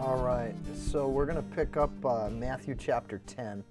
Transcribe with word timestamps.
All 0.00 0.16
right, 0.16 0.54
so 0.76 1.08
we're 1.08 1.26
going 1.26 1.36
to 1.36 1.56
pick 1.56 1.76
up 1.76 1.90
uh, 2.04 2.30
Matthew 2.30 2.76
chapter 2.78 3.20
10. 3.26 3.64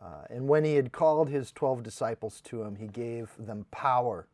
Uh, 0.00 0.06
and 0.30 0.48
when 0.48 0.64
he 0.64 0.74
had 0.74 0.90
called 0.90 1.28
his 1.28 1.52
12 1.52 1.82
disciples 1.82 2.40
to 2.44 2.62
him, 2.62 2.76
he 2.76 2.86
gave 2.86 3.30
them 3.38 3.66
power 3.70 4.26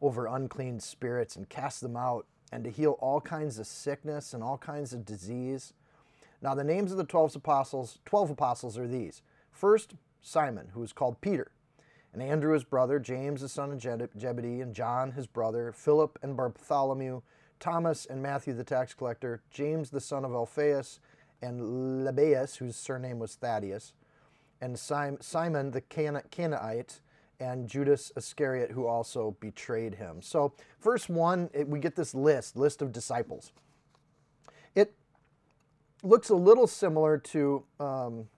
over 0.00 0.26
unclean 0.26 0.78
spirits 0.78 1.34
and 1.34 1.48
cast 1.48 1.80
them 1.80 1.96
out, 1.96 2.26
and 2.52 2.62
to 2.62 2.70
heal 2.70 2.92
all 3.00 3.20
kinds 3.20 3.58
of 3.58 3.66
sickness 3.66 4.32
and 4.32 4.42
all 4.44 4.56
kinds 4.56 4.92
of 4.92 5.04
disease. 5.04 5.72
Now, 6.40 6.54
the 6.54 6.62
names 6.62 6.92
of 6.92 6.98
the 6.98 7.04
12 7.04 7.36
apostles, 7.36 7.98
12 8.04 8.30
apostles 8.30 8.78
are 8.78 8.86
these. 8.86 9.22
First, 9.50 9.94
Simon, 10.22 10.68
who 10.74 10.82
is 10.84 10.92
called 10.92 11.20
Peter, 11.20 11.50
and 12.12 12.22
Andrew 12.22 12.54
his 12.54 12.64
brother, 12.64 13.00
James 13.00 13.40
the 13.40 13.48
son 13.48 13.72
of 13.72 13.82
Zebedee, 13.82 14.60
and 14.60 14.72
John 14.72 15.10
his 15.10 15.26
brother, 15.26 15.72
Philip 15.72 16.20
and 16.22 16.36
Bartholomew, 16.36 17.22
Thomas 17.60 18.06
and 18.06 18.22
Matthew 18.22 18.54
the 18.54 18.64
tax 18.64 18.94
collector, 18.94 19.42
James 19.50 19.90
the 19.90 20.00
son 20.00 20.24
of 20.24 20.32
Alphaeus, 20.32 21.00
and 21.42 22.04
Lebbaeus, 22.04 22.56
whose 22.56 22.76
surname 22.76 23.18
was 23.18 23.34
Thaddeus, 23.34 23.92
and 24.60 24.78
Simon 24.78 25.70
the 25.70 25.80
Canaanite, 25.80 27.00
and 27.38 27.68
Judas 27.68 28.12
Iscariot, 28.16 28.70
who 28.70 28.86
also 28.86 29.36
betrayed 29.40 29.96
him. 29.96 30.22
So, 30.22 30.54
verse 30.80 31.08
1, 31.08 31.50
we 31.66 31.78
get 31.80 31.94
this 31.94 32.14
list, 32.14 32.56
list 32.56 32.80
of 32.80 32.92
disciples. 32.92 33.52
It 34.74 34.94
looks 36.02 36.30
a 36.30 36.34
little 36.34 36.66
similar 36.66 37.18
to, 37.18 37.64
um, 37.78 38.28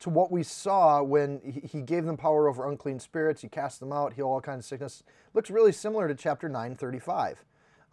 to 0.00 0.10
what 0.10 0.32
we 0.32 0.42
saw 0.42 1.02
when 1.02 1.40
he 1.44 1.80
gave 1.80 2.04
them 2.04 2.16
power 2.16 2.48
over 2.48 2.68
unclean 2.68 2.98
spirits, 2.98 3.42
he 3.42 3.48
cast 3.48 3.78
them 3.78 3.92
out, 3.92 4.14
healed 4.14 4.30
all 4.30 4.40
kinds 4.40 4.64
of 4.64 4.68
sickness. 4.68 5.04
Looks 5.32 5.50
really 5.50 5.72
similar 5.72 6.08
to 6.08 6.14
chapter 6.14 6.48
9, 6.48 6.74
35 6.74 7.44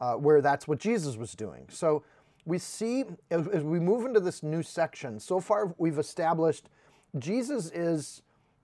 uh, 0.01 0.15
where 0.15 0.41
that's 0.41 0.67
what 0.67 0.79
Jesus 0.79 1.15
was 1.15 1.33
doing. 1.33 1.67
So 1.69 2.03
we 2.45 2.57
see 2.57 3.05
as, 3.29 3.47
as 3.47 3.63
we 3.63 3.79
move 3.79 4.05
into 4.05 4.19
this 4.19 4.43
new 4.43 4.63
section, 4.63 5.19
so 5.19 5.39
far 5.39 5.73
we've 5.77 5.99
established 5.99 6.67
Jesus 7.19 7.71
is 7.71 8.23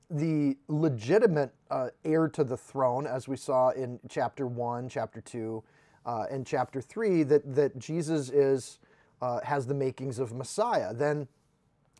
the 0.09 0.57
legitimate 0.67 1.53
uh, 1.69 1.89
heir 2.05 2.27
to 2.29 2.43
the 2.43 2.57
throne, 2.57 3.05
as 3.05 3.27
we 3.27 3.35
saw 3.35 3.69
in 3.69 3.99
chapter 4.09 4.47
1, 4.47 4.89
chapter 4.89 5.21
2, 5.21 5.63
uh, 6.05 6.25
and 6.31 6.45
chapter 6.47 6.81
3, 6.81 7.23
that, 7.23 7.55
that 7.55 7.77
Jesus 7.77 8.29
is, 8.29 8.79
uh, 9.21 9.41
has 9.43 9.67
the 9.67 9.73
makings 9.73 10.17
of 10.17 10.33
Messiah. 10.33 10.93
Then 10.93 11.27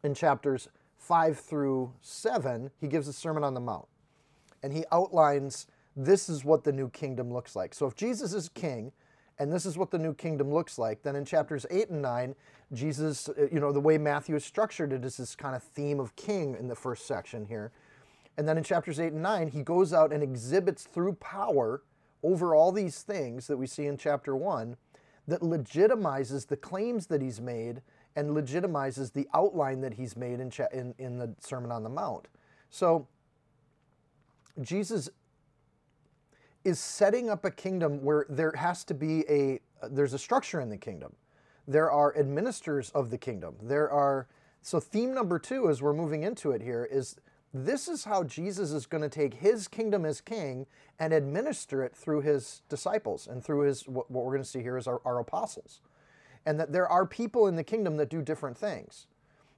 in 0.04 0.14
chapters 0.14 0.70
5 1.00 1.38
through 1.38 1.94
7, 2.02 2.72
he 2.80 2.88
gives 2.88 3.08
a 3.10 3.14
Sermon 3.14 3.44
on 3.44 3.54
the 3.54 3.60
Mount. 3.60 3.88
And 4.64 4.72
he 4.72 4.86
outlines 4.92 5.68
this 5.96 6.30
is 6.30 6.46
what 6.46 6.64
the 6.64 6.72
new 6.72 6.90
kingdom 6.90 7.34
looks 7.34 7.56
like. 7.56 7.74
So 7.74 7.88
if 7.88 7.96
Jesus 7.96 8.34
is 8.34 8.50
king, 8.50 8.92
and 9.40 9.52
this 9.52 9.66
is 9.66 9.78
what 9.78 9.92
the 9.92 10.00
new 10.00 10.14
kingdom 10.14 10.52
looks 10.52 10.78
like. 10.78 11.04
Then 11.04 11.16
in 11.16 11.26
chapters 11.26 11.66
8 11.70 11.90
and 11.90 12.02
9, 12.02 12.36
Jesus, 12.74 13.30
uh, 13.30 13.48
you 13.52 13.60
know, 13.60 13.72
the 13.72 13.80
way 13.80 13.98
Matthew 13.98 14.36
is 14.36 14.44
structured 14.44 14.92
it 14.92 15.06
is 15.06 15.18
this 15.18 15.36
kind 15.36 15.56
of 15.56 15.64
theme 15.64 16.00
of 16.00 16.16
king 16.16 16.56
in 16.60 16.68
the 16.68 16.76
first 16.76 17.06
section 17.06 17.46
here. 17.46 17.72
And 18.38 18.48
then 18.48 18.58
in 18.58 18.64
chapters 18.64 19.00
8 19.00 19.14
and 19.14 19.22
9, 19.22 19.50
he 19.50 19.64
goes 19.64 19.94
out 19.94 20.12
and 20.12 20.24
exhibits 20.24 20.84
through 20.84 21.14
power 21.14 21.84
over 22.24 22.56
all 22.56 22.72
these 22.72 23.02
things 23.02 23.48
that 23.48 23.58
we 23.58 23.68
see 23.68 23.86
in 23.86 23.98
chapter 23.98 24.36
1 24.36 24.76
that 25.28 25.42
legitimizes 25.42 26.48
the 26.48 26.58
claims 26.58 27.08
that 27.08 27.22
he's 27.22 27.42
made 27.42 27.82
and 28.16 28.32
legitimizes 28.32 29.14
the 29.14 29.28
outline 29.34 29.82
that 29.82 29.94
he's 29.94 30.16
made 30.16 30.40
in, 30.40 30.52
in, 30.74 30.96
in 30.98 31.18
the 31.20 31.36
Sermon 31.40 31.72
on 31.72 31.84
the 31.84 31.90
Mount. 31.90 32.28
So 32.70 33.08
Jesus 34.62 35.10
is 36.68 36.80
setting 36.80 37.30
up 37.30 37.46
a 37.46 37.52
kingdom 37.52 38.04
where 38.04 38.26
there 38.28 38.52
has 38.52 38.84
to 38.84 38.94
be 38.94 39.24
a 39.30 39.62
there's 39.90 40.14
a 40.14 40.20
structure 40.20 40.60
in 40.60 40.70
the 40.70 40.78
kingdom. 40.78 41.16
There 41.66 41.90
are 41.90 42.18
administrators 42.18 42.90
of 42.90 43.10
the 43.10 43.18
kingdom. 43.18 43.56
There 43.62 43.90
are 43.90 44.28
so 44.62 44.82
theme 44.82 45.14
number 45.14 45.40
2 45.40 45.70
as 45.70 45.82
we're 45.82 45.94
moving 45.94 46.24
into 46.24 46.52
it 46.52 46.62
here 46.62 46.86
is 46.92 47.16
this 47.54 47.88
is 47.88 48.04
how 48.04 48.26
Jesus 48.26 48.72
is 48.74 48.86
going 48.86 49.02
to 49.02 49.10
take 49.10 49.36
his 49.36 49.70
kingdom 49.70 50.04
as 50.04 50.20
king 50.20 50.66
and 51.00 51.14
administer 51.14 51.84
it 51.84 51.96
through 51.96 52.20
his 52.22 52.64
disciples 52.68 53.28
and 53.28 53.42
through 53.42 53.62
his 53.62 53.88
what, 53.88 54.12
we're 54.12 54.24
going 54.24 54.44
to 54.44 54.50
see 54.50 54.62
here 54.62 54.78
is 54.78 54.88
our, 54.88 55.02
our 55.06 55.20
apostles. 55.20 55.80
And 56.46 56.60
that 56.60 56.74
there 56.74 56.90
are 56.90 57.06
people 57.06 57.48
in 57.48 57.56
the 57.56 57.64
kingdom 57.64 57.96
that 57.96 58.10
do 58.10 58.22
different 58.22 58.58
things. 58.58 59.08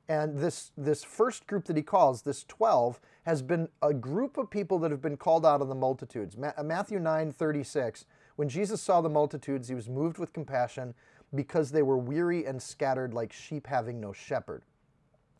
And 0.10 0.40
this, 0.40 0.72
this 0.76 1.04
first 1.04 1.46
group 1.46 1.66
that 1.66 1.78
he 1.78 1.84
calls, 1.84 2.24
this 2.24 2.44
12, 2.48 3.00
has 3.28 3.44
been 3.44 3.70
a 3.84 3.94
group 3.94 4.38
of 4.38 4.50
people 4.50 4.80
that 4.80 4.90
have 4.90 5.04
been 5.04 5.18
called 5.18 5.46
out 5.46 5.62
of 5.62 5.68
the 5.68 5.76
multitudes. 5.76 6.36
Ma- 6.36 6.52
uh, 6.58 6.64
Matthew 6.64 6.98
9 7.00 7.32
36, 7.32 8.06
when 8.36 8.50
Jesus 8.50 8.82
saw 8.82 9.02
the 9.02 9.10
multitudes, 9.10 9.68
he 9.68 9.76
was 9.76 9.88
moved 9.88 10.18
with 10.18 10.34
compassion 10.34 10.96
because 11.36 11.70
they 11.70 11.84
were 11.84 11.98
weary 11.98 12.44
and 12.44 12.60
scattered 12.60 13.14
like 13.14 13.32
sheep 13.32 13.68
having 13.68 14.02
no 14.02 14.12
shepherd. 14.12 14.64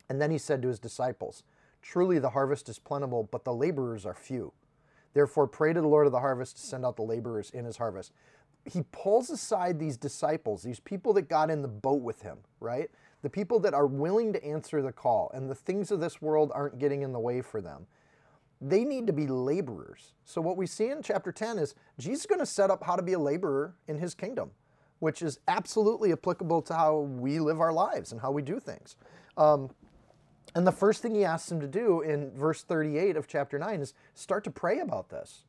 And 0.08 0.22
then 0.22 0.30
he 0.30 0.38
said 0.38 0.62
to 0.62 0.68
his 0.68 0.78
disciples, 0.80 1.44
Truly 1.82 2.20
the 2.20 2.30
harvest 2.30 2.70
is 2.70 2.78
plentiful, 2.78 3.28
but 3.32 3.46
the 3.46 3.54
laborers 3.54 4.06
are 4.06 4.14
few. 4.14 4.54
Therefore, 5.16 5.48
pray 5.48 5.74
to 5.74 5.82
the 5.82 5.88
Lord 5.88 6.06
of 6.06 6.12
the 6.12 6.20
harvest 6.20 6.58
to 6.58 6.62
send 6.62 6.86
out 6.86 6.96
the 6.96 7.02
laborers 7.02 7.50
in 7.50 7.66
his 7.66 7.78
harvest. 7.78 8.12
He 8.66 8.84
pulls 8.92 9.32
aside 9.32 9.80
these 9.80 9.98
disciples, 9.98 10.62
these 10.62 10.80
people 10.80 11.14
that 11.14 11.24
got 11.24 11.50
in 11.50 11.64
the 11.64 11.68
boat 11.68 12.04
with 12.04 12.22
him, 12.22 12.38
right? 12.60 12.92
The 13.22 13.30
people 13.30 13.60
that 13.60 13.74
are 13.74 13.88
willing 13.88 14.34
to 14.34 14.44
answer 14.44 14.82
the 14.82 14.92
call 14.92 15.32
and 15.34 15.50
the 15.50 15.56
things 15.56 15.92
of 15.92 16.00
this 16.00 16.22
world 16.22 16.52
aren't 16.54 16.80
getting 16.80 17.02
in 17.02 17.12
the 17.12 17.20
way 17.20 17.42
for 17.42 17.62
them, 17.62 17.86
they 18.62 18.84
need 18.84 19.08
to 19.08 19.14
be 19.14 19.28
laborers. 19.28 20.14
So, 20.26 20.42
what 20.42 20.58
we 20.58 20.66
see 20.66 20.90
in 20.90 21.02
chapter 21.02 21.32
10 21.32 21.60
is 21.60 21.76
Jesus 21.98 22.22
is 22.22 22.26
going 22.26 22.40
to 22.40 22.46
set 22.46 22.70
up 22.70 22.84
how 22.84 22.96
to 22.96 23.02
be 23.02 23.14
a 23.14 23.20
laborer 23.20 23.76
in 23.88 23.98
his 23.98 24.14
kingdom, 24.14 24.52
which 25.00 25.22
is 25.22 25.40
absolutely 25.48 26.12
applicable 26.12 26.62
to 26.64 26.74
how 26.74 27.00
we 27.00 27.40
live 27.40 27.60
our 27.60 27.74
lives 27.74 28.12
and 28.12 28.22
how 28.22 28.32
we 28.32 28.42
do 28.42 28.60
things. 28.60 28.96
Um, 29.38 29.70
and 30.56 30.66
the 30.66 30.72
first 30.72 31.02
thing 31.02 31.16
he 31.16 31.24
asks 31.24 31.52
him 31.52 31.62
to 31.62 31.68
do 31.68 32.02
in 32.02 32.32
verse 32.32 32.64
38 32.64 33.16
of 33.16 33.28
chapter 33.28 33.60
9 33.60 33.82
is 33.82 33.94
start 34.14 34.44
to 34.46 34.52
pray 34.52 34.80
about 34.80 35.10
this. 35.10 35.44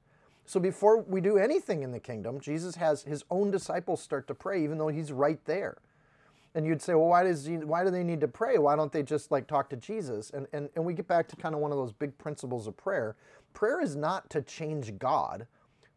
So 0.44 0.60
before 0.60 1.00
we 1.00 1.20
do 1.20 1.38
anything 1.38 1.82
in 1.82 1.90
the 1.90 2.00
kingdom, 2.00 2.40
Jesus 2.40 2.76
has 2.76 3.02
his 3.02 3.24
own 3.30 3.50
disciples 3.50 4.02
start 4.02 4.26
to 4.28 4.34
pray, 4.34 4.62
even 4.62 4.78
though 4.78 4.88
he's 4.88 5.10
right 5.10 5.42
there 5.46 5.78
and 6.54 6.66
you'd 6.66 6.82
say, 6.82 6.94
well, 6.94 7.08
why 7.08 7.22
does 7.22 7.48
why 7.48 7.84
do 7.84 7.90
they 7.90 8.02
need 8.02 8.20
to 8.20 8.28
pray? 8.28 8.58
Why 8.58 8.76
don't 8.76 8.92
they 8.92 9.02
just 9.02 9.30
like 9.30 9.46
talk 9.46 9.70
to 9.70 9.76
Jesus? 9.76 10.30
And, 10.30 10.46
and 10.52 10.68
and 10.74 10.84
we 10.84 10.94
get 10.94 11.06
back 11.06 11.28
to 11.28 11.36
kind 11.36 11.54
of 11.54 11.60
one 11.60 11.70
of 11.70 11.78
those 11.78 11.92
big 11.92 12.16
principles 12.18 12.66
of 12.66 12.76
prayer. 12.76 13.16
Prayer 13.52 13.80
is 13.80 13.96
not 13.96 14.30
to 14.30 14.42
change 14.42 14.98
God. 14.98 15.46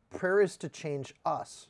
Prayer 0.09 0.41
is 0.41 0.57
to 0.57 0.69
change 0.69 1.13
us. 1.25 1.67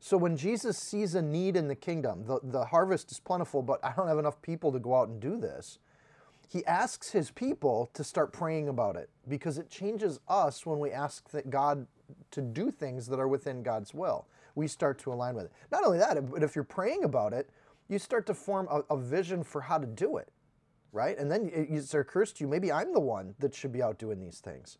So 0.00 0.18
when 0.18 0.36
Jesus 0.36 0.76
sees 0.76 1.14
a 1.14 1.22
need 1.22 1.56
in 1.56 1.68
the 1.68 1.74
kingdom, 1.74 2.24
the, 2.26 2.38
the 2.42 2.66
harvest 2.66 3.10
is 3.10 3.18
plentiful, 3.18 3.62
but 3.62 3.82
I 3.82 3.92
don't 3.96 4.08
have 4.08 4.18
enough 4.18 4.42
people 4.42 4.70
to 4.72 4.78
go 4.78 4.94
out 4.94 5.08
and 5.08 5.18
do 5.18 5.38
this. 5.38 5.78
He 6.46 6.64
asks 6.66 7.10
his 7.10 7.30
people 7.30 7.90
to 7.94 8.04
start 8.04 8.32
praying 8.32 8.68
about 8.68 8.96
it 8.96 9.08
because 9.26 9.56
it 9.56 9.70
changes 9.70 10.20
us 10.28 10.66
when 10.66 10.78
we 10.78 10.90
ask 10.90 11.30
that 11.30 11.48
God 11.48 11.86
to 12.32 12.42
do 12.42 12.70
things 12.70 13.06
that 13.06 13.18
are 13.18 13.28
within 13.28 13.62
God's 13.62 13.94
will. 13.94 14.26
We 14.54 14.68
start 14.68 14.98
to 15.00 15.12
align 15.12 15.36
with 15.36 15.46
it. 15.46 15.52
Not 15.72 15.84
only 15.84 15.98
that, 15.98 16.30
but 16.30 16.42
if 16.42 16.54
you're 16.54 16.64
praying 16.64 17.04
about 17.04 17.32
it, 17.32 17.48
you 17.88 17.98
start 17.98 18.26
to 18.26 18.34
form 18.34 18.68
a, 18.70 18.82
a 18.94 18.96
vision 18.96 19.44
for 19.44 19.60
how 19.60 19.78
to 19.78 19.86
do 19.86 20.16
it, 20.16 20.30
right? 20.92 21.18
And 21.18 21.30
then 21.30 21.50
it, 21.52 21.70
it 21.70 21.94
occurs 21.94 22.32
to 22.34 22.44
you, 22.44 22.48
maybe 22.48 22.72
I'm 22.72 22.92
the 22.92 23.00
one 23.00 23.34
that 23.38 23.54
should 23.54 23.72
be 23.72 23.82
out 23.82 23.98
doing 23.98 24.20
these 24.20 24.40
things. 24.40 24.78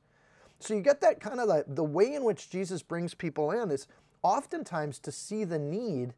So 0.58 0.74
you 0.74 0.80
get 0.80 1.00
that 1.02 1.20
kind 1.20 1.40
of 1.40 1.48
the, 1.48 1.64
the 1.68 1.84
way 1.84 2.14
in 2.14 2.24
which 2.24 2.50
Jesus 2.50 2.82
brings 2.82 3.14
people 3.14 3.50
in 3.50 3.70
is 3.70 3.86
oftentimes 4.22 4.98
to 5.00 5.12
see 5.12 5.44
the 5.44 5.58
need 5.58 6.14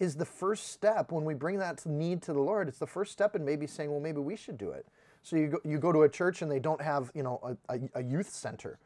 is 0.00 0.16
the 0.16 0.24
first 0.24 0.72
step 0.72 1.12
when 1.12 1.24
we 1.24 1.34
bring 1.34 1.58
that 1.58 1.86
need 1.86 2.20
to 2.22 2.32
the 2.32 2.40
Lord. 2.40 2.66
It's 2.68 2.78
the 2.78 2.86
first 2.86 3.12
step 3.12 3.36
in 3.36 3.44
maybe 3.44 3.66
saying, 3.66 3.90
well, 3.90 4.00
maybe 4.00 4.18
we 4.18 4.36
should 4.36 4.58
do 4.58 4.70
it. 4.70 4.86
So 5.22 5.36
you 5.36 5.46
go, 5.46 5.58
you 5.64 5.78
go 5.78 5.92
to 5.92 6.02
a 6.02 6.08
church 6.08 6.42
and 6.42 6.50
they 6.50 6.58
don't 6.58 6.82
have, 6.82 7.10
you 7.14 7.22
know, 7.22 7.56
a, 7.68 7.78
a 7.94 8.02
youth 8.02 8.28
center. 8.28 8.78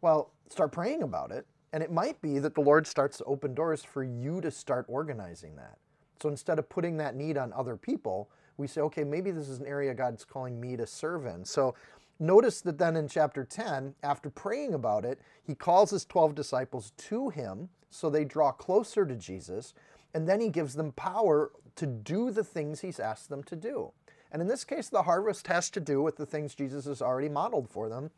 Well, 0.00 0.30
start 0.48 0.72
praying 0.72 1.02
about 1.02 1.32
it. 1.32 1.46
And 1.72 1.82
it 1.82 1.90
might 1.90 2.20
be 2.22 2.38
that 2.38 2.54
the 2.54 2.60
Lord 2.60 2.86
starts 2.86 3.18
to 3.18 3.24
open 3.24 3.54
doors 3.54 3.82
for 3.82 4.04
you 4.04 4.40
to 4.40 4.50
start 4.50 4.86
organizing 4.88 5.56
that. 5.56 5.78
So 6.22 6.28
instead 6.28 6.60
of 6.60 6.68
putting 6.68 6.98
that 6.98 7.16
need 7.16 7.36
on 7.36 7.52
other 7.52 7.76
people, 7.76 8.30
we 8.56 8.68
say, 8.68 8.80
okay, 8.82 9.02
maybe 9.02 9.32
this 9.32 9.48
is 9.48 9.58
an 9.58 9.66
area 9.66 9.92
God's 9.92 10.24
calling 10.24 10.60
me 10.60 10.76
to 10.76 10.86
serve 10.86 11.26
in. 11.26 11.44
So 11.44 11.74
notice 12.20 12.60
that 12.60 12.78
then 12.78 12.94
in 12.94 13.08
chapter 13.08 13.44
10, 13.44 13.96
after 14.04 14.30
praying 14.30 14.72
about 14.72 15.04
it, 15.04 15.20
he 15.42 15.56
calls 15.56 15.90
his 15.90 16.04
12 16.04 16.36
disciples 16.36 16.92
to 16.96 17.30
him 17.30 17.70
so 17.90 18.08
they 18.08 18.24
draw 18.24 18.52
closer 18.52 19.04
to 19.04 19.16
Jesus. 19.16 19.74
and 20.14 20.28
then 20.28 20.40
he 20.40 20.48
gives 20.48 20.74
them 20.74 20.92
power 20.92 21.52
to 21.76 21.86
do 21.86 22.30
the 22.30 22.44
things 22.44 22.80
he's 22.80 23.00
asked 23.00 23.28
them 23.28 23.42
to 23.44 23.56
do. 23.56 23.92
And 24.30 24.40
in 24.40 24.48
this 24.48 24.64
case, 24.64 24.88
the 24.88 25.02
harvest 25.02 25.46
has 25.46 25.70
to 25.70 25.80
do 25.80 26.02
with 26.02 26.16
the 26.16 26.26
things 26.26 26.54
Jesus 26.54 26.84
has 26.86 27.02
already 27.02 27.28
modeled 27.28 27.68
for 27.68 27.88
them 27.88 28.10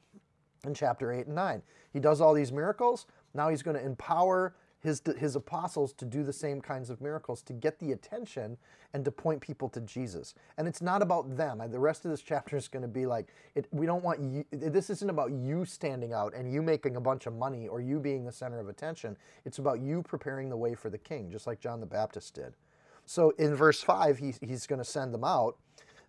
in 0.65 0.75
chapter 0.75 1.13
8 1.13 1.27
and 1.27 1.35
9. 1.35 1.63
He 1.93 2.01
does 2.01 2.21
all 2.21 2.35
these 2.35 2.53
miracles. 2.53 3.07
Now 3.33 3.49
he's 3.49 3.63
going 3.63 3.77
to 3.77 3.85
empower 3.85 4.55
his, 4.85 5.01
his 5.19 5.35
apostles 5.35 5.95
to 5.95 6.05
do 6.05 6.23
the 6.23 6.33
same 6.33 6.61
kinds 6.61 6.91
of 6.91 7.01
miracles 7.01 7.43
to 7.43 7.55
get 7.55 7.79
the 7.79 7.93
attention 7.93 8.59
and 8.93 9.03
to 9.07 9.11
point 9.11 9.41
people 9.41 9.69
to 9.71 9.81
Jesus. 9.81 10.35
And 10.59 10.69
it's 10.69 10.83
not 10.83 11.01
about 11.01 11.37
them. 11.39 11.63
The 11.71 11.79
rest 11.81 12.05
of 12.05 12.11
this 12.11 12.21
chapter 12.21 12.55
is 12.55 12.69
going 12.69 12.83
to 12.83 12.89
be 12.89 13.07
like, 13.07 13.29
it, 13.55 13.67
we 13.73 13.87
don't 13.87 14.05
want 14.05 14.21
you, 14.21 14.45
this 14.53 14.91
isn't 14.91 15.09
about 15.09 15.33
you 15.33 15.65
standing 15.65 16.13
out 16.13 16.35
and 16.35 16.53
you 16.53 16.61
making 16.61 16.97
a 16.97 17.01
bunch 17.01 17.25
of 17.25 17.35
money 17.35 17.67
or 17.67 17.81
you 17.81 17.99
being 17.99 18.27
the 18.27 18.33
center 18.33 18.61
of 18.61 18.69
attention. 18.69 19.17
It's 19.47 19.59
about 19.59 19.81
you 19.81 20.03
preparing 20.03 20.51
the 20.51 20.57
way 20.57 20.75
for 20.75 20.91
the 20.91 20.99
king, 20.99 21.31
just 21.31 21.47
like 21.47 21.61
John 21.61 21.81
the 21.81 21.87
Baptist 21.87 22.35
did. 22.35 22.55
So 23.07 23.31
in 23.39 23.55
verse 23.55 23.83
5, 23.83 24.19
he, 24.19 24.35
he's 24.43 24.67
going 24.67 24.81
to 24.81 24.85
send 24.85 25.15
them 25.15 25.25
out. 25.25 25.57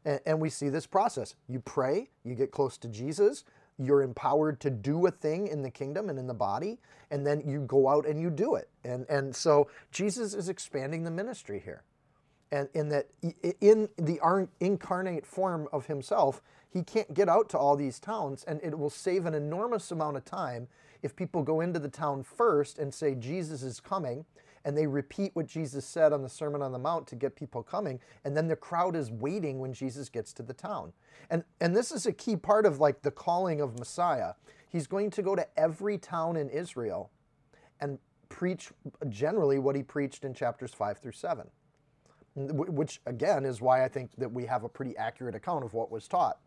And, 0.03 0.19
and 0.25 0.41
we 0.41 0.49
see 0.49 0.67
this 0.67 0.85
process. 0.85 1.35
You 1.47 1.61
pray, 1.61 2.09
you 2.25 2.35
get 2.35 2.51
close 2.51 2.77
to 2.79 2.89
Jesus, 2.89 3.45
you're 3.77 4.01
empowered 4.01 4.59
to 4.61 4.69
do 4.69 5.05
a 5.05 5.11
thing 5.11 5.47
in 5.47 5.61
the 5.61 5.69
kingdom 5.69 6.09
and 6.09 6.17
in 6.17 6.27
the 6.27 6.33
body, 6.33 6.79
and 7.11 7.25
then 7.25 7.41
you 7.45 7.61
go 7.61 7.89
out 7.89 8.05
and 8.05 8.19
you 8.19 8.29
do 8.29 8.55
it. 8.55 8.69
And, 8.83 9.05
and 9.09 9.35
so 9.35 9.69
Jesus 9.91 10.33
is 10.33 10.49
expanding 10.49 11.03
the 11.03 11.11
ministry 11.11 11.61
here. 11.63 11.83
And 12.51 12.69
in 12.73 12.89
that, 12.89 13.07
in 13.59 13.89
the 13.97 14.47
incarnate 14.59 15.25
form 15.25 15.67
of 15.73 15.87
himself, 15.87 16.41
he 16.71 16.83
can't 16.83 17.13
get 17.13 17.27
out 17.27 17.49
to 17.49 17.57
all 17.57 17.75
these 17.75 17.99
towns, 17.99 18.43
and 18.43 18.59
it 18.63 18.77
will 18.77 18.89
save 18.89 19.25
an 19.25 19.33
enormous 19.33 19.91
amount 19.91 20.17
of 20.17 20.25
time 20.25 20.67
if 21.01 21.15
people 21.15 21.43
go 21.43 21.61
into 21.61 21.79
the 21.79 21.89
town 21.89 22.23
first 22.23 22.79
and 22.79 22.93
say, 22.93 23.15
Jesus 23.15 23.61
is 23.63 23.79
coming, 23.79 24.25
and 24.65 24.75
they 24.75 24.87
repeat 24.87 25.31
what 25.35 25.45
Jesus 25.45 25.85
said 25.85 26.11
on 26.11 26.23
the 26.23 26.29
Sermon 26.29 26.61
on 26.63 26.71
the 26.71 26.79
Mount 26.79 27.07
to 27.07 27.15
get 27.15 27.35
people 27.35 27.63
coming, 27.63 27.99
and 28.25 28.35
then 28.35 28.47
the 28.47 28.55
crowd 28.55 28.95
is 28.95 29.11
waiting 29.11 29.59
when 29.59 29.73
Jesus 29.73 30.09
gets 30.09 30.33
to 30.33 30.43
the 30.43 30.53
town. 30.53 30.91
And 31.29 31.43
and 31.61 31.75
this 31.75 31.91
is 31.91 32.05
a 32.05 32.11
key 32.11 32.35
part 32.35 32.65
of 32.65 32.79
like 32.79 33.03
the 33.03 33.11
calling 33.11 33.61
of 33.61 33.77
Messiah. 33.77 34.33
He's 34.67 34.87
going 34.87 35.11
to 35.11 35.21
go 35.21 35.35
to 35.35 35.47
every 35.57 35.97
town 35.97 36.35
in 36.35 36.49
Israel 36.49 37.11
and 37.79 37.99
preach 38.27 38.71
generally 39.07 39.59
what 39.59 39.75
he 39.75 39.83
preached 39.83 40.25
in 40.25 40.33
chapters 40.33 40.73
5 40.73 40.97
through 40.97 41.13
7. 41.13 41.47
Which 42.35 42.99
again 43.05 43.45
is 43.45 43.61
why 43.61 43.85
I 43.85 43.87
think 43.87 44.11
that 44.17 44.31
we 44.31 44.45
have 44.47 44.63
a 44.63 44.69
pretty 44.69 44.97
accurate 44.97 45.35
account 45.35 45.63
of 45.63 45.73
what 45.73 45.89
was 45.91 46.07
taught 46.07 46.39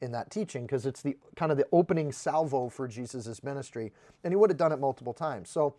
in 0.00 0.12
that 0.12 0.30
teaching 0.30 0.66
because 0.66 0.84
it's 0.84 1.02
the 1.02 1.16
kind 1.36 1.50
of 1.50 1.58
the 1.58 1.66
opening 1.72 2.12
salvo 2.12 2.68
for 2.68 2.86
Jesus' 2.86 3.42
ministry 3.42 3.92
and 4.22 4.32
he 4.32 4.36
would 4.36 4.50
have 4.50 4.56
done 4.56 4.72
it 4.72 4.78
multiple 4.78 5.14
times. 5.14 5.48
So 5.48 5.74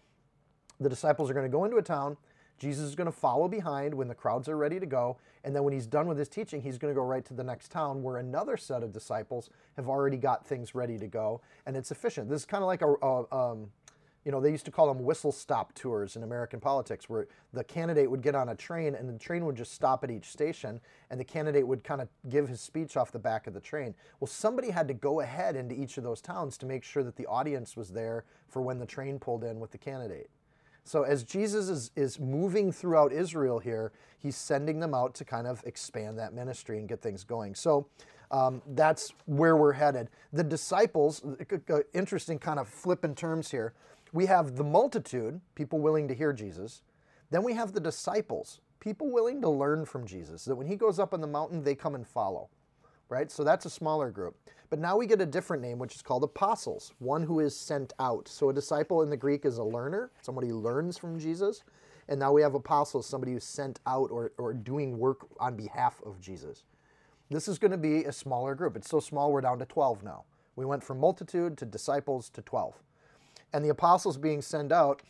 the 0.84 0.90
disciples 0.90 1.30
are 1.30 1.34
going 1.34 1.46
to 1.46 1.52
go 1.52 1.66
into 1.66 1.78
a 1.78 1.82
town. 1.82 2.18
Jesus 2.60 2.86
is 2.86 2.96
going 2.96 3.06
to 3.06 3.12
follow 3.12 3.48
behind 3.48 3.94
when 3.94 4.08
the 4.08 4.16
crowds 4.16 4.48
are 4.48 4.56
ready 4.56 4.80
to 4.80 4.86
go. 4.86 5.18
And 5.44 5.56
then 5.56 5.64
when 5.64 5.74
he's 5.74 5.88
done 5.88 6.08
with 6.08 6.18
his 6.18 6.30
teaching, 6.30 6.62
he's 6.62 6.78
going 6.78 6.94
to 6.94 7.00
go 7.00 7.06
right 7.06 7.26
to 7.26 7.34
the 7.34 7.44
next 7.44 7.72
town 7.72 8.04
where 8.04 8.18
another 8.18 8.58
set 8.58 8.84
of 8.84 8.94
disciples 8.94 9.50
have 9.76 9.90
already 9.90 10.18
got 10.18 10.46
things 10.46 10.76
ready 10.76 10.98
to 11.00 11.08
go. 11.08 11.42
And 11.66 11.76
it's 11.76 11.92
efficient. 11.92 12.30
This 12.30 12.42
is 12.42 12.46
kind 12.46 12.64
of 12.64 12.68
like 12.68 12.82
a, 12.82 12.94
a 13.02 13.36
um, 13.36 13.72
you 14.26 14.32
know, 14.32 14.40
they 14.40 14.52
used 14.52 14.66
to 14.66 14.72
call 14.72 14.88
them 14.88 15.04
whistle 15.04 15.32
stop 15.32 15.74
tours 15.74 16.16
in 16.16 16.24
American 16.24 16.60
politics, 16.60 17.10
where 17.10 17.28
the 17.52 17.64
candidate 17.64 18.10
would 18.10 18.22
get 18.22 18.36
on 18.36 18.50
a 18.50 18.56
train 18.56 18.96
and 18.96 19.10
the 19.10 19.20
train 19.20 19.46
would 19.46 19.58
just 19.58 19.74
stop 19.74 20.04
at 20.04 20.12
each 20.12 20.26
station 20.26 20.80
and 21.10 21.20
the 21.20 21.26
candidate 21.26 21.68
would 21.68 21.84
kind 21.84 22.02
of 22.02 22.08
give 22.30 22.48
his 22.48 22.62
speech 22.62 22.96
off 22.96 23.12
the 23.12 23.20
back 23.20 23.48
of 23.48 23.54
the 23.54 23.60
train. 23.60 23.94
Well, 24.20 24.28
somebody 24.28 24.70
had 24.70 24.88
to 24.88 24.94
go 24.94 25.20
ahead 25.20 25.56
into 25.56 25.76
each 25.76 25.98
of 25.98 26.04
those 26.04 26.22
towns 26.22 26.58
to 26.60 26.66
make 26.66 26.84
sure 26.84 27.04
that 27.04 27.18
the 27.18 27.26
audience 27.26 27.76
was 27.76 27.90
there 27.90 28.24
for 28.48 28.62
when 28.62 28.80
the 28.80 28.86
train 28.86 29.20
pulled 29.20 29.44
in 29.44 29.60
with 29.60 29.72
the 29.72 29.78
candidate. 29.78 30.30
So 30.84 31.04
as 31.04 31.24
Jesus 31.24 31.70
is, 31.70 31.92
is 31.96 32.20
moving 32.20 32.72
throughout 32.72 33.12
Israel 33.12 33.60
here, 33.60 33.92
he's 34.20 34.36
sending 34.36 34.80
them 34.80 34.94
out 34.94 35.14
to 35.16 35.26
kind 35.26 35.48
of 35.48 35.64
expand 35.66 36.20
that 36.20 36.34
ministry 36.34 36.78
and 36.80 36.88
get 36.88 37.02
things 37.02 37.24
going. 37.24 37.56
So 37.56 37.88
um, 38.32 38.62
that's 38.68 39.14
where 39.26 39.56
we're 39.56 39.74
headed. 39.74 40.10
The 40.32 40.44
disciples, 40.44 41.24
interesting 41.94 42.40
kind 42.40 42.60
of 42.60 42.68
flip 42.68 43.06
in 43.06 43.16
terms 43.16 43.52
here. 43.52 43.74
We 44.12 44.26
have 44.26 44.56
the 44.56 44.64
multitude, 44.64 45.40
people 45.56 45.80
willing 45.80 46.08
to 46.08 46.14
hear 46.14 46.34
Jesus. 46.34 46.82
Then 47.32 47.44
we 47.44 47.54
have 47.54 47.74
the 47.74 47.80
disciples, 47.80 48.60
people 48.80 49.10
willing 49.10 49.42
to 49.42 49.50
learn 49.50 49.86
from 49.86 50.06
Jesus, 50.06 50.46
that 50.46 50.56
when 50.56 50.68
he 50.68 50.76
goes 50.76 51.00
up 51.00 51.14
on 51.14 51.22
the 51.22 51.28
mountain, 51.28 51.64
they 51.64 51.76
come 51.76 51.96
and 51.96 52.06
follow 52.06 52.50
right? 53.10 53.32
So 53.32 53.44
that's 53.44 53.66
a 53.66 53.70
smaller 53.70 54.12
group. 54.12 54.36
But 54.70 54.80
now 54.80 54.98
we 54.98 55.06
get 55.06 55.22
a 55.22 55.26
different 55.26 55.62
name, 55.62 55.78
which 55.78 55.96
is 55.96 56.02
called 56.02 56.24
apostles, 56.24 56.94
one 57.00 57.24
who 57.24 57.40
is 57.40 57.56
sent 57.56 57.94
out. 58.00 58.28
So 58.28 58.50
a 58.50 58.54
disciple 58.54 59.04
in 59.04 59.10
the 59.10 59.18
Greek 59.18 59.46
is 59.46 59.60
a 59.60 59.64
learner, 59.64 60.12
somebody 60.22 60.48
who 60.48 60.60
learns 60.60 60.98
from 60.98 61.20
Jesus. 61.20 61.64
And 62.10 62.20
now 62.20 62.34
we 62.34 62.42
have 62.42 62.56
apostles, 62.56 63.06
somebody 63.06 63.34
who's 63.34 63.44
sent 63.44 63.80
out 63.86 64.10
or, 64.12 64.32
or 64.38 64.54
doing 64.54 64.98
work 64.98 65.28
on 65.40 65.56
behalf 65.56 66.02
of 66.06 66.20
Jesus. 66.20 66.64
This 67.30 67.48
is 67.48 67.60
going 67.60 67.72
to 67.72 67.78
be 67.78 68.04
a 68.04 68.12
smaller 68.12 68.56
group. 68.56 68.76
It's 68.76 68.90
so 68.90 69.00
small, 69.00 69.32
we're 69.32 69.42
down 69.42 69.60
to 69.60 69.66
12 69.66 70.04
now. 70.04 70.26
We 70.56 70.66
went 70.66 70.84
from 70.84 71.00
multitude 71.00 71.58
to 71.60 71.66
disciples 71.66 72.30
to 72.30 72.42
12. 72.42 72.76
And 73.54 73.64
the 73.64 73.70
apostles 73.70 74.18
being 74.18 74.42
sent 74.42 74.72
out, 74.72 75.04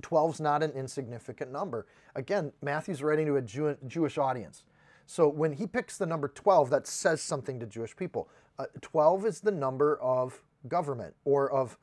12 0.00 0.34
is 0.34 0.40
not 0.40 0.62
an 0.62 0.70
insignificant 0.72 1.50
number. 1.50 1.86
Again, 2.14 2.52
Matthew's 2.62 3.02
writing 3.02 3.26
to 3.26 3.36
a 3.36 3.42
Jew- 3.42 3.76
Jewish 3.86 4.18
audience. 4.18 4.64
So 5.12 5.28
when 5.28 5.52
he 5.52 5.66
picks 5.66 5.98
the 5.98 6.06
number 6.06 6.28
12, 6.28 6.70
that 6.70 6.86
says 6.86 7.20
something 7.20 7.60
to 7.60 7.66
Jewish 7.66 7.94
people. 7.94 8.30
Uh, 8.58 8.64
12 8.80 9.26
is 9.26 9.40
the 9.40 9.50
number 9.50 10.00
of 10.00 10.42
government 10.68 11.14
or 11.26 11.52
of 11.52 11.76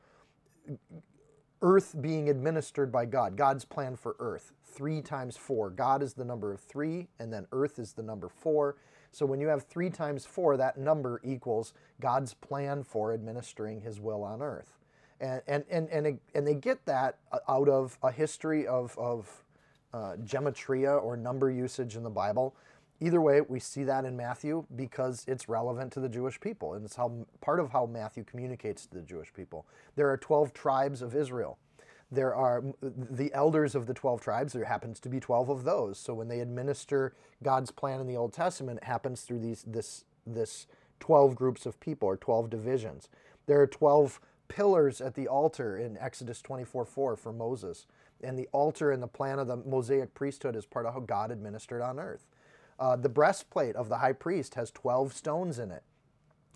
earth 1.62 1.94
being 2.00 2.28
administered 2.28 2.90
by 2.90 3.04
God, 3.06 3.36
God's 3.36 3.64
plan 3.64 3.94
for 3.94 4.16
earth. 4.18 4.50
Three 4.64 5.00
times 5.00 5.36
four. 5.36 5.70
God 5.70 6.02
is 6.02 6.14
the 6.14 6.24
number 6.24 6.52
of 6.52 6.58
three, 6.58 7.06
and 7.20 7.32
then 7.32 7.46
earth 7.52 7.78
is 7.78 7.92
the 7.92 8.02
number 8.02 8.28
four. 8.28 8.74
So 9.12 9.26
when 9.26 9.40
you 9.40 9.46
have 9.46 9.62
three 9.62 9.90
times 9.90 10.26
four, 10.26 10.56
that 10.56 10.76
number 10.76 11.20
equals 11.22 11.72
God's 12.00 12.34
plan 12.34 12.82
for 12.82 13.14
administering 13.14 13.82
his 13.82 14.00
will 14.00 14.24
on 14.24 14.42
earth. 14.42 14.76
And, 15.20 15.40
and, 15.46 15.64
and, 15.70 15.88
and, 15.90 16.18
and 16.34 16.44
they 16.44 16.54
get 16.54 16.84
that 16.86 17.18
out 17.48 17.68
of 17.68 17.96
a 18.02 18.10
history 18.10 18.66
of, 18.66 18.98
of 18.98 19.44
uh, 19.94 20.16
gematria 20.24 21.00
or 21.00 21.16
number 21.16 21.48
usage 21.48 21.94
in 21.94 22.02
the 22.02 22.10
Bible. 22.10 22.56
Either 23.00 23.20
way, 23.20 23.40
we 23.40 23.58
see 23.58 23.82
that 23.84 24.04
in 24.04 24.16
Matthew 24.16 24.66
because 24.76 25.24
it's 25.26 25.48
relevant 25.48 25.92
to 25.94 26.00
the 26.00 26.08
Jewish 26.08 26.38
people, 26.38 26.74
and 26.74 26.84
it's 26.84 26.96
how 26.96 27.26
part 27.40 27.58
of 27.58 27.70
how 27.70 27.86
Matthew 27.86 28.24
communicates 28.24 28.86
to 28.86 28.98
the 28.98 29.02
Jewish 29.02 29.32
people. 29.32 29.66
There 29.96 30.10
are 30.10 30.18
12 30.18 30.52
tribes 30.52 31.00
of 31.00 31.16
Israel. 31.16 31.58
There 32.12 32.34
are 32.34 32.62
the 32.82 33.32
elders 33.32 33.74
of 33.74 33.86
the 33.86 33.94
12 33.94 34.20
tribes, 34.20 34.52
there 34.52 34.64
happens 34.64 35.00
to 35.00 35.08
be 35.08 35.20
12 35.20 35.48
of 35.48 35.64
those. 35.64 35.98
So 35.98 36.12
when 36.12 36.28
they 36.28 36.40
administer 36.40 37.14
God's 37.42 37.70
plan 37.70 38.00
in 38.00 38.06
the 38.06 38.16
Old 38.16 38.32
Testament, 38.32 38.80
it 38.82 38.84
happens 38.84 39.22
through 39.22 39.38
these 39.38 39.64
this 39.66 40.04
this 40.26 40.66
12 40.98 41.34
groups 41.34 41.66
of 41.66 41.80
people 41.80 42.08
or 42.08 42.16
12 42.16 42.50
divisions. 42.50 43.08
There 43.46 43.60
are 43.60 43.66
12 43.66 44.20
pillars 44.48 45.00
at 45.00 45.14
the 45.14 45.28
altar 45.28 45.78
in 45.78 45.96
Exodus 45.98 46.42
24 46.42 46.84
4 46.84 47.16
for 47.16 47.32
Moses. 47.32 47.86
And 48.22 48.38
the 48.38 48.48
altar 48.52 48.90
and 48.90 49.02
the 49.02 49.08
plan 49.08 49.38
of 49.38 49.46
the 49.46 49.56
Mosaic 49.56 50.12
priesthood 50.12 50.54
is 50.54 50.66
part 50.66 50.84
of 50.84 50.92
how 50.92 51.00
God 51.00 51.30
administered 51.30 51.80
on 51.80 51.98
earth. 51.98 52.26
Uh, 52.80 52.96
the 52.96 53.10
breastplate 53.10 53.76
of 53.76 53.90
the 53.90 53.98
high 53.98 54.14
priest 54.14 54.54
has 54.54 54.70
12 54.70 55.12
stones 55.12 55.58
in 55.58 55.70
it. 55.70 55.82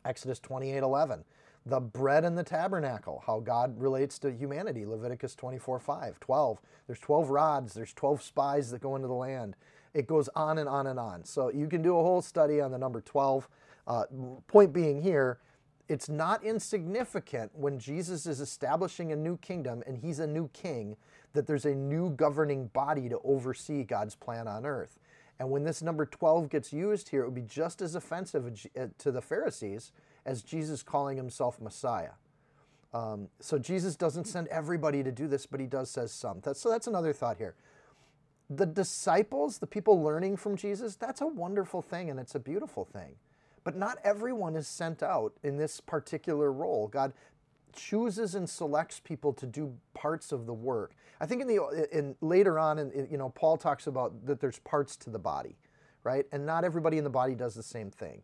Exodus 0.05 0.41
28 0.41 0.83
11. 0.83 1.25
The 1.67 1.81
bread 1.81 2.25
in 2.25 2.35
the 2.35 2.43
tabernacle, 2.43 3.23
how 3.27 3.41
God 3.41 3.79
relates 3.79 4.19
to 4.21 4.33
humanity. 4.33 4.85
Leviticus 4.85 5.35
24 5.35 5.79
5. 5.79 6.21
12. 6.21 6.61
There's 6.87 6.99
12 6.99 7.31
rods, 7.31 7.75
there's 7.75 7.93
12 7.93 8.23
spies 8.23 8.71
that 8.71 8.81
go 8.81 8.97
into 8.97 9.09
the 9.09 9.15
land. 9.15 9.55
It 9.95 10.07
goes 10.07 10.29
on 10.35 10.59
and 10.59 10.69
on 10.69 10.89
and 10.89 10.99
on. 10.99 11.25
So 11.25 11.51
you 11.51 11.69
can 11.69 11.83
do 11.83 11.97
a 11.97 12.03
whole 12.03 12.21
study 12.21 12.61
on 12.61 12.73
the 12.73 12.79
number 12.79 13.01
12. 13.01 13.49
Uh, 13.87 14.05
point 14.49 14.73
being 14.73 15.03
here, 15.03 15.39
it's 15.89 16.09
not 16.09 16.43
insignificant 16.43 17.53
when 17.55 17.79
Jesus 17.79 18.27
is 18.27 18.41
establishing 18.41 19.13
a 19.13 19.17
new 19.17 19.37
kingdom 19.39 19.83
and 19.87 19.99
he's 19.99 20.19
a 20.19 20.27
new 20.27 20.49
king 20.49 20.97
that 21.35 21.47
there's 21.47 21.67
a 21.67 21.75
new 21.75 22.11
governing 22.11 22.69
body 22.69 23.09
to 23.09 23.19
oversee 23.25 23.85
God's 23.85 24.15
plan 24.15 24.49
on 24.49 24.65
earth. 24.65 24.99
And 25.39 25.51
when 25.51 25.65
this 25.65 25.83
number 25.83 26.07
12 26.07 26.49
gets 26.49 26.73
used 26.73 27.09
here, 27.09 27.23
it 27.23 27.27
would 27.27 27.35
be 27.35 27.43
just 27.43 27.83
as 27.83 27.95
offensive 27.95 28.67
uh, 28.79 28.87
to 28.99 29.11
the 29.11 29.21
Pharisees 29.21 29.93
as 30.25 30.43
Jesus 30.43 30.83
calling 30.83 31.17
himself 31.17 31.61
Messiah. 31.61 32.13
Um, 32.93 33.29
so 33.41 33.59
Jesus 33.59 33.97
doesn't 33.97 34.27
send 34.27 34.47
everybody 34.49 35.03
to 35.03 35.11
do 35.11 35.27
this, 35.27 35.47
but 35.47 35.59
he 35.59 35.67
does 35.67 35.91
says 35.91 36.13
some. 36.13 36.41
That's, 36.43 36.61
so 36.61 36.71
that's 36.71 36.87
another 36.87 37.13
thought 37.13 37.37
here. 37.39 37.55
The 38.49 38.67
disciples, 38.67 39.59
the 39.59 39.67
people 39.67 40.01
learning 40.01 40.37
from 40.37 40.57
Jesus, 40.57 40.95
that's 40.95 41.21
a 41.21 41.27
wonderful 41.27 41.83
thing 41.83 42.11
and 42.11 42.21
it's 42.21 42.37
a 42.37 42.41
beautiful 42.41 42.85
thing. 42.85 43.17
But 43.65 43.77
not 43.77 43.99
everyone 44.05 44.55
is 44.55 44.69
sent 44.69 45.03
out 45.03 45.33
in 45.43 45.57
this 45.57 45.81
particular 45.81 46.53
role. 46.53 46.87
God 46.87 47.13
chooses 47.77 48.35
and 48.37 48.49
selects 48.51 49.01
people 49.01 49.33
to 49.35 49.47
do 49.47 49.75
parts 49.95 50.33
of 50.33 50.47
the 50.47 50.55
work. 50.55 50.95
I 51.21 51.27
think 51.27 51.43
in 51.43 51.49
the 51.49 51.89
in 51.93 52.17
later 52.23 52.59
on, 52.59 52.79
in, 52.79 53.09
you 53.11 53.19
know, 53.19 53.31
Paul 53.31 53.57
talks 53.59 53.87
about 53.89 54.27
that 54.27 54.41
there's 54.41 54.61
parts 54.61 54.97
to 54.99 55.11
the 55.11 55.19
body, 55.21 55.57
right? 56.05 56.27
And 56.33 56.47
not 56.47 56.65
everybody 56.65 56.99
in 56.99 57.05
the 57.05 57.11
body 57.11 57.35
does 57.37 57.55
the 57.55 57.63
same 57.65 57.91
thing. 57.91 58.23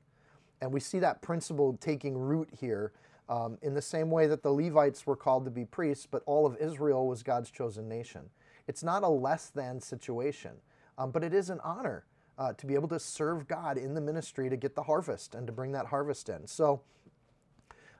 And 0.63 0.73
we 0.73 0.81
see 0.81 1.01
that 1.01 1.23
principle 1.23 1.79
taking 1.81 2.19
root 2.19 2.51
here 2.61 2.93
um, 3.29 3.59
in 3.63 3.75
the 3.75 3.83
same 3.83 4.11
way 4.11 4.27
that 4.29 4.43
the 4.43 4.53
Levites 4.53 5.07
were 5.07 5.17
called 5.17 5.45
to 5.47 5.53
be 5.53 5.65
priests, 5.67 6.07
but 6.11 6.23
all 6.27 6.47
of 6.47 6.57
Israel 6.59 7.07
was 7.09 7.23
God's 7.23 7.51
chosen 7.51 7.89
nation. 7.89 8.31
It's 8.69 8.85
not 8.85 9.03
a 9.05 9.09
less 9.09 9.51
than 9.51 9.81
situation. 9.81 10.53
um, 10.99 11.11
but 11.11 11.25
it 11.25 11.35
is 11.35 11.51
an 11.51 11.61
honor 11.65 12.05
uh, 12.39 12.53
to 12.55 12.67
be 12.67 12.75
able 12.75 12.89
to 12.89 13.01
serve 13.01 13.49
God 13.49 13.79
in 13.79 13.95
the 13.95 14.01
ministry 14.01 14.51
to 14.51 14.57
get 14.57 14.75
the 14.75 14.85
harvest 14.85 15.35
and 15.35 15.47
to 15.47 15.53
bring 15.53 15.73
that 15.73 15.87
harvest 15.87 16.29
in. 16.29 16.47
So, 16.47 16.83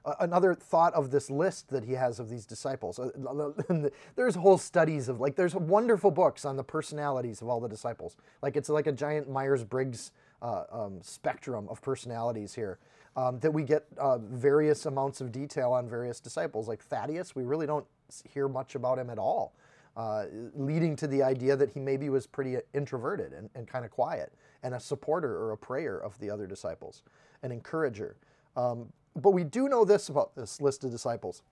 uh, 0.03 0.15
another 0.19 0.53
thought 0.53 0.93
of 0.93 1.11
this 1.11 1.29
list 1.29 1.69
that 1.69 1.83
he 1.83 1.93
has 1.93 2.19
of 2.19 2.29
these 2.29 2.45
disciples. 2.45 2.99
Uh, 2.99 3.89
there's 4.15 4.35
whole 4.35 4.57
studies 4.57 5.09
of 5.09 5.19
like 5.19 5.35
there's 5.35 5.55
wonderful 5.55 6.11
books 6.11 6.45
on 6.45 6.57
the 6.57 6.63
personalities 6.63 7.41
of 7.41 7.47
all 7.47 7.59
the 7.59 7.69
disciples. 7.69 8.15
Like 8.41 8.55
it's 8.55 8.69
like 8.69 8.87
a 8.87 8.91
giant 8.91 9.29
Myers 9.29 9.63
Briggs 9.63 10.11
uh, 10.41 10.63
um, 10.71 10.99
spectrum 11.01 11.67
of 11.69 11.81
personalities 11.81 12.53
here. 12.53 12.79
Um, 13.17 13.39
that 13.39 13.51
we 13.51 13.63
get 13.63 13.85
uh, 13.97 14.19
various 14.19 14.85
amounts 14.85 15.19
of 15.19 15.33
detail 15.33 15.73
on 15.73 15.89
various 15.89 16.21
disciples. 16.21 16.69
Like 16.69 16.81
Thaddeus, 16.81 17.35
we 17.35 17.43
really 17.43 17.67
don't 17.67 17.85
hear 18.23 18.47
much 18.47 18.75
about 18.75 18.97
him 18.97 19.09
at 19.09 19.19
all, 19.19 19.53
uh, 19.97 20.27
leading 20.55 20.95
to 20.95 21.07
the 21.07 21.21
idea 21.21 21.57
that 21.57 21.71
he 21.71 21.81
maybe 21.81 22.07
was 22.07 22.25
pretty 22.25 22.55
introverted 22.73 23.33
and, 23.33 23.49
and 23.53 23.67
kind 23.67 23.83
of 23.83 23.91
quiet 23.91 24.31
and 24.63 24.73
a 24.73 24.79
supporter 24.79 25.37
or 25.43 25.51
a 25.51 25.57
prayer 25.57 25.97
of 25.97 26.17
the 26.19 26.29
other 26.29 26.47
disciples, 26.47 27.03
an 27.43 27.51
encourager. 27.51 28.15
Um, 28.55 28.91
but 29.15 29.31
we 29.31 29.43
do 29.43 29.67
know 29.67 29.85
this 29.85 30.09
about 30.09 30.35
this 30.35 30.61
list 30.61 30.83
of 30.83 30.91
disciples. 30.91 31.43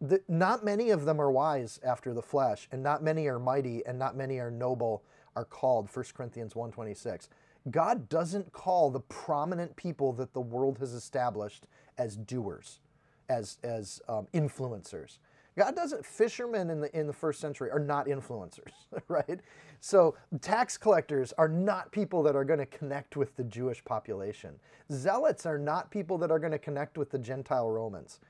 That 0.00 0.28
not 0.28 0.64
many 0.64 0.90
of 0.90 1.04
them 1.04 1.20
are 1.20 1.30
wise 1.30 1.80
after 1.84 2.14
the 2.14 2.22
flesh, 2.22 2.68
and 2.70 2.82
not 2.82 3.02
many 3.02 3.26
are 3.26 3.38
mighty, 3.38 3.84
and 3.84 3.98
not 3.98 4.16
many 4.16 4.38
are 4.38 4.50
noble, 4.50 5.02
are 5.34 5.44
called, 5.44 5.88
1 5.92 6.04
Corinthians 6.14 6.54
1.26. 6.54 7.28
God 7.70 8.08
doesn't 8.08 8.52
call 8.52 8.90
the 8.90 9.00
prominent 9.00 9.74
people 9.76 10.12
that 10.14 10.32
the 10.32 10.40
world 10.40 10.78
has 10.78 10.92
established 10.92 11.66
as 11.98 12.16
doers, 12.16 12.78
as, 13.28 13.58
as 13.62 14.00
um, 14.08 14.28
influencers. 14.32 15.18
God 15.58 15.74
doesn't, 15.74 16.06
fishermen 16.06 16.70
in 16.70 16.80
the, 16.80 16.96
in 16.96 17.08
the 17.08 17.12
first 17.12 17.40
century 17.40 17.68
are 17.72 17.80
not 17.80 18.06
influencers, 18.06 18.70
right? 19.08 19.40
So 19.80 20.14
tax 20.40 20.78
collectors 20.78 21.32
are 21.36 21.48
not 21.48 21.90
people 21.90 22.22
that 22.22 22.36
are 22.36 22.44
going 22.44 22.60
to 22.60 22.66
connect 22.66 23.16
with 23.16 23.34
the 23.34 23.42
Jewish 23.42 23.84
population. 23.84 24.54
Zealots 24.92 25.46
are 25.46 25.58
not 25.58 25.90
people 25.90 26.16
that 26.18 26.30
are 26.30 26.38
going 26.38 26.52
to 26.52 26.60
connect 26.60 26.96
with 26.96 27.10
the 27.10 27.18
Gentile 27.18 27.68
Romans. 27.72 28.20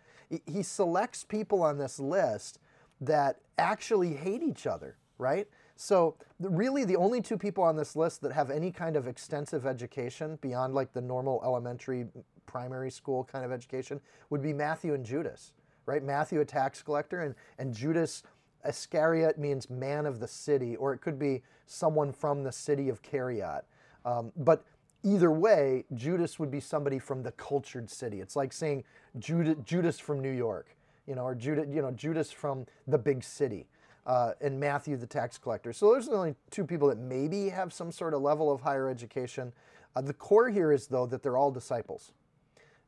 He 0.46 0.62
selects 0.62 1.22
people 1.22 1.62
on 1.62 1.76
this 1.76 2.00
list 2.00 2.60
that 3.02 3.40
actually 3.58 4.14
hate 4.14 4.42
each 4.42 4.66
other, 4.66 4.96
right? 5.18 5.48
So 5.76 6.16
really 6.40 6.84
the 6.84 6.96
only 6.96 7.20
two 7.20 7.36
people 7.36 7.62
on 7.62 7.76
this 7.76 7.94
list 7.94 8.22
that 8.22 8.32
have 8.32 8.50
any 8.50 8.70
kind 8.72 8.96
of 8.96 9.06
extensive 9.06 9.66
education 9.66 10.38
beyond 10.40 10.74
like 10.74 10.94
the 10.94 11.02
normal 11.02 11.42
elementary 11.44 12.06
primary 12.46 12.90
school 12.90 13.22
kind 13.24 13.44
of 13.44 13.52
education 13.52 14.00
would 14.30 14.40
be 14.42 14.54
Matthew 14.54 14.94
and 14.94 15.04
Judas 15.04 15.52
right? 15.88 16.04
Matthew, 16.04 16.40
a 16.40 16.44
tax 16.44 16.82
collector, 16.82 17.20
and, 17.22 17.34
and 17.58 17.74
Judas 17.74 18.22
Iscariot 18.64 19.38
means 19.38 19.70
man 19.70 20.04
of 20.06 20.20
the 20.20 20.28
city, 20.28 20.76
or 20.76 20.92
it 20.92 21.00
could 21.00 21.18
be 21.18 21.42
someone 21.66 22.12
from 22.12 22.44
the 22.44 22.52
city 22.52 22.88
of 22.88 23.02
Cariot. 23.02 23.62
Um, 24.04 24.30
but 24.36 24.64
either 25.02 25.30
way, 25.30 25.84
Judas 25.94 26.38
would 26.38 26.50
be 26.50 26.60
somebody 26.60 26.98
from 26.98 27.22
the 27.22 27.32
cultured 27.32 27.88
city. 27.88 28.20
It's 28.20 28.36
like 28.36 28.52
saying 28.52 28.84
Judas, 29.18 29.56
Judas 29.64 29.98
from 29.98 30.20
New 30.20 30.32
York, 30.32 30.76
you 31.06 31.14
know, 31.14 31.22
or 31.22 31.34
Judas, 31.34 31.66
you 31.70 31.82
know, 31.82 31.90
Judas 31.92 32.30
from 32.30 32.66
the 32.86 32.98
big 32.98 33.24
city. 33.24 33.66
Uh, 34.06 34.32
and 34.40 34.58
Matthew, 34.58 34.96
the 34.96 35.06
tax 35.06 35.36
collector. 35.36 35.72
So 35.72 35.92
there's 35.92 36.08
only 36.08 36.34
two 36.50 36.64
people 36.64 36.88
that 36.88 36.98
maybe 36.98 37.50
have 37.50 37.72
some 37.74 37.92
sort 37.92 38.14
of 38.14 38.22
level 38.22 38.50
of 38.50 38.62
higher 38.62 38.88
education. 38.88 39.52
Uh, 39.94 40.00
the 40.00 40.14
core 40.14 40.48
here 40.48 40.72
is, 40.72 40.86
though, 40.86 41.04
that 41.06 41.22
they're 41.22 41.36
all 41.36 41.50
disciples. 41.50 42.12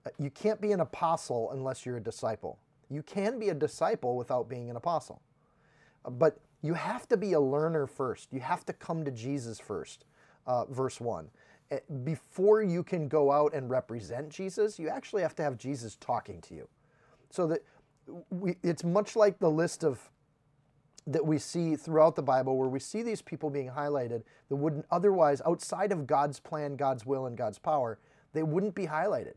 Uh, 0.06 0.10
you 0.18 0.30
can't 0.30 0.60
be 0.62 0.72
an 0.72 0.80
apostle 0.80 1.50
unless 1.52 1.84
you're 1.84 1.98
a 1.98 2.02
disciple. 2.02 2.58
You 2.90 3.02
can 3.02 3.38
be 3.38 3.48
a 3.48 3.54
disciple 3.54 4.16
without 4.16 4.48
being 4.48 4.68
an 4.68 4.76
apostle. 4.76 5.22
But 6.08 6.40
you 6.62 6.74
have 6.74 7.08
to 7.08 7.16
be 7.16 7.32
a 7.32 7.40
learner 7.40 7.86
first. 7.86 8.32
You 8.32 8.40
have 8.40 8.66
to 8.66 8.72
come 8.72 9.04
to 9.04 9.10
Jesus 9.10 9.58
first, 9.58 10.04
uh, 10.46 10.64
verse 10.66 11.00
1. 11.00 11.30
Eh, 11.70 11.78
before 12.04 12.62
you 12.62 12.82
can 12.82 13.08
go 13.08 13.30
out 13.30 13.54
and 13.54 13.70
represent 13.70 14.28
Jesus, 14.28 14.78
you 14.78 14.88
actually 14.88 15.22
have 15.22 15.34
to 15.36 15.42
have 15.42 15.56
Jesus 15.56 15.96
talking 15.96 16.40
to 16.42 16.54
you. 16.54 16.68
So 17.30 17.46
that 17.46 17.62
we, 18.30 18.56
it's 18.62 18.82
much 18.82 19.14
like 19.14 19.38
the 19.38 19.50
list 19.50 19.84
of 19.84 20.10
that 21.06 21.24
we 21.24 21.38
see 21.38 21.76
throughout 21.76 22.14
the 22.14 22.22
Bible 22.22 22.56
where 22.58 22.68
we 22.68 22.78
see 22.78 23.02
these 23.02 23.22
people 23.22 23.50
being 23.50 23.70
highlighted 23.70 24.22
that 24.48 24.56
wouldn't 24.56 24.84
otherwise, 24.90 25.40
outside 25.46 25.92
of 25.92 26.06
God's 26.06 26.38
plan, 26.38 26.76
God's 26.76 27.06
will, 27.06 27.26
and 27.26 27.36
God's 27.36 27.58
power, 27.58 27.98
they 28.32 28.42
wouldn't 28.42 28.74
be 28.74 28.86
highlighted, 28.86 29.34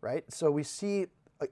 right? 0.00 0.24
So 0.32 0.50
we 0.50 0.62
see 0.62 1.02
uh, 1.02 1.06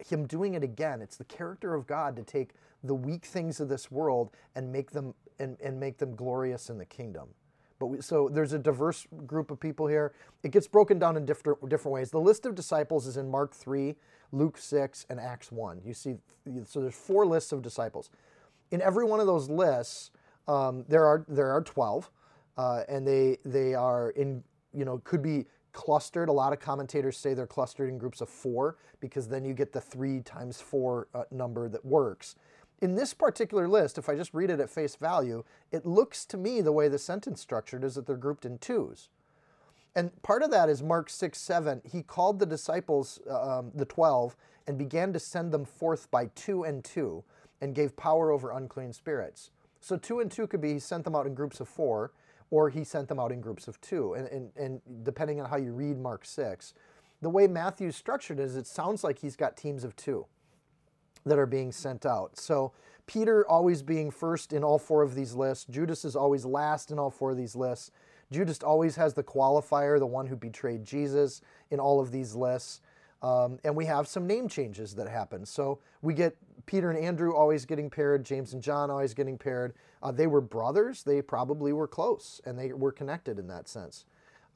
him 0.06 0.26
doing 0.26 0.54
it 0.54 0.62
again. 0.62 1.02
It's 1.02 1.16
the 1.16 1.24
character 1.24 1.74
of 1.74 1.86
God 1.86 2.16
to 2.16 2.22
take 2.22 2.50
the 2.82 2.94
weak 2.94 3.24
things 3.24 3.60
of 3.60 3.68
this 3.68 3.90
world 3.90 4.30
and 4.54 4.70
make 4.72 4.90
them 4.90 5.14
and, 5.38 5.56
and 5.62 5.80
make 5.80 5.98
them 5.98 6.14
glorious 6.14 6.70
in 6.70 6.78
the 6.78 6.84
kingdom. 6.84 7.28
But 7.78 7.86
we, 7.86 8.00
so 8.00 8.28
there's 8.28 8.52
a 8.52 8.58
diverse 8.58 9.06
group 9.26 9.50
of 9.50 9.58
people 9.58 9.86
here. 9.86 10.12
It 10.42 10.52
gets 10.52 10.66
broken 10.66 10.98
down 10.98 11.16
in 11.16 11.24
different 11.24 11.68
different 11.68 11.92
ways. 11.92 12.10
The 12.10 12.20
list 12.20 12.46
of 12.46 12.54
disciples 12.54 13.06
is 13.06 13.16
in 13.16 13.30
Mark 13.30 13.54
3, 13.54 13.94
Luke 14.32 14.58
6, 14.58 15.06
and 15.10 15.18
Acts 15.18 15.50
1. 15.50 15.80
You 15.84 15.94
see, 15.94 16.14
so 16.64 16.80
there's 16.80 16.94
four 16.94 17.26
lists 17.26 17.52
of 17.52 17.62
disciples. 17.62 18.10
In 18.70 18.80
every 18.80 19.04
one 19.04 19.20
of 19.20 19.26
those 19.26 19.50
lists, 19.50 20.12
um, 20.46 20.84
there 20.88 21.04
are 21.04 21.24
there 21.28 21.50
are 21.50 21.62
12, 21.62 22.10
uh, 22.56 22.82
and 22.88 23.06
they 23.06 23.38
they 23.44 23.74
are 23.74 24.10
in 24.10 24.42
you 24.72 24.84
know 24.84 24.98
could 25.04 25.22
be 25.22 25.46
clustered. 25.74 26.30
A 26.30 26.32
lot 26.32 26.54
of 26.54 26.60
commentators 26.60 27.18
say 27.18 27.34
they're 27.34 27.46
clustered 27.46 27.90
in 27.90 27.98
groups 27.98 28.22
of 28.22 28.30
four 28.30 28.78
because 29.00 29.28
then 29.28 29.44
you 29.44 29.52
get 29.52 29.72
the 29.72 29.80
three 29.80 30.20
times 30.20 30.62
four 30.62 31.08
uh, 31.14 31.24
number 31.30 31.68
that 31.68 31.84
works. 31.84 32.36
In 32.80 32.94
this 32.94 33.12
particular 33.12 33.68
list, 33.68 33.98
if 33.98 34.08
I 34.08 34.16
just 34.16 34.32
read 34.32 34.50
it 34.50 34.60
at 34.60 34.70
face 34.70 34.96
value, 34.96 35.44
it 35.70 35.84
looks 35.84 36.24
to 36.26 36.36
me 36.36 36.60
the 36.60 36.72
way 36.72 36.88
the 36.88 36.98
sentence 36.98 37.40
structured 37.40 37.84
is 37.84 37.94
that 37.96 38.06
they're 38.06 38.16
grouped 38.16 38.46
in 38.46 38.58
twos. 38.58 39.10
And 39.94 40.10
part 40.22 40.42
of 40.42 40.50
that 40.50 40.68
is 40.68 40.82
Mark 40.82 41.08
6 41.10 41.38
7. 41.38 41.82
He 41.84 42.02
called 42.02 42.38
the 42.38 42.46
disciples, 42.46 43.20
uh, 43.30 43.58
um, 43.58 43.72
the 43.74 43.84
12, 43.84 44.36
and 44.66 44.78
began 44.78 45.12
to 45.12 45.18
send 45.18 45.52
them 45.52 45.64
forth 45.64 46.10
by 46.10 46.26
two 46.34 46.64
and 46.64 46.82
two 46.82 47.22
and 47.60 47.74
gave 47.74 47.96
power 47.96 48.30
over 48.30 48.50
unclean 48.50 48.92
spirits. 48.92 49.50
So 49.80 49.96
two 49.96 50.20
and 50.20 50.30
two 50.30 50.46
could 50.46 50.60
be 50.60 50.74
he 50.74 50.78
sent 50.78 51.04
them 51.04 51.14
out 51.14 51.26
in 51.26 51.34
groups 51.34 51.60
of 51.60 51.68
four 51.68 52.12
or 52.54 52.70
he 52.70 52.84
sent 52.84 53.08
them 53.08 53.18
out 53.18 53.32
in 53.32 53.40
groups 53.40 53.66
of 53.66 53.80
two. 53.80 54.14
And, 54.14 54.28
and, 54.28 54.50
and 54.54 54.80
depending 55.02 55.40
on 55.40 55.50
how 55.50 55.56
you 55.56 55.72
read 55.72 55.98
Mark 55.98 56.24
6, 56.24 56.72
the 57.20 57.28
way 57.28 57.48
Matthew's 57.48 57.96
structured 57.96 58.38
is 58.38 58.54
it 58.54 58.68
sounds 58.68 59.02
like 59.02 59.18
he's 59.18 59.34
got 59.34 59.56
teams 59.56 59.82
of 59.82 59.96
two 59.96 60.24
that 61.26 61.36
are 61.36 61.46
being 61.46 61.72
sent 61.72 62.06
out. 62.06 62.38
So 62.38 62.70
Peter 63.06 63.44
always 63.48 63.82
being 63.82 64.08
first 64.08 64.52
in 64.52 64.62
all 64.62 64.78
four 64.78 65.02
of 65.02 65.16
these 65.16 65.34
lists, 65.34 65.64
Judas 65.68 66.04
is 66.04 66.14
always 66.14 66.44
last 66.44 66.92
in 66.92 66.98
all 67.00 67.10
four 67.10 67.32
of 67.32 67.36
these 67.36 67.56
lists. 67.56 67.90
Judas 68.30 68.60
always 68.62 68.94
has 68.94 69.14
the 69.14 69.24
qualifier, 69.24 69.98
the 69.98 70.06
one 70.06 70.28
who 70.28 70.36
betrayed 70.36 70.84
Jesus, 70.84 71.40
in 71.72 71.80
all 71.80 71.98
of 71.98 72.12
these 72.12 72.36
lists. 72.36 72.82
Um, 73.20 73.58
and 73.64 73.74
we 73.74 73.86
have 73.86 74.06
some 74.06 74.28
name 74.28 74.46
changes 74.46 74.94
that 74.94 75.08
happen. 75.08 75.44
So 75.44 75.80
we 76.02 76.14
get 76.14 76.36
Peter 76.66 76.90
and 76.90 76.98
Andrew 76.98 77.34
always 77.34 77.64
getting 77.64 77.90
paired, 77.90 78.24
James 78.24 78.52
and 78.52 78.62
John 78.62 78.92
always 78.92 79.12
getting 79.12 79.38
paired. 79.38 79.74
Uh, 80.04 80.12
they 80.12 80.26
were 80.26 80.42
brothers. 80.42 81.02
They 81.02 81.22
probably 81.22 81.72
were 81.72 81.88
close 81.88 82.40
and 82.44 82.58
they 82.58 82.72
were 82.72 82.92
connected 82.92 83.38
in 83.38 83.48
that 83.48 83.68
sense. 83.68 84.04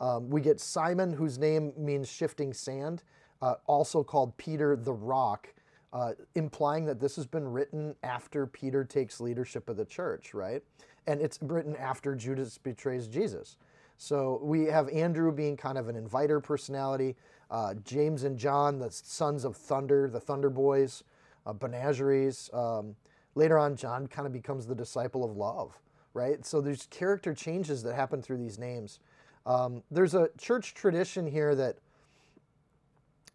Um, 0.00 0.30
we 0.30 0.42
get 0.42 0.60
Simon, 0.60 1.12
whose 1.12 1.38
name 1.38 1.72
means 1.76 2.08
shifting 2.08 2.52
sand, 2.52 3.02
uh, 3.42 3.54
also 3.66 4.04
called 4.04 4.36
Peter 4.36 4.76
the 4.76 4.92
Rock, 4.92 5.52
uh, 5.92 6.12
implying 6.34 6.84
that 6.84 7.00
this 7.00 7.16
has 7.16 7.26
been 7.26 7.48
written 7.48 7.96
after 8.02 8.46
Peter 8.46 8.84
takes 8.84 9.20
leadership 9.20 9.68
of 9.68 9.76
the 9.76 9.86
church, 9.86 10.34
right? 10.34 10.62
And 11.06 11.20
it's 11.20 11.38
written 11.42 11.74
after 11.76 12.14
Judas 12.14 12.58
betrays 12.58 13.08
Jesus. 13.08 13.56
So 13.96 14.38
we 14.42 14.66
have 14.66 14.88
Andrew 14.90 15.32
being 15.32 15.56
kind 15.56 15.78
of 15.78 15.88
an 15.88 15.96
inviter 15.96 16.40
personality. 16.40 17.16
Uh, 17.50 17.74
James 17.84 18.22
and 18.24 18.38
John, 18.38 18.78
the 18.78 18.90
sons 18.90 19.44
of 19.44 19.56
thunder, 19.56 20.08
the 20.10 20.20
Thunder 20.20 20.50
Boys, 20.50 21.02
uh, 21.46 21.54
Boanerges. 21.54 22.52
Um, 22.52 22.94
later 23.38 23.56
on, 23.56 23.76
John 23.76 24.08
kind 24.08 24.26
of 24.26 24.32
becomes 24.32 24.66
the 24.66 24.74
disciple 24.74 25.24
of 25.24 25.36
love, 25.36 25.80
right? 26.12 26.44
So 26.44 26.60
there's 26.60 26.86
character 26.86 27.32
changes 27.32 27.84
that 27.84 27.94
happen 27.94 28.20
through 28.20 28.38
these 28.38 28.58
names. 28.58 28.98
Um, 29.46 29.82
there's 29.92 30.14
a 30.14 30.28
church 30.36 30.74
tradition 30.74 31.26
here 31.26 31.54
that 31.54 31.78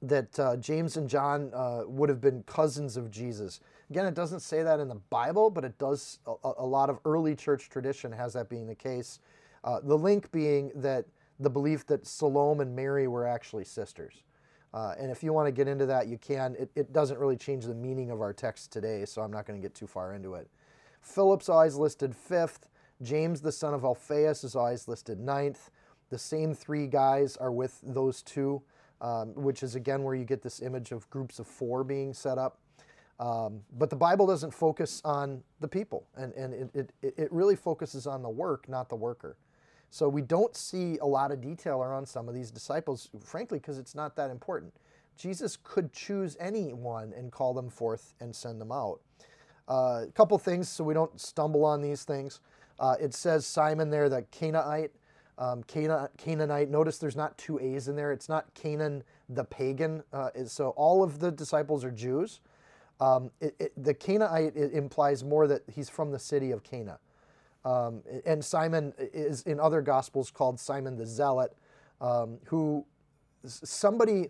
that 0.01 0.38
uh, 0.38 0.57
James 0.57 0.98
and 0.98 1.10
John 1.10 1.50
uh, 1.53 1.83
would 1.88 2.10
have 2.10 2.19
been 2.19 2.43
cousins 2.43 2.98
of 2.98 3.10
Jesus. 3.10 3.62
Again, 3.89 4.05
it 4.05 4.13
doesn't 4.13 4.41
say 4.41 4.62
that 4.62 4.81
in 4.81 4.89
the 4.89 5.00
Bible, 5.10 5.50
but 5.50 5.63
it 5.63 5.77
does. 5.77 6.19
A, 6.27 6.51
a 6.57 6.65
lot 6.65 6.89
of 6.89 7.00
early 7.05 7.33
church 7.36 7.69
tradition 7.69 8.12
has 8.12 8.33
that 8.33 8.50
being 8.50 8.67
the 8.67 8.75
case. 8.75 9.19
Uh, 9.63 9.79
the 9.81 9.98
link 9.98 10.29
being 10.33 10.74
that 10.75 11.05
the 11.39 11.50
belief 11.50 11.86
that 11.88 12.05
Salome 12.05 12.62
and 12.63 12.75
Mary 12.75 13.07
were 13.07 13.25
actually 13.25 13.63
sisters. 13.63 14.24
Uh, 14.74 14.96
and 14.98 15.12
if 15.12 15.22
you 15.22 15.32
want 15.32 15.48
to 15.48 15.51
get 15.51 15.68
into 15.68 15.86
that, 15.86 16.08
you 16.08 16.18
can. 16.18 16.56
It, 16.58 16.72
it, 16.75 16.94
doesn't 16.94 17.20
really 17.20 17.38
change 17.38 17.65
the 17.65 17.75
meaning 17.75 18.10
of 18.10 18.22
our 18.22 18.34
text 18.34 18.72
today, 18.72 19.06
so 19.06 19.22
I'm 19.22 19.32
not 19.32 19.46
going 19.46 19.60
to 19.60 19.62
get 19.62 19.75
too 19.75 19.86
far 19.86 20.13
into 20.13 20.34
it. 20.34 20.48
Philip's 21.01 21.48
always 21.48 21.75
listed 21.75 22.15
fifth. 22.15 22.68
James, 23.01 23.42
the 23.42 23.51
son 23.51 23.74
of 23.74 23.84
Alphaeus, 23.84 24.44
is 24.44 24.56
always 24.56 24.88
listed 24.88 25.20
ninth. 25.20 25.70
The 26.10 26.18
same 26.18 26.56
three 26.56 26.88
guys 26.88 27.38
are 27.38 27.51
with 27.51 27.80
those 27.84 28.24
two, 28.24 28.63
um, 29.01 29.34
which 29.36 29.62
is 29.62 29.75
again 29.75 30.03
where 30.03 30.15
you 30.15 30.25
get 30.25 30.42
this 30.42 30.62
image 30.62 30.92
of 30.92 31.08
groups 31.10 31.38
of 31.38 31.46
four 31.46 31.84
being 31.84 32.13
set 32.13 32.38
up. 32.38 32.58
Um, 33.20 33.62
but 33.77 33.89
the 33.92 33.96
Bible 33.96 34.25
doesn't 34.25 34.53
focus 34.53 35.01
on 35.06 35.44
the 35.60 35.68
people, 35.68 36.08
and, 36.15 36.34
and 36.34 36.72
it, 36.74 36.92
it, 37.01 37.13
it 37.18 37.32
really 37.32 37.56
focuses 37.56 38.08
on 38.08 38.24
the 38.24 38.30
work, 38.30 38.68
not 38.68 38.89
the 38.89 38.96
worker. 38.96 39.38
So 39.93 40.09
we 40.09 40.23
don't 40.23 40.57
see 40.57 40.97
a 41.03 41.05
lot 41.05 41.31
of 41.31 41.39
detail 41.39 41.83
around 41.83 42.07
some 42.07 42.27
of 42.27 42.33
these 42.33 42.50
disciples, 42.50 43.12
frankly, 43.23 43.59
because 43.59 43.77
it's 43.77 43.93
not 43.93 44.15
that 44.15 44.31
important. 44.31 44.73
Jesus 45.17 45.55
could 45.62 45.93
choose 45.93 46.35
anyone 46.39 47.13
and 47.15 47.31
call 47.31 47.53
them 47.53 47.69
forth 47.69 48.15
and 48.19 48.35
send 48.35 48.59
them 48.59 48.71
out. 48.71 49.01
Uh, 49.69 50.05
a 50.07 50.12
couple 50.15 50.35
things 50.39 50.67
so 50.67 50.83
we 50.83 50.95
don't 50.95 51.21
stumble 51.21 51.63
on 51.63 51.79
these 51.79 52.05
things. 52.05 52.39
Uh, 52.79 52.95
it 53.00 53.13
says 53.13 53.45
Simon 53.45 53.91
there, 53.91 54.09
the 54.09 54.23
Canaanite. 54.31 54.89
Um, 55.38 55.62
Cana- 55.62 56.09
Canaanite. 56.17 56.71
Notice 56.71 56.97
there's 56.97 57.15
not 57.15 57.38
two 57.38 57.59
A's 57.59 57.88
in 57.88 57.95
there. 57.95 58.12
It's 58.12 58.27
not 58.27 58.51
Canaan 58.55 59.03
the 59.29 59.43
pagan. 59.43 60.01
Uh, 60.12 60.29
so 60.47 60.69
all 60.69 61.03
of 61.03 61.19
the 61.19 61.29
disciples 61.29 61.83
are 61.83 61.91
Jews. 61.91 62.39
Um, 63.00 63.29
it, 63.39 63.55
it, 63.59 63.73
the 63.83 63.93
Canaanite 63.93 64.55
implies 64.55 65.23
more 65.23 65.45
that 65.45 65.62
he's 65.71 65.88
from 65.88 66.09
the 66.09 66.19
city 66.19 66.50
of 66.50 66.63
Cana. 66.63 66.97
Um, 67.65 68.01
and 68.25 68.43
Simon 68.43 68.93
is 68.98 69.43
in 69.43 69.60
other 69.60 69.82
gospels 69.82 70.32
called 70.32 70.60
Simon 70.60 70.98
the 70.98 71.05
Zealot, 71.05 71.55
um, 72.01 72.39
who 72.46 72.86
somebody, 73.46 74.29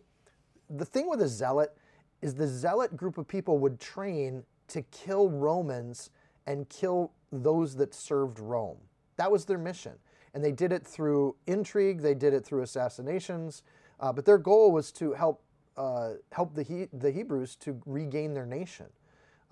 the 0.70 0.86
thing 0.86 1.10
with 1.10 1.22
a 1.22 1.28
zealot 1.28 1.76
is 2.22 2.36
the 2.36 2.48
zealot 2.48 2.96
group 2.96 3.18
of 3.18 3.28
people 3.28 3.58
would 3.60 3.80
train 3.80 4.44
to 4.68 4.82
kill 4.84 5.30
Romans 5.30 6.10
and 6.48 6.68
kill 6.70 7.12
those 7.32 7.76
that 7.76 7.94
served 7.94 8.40
Rome. 8.40 8.78
That 9.18 9.32
was 9.32 9.46
their 9.46 9.58
mission. 9.58 9.94
And 10.34 10.44
they 10.44 10.52
did 10.52 10.72
it 10.72 10.86
through 10.86 11.36
intrigue, 11.46 12.02
they 12.02 12.16
did 12.16 12.34
it 12.34 12.44
through 12.44 12.62
assassinations, 12.64 13.64
uh, 14.00 14.12
but 14.12 14.26
their 14.26 14.40
goal 14.40 14.72
was 14.72 14.92
to 14.94 15.14
help, 15.14 15.44
uh, 15.78 16.14
help 16.32 16.56
the, 16.56 16.64
he- 16.64 16.88
the 16.92 17.12
Hebrews 17.12 17.56
to 17.58 17.80
regain 17.86 18.34
their 18.34 18.46
nation. 18.46 18.88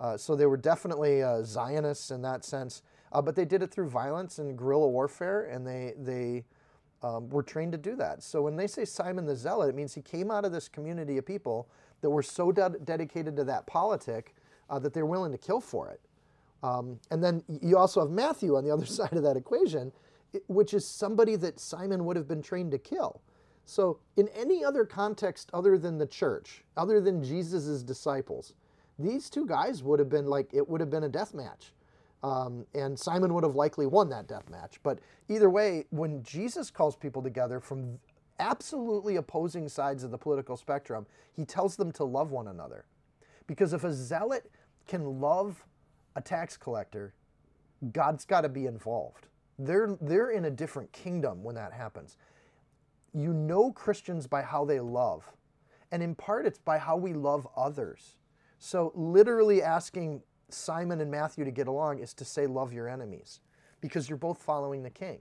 Uh, 0.00 0.16
so 0.16 0.34
they 0.34 0.46
were 0.46 0.56
definitely 0.56 1.22
uh, 1.22 1.42
Zionists 1.44 2.10
in 2.10 2.22
that 2.22 2.44
sense, 2.44 2.82
uh, 3.12 3.22
but 3.22 3.36
they 3.36 3.44
did 3.44 3.62
it 3.62 3.70
through 3.70 3.88
violence 3.88 4.38
and 4.38 4.56
guerrilla 4.56 4.88
warfare, 4.88 5.44
and 5.44 5.66
they, 5.66 5.94
they 5.98 6.44
um, 7.02 7.28
were 7.30 7.42
trained 7.42 7.72
to 7.72 7.78
do 7.78 7.94
that. 7.96 8.22
So 8.22 8.42
when 8.42 8.56
they 8.56 8.66
say 8.66 8.84
Simon 8.84 9.26
the 9.26 9.36
Zealot, 9.36 9.68
it 9.68 9.74
means 9.74 9.94
he 9.94 10.02
came 10.02 10.30
out 10.30 10.44
of 10.44 10.52
this 10.52 10.68
community 10.68 11.18
of 11.18 11.26
people 11.26 11.68
that 12.00 12.10
were 12.10 12.22
so 12.22 12.50
de- 12.52 12.76
dedicated 12.84 13.36
to 13.36 13.44
that 13.44 13.66
politic 13.66 14.34
uh, 14.70 14.78
that 14.78 14.94
they're 14.94 15.06
willing 15.06 15.32
to 15.32 15.38
kill 15.38 15.60
for 15.60 15.90
it. 15.90 16.00
Um, 16.62 16.98
and 17.10 17.22
then 17.22 17.42
you 17.60 17.76
also 17.76 18.00
have 18.00 18.10
Matthew 18.10 18.56
on 18.56 18.64
the 18.64 18.70
other 18.70 18.86
side 18.98 19.12
of 19.12 19.22
that 19.24 19.36
equation, 19.36 19.92
which 20.46 20.72
is 20.72 20.86
somebody 20.86 21.36
that 21.36 21.60
Simon 21.60 22.04
would 22.06 22.16
have 22.16 22.28
been 22.28 22.42
trained 22.42 22.70
to 22.70 22.78
kill. 22.78 23.20
So, 23.64 24.00
in 24.16 24.28
any 24.28 24.64
other 24.64 24.84
context 24.84 25.48
other 25.54 25.78
than 25.78 25.98
the 25.98 26.06
church, 26.06 26.64
other 26.76 27.00
than 27.00 27.22
Jesus' 27.22 27.82
disciples, 27.84 28.54
these 28.98 29.30
two 29.30 29.46
guys 29.46 29.84
would 29.84 30.00
have 30.00 30.08
been 30.08 30.26
like, 30.26 30.52
it 30.52 30.68
would 30.68 30.80
have 30.80 30.90
been 30.90 31.04
a 31.04 31.08
death 31.08 31.32
match. 31.32 31.72
Um, 32.22 32.66
and 32.74 32.98
Simon 32.98 33.34
would 33.34 33.44
have 33.44 33.56
likely 33.56 33.86
won 33.86 34.08
that 34.10 34.28
death 34.28 34.48
match. 34.48 34.78
But 34.82 35.00
either 35.28 35.50
way, 35.50 35.86
when 35.90 36.22
Jesus 36.22 36.70
calls 36.70 36.94
people 36.94 37.22
together 37.22 37.58
from 37.58 37.98
absolutely 38.38 39.16
opposing 39.16 39.68
sides 39.68 40.04
of 40.04 40.10
the 40.10 40.18
political 40.18 40.56
spectrum, 40.56 41.06
he 41.34 41.44
tells 41.44 41.76
them 41.76 41.90
to 41.92 42.04
love 42.04 42.30
one 42.30 42.48
another. 42.48 42.84
Because 43.46 43.72
if 43.72 43.84
a 43.84 43.92
zealot 43.92 44.50
can 44.86 45.20
love 45.20 45.64
a 46.16 46.20
tax 46.20 46.56
collector, 46.56 47.14
God's 47.92 48.24
got 48.24 48.42
to 48.42 48.48
be 48.48 48.66
involved. 48.66 49.26
They're, 49.58 49.96
they're 50.00 50.30
in 50.30 50.44
a 50.44 50.50
different 50.50 50.92
kingdom 50.92 51.42
when 51.42 51.54
that 51.56 51.72
happens. 51.72 52.16
You 53.12 53.32
know 53.32 53.72
Christians 53.72 54.26
by 54.26 54.42
how 54.42 54.64
they 54.64 54.80
love. 54.80 55.24
And 55.90 56.02
in 56.02 56.14
part, 56.14 56.46
it's 56.46 56.58
by 56.58 56.78
how 56.78 56.96
we 56.96 57.12
love 57.12 57.46
others. 57.56 58.16
So, 58.58 58.92
literally 58.94 59.62
asking 59.62 60.22
Simon 60.52 61.00
and 61.00 61.10
Matthew 61.10 61.44
to 61.44 61.50
get 61.50 61.68
along 61.68 62.00
is 62.00 62.14
to 62.14 62.24
say, 62.24 62.46
Love 62.46 62.72
your 62.72 62.88
enemies, 62.88 63.40
because 63.80 64.08
you're 64.08 64.18
both 64.18 64.38
following 64.38 64.82
the 64.82 64.90
king. 64.90 65.20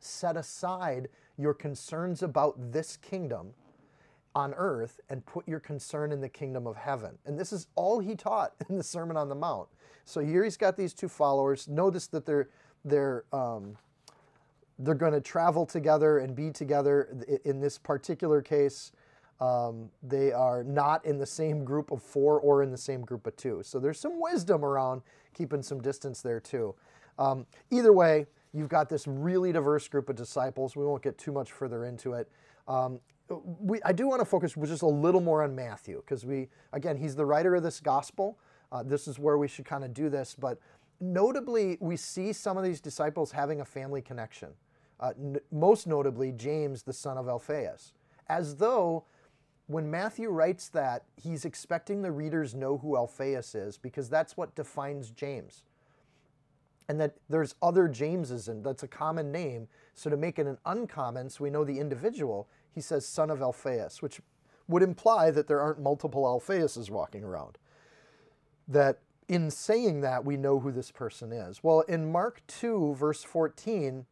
Set 0.00 0.36
aside 0.36 1.08
your 1.36 1.54
concerns 1.54 2.22
about 2.22 2.72
this 2.72 2.96
kingdom 2.96 3.54
on 4.34 4.54
earth 4.54 5.00
and 5.08 5.24
put 5.26 5.48
your 5.48 5.60
concern 5.60 6.12
in 6.12 6.20
the 6.20 6.28
kingdom 6.28 6.66
of 6.66 6.76
heaven. 6.76 7.18
And 7.26 7.38
this 7.38 7.52
is 7.52 7.66
all 7.74 7.98
he 7.98 8.14
taught 8.14 8.52
in 8.68 8.76
the 8.76 8.82
Sermon 8.82 9.16
on 9.16 9.28
the 9.28 9.34
Mount. 9.34 9.68
So 10.04 10.20
here 10.20 10.44
he's 10.44 10.56
got 10.56 10.76
these 10.76 10.94
two 10.94 11.08
followers. 11.08 11.68
Notice 11.68 12.06
that 12.08 12.24
they're 12.24 12.48
they're 12.84 13.24
um, 13.32 13.76
they're 14.78 14.94
going 14.94 15.12
to 15.12 15.20
travel 15.20 15.66
together 15.66 16.18
and 16.18 16.34
be 16.34 16.50
together. 16.50 17.40
In 17.44 17.60
this 17.60 17.78
particular 17.78 18.40
case, 18.40 18.92
um, 19.40 19.90
they 20.02 20.32
are 20.32 20.64
not 20.64 21.04
in 21.04 21.18
the 21.18 21.26
same 21.26 21.64
group 21.64 21.90
of 21.90 22.02
four 22.02 22.40
or 22.40 22.62
in 22.62 22.70
the 22.70 22.78
same 22.78 23.02
group 23.02 23.26
of 23.26 23.36
two. 23.36 23.62
So 23.62 23.78
there's 23.78 24.00
some 24.00 24.20
wisdom 24.20 24.64
around 24.64 25.02
keeping 25.34 25.62
some 25.62 25.80
distance 25.80 26.22
there 26.22 26.40
too. 26.40 26.74
Um, 27.18 27.46
either 27.70 27.92
way, 27.92 28.26
you've 28.52 28.68
got 28.68 28.88
this 28.88 29.06
really 29.06 29.52
diverse 29.52 29.86
group 29.88 30.08
of 30.08 30.16
disciples. 30.16 30.74
We 30.76 30.84
won't 30.84 31.02
get 31.02 31.18
too 31.18 31.32
much 31.32 31.52
further 31.52 31.84
into 31.84 32.14
it. 32.14 32.28
Um, 32.66 33.00
we, 33.60 33.80
I 33.84 33.92
do 33.92 34.08
want 34.08 34.20
to 34.20 34.24
focus 34.24 34.54
just 34.54 34.82
a 34.82 34.86
little 34.86 35.20
more 35.20 35.42
on 35.42 35.54
Matthew 35.54 36.00
because 36.04 36.24
we, 36.24 36.48
again, 36.72 36.96
he's 36.96 37.14
the 37.14 37.26
writer 37.26 37.54
of 37.54 37.62
this 37.62 37.78
gospel. 37.78 38.38
Uh, 38.72 38.82
this 38.82 39.06
is 39.06 39.18
where 39.18 39.38
we 39.38 39.48
should 39.48 39.64
kind 39.64 39.84
of 39.84 39.92
do 39.92 40.08
this. 40.08 40.34
But 40.38 40.58
notably, 41.00 41.76
we 41.80 41.96
see 41.96 42.32
some 42.32 42.56
of 42.56 42.64
these 42.64 42.80
disciples 42.80 43.32
having 43.32 43.60
a 43.60 43.64
family 43.64 44.02
connection. 44.02 44.48
Uh, 44.98 45.12
most 45.52 45.86
notably, 45.86 46.32
James, 46.32 46.82
the 46.82 46.92
son 46.92 47.18
of 47.18 47.28
Alphaeus, 47.28 47.92
as 48.28 48.56
though 48.56 49.04
when 49.68 49.90
Matthew 49.90 50.30
writes 50.30 50.68
that, 50.70 51.04
he's 51.22 51.44
expecting 51.44 52.00
the 52.00 52.10
readers 52.10 52.54
know 52.54 52.78
who 52.78 52.96
Alphaeus 52.96 53.54
is 53.54 53.76
because 53.76 54.08
that's 54.08 54.36
what 54.36 54.54
defines 54.54 55.10
James. 55.10 55.62
And 56.88 56.98
that 57.00 57.16
there's 57.28 57.54
other 57.62 57.86
Jameses, 57.86 58.48
and 58.48 58.64
that's 58.64 58.82
a 58.82 58.88
common 58.88 59.30
name. 59.30 59.68
So 59.94 60.08
to 60.08 60.16
make 60.16 60.38
it 60.38 60.46
an 60.46 60.56
uncommon, 60.64 61.28
so 61.28 61.44
we 61.44 61.50
know 61.50 61.64
the 61.64 61.78
individual, 61.78 62.48
he 62.74 62.80
says 62.80 63.06
son 63.06 63.30
of 63.30 63.42
Alphaeus, 63.42 64.00
which 64.00 64.22
would 64.68 64.82
imply 64.82 65.30
that 65.30 65.48
there 65.48 65.60
aren't 65.60 65.80
multiple 65.80 66.24
Alphaeuses 66.24 66.88
walking 66.88 67.22
around. 67.22 67.58
That 68.66 69.00
in 69.28 69.50
saying 69.50 70.00
that, 70.00 70.24
we 70.24 70.38
know 70.38 70.60
who 70.60 70.72
this 70.72 70.90
person 70.90 71.30
is. 71.30 71.62
Well, 71.62 71.80
in 71.80 72.10
Mark 72.10 72.40
2, 72.46 72.94
verse 72.94 73.22
14, 73.22 74.06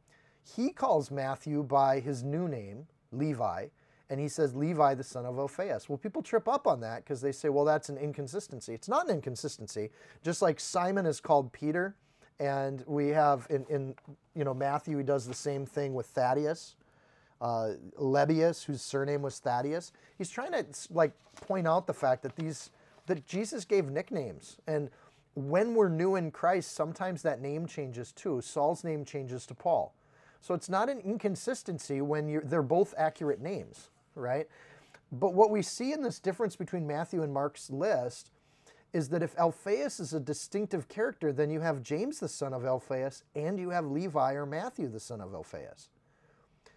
he 0.44 0.68
calls 0.68 1.10
Matthew 1.10 1.62
by 1.62 2.00
his 2.00 2.22
new 2.22 2.46
name, 2.46 2.88
Levi, 3.10 3.68
and 4.08 4.20
he 4.20 4.28
says 4.28 4.54
Levi, 4.54 4.94
the 4.94 5.02
son 5.02 5.26
of 5.26 5.38
Alphaeus. 5.38 5.88
Well, 5.88 5.98
people 5.98 6.22
trip 6.22 6.48
up 6.48 6.66
on 6.66 6.80
that 6.80 7.04
because 7.04 7.20
they 7.20 7.32
say, 7.32 7.48
well, 7.48 7.64
that's 7.64 7.88
an 7.88 7.98
inconsistency. 7.98 8.72
It's 8.72 8.88
not 8.88 9.08
an 9.08 9.16
inconsistency. 9.16 9.90
Just 10.22 10.42
like 10.42 10.60
Simon 10.60 11.06
is 11.06 11.20
called 11.20 11.52
Peter, 11.52 11.96
and 12.38 12.84
we 12.86 13.08
have 13.08 13.46
in, 13.50 13.64
in 13.68 13.94
you 14.34 14.44
know 14.44 14.54
Matthew, 14.54 14.98
he 14.98 15.02
does 15.02 15.26
the 15.26 15.34
same 15.34 15.66
thing 15.66 15.94
with 15.94 16.06
Thaddeus. 16.06 16.76
Uh, 17.40 17.72
Lebbaeus, 17.98 18.64
whose 18.64 18.80
surname 18.80 19.20
was 19.20 19.38
Thaddeus, 19.38 19.92
he's 20.16 20.30
trying 20.30 20.52
to 20.52 20.64
like 20.90 21.12
point 21.46 21.66
out 21.66 21.86
the 21.86 21.92
fact 21.92 22.22
that 22.22 22.36
these 22.36 22.70
that 23.06 23.26
Jesus 23.26 23.64
gave 23.64 23.90
nicknames, 23.90 24.56
and 24.66 24.90
when 25.34 25.74
we're 25.74 25.90
new 25.90 26.16
in 26.16 26.30
Christ, 26.30 26.74
sometimes 26.74 27.22
that 27.22 27.42
name 27.42 27.66
changes 27.66 28.12
too. 28.12 28.40
Saul's 28.40 28.84
name 28.84 29.04
changes 29.04 29.44
to 29.46 29.54
Paul, 29.54 29.94
so 30.40 30.54
it's 30.54 30.68
not 30.68 30.88
an 30.88 31.00
inconsistency 31.00 32.00
when 32.00 32.40
they're 32.44 32.62
both 32.62 32.94
accurate 32.96 33.40
names 33.40 33.90
right? 34.16 34.48
But 35.12 35.34
what 35.34 35.50
we 35.50 35.62
see 35.62 35.92
in 35.92 36.02
this 36.02 36.18
difference 36.18 36.56
between 36.56 36.86
Matthew 36.86 37.22
and 37.22 37.32
Mark's 37.32 37.70
list 37.70 38.30
is 38.92 39.08
that 39.10 39.22
if 39.22 39.38
Alphaeus 39.38 40.00
is 40.00 40.14
a 40.14 40.20
distinctive 40.20 40.88
character, 40.88 41.32
then 41.32 41.50
you 41.50 41.60
have 41.60 41.82
James 41.82 42.20
the 42.20 42.28
son 42.28 42.52
of 42.52 42.64
Alphaeus 42.64 43.22
and 43.34 43.58
you 43.58 43.70
have 43.70 43.86
Levi 43.86 44.32
or 44.32 44.46
Matthew 44.46 44.88
the 44.88 45.00
son 45.00 45.20
of 45.20 45.34
Alphaeus. 45.34 45.90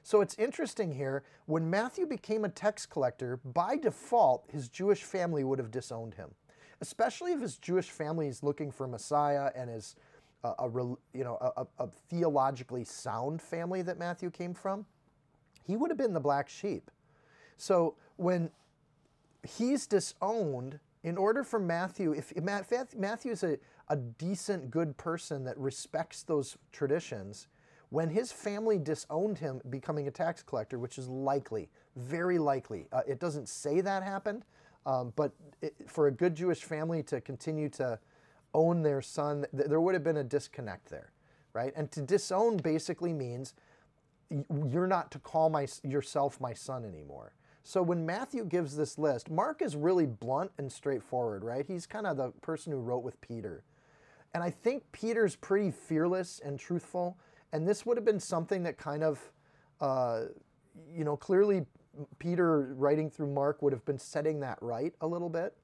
So 0.04 0.22
it's 0.22 0.36
interesting 0.38 0.94
here, 0.94 1.24
when 1.46 1.70
Matthew 1.70 2.06
became 2.06 2.46
a 2.46 2.50
tax 2.50 2.86
collector, 2.86 3.38
by 3.38 3.78
default, 3.78 4.46
his 4.52 4.68
Jewish 4.68 5.04
family 5.04 5.44
would 5.44 5.60
have 5.60 5.72
disowned 5.72 6.16
him, 6.16 6.32
especially 6.82 7.32
if 7.32 7.42
his 7.42 7.58
Jewish 7.58 7.90
family 7.90 8.28
is 8.28 8.44
looking 8.44 8.72
for 8.72 8.88
Messiah 8.88 9.52
and 9.56 9.70
is 9.70 9.96
uh, 10.44 10.54
a, 10.60 10.68
a 10.68 10.84
you 11.14 11.24
know, 11.24 11.38
a, 11.56 11.66
a 11.78 11.88
theologically 12.10 12.84
sound 12.84 13.42
family 13.42 13.82
that 13.82 14.00
Matthew 14.00 14.32
came 14.32 14.54
from. 14.54 14.86
He 15.66 15.76
would 15.76 15.92
have 15.92 15.98
been 15.98 16.14
the 16.14 16.20
black 16.20 16.50
sheep. 16.50 16.90
So 17.60 17.96
when 18.16 18.50
he's 19.44 19.86
disowned, 19.86 20.80
in 21.04 21.18
order 21.18 21.44
for 21.44 21.60
Matthew, 21.60 22.14
if 22.14 22.34
Matthew 22.42 23.32
is 23.32 23.44
a, 23.44 23.58
a 23.90 23.96
decent, 23.96 24.72
good 24.72 24.98
person 24.98 25.44
that 25.44 25.58
respects 25.58 26.24
those 26.24 26.58
traditions, 26.72 27.48
when 27.90 28.10
his 28.10 28.32
family 28.32 28.78
disowned 28.78 29.38
him 29.38 29.62
becoming 29.70 30.08
a 30.08 30.12
tax 30.12 30.42
collector, 30.42 30.80
which 30.80 30.98
is 30.98 31.08
likely, 31.08 31.70
very 31.96 32.38
likely, 32.38 32.88
uh, 32.92 33.02
it 33.08 33.20
doesn't 33.20 33.50
say 33.50 33.82
that 33.82 34.04
happened, 34.04 34.46
um, 34.86 35.12
but 35.16 35.34
it, 35.62 35.74
for 35.88 36.08
a 36.08 36.12
good 36.12 36.36
Jewish 36.36 36.64
family 36.64 37.04
to 37.04 37.20
continue 37.20 37.68
to 37.70 38.00
own 38.54 38.84
their 38.84 39.02
son, 39.02 39.46
th- 39.56 39.68
there 39.68 39.82
would 39.82 39.96
have 39.96 40.04
been 40.04 40.18
a 40.18 40.24
disconnect 40.24 40.90
there, 40.90 41.12
right? 41.54 41.74
And 41.76 41.92
to 41.92 42.02
disown 42.02 42.58
basically 42.58 43.12
means 43.12 43.54
you're 44.68 44.88
not 44.88 45.12
to 45.12 45.20
call 45.20 45.50
my, 45.50 45.68
yourself 45.84 46.40
my 46.40 46.54
son 46.54 46.86
anymore. 46.86 47.34
So 47.64 47.82
when 47.82 48.06
Matthew 48.06 48.46
gives 48.46 48.76
this 48.76 48.98
list, 48.98 49.30
Mark 49.30 49.62
is 49.62 49.76
really 49.76 50.06
blunt 50.06 50.52
and 50.58 50.72
straightforward, 50.72 51.44
right? 51.44 51.66
He's 51.68 51.86
kind 51.86 52.08
of 52.08 52.18
the 52.18 52.32
person 52.42 52.72
who 52.72 52.80
wrote 52.80 53.04
with 53.04 53.20
Peter. 53.22 53.64
And 54.34 54.44
I 54.44 54.50
think 54.50 54.84
Peter's 54.92 55.36
pretty 55.36 55.72
fearless 55.72 56.40
and 56.44 56.60
truthful. 56.60 57.18
And 57.52 57.68
this 57.68 57.86
would 57.86 57.98
have 57.98 58.06
been 58.06 58.20
something 58.20 58.64
that 58.64 58.78
kind 58.78 59.04
of, 59.04 59.32
uh, 59.82 60.22
you 60.96 61.04
know, 61.04 61.18
clearly 61.18 61.66
Peter 62.20 62.74
writing 62.76 63.10
through 63.10 63.32
Mark 63.34 63.62
would 63.62 63.74
have 63.74 63.86
been 63.86 63.98
setting 63.98 64.40
that 64.42 64.58
right 64.62 64.94
a 65.02 65.08
little 65.08 65.30
bit. 65.30 65.56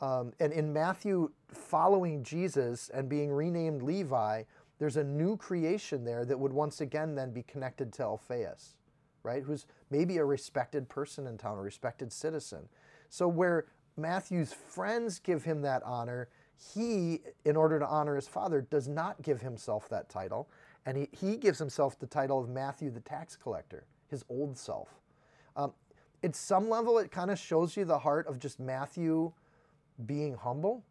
Um, 0.00 0.32
and 0.40 0.52
in 0.52 0.72
Matthew, 0.72 1.30
following 1.48 2.22
Jesus 2.22 2.90
and 2.92 3.08
being 3.08 3.30
renamed 3.30 3.82
Levi, 3.82 4.42
there's 4.78 4.96
a 4.96 5.04
new 5.04 5.36
creation 5.36 6.04
there 6.04 6.24
that 6.24 6.38
would 6.38 6.52
once 6.52 6.80
again 6.80 7.14
then 7.14 7.30
be 7.30 7.44
connected 7.44 7.92
to 7.94 8.02
Alphaeus, 8.02 8.74
right? 9.22 9.42
Who's 9.42 9.66
maybe 9.90 10.18
a 10.18 10.24
respected 10.24 10.88
person 10.88 11.26
in 11.26 11.38
town, 11.38 11.58
a 11.58 11.62
respected 11.62 12.12
citizen. 12.12 12.68
So 13.08 13.28
where 13.28 13.66
Matthew's 13.96 14.52
friends 14.52 15.18
give 15.18 15.44
him 15.44 15.62
that 15.62 15.82
honor, 15.84 16.28
he, 16.74 17.20
in 17.44 17.56
order 17.56 17.78
to 17.78 17.86
honor 17.86 18.16
his 18.16 18.28
father, 18.28 18.62
does 18.62 18.88
not 18.88 19.22
give 19.22 19.40
himself 19.40 19.88
that 19.88 20.08
title. 20.08 20.48
And 20.86 20.96
he, 20.96 21.08
he 21.12 21.36
gives 21.36 21.58
himself 21.58 21.98
the 21.98 22.06
title 22.06 22.40
of 22.40 22.48
Matthew 22.48 22.90
the 22.90 23.00
tax 23.00 23.36
collector, 23.36 23.84
his 24.08 24.24
old 24.28 24.56
self. 24.56 24.88
Um, 25.56 25.72
at 26.24 26.36
some 26.36 26.68
level, 26.68 26.98
it 26.98 27.10
kind 27.10 27.30
of 27.30 27.38
shows 27.38 27.76
you 27.76 27.84
the 27.84 27.98
heart 27.98 28.26
of 28.26 28.38
just 28.38 28.60
Matthew 28.60 29.32
being 30.06 30.34
humble, 30.34 30.84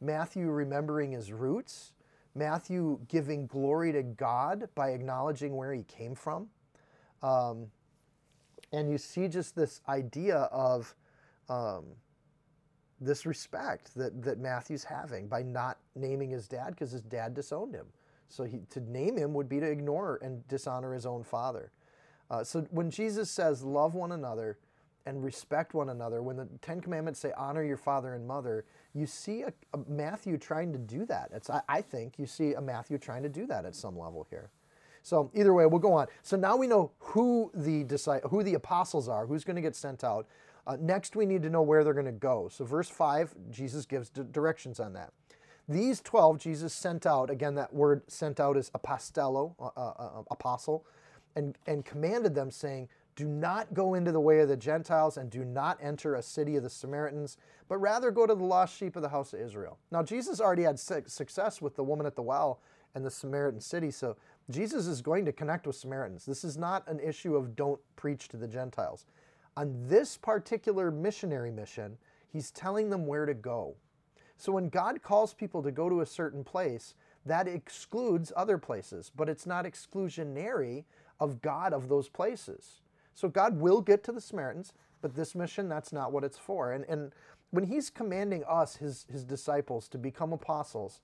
Matthew 0.00 0.48
remembering 0.50 1.12
his 1.12 1.32
roots, 1.32 1.92
Matthew 2.34 3.00
giving 3.08 3.46
glory 3.46 3.92
to 3.92 4.02
God 4.02 4.68
by 4.74 4.90
acknowledging 4.90 5.56
where 5.56 5.72
he 5.72 5.82
came 5.82 6.14
from. 6.14 6.48
Um, 7.22 7.66
and 8.72 8.90
you 8.90 8.98
see 8.98 9.28
just 9.28 9.56
this 9.56 9.80
idea 9.88 10.48
of 10.52 10.94
um, 11.48 11.84
this 13.00 13.26
respect 13.26 13.94
that, 13.94 14.22
that 14.22 14.38
Matthew's 14.38 14.84
having 14.84 15.28
by 15.28 15.42
not 15.42 15.78
naming 15.94 16.30
his 16.30 16.48
dad 16.48 16.70
because 16.70 16.90
his 16.90 17.02
dad 17.02 17.34
disowned 17.34 17.74
him. 17.74 17.86
So 18.28 18.44
he, 18.44 18.60
to 18.70 18.80
name 18.80 19.16
him 19.16 19.32
would 19.34 19.48
be 19.48 19.60
to 19.60 19.66
ignore 19.66 20.18
and 20.22 20.46
dishonor 20.48 20.92
his 20.92 21.06
own 21.06 21.24
father. 21.24 21.72
Uh, 22.30 22.44
so 22.44 22.66
when 22.70 22.90
Jesus 22.90 23.30
says, 23.30 23.62
love 23.62 23.94
one 23.94 24.12
another 24.12 24.58
and 25.06 25.24
respect 25.24 25.72
one 25.72 25.88
another, 25.88 26.22
when 26.22 26.36
the 26.36 26.46
Ten 26.60 26.82
Commandments 26.82 27.20
say, 27.20 27.32
honor 27.38 27.64
your 27.64 27.78
father 27.78 28.12
and 28.12 28.26
mother, 28.26 28.66
you 28.92 29.06
see 29.06 29.42
a, 29.42 29.52
a 29.72 29.78
Matthew 29.88 30.36
trying 30.36 30.72
to 30.72 30.78
do 30.78 31.06
that. 31.06 31.30
It's, 31.32 31.48
I, 31.48 31.62
I 31.68 31.80
think 31.80 32.18
you 32.18 32.26
see 32.26 32.52
a 32.52 32.60
Matthew 32.60 32.98
trying 32.98 33.22
to 33.22 33.30
do 33.30 33.46
that 33.46 33.64
at 33.64 33.74
some 33.74 33.98
level 33.98 34.26
here. 34.28 34.50
So 35.08 35.30
either 35.34 35.54
way, 35.54 35.64
we'll 35.66 35.80
go 35.80 35.94
on. 35.94 36.06
So 36.22 36.36
now 36.36 36.56
we 36.56 36.66
know 36.66 36.92
who 36.98 37.50
the 37.54 37.84
who 38.30 38.42
the 38.42 38.54
apostles 38.54 39.08
are, 39.08 39.26
who's 39.26 39.44
going 39.44 39.56
to 39.56 39.62
get 39.62 39.74
sent 39.74 40.04
out. 40.04 40.26
Uh, 40.66 40.76
next, 40.78 41.16
we 41.16 41.24
need 41.24 41.42
to 41.42 41.48
know 41.48 41.62
where 41.62 41.82
they're 41.82 41.94
going 41.94 42.04
to 42.04 42.12
go. 42.12 42.48
So 42.52 42.64
verse 42.64 42.90
five, 42.90 43.34
Jesus 43.50 43.86
gives 43.86 44.10
directions 44.10 44.78
on 44.78 44.92
that. 44.92 45.12
These 45.66 46.02
twelve, 46.02 46.38
Jesus 46.38 46.74
sent 46.74 47.06
out. 47.06 47.30
Again, 47.30 47.54
that 47.54 47.72
word 47.72 48.02
sent 48.06 48.38
out 48.38 48.56
is 48.56 48.70
apostello, 48.70 49.54
uh, 49.58 49.70
uh, 49.76 49.92
uh 49.98 50.22
apostle, 50.30 50.86
and 51.36 51.56
and 51.66 51.84
commanded 51.84 52.34
them, 52.34 52.50
saying, 52.50 52.88
"Do 53.16 53.26
not 53.26 53.72
go 53.72 53.94
into 53.94 54.12
the 54.12 54.20
way 54.20 54.40
of 54.40 54.48
the 54.48 54.56
Gentiles, 54.56 55.16
and 55.16 55.30
do 55.30 55.44
not 55.44 55.78
enter 55.82 56.14
a 56.14 56.22
city 56.22 56.56
of 56.56 56.62
the 56.62 56.70
Samaritans, 56.70 57.38
but 57.66 57.78
rather 57.78 58.10
go 58.10 58.26
to 58.26 58.34
the 58.34 58.44
lost 58.44 58.76
sheep 58.76 58.94
of 58.96 59.02
the 59.02 59.08
house 59.08 59.32
of 59.32 59.40
Israel." 59.40 59.78
Now, 59.90 60.02
Jesus 60.02 60.40
already 60.40 60.64
had 60.64 60.78
success 60.78 61.62
with 61.62 61.76
the 61.76 61.84
woman 61.84 62.06
at 62.06 62.14
the 62.14 62.22
well 62.22 62.60
and 62.94 63.04
the 63.04 63.10
Samaritan 63.10 63.60
city, 63.60 63.90
so 63.90 64.16
Jesus 64.50 64.86
is 64.86 65.02
going 65.02 65.24
to 65.26 65.32
connect 65.32 65.66
with 65.66 65.76
Samaritans. 65.76 66.24
This 66.24 66.42
is 66.42 66.56
not 66.56 66.86
an 66.88 67.00
issue 67.00 67.36
of 67.36 67.54
don't 67.54 67.80
preach 67.96 68.28
to 68.28 68.36
the 68.36 68.48
Gentiles. 68.48 69.04
On 69.56 69.88
this 69.88 70.16
particular 70.16 70.90
missionary 70.90 71.50
mission, 71.50 71.98
he's 72.32 72.50
telling 72.50 72.88
them 72.88 73.06
where 73.06 73.26
to 73.26 73.34
go. 73.34 73.74
So 74.36 74.52
when 74.52 74.68
God 74.68 75.02
calls 75.02 75.34
people 75.34 75.62
to 75.62 75.72
go 75.72 75.88
to 75.88 76.00
a 76.00 76.06
certain 76.06 76.44
place, 76.44 76.94
that 77.26 77.48
excludes 77.48 78.32
other 78.36 78.56
places, 78.56 79.10
but 79.14 79.28
it's 79.28 79.46
not 79.46 79.64
exclusionary 79.64 80.84
of 81.20 81.42
God 81.42 81.72
of 81.72 81.88
those 81.88 82.08
places. 82.08 82.80
So 83.14 83.28
God 83.28 83.58
will 83.58 83.80
get 83.80 84.04
to 84.04 84.12
the 84.12 84.20
Samaritans, 84.20 84.72
but 85.02 85.14
this 85.14 85.34
mission, 85.34 85.68
that's 85.68 85.92
not 85.92 86.12
what 86.12 86.24
it's 86.24 86.38
for. 86.38 86.72
And, 86.72 86.84
and 86.88 87.12
when 87.50 87.64
he's 87.64 87.90
commanding 87.90 88.44
us, 88.48 88.76
his, 88.76 89.06
his 89.10 89.24
disciples, 89.24 89.88
to 89.88 89.98
become 89.98 90.32
apostles, 90.32 91.00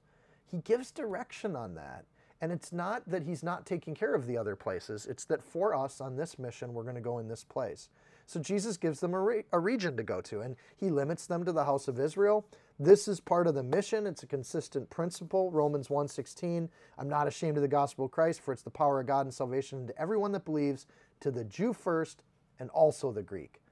he 0.47 0.59
gives 0.59 0.93
direction 0.93 1.57
on 1.57 1.75
that. 1.75 2.05
And 2.45 2.53
it's 2.53 2.75
not 2.75 3.09
that 3.09 3.23
he's 3.23 3.43
not 3.43 3.65
taking 3.65 3.95
care 3.95 4.15
of 4.15 4.27
the 4.27 4.37
other 4.37 4.55
places, 4.55 5.07
it's 5.07 5.25
that 5.25 5.43
for 5.43 5.75
us 5.75 5.99
on 5.99 6.15
this 6.15 6.39
mission, 6.39 6.75
we're 6.75 6.83
going 6.83 6.95
to 6.95 7.01
go 7.01 7.19
in 7.19 7.27
this 7.27 7.43
place. 7.43 7.89
So 8.27 8.39
Jesus 8.39 8.77
gives 8.77 9.01
them 9.01 9.15
a, 9.15 9.19
re- 9.19 9.45
a, 9.51 9.59
region 9.59 9.97
to 9.97 10.03
go 10.03 10.21
to, 10.21 10.41
and 10.41 10.55
he 10.77 10.91
limits 10.91 11.27
them 11.27 11.47
to 11.47 11.53
the 11.53 11.65
house 11.65 11.89
of 11.89 11.99
Israel. 11.99 12.47
This 12.79 13.09
is 13.09 13.19
part 13.19 13.47
of 13.47 13.55
the 13.55 13.63
mission. 13.63 14.07
It's 14.07 14.25
a 14.25 14.27
consistent 14.27 14.91
principle. 14.91 15.51
Romans 15.53 15.89
1:16, 15.89 16.69
I'm 16.99 17.09
not 17.09 17.27
ashamed 17.27 17.57
of 17.57 17.63
the 17.63 17.67
gospel 17.67 18.05
of 18.05 18.11
Christ, 18.11 18.43
for 18.43 18.53
it's 18.53 18.61
the 18.61 18.69
power 18.69 19.01
of 19.01 19.07
God 19.07 19.25
and 19.25 19.33
salvation 19.33 19.87
to 19.87 19.99
everyone 19.99 20.33
that 20.33 20.45
believes, 20.45 20.87
to 21.21 21.31
the 21.31 21.45
Jew 21.45 21.73
first 21.73 22.25
and 22.59 22.69
also 22.69 23.11
the 23.11 23.23
Greek. 23.23 23.63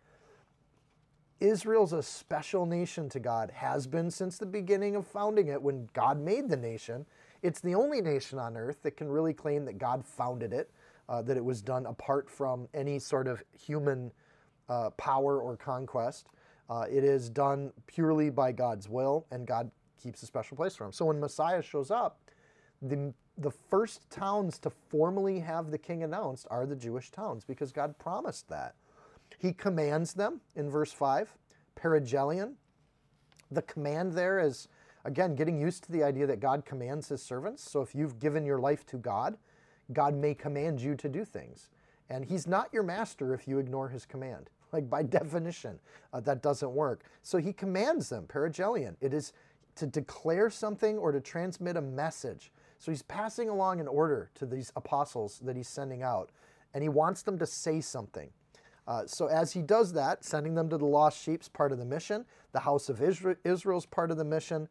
Israel's 1.41 1.93
a 1.93 2.03
special 2.03 2.65
nation 2.65 3.11
to 3.11 3.21
God, 3.21 3.51
has 3.51 3.87
been 3.87 4.11
since 4.11 4.39
the 4.39 4.47
beginning 4.47 4.97
of 4.97 5.07
founding 5.07 5.49
it 5.49 5.61
when 5.61 5.91
God 5.93 6.19
made 6.19 6.49
the 6.49 6.57
nation. 6.57 7.05
It's 7.43 7.61
the 7.61 7.75
only 7.75 8.01
nation 8.01 8.39
on 8.39 8.57
earth 8.57 8.83
that 8.83 8.97
can 8.97 9.09
really 9.09 9.33
claim 9.33 9.65
that 9.65 9.79
God 9.79 10.05
founded 10.05 10.53
it, 10.53 10.71
uh, 11.09 11.23
that 11.23 11.37
it 11.37 11.45
was 11.45 11.61
done 11.61 11.87
apart 11.87 12.31
from 12.31 12.69
any 12.73 12.99
sort 12.99 13.27
of 13.27 13.43
human 13.53 14.13
uh, 14.69 14.91
power 14.91 15.41
or 15.41 15.57
conquest. 15.57 16.29
Uh, 16.71 16.85
it 16.91 17.05
is 17.05 17.29
done 17.29 17.73
purely 17.87 18.31
by 18.31 18.53
God's 18.53 18.89
will, 18.89 19.27
and 19.31 19.47
God 19.47 19.71
keeps 20.03 20.23
a 20.23 20.27
special 20.27 20.57
place 20.57 20.77
for 20.77 20.85
him. 20.85 20.93
So 20.93 21.07
when 21.07 21.21
Messiah 21.21 21.63
shows 21.63 21.91
up, 21.91 22.21
the, 22.81 23.13
the 23.39 23.51
first 23.51 24.09
towns 24.11 24.59
to 24.61 24.71
formally 24.71 25.41
have 25.41 25.71
the 25.71 25.79
king 25.79 26.03
announced 26.03 26.47
are 26.51 26.67
the 26.67 26.77
Jewish 26.77 27.11
towns 27.11 27.45
because 27.45 27.73
God 27.73 27.99
promised 27.99 28.49
that. 28.49 28.75
He 29.39 29.53
commands 29.53 30.15
them 30.15 30.41
in 30.57 30.71
verse 30.71 30.93
5, 30.93 31.37
perigelion. 31.77 32.55
The 33.51 33.63
command 33.63 34.13
there 34.13 34.41
is 34.41 34.69
Again, 35.05 35.35
getting 35.35 35.61
used 35.61 35.85
to 35.85 35.93
the 35.93 36.03
idea 36.03 36.27
that 36.27 36.41
God 36.41 36.65
commands 36.65 37.09
his 37.09 37.23
servants. 37.23 37.69
So 37.69 37.81
if 37.83 37.95
you've 37.95 38.19
given 38.19 38.47
your 38.47 38.59
life 38.59 38.87
to 38.87 38.97
God, 38.97 39.37
God 39.93 40.15
may 40.15 40.35
command 40.35 40.81
you 40.81 40.95
to 40.97 41.09
do 41.09 41.25
things. 41.25 41.69
And 42.09 42.25
he's 42.25 42.47
not 42.47 42.73
your 42.73 42.83
master 42.83 43.35
if 43.35 43.49
you 43.49 43.59
ignore 43.59 43.89
his 43.89 44.07
command. 44.07 44.51
Like 44.73 44.89
by 44.89 45.03
definition, 45.03 45.79
uh, 46.15 46.21
that 46.21 46.41
doesn't 46.41 46.73
work. 46.73 47.05
So 47.23 47.37
he 47.37 47.53
commands 47.53 48.09
them, 48.09 48.25
perigelion. 48.27 48.97
It 49.03 49.13
is 49.13 49.35
to 49.77 49.87
declare 49.87 50.49
something 50.49 50.97
or 50.97 51.13
to 51.13 51.21
transmit 51.21 51.77
a 51.77 51.83
message. 51.83 52.51
So 52.79 52.91
he's 52.91 53.03
passing 53.03 53.51
along 53.51 53.81
an 53.81 53.87
order 53.87 54.31
to 54.35 54.47
these 54.47 54.73
apostles 54.75 55.41
that 55.45 55.57
he's 55.57 55.69
sending 55.69 56.03
out, 56.03 56.31
and 56.73 56.83
he 56.83 56.89
wants 56.89 57.21
them 57.21 57.39
to 57.39 57.45
say 57.45 57.83
something. 57.83 58.31
Uh, 58.89 59.07
so 59.07 59.27
as 59.27 59.53
he 59.53 59.63
does 59.63 59.93
that, 59.93 60.25
sending 60.25 60.55
them 60.55 60.69
to 60.69 60.77
the 60.77 60.87
lost 60.87 61.23
sheep's 61.23 61.49
part 61.49 61.71
of 61.71 61.79
the 61.79 61.85
mission, 61.85 62.25
the 62.53 62.61
house 62.61 62.89
of 62.89 63.01
Israel, 63.01 63.37
Israel's 63.45 63.87
part 63.87 64.11
of 64.11 64.17
the 64.17 64.25
mission, 64.25 64.69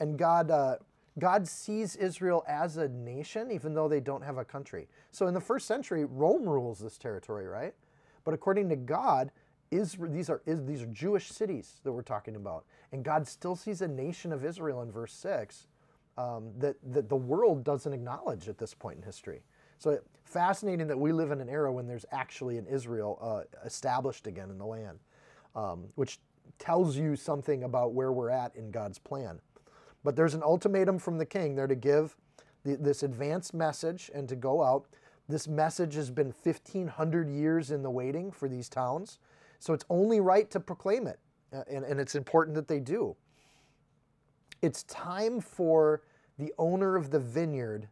and 0.00 0.18
God, 0.18 0.50
uh, 0.50 0.76
God 1.18 1.46
sees 1.46 1.96
Israel 1.96 2.44
as 2.48 2.76
a 2.76 2.88
nation, 2.88 3.50
even 3.50 3.74
though 3.74 3.88
they 3.88 4.00
don't 4.00 4.22
have 4.22 4.38
a 4.38 4.44
country. 4.44 4.88
So 5.10 5.26
in 5.26 5.34
the 5.34 5.40
first 5.40 5.66
century, 5.66 6.04
Rome 6.04 6.48
rules 6.48 6.78
this 6.78 6.98
territory, 6.98 7.46
right? 7.46 7.74
But 8.24 8.34
according 8.34 8.68
to 8.70 8.76
God, 8.76 9.30
Israel, 9.70 10.12
these 10.12 10.30
are 10.30 10.40
these 10.46 10.82
are 10.82 10.86
Jewish 10.86 11.30
cities 11.30 11.80
that 11.84 11.92
we're 11.92 12.02
talking 12.02 12.36
about, 12.36 12.64
and 12.92 13.04
God 13.04 13.26
still 13.26 13.56
sees 13.56 13.82
a 13.82 13.88
nation 13.88 14.32
of 14.32 14.44
Israel 14.44 14.82
in 14.82 14.92
verse 14.92 15.12
six 15.12 15.66
um, 16.16 16.52
that 16.58 16.76
that 16.92 17.08
the 17.08 17.16
world 17.16 17.64
doesn't 17.64 17.92
acknowledge 17.92 18.48
at 18.48 18.58
this 18.58 18.74
point 18.74 18.98
in 18.98 19.02
history. 19.02 19.42
So 19.78 19.98
fascinating 20.24 20.86
that 20.86 20.98
we 20.98 21.12
live 21.12 21.32
in 21.32 21.40
an 21.40 21.48
era 21.48 21.72
when 21.72 21.86
there's 21.86 22.06
actually 22.12 22.58
an 22.58 22.66
Israel 22.66 23.18
uh, 23.20 23.64
established 23.66 24.26
again 24.26 24.50
in 24.50 24.58
the 24.58 24.66
land, 24.66 24.98
um, 25.54 25.86
which 25.96 26.18
tells 26.58 26.96
you 26.96 27.16
something 27.16 27.64
about 27.64 27.92
where 27.92 28.12
we're 28.12 28.30
at 28.30 28.54
in 28.54 28.70
God's 28.70 28.98
plan. 28.98 29.40
But 30.04 30.14
there's 30.14 30.34
an 30.34 30.42
ultimatum 30.42 30.98
from 30.98 31.18
the 31.18 31.26
king 31.26 31.56
there 31.56 31.66
to 31.66 31.74
give 31.74 32.16
the, 32.64 32.76
this 32.76 33.02
advanced 33.02 33.54
message 33.54 34.10
and 34.14 34.28
to 34.28 34.36
go 34.36 34.62
out. 34.62 34.86
This 35.28 35.48
message 35.48 35.94
has 35.94 36.10
been 36.10 36.32
1,500 36.42 37.28
years 37.28 37.70
in 37.70 37.82
the 37.82 37.90
waiting 37.90 38.30
for 38.30 38.48
these 38.48 38.68
towns. 38.68 39.18
So 39.58 39.72
it's 39.72 39.84
only 39.88 40.20
right 40.20 40.50
to 40.50 40.60
proclaim 40.60 41.06
it. 41.06 41.18
Uh, 41.52 41.62
and, 41.70 41.84
and 41.84 41.98
it's 41.98 42.14
important 42.14 42.54
that 42.56 42.68
they 42.68 42.80
do. 42.80 43.16
It's 44.60 44.82
time 44.84 45.40
for 45.40 46.02
the 46.38 46.52
owner 46.58 46.96
of 46.96 47.10
the 47.10 47.18
vineyard 47.18 47.88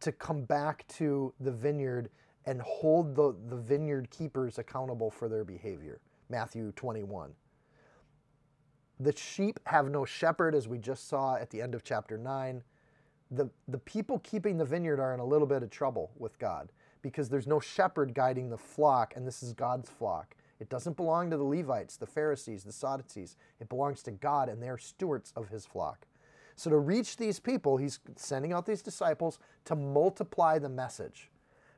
to 0.00 0.12
come 0.12 0.44
back 0.44 0.86
to 0.88 1.32
the 1.40 1.50
vineyard 1.50 2.10
and 2.44 2.60
hold 2.60 3.14
the, 3.14 3.34
the 3.48 3.56
vineyard 3.56 4.10
keepers 4.10 4.58
accountable 4.58 5.10
for 5.10 5.28
their 5.28 5.44
behavior. 5.44 6.00
Matthew 6.28 6.72
21. 6.72 7.32
The 9.02 9.16
sheep 9.16 9.58
have 9.66 9.90
no 9.90 10.04
shepherd, 10.04 10.54
as 10.54 10.68
we 10.68 10.78
just 10.78 11.08
saw 11.08 11.34
at 11.34 11.50
the 11.50 11.60
end 11.60 11.74
of 11.74 11.82
chapter 11.82 12.16
9. 12.16 12.62
The, 13.32 13.50
the 13.66 13.78
people 13.78 14.20
keeping 14.20 14.58
the 14.58 14.64
vineyard 14.64 15.00
are 15.00 15.12
in 15.12 15.18
a 15.18 15.24
little 15.24 15.46
bit 15.46 15.64
of 15.64 15.70
trouble 15.70 16.12
with 16.16 16.38
God 16.38 16.70
because 17.00 17.28
there's 17.28 17.48
no 17.48 17.58
shepherd 17.58 18.14
guiding 18.14 18.48
the 18.48 18.58
flock, 18.58 19.14
and 19.16 19.26
this 19.26 19.42
is 19.42 19.54
God's 19.54 19.90
flock. 19.90 20.36
It 20.60 20.68
doesn't 20.68 20.96
belong 20.96 21.30
to 21.30 21.36
the 21.36 21.42
Levites, 21.42 21.96
the 21.96 22.06
Pharisees, 22.06 22.62
the 22.62 22.70
Sadducees. 22.70 23.36
It 23.58 23.68
belongs 23.68 24.04
to 24.04 24.12
God, 24.12 24.48
and 24.48 24.62
they're 24.62 24.78
stewards 24.78 25.32
of 25.34 25.48
his 25.48 25.66
flock. 25.66 26.06
So, 26.54 26.70
to 26.70 26.78
reach 26.78 27.16
these 27.16 27.40
people, 27.40 27.78
he's 27.78 27.98
sending 28.14 28.52
out 28.52 28.66
these 28.66 28.82
disciples 28.82 29.40
to 29.64 29.74
multiply 29.74 30.60
the 30.60 30.68
message. 30.68 31.28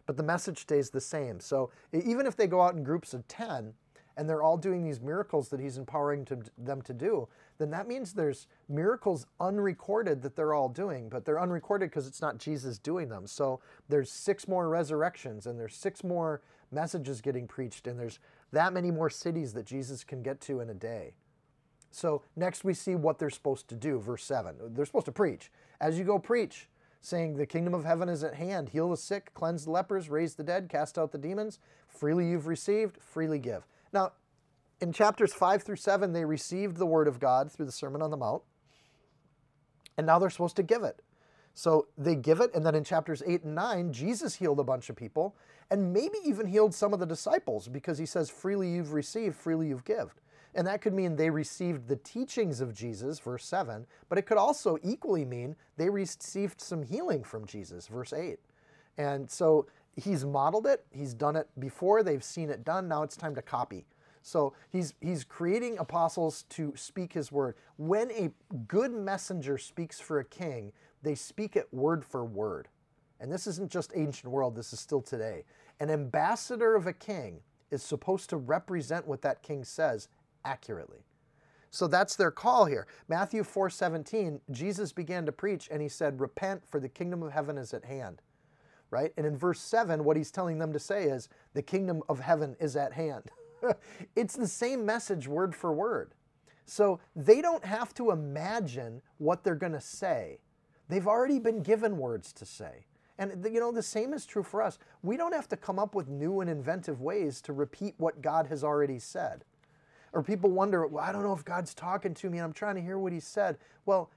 But 0.04 0.18
the 0.18 0.22
message 0.22 0.58
stays 0.58 0.90
the 0.90 1.00
same. 1.00 1.40
So, 1.40 1.70
even 1.94 2.26
if 2.26 2.36
they 2.36 2.46
go 2.46 2.60
out 2.60 2.74
in 2.74 2.84
groups 2.84 3.14
of 3.14 3.26
10 3.28 3.72
and 4.16 4.28
they're 4.28 4.42
all 4.42 4.56
doing 4.56 4.84
these 4.84 5.00
miracles 5.00 5.48
that 5.48 5.60
he's 5.60 5.76
empowering 5.76 6.24
to, 6.26 6.38
them 6.56 6.82
to 6.82 6.92
do, 6.92 7.28
then 7.58 7.70
that 7.70 7.88
means 7.88 8.12
there's 8.12 8.46
miracles 8.68 9.26
unrecorded 9.40 10.22
that 10.22 10.36
they're 10.36 10.54
all 10.54 10.68
doing, 10.68 11.08
but 11.08 11.24
they're 11.24 11.40
unrecorded 11.40 11.90
because 11.90 12.06
it's 12.06 12.22
not 12.22 12.38
Jesus 12.38 12.78
doing 12.78 13.08
them. 13.08 13.26
So, 13.26 13.60
there's 13.88 14.10
six 14.10 14.46
more 14.46 14.68
resurrections 14.68 15.46
and 15.46 15.58
there's 15.58 15.74
six 15.74 16.04
more 16.04 16.42
messages 16.70 17.20
getting 17.20 17.46
preached, 17.46 17.86
and 17.86 17.98
there's 17.98 18.18
that 18.52 18.72
many 18.72 18.90
more 18.90 19.10
cities 19.10 19.52
that 19.54 19.66
Jesus 19.66 20.04
can 20.04 20.22
get 20.22 20.40
to 20.42 20.60
in 20.60 20.70
a 20.70 20.74
day. 20.74 21.14
So 21.94 22.22
next 22.34 22.64
we 22.64 22.74
see 22.74 22.96
what 22.96 23.20
they're 23.20 23.30
supposed 23.30 23.68
to 23.68 23.76
do, 23.76 24.00
verse 24.00 24.24
7. 24.24 24.56
They're 24.74 24.84
supposed 24.84 25.06
to 25.06 25.12
preach. 25.12 25.52
As 25.80 25.96
you 25.96 26.04
go 26.04 26.18
preach, 26.18 26.68
saying, 27.00 27.36
The 27.36 27.46
kingdom 27.46 27.72
of 27.72 27.84
heaven 27.84 28.08
is 28.08 28.24
at 28.24 28.34
hand. 28.34 28.70
Heal 28.70 28.90
the 28.90 28.96
sick, 28.96 29.32
cleanse 29.34 29.64
the 29.64 29.70
lepers, 29.70 30.08
raise 30.08 30.34
the 30.34 30.42
dead, 30.42 30.68
cast 30.68 30.98
out 30.98 31.12
the 31.12 31.18
demons. 31.18 31.60
Freely 31.86 32.28
you've 32.28 32.48
received, 32.48 32.98
freely 33.00 33.38
give. 33.38 33.68
Now, 33.94 34.12
in 34.80 34.92
chapters 34.92 35.32
5 35.32 35.62
through 35.62 35.76
7, 35.76 36.12
they 36.12 36.24
received 36.24 36.76
the 36.76 36.84
word 36.84 37.08
of 37.08 37.20
God 37.20 37.50
through 37.50 37.66
the 37.66 37.72
Sermon 37.72 38.02
on 38.02 38.10
the 38.10 38.16
Mount, 38.16 38.42
and 39.96 40.06
now 40.06 40.18
they're 40.18 40.30
supposed 40.30 40.56
to 40.56 40.64
give 40.64 40.82
it. 40.82 41.00
So 41.54 41.86
they 41.96 42.16
give 42.16 42.40
it, 42.40 42.52
and 42.52 42.66
then 42.66 42.74
in 42.74 42.82
chapters 42.82 43.22
8 43.24 43.44
and 43.44 43.54
9, 43.54 43.92
Jesus 43.92 44.34
healed 44.34 44.58
a 44.58 44.64
bunch 44.64 44.90
of 44.90 44.96
people, 44.96 45.36
and 45.70 45.92
maybe 45.92 46.18
even 46.26 46.46
healed 46.46 46.74
some 46.74 46.92
of 46.92 46.98
the 46.98 47.06
disciples 47.06 47.68
because 47.68 47.96
he 47.96 48.04
says, 48.04 48.28
Freely 48.28 48.68
you've 48.68 48.92
received, 48.92 49.36
freely 49.36 49.68
you've 49.68 49.84
given. 49.84 50.10
And 50.56 50.66
that 50.66 50.82
could 50.82 50.94
mean 50.94 51.14
they 51.14 51.30
received 51.30 51.86
the 51.86 51.96
teachings 51.96 52.60
of 52.60 52.74
Jesus, 52.74 53.20
verse 53.20 53.44
7, 53.46 53.86
but 54.08 54.18
it 54.18 54.22
could 54.22 54.36
also 54.36 54.78
equally 54.82 55.24
mean 55.24 55.54
they 55.76 55.88
received 55.88 56.60
some 56.60 56.82
healing 56.82 57.22
from 57.22 57.46
Jesus, 57.46 57.86
verse 57.86 58.12
8. 58.12 58.38
And 58.98 59.30
so 59.30 59.66
he's 59.96 60.24
modeled 60.24 60.66
it, 60.66 60.84
he's 60.90 61.14
done 61.14 61.36
it 61.36 61.48
before, 61.58 62.02
they've 62.02 62.24
seen 62.24 62.50
it 62.50 62.64
done, 62.64 62.88
now 62.88 63.02
it's 63.02 63.16
time 63.16 63.34
to 63.34 63.42
copy. 63.42 63.86
So 64.22 64.54
he's, 64.70 64.94
he's 65.00 65.22
creating 65.22 65.78
apostles 65.78 66.44
to 66.50 66.72
speak 66.76 67.12
his 67.12 67.30
word. 67.30 67.56
When 67.76 68.10
a 68.10 68.30
good 68.66 68.92
messenger 68.92 69.58
speaks 69.58 70.00
for 70.00 70.18
a 70.18 70.24
king, 70.24 70.72
they 71.02 71.14
speak 71.14 71.56
it 71.56 71.68
word 71.72 72.04
for 72.04 72.24
word. 72.24 72.68
And 73.20 73.30
this 73.30 73.46
isn't 73.46 73.70
just 73.70 73.92
ancient 73.94 74.32
world, 74.32 74.56
this 74.56 74.72
is 74.72 74.80
still 74.80 75.02
today. 75.02 75.44
An 75.78 75.90
ambassador 75.90 76.74
of 76.74 76.86
a 76.86 76.92
king 76.92 77.40
is 77.70 77.82
supposed 77.82 78.30
to 78.30 78.36
represent 78.36 79.06
what 79.06 79.22
that 79.22 79.42
king 79.42 79.64
says 79.64 80.08
accurately. 80.44 81.04
So 81.70 81.88
that's 81.88 82.16
their 82.16 82.30
call 82.30 82.66
here. 82.66 82.86
Matthew 83.08 83.42
4:17, 83.42 84.40
Jesus 84.50 84.92
began 84.92 85.26
to 85.26 85.32
preach 85.32 85.68
and 85.70 85.82
he 85.82 85.88
said, 85.88 86.20
"Repent 86.20 86.64
for 86.64 86.78
the 86.78 86.88
kingdom 86.88 87.22
of 87.22 87.32
heaven 87.32 87.58
is 87.58 87.74
at 87.74 87.84
hand." 87.84 88.22
Right? 88.90 89.12
And 89.16 89.26
in 89.26 89.36
verse 89.36 89.60
7, 89.60 90.04
what 90.04 90.16
he's 90.16 90.30
telling 90.30 90.58
them 90.58 90.72
to 90.72 90.78
say 90.78 91.04
is, 91.04 91.28
"The 91.52 91.62
kingdom 91.62 92.02
of 92.08 92.20
heaven 92.20 92.56
is 92.60 92.76
at 92.76 92.92
hand." 92.92 93.30
it's 94.16 94.36
the 94.36 94.46
same 94.46 94.84
message 94.84 95.26
word 95.26 95.54
for 95.54 95.72
word. 95.72 96.12
So 96.66 97.00
they 97.14 97.42
don't 97.42 97.64
have 97.64 97.92
to 97.94 98.10
imagine 98.10 99.02
what 99.18 99.44
they're 99.44 99.54
going 99.54 99.72
to 99.72 99.80
say. 99.80 100.38
They've 100.88 101.06
already 101.06 101.38
been 101.38 101.62
given 101.62 101.98
words 101.98 102.32
to 102.34 102.46
say. 102.46 102.86
And 103.18 103.46
you 103.50 103.60
know, 103.60 103.70
the 103.70 103.82
same 103.82 104.12
is 104.12 104.26
true 104.26 104.42
for 104.42 104.60
us. 104.62 104.78
We 105.02 105.16
don't 105.16 105.34
have 105.34 105.48
to 105.48 105.56
come 105.56 105.78
up 105.78 105.94
with 105.94 106.08
new 106.08 106.40
and 106.40 106.50
inventive 106.50 107.00
ways 107.00 107.40
to 107.42 107.52
repeat 107.52 107.94
what 107.98 108.22
God 108.22 108.46
has 108.48 108.64
already 108.64 108.98
said. 108.98 109.44
Or 110.12 110.22
people 110.22 110.50
wonder, 110.50 110.86
well, 110.86 111.04
I 111.04 111.12
don't 111.12 111.22
know 111.22 111.32
if 111.32 111.44
God's 111.44 111.74
talking 111.74 112.14
to 112.14 112.30
me 112.30 112.38
and 112.38 112.44
I'm 112.44 112.52
trying 112.52 112.76
to 112.76 112.80
hear 112.80 112.98
what 112.98 113.12
he 113.12 113.20
said. 113.20 113.58
Well, 113.84 114.10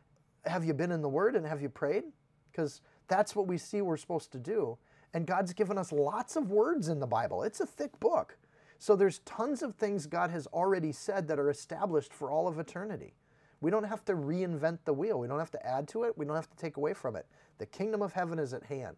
have 0.45 0.63
you 0.63 0.73
been 0.73 0.91
in 0.91 1.01
the 1.01 1.09
Word 1.09 1.35
and 1.35 1.45
have 1.45 1.61
you 1.61 1.69
prayed? 1.69 2.03
Because 2.51 2.81
that's 3.07 3.35
what 3.35 3.47
we 3.47 3.57
see 3.57 3.81
we're 3.81 3.97
supposed 3.97 4.31
to 4.33 4.39
do. 4.39 4.77
And 5.13 5.25
God's 5.25 5.53
given 5.53 5.77
us 5.77 5.91
lots 5.91 6.35
of 6.35 6.51
words 6.51 6.89
in 6.89 6.99
the 6.99 7.07
Bible. 7.07 7.43
It's 7.43 7.59
a 7.59 7.65
thick 7.65 7.99
book. 7.99 8.37
So 8.79 8.95
there's 8.95 9.19
tons 9.19 9.63
of 9.63 9.75
things 9.75 10.05
God 10.05 10.29
has 10.29 10.47
already 10.47 10.91
said 10.91 11.27
that 11.27 11.39
are 11.39 11.49
established 11.49 12.13
for 12.13 12.29
all 12.29 12.47
of 12.47 12.59
eternity. 12.59 13.13
We 13.59 13.71
don't 13.71 13.85
have 13.85 14.05
to 14.05 14.13
reinvent 14.13 14.79
the 14.85 14.93
wheel. 14.93 15.19
We 15.19 15.27
don't 15.27 15.39
have 15.39 15.51
to 15.51 15.65
add 15.65 15.87
to 15.89 16.03
it. 16.03 16.17
We 16.17 16.25
don't 16.25 16.35
have 16.35 16.49
to 16.49 16.57
take 16.57 16.77
away 16.77 16.93
from 16.93 17.15
it. 17.15 17.25
The 17.57 17.65
kingdom 17.65 18.01
of 18.01 18.13
heaven 18.13 18.37
is 18.37 18.53
at 18.53 18.63
hand. 18.63 18.97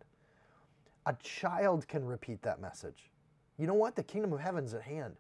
A 1.06 1.16
child 1.24 1.88
can 1.88 2.04
repeat 2.04 2.42
that 2.42 2.60
message. 2.60 3.10
You 3.58 3.68
know 3.68 3.74
what? 3.74 3.96
The 3.96 4.04
kingdom 4.04 4.34
of 4.34 4.42
heaven 4.42 4.66
is 4.66 4.74
at 4.74 4.82
hand. 4.82 5.16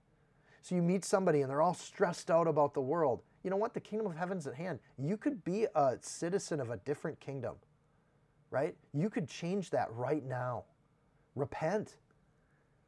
So 0.61 0.75
you 0.75 0.81
meet 0.81 1.05
somebody 1.05 1.41
and 1.41 1.49
they're 1.49 1.61
all 1.61 1.73
stressed 1.73 2.29
out 2.29 2.47
about 2.47 2.73
the 2.73 2.81
world. 2.81 3.21
You 3.43 3.49
know 3.49 3.55
what? 3.55 3.73
The 3.73 3.79
kingdom 3.79 4.07
of 4.07 4.17
heaven's 4.17 4.45
at 4.45 4.55
hand. 4.55 4.79
You 4.97 5.15
could 5.15 5.43
be 5.45 5.67
a 5.73 5.97
citizen 6.01 6.59
of 6.59 6.69
a 6.69 6.77
different 6.77 7.19
kingdom, 7.21 7.55
right? 8.51 8.75
You 8.93 9.09
could 9.09 9.27
change 9.27 9.69
that 9.71 9.87
right 9.91 10.25
now. 10.25 10.63
Repent. 11.35 11.95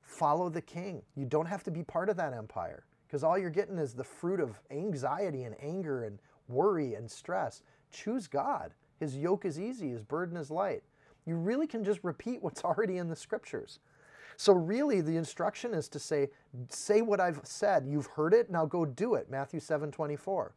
Follow 0.01 0.49
the 0.49 0.61
king. 0.61 1.01
You 1.15 1.25
don't 1.25 1.45
have 1.45 1.63
to 1.63 1.71
be 1.71 1.83
part 1.83 2.09
of 2.09 2.17
that 2.17 2.33
empire 2.33 2.85
because 3.07 3.23
all 3.23 3.37
you're 3.37 3.49
getting 3.49 3.77
is 3.77 3.93
the 3.93 4.03
fruit 4.03 4.39
of 4.39 4.59
anxiety 4.71 5.43
and 5.43 5.55
anger 5.61 6.03
and 6.05 6.19
worry 6.47 6.95
and 6.95 7.09
stress. 7.09 7.63
Choose 7.91 8.27
God. 8.27 8.73
His 8.99 9.17
yoke 9.17 9.45
is 9.45 9.59
easy, 9.59 9.89
his 9.89 10.03
burden 10.03 10.37
is 10.37 10.51
light. 10.51 10.83
You 11.25 11.35
really 11.35 11.67
can 11.67 11.83
just 11.83 11.99
repeat 12.03 12.41
what's 12.41 12.63
already 12.65 12.97
in 12.97 13.09
the 13.09 13.15
scriptures. 13.15 13.79
So 14.37 14.53
really 14.53 15.01
the 15.01 15.17
instruction 15.17 15.73
is 15.73 15.87
to 15.89 15.99
say, 15.99 16.29
say 16.69 17.01
what 17.01 17.19
I've 17.19 17.41
said. 17.43 17.85
You've 17.87 18.07
heard 18.07 18.33
it, 18.33 18.49
now 18.49 18.65
go 18.65 18.85
do 18.85 19.15
it. 19.15 19.29
Matthew 19.29 19.59
7 19.59 19.91
24. 19.91 20.53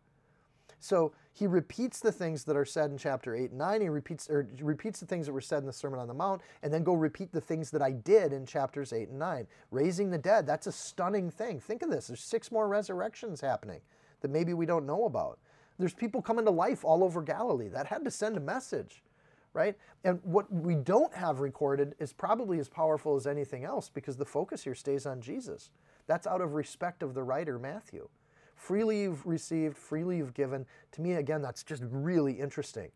So 0.81 1.13
he 1.33 1.47
repeats 1.47 2.01
the 2.01 2.13
things 2.13 2.45
that 2.45 2.57
are 2.57 2.65
said 2.65 2.91
in 2.91 2.99
chapter 2.99 3.35
8 3.35 3.51
and 3.51 3.59
9. 3.59 3.81
He 3.81 3.89
repeats, 3.89 4.29
or 4.29 4.47
repeats 4.61 5.01
the 5.01 5.07
things 5.07 5.27
that 5.27 5.33
were 5.33 5.41
said 5.41 5.61
in 5.61 5.67
the 5.67 5.73
Sermon 5.73 5.99
on 5.99 6.09
the 6.09 6.15
Mount, 6.15 6.43
and 6.63 6.73
then 6.73 6.85
go 6.85 6.93
repeat 6.93 7.33
the 7.33 7.41
things 7.41 7.71
that 7.71 7.83
I 7.83 7.93
did 7.93 8.33
in 8.33 8.45
chapters 8.45 8.93
8 8.93 9.09
and 9.09 9.19
9. 9.19 9.47
Raising 9.71 10.11
the 10.11 10.19
dead, 10.19 10.47
that's 10.47 10.67
a 10.67 10.73
stunning 10.73 11.31
thing. 11.31 11.59
Think 11.59 11.83
of 11.83 11.91
this. 11.91 12.07
There's 12.07 12.21
six 12.21 12.53
more 12.53 12.69
resurrections 12.69 13.41
happening 13.41 13.81
that 14.21 14.31
maybe 14.31 14.55
we 14.55 14.67
don't 14.67 14.87
know 14.87 15.07
about. 15.07 15.39
There's 15.79 15.95
people 15.95 16.23
coming 16.23 16.45
to 16.45 16.51
life 16.51 16.85
all 16.85 17.03
over 17.03 17.21
Galilee. 17.23 17.69
That 17.69 17.87
had 17.87 18.05
to 18.05 18.11
send 18.11 18.37
a 18.37 18.41
message, 18.41 19.03
right? 19.55 19.77
And 20.05 20.21
what 20.23 20.53
we 20.53 20.75
don't 20.75 21.15
have 21.15 21.41
recorded 21.41 21.95
is 21.99 22.13
probably 22.13 22.59
as 22.59 22.69
powerful 22.69 23.17
as 23.17 23.27
anything 23.27 23.65
else 23.65 23.89
because 23.89 24.17
the 24.17 24.25
focus 24.25 24.65
here 24.65 24.75
stays 24.75 25.07
on 25.07 25.21
Jesus. 25.21 25.71
That's 26.07 26.27
out 26.27 26.41
of 26.41 26.55
respect 26.55 27.03
of 27.03 27.15
the 27.15 27.23
writer, 27.23 27.59
Matthew. 27.59 28.09
Freely 28.55 29.03
you've 29.03 29.25
received, 29.27 29.77
freely 29.77 30.19
you've 30.19 30.35
given. 30.35 30.67
To 30.93 31.01
me, 31.01 31.15
again, 31.15 31.43
that's 31.43 31.63
just 31.63 31.83
really 31.91 32.33
interesting. 32.33 32.91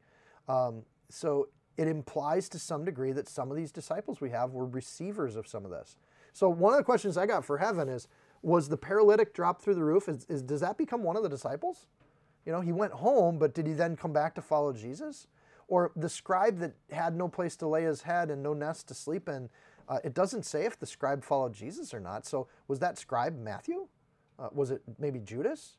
Um, 0.48 0.82
so 1.10 1.48
it 1.76 1.88
implies 1.88 2.48
to 2.50 2.58
some 2.58 2.84
degree 2.84 3.12
that 3.12 3.28
some 3.28 3.50
of 3.50 3.56
these 3.56 3.70
disciples 3.70 4.20
we 4.20 4.30
have 4.30 4.52
were 4.52 4.66
receivers 4.66 5.36
of 5.36 5.46
some 5.46 5.64
of 5.64 5.70
this. 5.70 5.96
So 6.32 6.48
one 6.48 6.72
of 6.72 6.78
the 6.78 6.84
questions 6.84 7.16
I 7.16 7.26
got 7.26 7.44
for 7.44 7.58
heaven 7.58 7.88
is, 7.88 8.08
was 8.42 8.68
the 8.68 8.76
paralytic 8.76 9.34
dropped 9.34 9.62
through 9.62 9.74
the 9.74 9.84
roof? 9.84 10.08
Is, 10.08 10.24
is, 10.28 10.42
does 10.42 10.60
that 10.60 10.78
become 10.78 11.02
one 11.02 11.16
of 11.16 11.22
the 11.22 11.28
disciples? 11.28 11.86
You 12.46 12.52
know, 12.52 12.60
he 12.60 12.72
went 12.72 12.92
home, 12.92 13.38
but 13.38 13.54
did 13.54 13.66
he 13.66 13.72
then 13.72 13.96
come 13.96 14.12
back 14.12 14.34
to 14.36 14.42
follow 14.42 14.72
Jesus? 14.72 15.26
Or 15.66 15.92
the 15.96 16.08
scribe 16.08 16.58
that 16.58 16.74
had 16.90 17.14
no 17.14 17.28
place 17.28 17.56
to 17.56 17.66
lay 17.66 17.84
his 17.84 18.02
head 18.02 18.30
and 18.30 18.42
no 18.42 18.54
nest 18.54 18.88
to 18.88 18.94
sleep 18.94 19.28
in, 19.28 19.50
uh, 19.88 19.98
it 20.02 20.14
doesn't 20.14 20.44
say 20.44 20.64
if 20.64 20.78
the 20.78 20.86
scribe 20.86 21.22
followed 21.22 21.52
Jesus 21.52 21.92
or 21.92 22.00
not. 22.00 22.26
So 22.26 22.48
was 22.66 22.78
that 22.78 22.98
scribe 22.98 23.38
Matthew? 23.38 23.86
Uh, 24.38 24.48
was 24.52 24.70
it 24.70 24.82
maybe 24.98 25.18
Judas? 25.20 25.76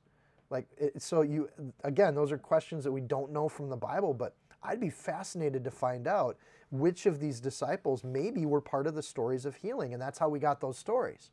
Like, 0.50 0.68
it, 0.78 1.02
so 1.02 1.22
you, 1.22 1.50
again, 1.84 2.16
those 2.16 2.32
are 2.32 2.38
questions 2.38 2.84
that 2.84 2.92
we 2.92 3.02
don't 3.02 3.32
know 3.32 3.48
from 3.50 3.70
the 3.70 3.78
Bible, 3.78 4.14
but 4.14 4.36
I'd 4.64 4.80
be 4.80 4.90
fascinated 4.90 5.64
to 5.64 5.72
find 5.72 6.08
out 6.08 6.38
which 6.72 7.06
of 7.06 7.20
these 7.20 7.40
disciples 7.40 8.04
maybe 8.04 8.46
were 8.46 8.62
part 8.62 8.88
of 8.88 8.96
the 8.96 9.04
stories 9.04 9.46
of 9.46 9.56
healing, 9.56 9.94
and 9.94 10.02
that's 10.02 10.20
how 10.20 10.30
we 10.30 10.40
got 10.40 10.60
those 10.60 10.78
stories. 10.78 11.32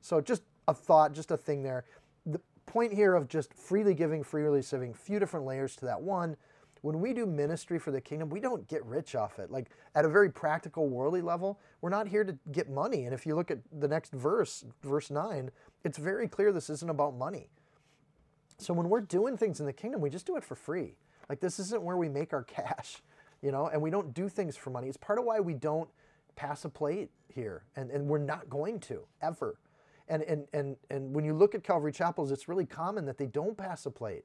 So 0.00 0.20
just 0.20 0.42
a 0.68 0.74
thought, 0.74 1.12
just 1.12 1.30
a 1.30 1.36
thing 1.36 1.62
there 1.62 1.84
The 2.26 2.40
point 2.66 2.92
here 2.92 3.14
of 3.14 3.28
just 3.28 3.54
freely 3.54 3.94
giving, 3.94 4.22
freely 4.22 4.58
receiving, 4.58 4.94
few 4.94 5.18
different 5.18 5.46
layers 5.46 5.74
to 5.76 5.86
that. 5.86 6.00
One, 6.00 6.36
when 6.82 7.00
we 7.00 7.12
do 7.12 7.26
ministry 7.26 7.78
for 7.78 7.90
the 7.90 8.00
kingdom, 8.00 8.28
we 8.30 8.40
don't 8.40 8.66
get 8.68 8.84
rich 8.84 9.14
off 9.14 9.38
it. 9.38 9.50
Like 9.50 9.70
at 9.94 10.04
a 10.04 10.08
very 10.08 10.30
practical, 10.30 10.88
worldly 10.88 11.22
level, 11.22 11.58
we're 11.80 11.90
not 11.90 12.08
here 12.08 12.24
to 12.24 12.36
get 12.52 12.70
money. 12.70 13.04
And 13.04 13.14
if 13.14 13.26
you 13.26 13.34
look 13.34 13.50
at 13.50 13.58
the 13.80 13.88
next 13.88 14.12
verse, 14.12 14.64
verse 14.82 15.10
9, 15.10 15.50
it's 15.84 15.98
very 15.98 16.28
clear 16.28 16.52
this 16.52 16.70
isn't 16.70 16.90
about 16.90 17.16
money. 17.16 17.50
So 18.58 18.74
when 18.74 18.88
we're 18.88 19.00
doing 19.00 19.36
things 19.36 19.60
in 19.60 19.66
the 19.66 19.72
kingdom, 19.72 20.00
we 20.00 20.10
just 20.10 20.26
do 20.26 20.36
it 20.36 20.44
for 20.44 20.54
free. 20.54 20.96
Like 21.28 21.40
this 21.40 21.58
isn't 21.58 21.82
where 21.82 21.96
we 21.96 22.08
make 22.08 22.32
our 22.32 22.42
cash, 22.44 23.02
you 23.42 23.52
know, 23.52 23.68
and 23.68 23.80
we 23.80 23.90
don't 23.90 24.14
do 24.14 24.28
things 24.28 24.56
for 24.56 24.70
money. 24.70 24.88
It's 24.88 24.96
part 24.96 25.18
of 25.18 25.24
why 25.24 25.40
we 25.40 25.54
don't 25.54 25.88
pass 26.36 26.64
a 26.64 26.68
plate 26.68 27.10
here, 27.28 27.64
and, 27.76 27.90
and 27.90 28.06
we're 28.06 28.18
not 28.18 28.48
going 28.48 28.78
to 28.80 29.00
ever. 29.20 29.58
And, 30.08 30.22
and, 30.22 30.46
and, 30.52 30.76
and 30.88 31.12
when 31.12 31.24
you 31.24 31.34
look 31.34 31.54
at 31.54 31.62
Calvary 31.62 31.92
Chapels, 31.92 32.30
it's 32.30 32.48
really 32.48 32.64
common 32.64 33.04
that 33.06 33.18
they 33.18 33.26
don't 33.26 33.56
pass 33.56 33.86
a 33.86 33.90
plate. 33.90 34.24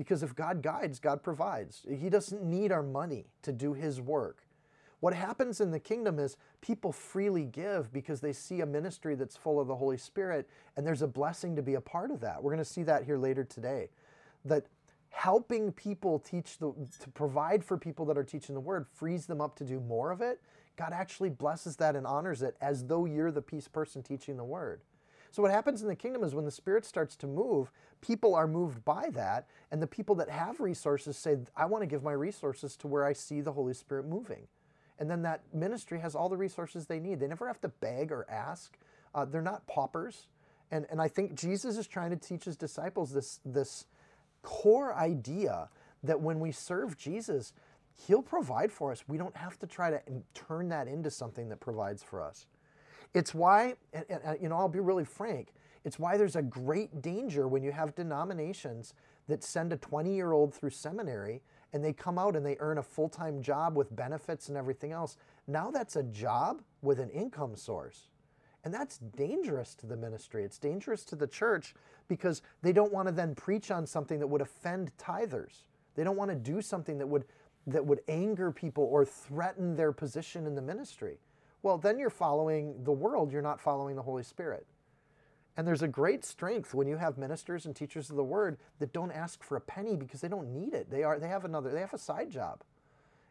Because 0.00 0.22
if 0.22 0.34
God 0.34 0.62
guides, 0.62 0.98
God 0.98 1.22
provides. 1.22 1.82
He 1.86 2.08
doesn't 2.08 2.42
need 2.42 2.72
our 2.72 2.82
money 2.82 3.26
to 3.42 3.52
do 3.52 3.74
His 3.74 4.00
work. 4.00 4.46
What 5.00 5.12
happens 5.12 5.60
in 5.60 5.72
the 5.72 5.78
kingdom 5.78 6.18
is 6.18 6.38
people 6.62 6.90
freely 6.90 7.44
give 7.44 7.92
because 7.92 8.22
they 8.22 8.32
see 8.32 8.62
a 8.62 8.66
ministry 8.66 9.14
that's 9.14 9.36
full 9.36 9.60
of 9.60 9.68
the 9.68 9.76
Holy 9.76 9.98
Spirit, 9.98 10.48
and 10.74 10.86
there's 10.86 11.02
a 11.02 11.06
blessing 11.06 11.54
to 11.54 11.60
be 11.60 11.74
a 11.74 11.82
part 11.82 12.10
of 12.10 12.20
that. 12.20 12.42
We're 12.42 12.50
going 12.50 12.64
to 12.64 12.70
see 12.70 12.82
that 12.84 13.04
here 13.04 13.18
later 13.18 13.44
today. 13.44 13.90
That 14.46 14.64
helping 15.10 15.70
people 15.70 16.18
teach 16.18 16.56
the 16.56 16.72
to 17.00 17.10
provide 17.10 17.62
for 17.62 17.76
people 17.76 18.06
that 18.06 18.16
are 18.16 18.24
teaching 18.24 18.54
the 18.54 18.60
word 18.62 18.86
frees 18.94 19.26
them 19.26 19.42
up 19.42 19.54
to 19.56 19.64
do 19.64 19.80
more 19.80 20.12
of 20.12 20.22
it. 20.22 20.40
God 20.76 20.94
actually 20.94 21.28
blesses 21.28 21.76
that 21.76 21.94
and 21.94 22.06
honors 22.06 22.40
it 22.40 22.56
as 22.62 22.86
though 22.86 23.04
you're 23.04 23.30
the 23.30 23.42
peace 23.42 23.68
person 23.68 24.02
teaching 24.02 24.38
the 24.38 24.44
word. 24.44 24.80
So 25.30 25.42
what 25.42 25.52
happens 25.52 25.82
in 25.82 25.88
the 25.88 25.96
kingdom 25.96 26.24
is 26.24 26.34
when 26.34 26.44
the 26.44 26.50
spirit 26.50 26.84
starts 26.84 27.16
to 27.16 27.26
move, 27.26 27.70
people 28.00 28.34
are 28.34 28.48
moved 28.48 28.84
by 28.84 29.10
that, 29.10 29.46
and 29.70 29.80
the 29.80 29.86
people 29.86 30.14
that 30.16 30.28
have 30.28 30.60
resources 30.60 31.16
say, 31.16 31.38
"I 31.56 31.66
want 31.66 31.82
to 31.82 31.86
give 31.86 32.02
my 32.02 32.12
resources 32.12 32.76
to 32.78 32.88
where 32.88 33.04
I 33.04 33.12
see 33.12 33.40
the 33.40 33.52
Holy 33.52 33.74
Spirit 33.74 34.06
moving." 34.06 34.48
And 34.98 35.10
then 35.10 35.22
that 35.22 35.42
ministry 35.54 36.00
has 36.00 36.14
all 36.14 36.28
the 36.28 36.36
resources 36.36 36.86
they 36.86 37.00
need. 37.00 37.20
They 37.20 37.26
never 37.26 37.46
have 37.46 37.60
to 37.62 37.68
beg 37.68 38.12
or 38.12 38.26
ask. 38.28 38.76
Uh, 39.14 39.24
they're 39.24 39.40
not 39.40 39.66
paupers. 39.66 40.26
And, 40.70 40.86
and 40.90 41.00
I 41.00 41.08
think 41.08 41.34
Jesus 41.34 41.78
is 41.78 41.86
trying 41.86 42.10
to 42.10 42.16
teach 42.16 42.44
his 42.44 42.56
disciples 42.56 43.12
this, 43.12 43.40
this 43.44 43.86
core 44.42 44.94
idea 44.94 45.68
that 46.02 46.20
when 46.20 46.38
we 46.38 46.52
serve 46.52 46.96
Jesus, 46.96 47.52
he'll 48.06 48.22
provide 48.22 48.70
for 48.70 48.92
us. 48.92 49.04
We 49.08 49.16
don't 49.16 49.36
have 49.36 49.58
to 49.60 49.66
try 49.66 49.90
to 49.90 50.00
turn 50.34 50.68
that 50.68 50.86
into 50.86 51.10
something 51.10 51.48
that 51.48 51.60
provides 51.60 52.02
for 52.02 52.22
us. 52.22 52.46
It's 53.14 53.34
why, 53.34 53.74
and, 53.92 54.04
and, 54.08 54.20
uh, 54.24 54.34
you 54.40 54.48
know, 54.48 54.56
I'll 54.56 54.68
be 54.68 54.80
really 54.80 55.04
frank, 55.04 55.52
it's 55.84 55.98
why 55.98 56.16
there's 56.16 56.36
a 56.36 56.42
great 56.42 57.02
danger 57.02 57.48
when 57.48 57.62
you 57.62 57.72
have 57.72 57.94
denominations 57.94 58.94
that 59.28 59.42
send 59.42 59.72
a 59.72 59.76
20 59.76 60.14
year 60.14 60.32
old 60.32 60.54
through 60.54 60.70
seminary 60.70 61.42
and 61.72 61.84
they 61.84 61.92
come 61.92 62.18
out 62.18 62.36
and 62.36 62.44
they 62.44 62.56
earn 62.60 62.78
a 62.78 62.82
full 62.82 63.08
time 63.08 63.40
job 63.42 63.76
with 63.76 63.94
benefits 63.94 64.48
and 64.48 64.58
everything 64.58 64.92
else. 64.92 65.16
Now 65.46 65.70
that's 65.70 65.96
a 65.96 66.02
job 66.02 66.62
with 66.82 66.98
an 66.98 67.10
income 67.10 67.56
source. 67.56 68.08
And 68.64 68.74
that's 68.74 68.98
dangerous 68.98 69.74
to 69.76 69.86
the 69.86 69.96
ministry. 69.96 70.44
It's 70.44 70.58
dangerous 70.58 71.04
to 71.06 71.16
the 71.16 71.26
church 71.26 71.74
because 72.08 72.42
they 72.60 72.72
don't 72.72 72.92
want 72.92 73.08
to 73.08 73.12
then 73.12 73.34
preach 73.34 73.70
on 73.70 73.86
something 73.86 74.18
that 74.18 74.26
would 74.26 74.42
offend 74.42 74.92
tithers. 74.98 75.62
They 75.94 76.04
don't 76.04 76.16
want 76.16 76.30
to 76.30 76.36
do 76.36 76.60
something 76.60 76.98
that 76.98 77.06
would 77.06 77.24
that 77.66 77.84
would 77.84 78.00
anger 78.08 78.50
people 78.50 78.84
or 78.84 79.04
threaten 79.04 79.76
their 79.76 79.92
position 79.92 80.46
in 80.46 80.54
the 80.54 80.62
ministry. 80.62 81.18
Well, 81.62 81.78
then 81.78 81.98
you're 81.98 82.10
following 82.10 82.82
the 82.84 82.92
world, 82.92 83.32
you're 83.32 83.42
not 83.42 83.60
following 83.60 83.96
the 83.96 84.02
Holy 84.02 84.22
Spirit. 84.22 84.66
And 85.56 85.66
there's 85.66 85.82
a 85.82 85.88
great 85.88 86.24
strength 86.24 86.72
when 86.72 86.86
you 86.86 86.96
have 86.96 87.18
ministers 87.18 87.66
and 87.66 87.76
teachers 87.76 88.08
of 88.08 88.16
the 88.16 88.24
word 88.24 88.56
that 88.78 88.92
don't 88.92 89.12
ask 89.12 89.42
for 89.42 89.56
a 89.56 89.60
penny 89.60 89.96
because 89.96 90.20
they 90.20 90.28
don't 90.28 90.54
need 90.54 90.72
it. 90.72 90.90
They 90.90 91.02
are 91.02 91.18
they 91.18 91.28
have 91.28 91.44
another 91.44 91.70
they 91.70 91.80
have 91.80 91.92
a 91.92 91.98
side 91.98 92.30
job. 92.30 92.62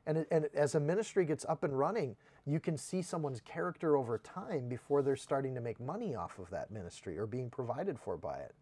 And, 0.06 0.26
and 0.32 0.50
as 0.54 0.76
a 0.76 0.80
ministry 0.80 1.26
gets 1.26 1.46
up 1.46 1.64
and 1.64 1.78
running, 1.78 2.16
you 2.46 2.60
can 2.60 2.78
see 2.78 3.02
someone's 3.02 3.42
character 3.42 3.96
over 3.96 4.18
time 4.18 4.68
before 4.68 5.02
they're 5.02 5.16
starting 5.16 5.54
to 5.56 5.62
make 5.62 5.80
money 5.80 6.16
off 6.16 6.40
of 6.40 6.50
that 6.50 6.72
ministry 6.72 7.18
or 7.18 7.28
being 7.28 7.50
provided 7.50 8.00
for 8.00 8.18
by 8.18 8.38
it. 8.40 8.56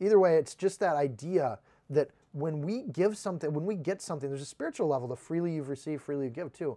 Either 0.00 0.18
way, 0.18 0.36
it's 0.36 0.54
just 0.54 0.80
that 0.80 0.96
idea 0.96 1.58
that 1.90 2.10
when 2.32 2.62
we 2.62 2.82
give 2.82 3.16
something, 3.16 3.52
when 3.52 3.66
we 3.66 3.76
get 3.76 4.02
something, 4.02 4.28
there's 4.28 4.42
a 4.42 4.46
spiritual 4.46 4.88
level, 4.88 5.06
the 5.06 5.16
freely 5.16 5.54
you've 5.54 5.68
received, 5.68 6.02
freely 6.02 6.24
you 6.24 6.30
give 6.30 6.52
too. 6.52 6.76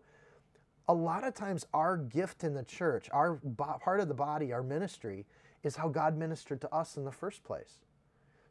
A 0.87 0.93
lot 0.93 1.23
of 1.23 1.33
times, 1.33 1.65
our 1.73 1.97
gift 1.97 2.43
in 2.43 2.53
the 2.53 2.63
church, 2.63 3.09
our 3.11 3.39
bo- 3.43 3.79
part 3.83 3.99
of 3.99 4.07
the 4.07 4.13
body, 4.13 4.53
our 4.53 4.63
ministry, 4.63 5.25
is 5.63 5.77
how 5.77 5.89
God 5.89 6.17
ministered 6.17 6.61
to 6.61 6.73
us 6.73 6.97
in 6.97 7.05
the 7.05 7.11
first 7.11 7.43
place. 7.43 7.79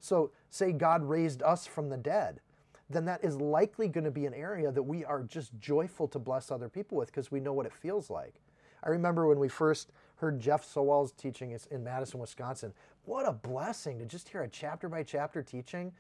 So, 0.01 0.33
say 0.51 0.73
God 0.73 1.03
raised 1.05 1.43
us 1.43 1.67
from 1.67 1.89
the 1.89 1.97
dead 1.97 2.41
then 2.91 3.05
that 3.07 3.25
is 3.25 3.37
likely 3.41 3.89
going 3.89 4.05
to 4.05 4.11
be 4.11 4.27
an 4.27 4.35
area 4.35 4.71
that 4.71 4.83
we 4.83 5.05
are 5.05 5.23
just 5.23 5.59
joyful 5.59 6.07
to 6.09 6.19
bless 6.19 6.51
other 6.51 6.69
people 6.69 6.99
with 6.99 7.09
because 7.09 7.31
we 7.31 7.41
know 7.41 7.53
what 7.53 7.67
it 7.67 7.73
feels 7.73 8.11
like. 8.11 8.35
I 8.83 8.91
remember 8.91 9.27
when 9.27 9.39
we 9.39 9.49
first 9.49 9.91
heard 10.17 10.39
Jeff 10.41 10.65
Sowell's 10.65 11.13
teaching 11.13 11.59
in 11.71 11.85
Madison, 11.85 12.21
Wisconsin. 12.21 12.73
What 13.07 13.27
a 13.27 13.33
blessing 13.33 13.99
to 13.99 14.05
just 14.05 14.29
hear 14.29 14.43
a 14.43 14.49
chapter 14.49 14.89
by 14.89 15.03
chapter 15.03 15.43
teaching 15.43 15.93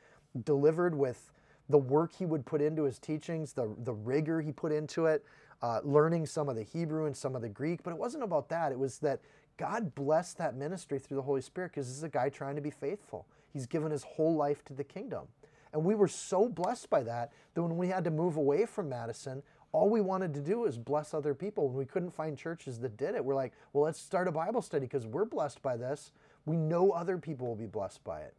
delivered 0.44 0.94
with 0.94 1.32
the 1.70 1.78
work 1.78 2.12
he 2.12 2.26
would 2.26 2.44
put 2.44 2.60
into 2.60 2.84
his 2.84 2.98
teachings, 2.98 3.54
the, 3.54 3.74
the 3.84 3.94
rigor 3.94 4.42
he 4.42 4.52
put 4.52 4.70
into 4.70 5.06
it, 5.06 5.24
uh, 5.64 5.80
learning 5.82 6.26
some 6.26 6.50
of 6.50 6.56
the 6.56 6.62
Hebrew 6.62 7.06
and 7.06 7.16
some 7.16 7.34
of 7.34 7.40
the 7.40 7.48
Greek. 7.48 7.82
But 7.82 7.92
it 7.92 7.96
wasn't 7.96 8.22
about 8.22 8.50
that. 8.50 8.70
It 8.70 8.78
was 8.78 8.98
that 8.98 9.20
God 9.56 9.94
blessed 9.94 10.36
that 10.36 10.54
ministry 10.54 10.98
through 10.98 11.16
the 11.16 11.22
Holy 11.22 11.40
Spirit 11.40 11.70
because 11.70 11.86
this 11.86 11.96
is 11.96 12.02
a 12.02 12.08
guy 12.10 12.28
trying 12.28 12.54
to 12.56 12.60
be 12.60 12.70
faithful. 12.70 13.26
He's 13.50 13.66
given 13.66 13.90
his 13.90 14.02
whole 14.02 14.36
life 14.36 14.62
to 14.66 14.74
the 14.74 14.84
kingdom. 14.84 15.26
And 15.72 15.82
we 15.82 15.94
were 15.94 16.06
so 16.06 16.50
blessed 16.50 16.90
by 16.90 17.02
that 17.04 17.32
that 17.54 17.62
when 17.62 17.78
we 17.78 17.88
had 17.88 18.04
to 18.04 18.10
move 18.10 18.36
away 18.36 18.66
from 18.66 18.90
Madison, 18.90 19.42
all 19.72 19.88
we 19.88 20.02
wanted 20.02 20.34
to 20.34 20.40
do 20.40 20.58
was 20.58 20.76
bless 20.76 21.14
other 21.14 21.32
people. 21.32 21.68
When 21.68 21.78
we 21.78 21.86
couldn't 21.86 22.10
find 22.10 22.36
churches 22.36 22.78
that 22.80 22.98
did 22.98 23.14
it, 23.14 23.24
we're 23.24 23.34
like, 23.34 23.54
well, 23.72 23.84
let's 23.84 23.98
start 23.98 24.28
a 24.28 24.32
Bible 24.32 24.60
study 24.60 24.84
because 24.84 25.06
we're 25.06 25.24
blessed 25.24 25.62
by 25.62 25.78
this. 25.78 26.12
We 26.44 26.58
know 26.58 26.90
other 26.90 27.16
people 27.16 27.46
will 27.46 27.56
be 27.56 27.64
blessed 27.64 28.04
by 28.04 28.20
it. 28.20 28.34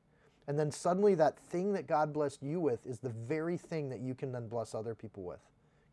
And 0.48 0.60
then 0.60 0.70
suddenly 0.70 1.16
that 1.16 1.40
thing 1.40 1.74
that 1.74 1.88
God 1.88 2.14
blessed 2.14 2.44
you 2.44 2.60
with 2.60 2.86
is 2.86 3.00
the 3.00 3.10
very 3.10 3.58
thing 3.58 3.90
that 3.90 4.02
you 4.02 4.14
can 4.14 4.32
then 4.32 4.48
bless 4.48 4.76
other 4.76 4.94
people 4.94 5.24
with 5.24 5.40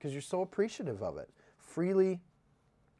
because 0.02 0.12
you're 0.12 0.20
so 0.20 0.42
appreciative 0.42 1.00
of 1.00 1.16
it. 1.16 1.30
Freely 1.58 2.18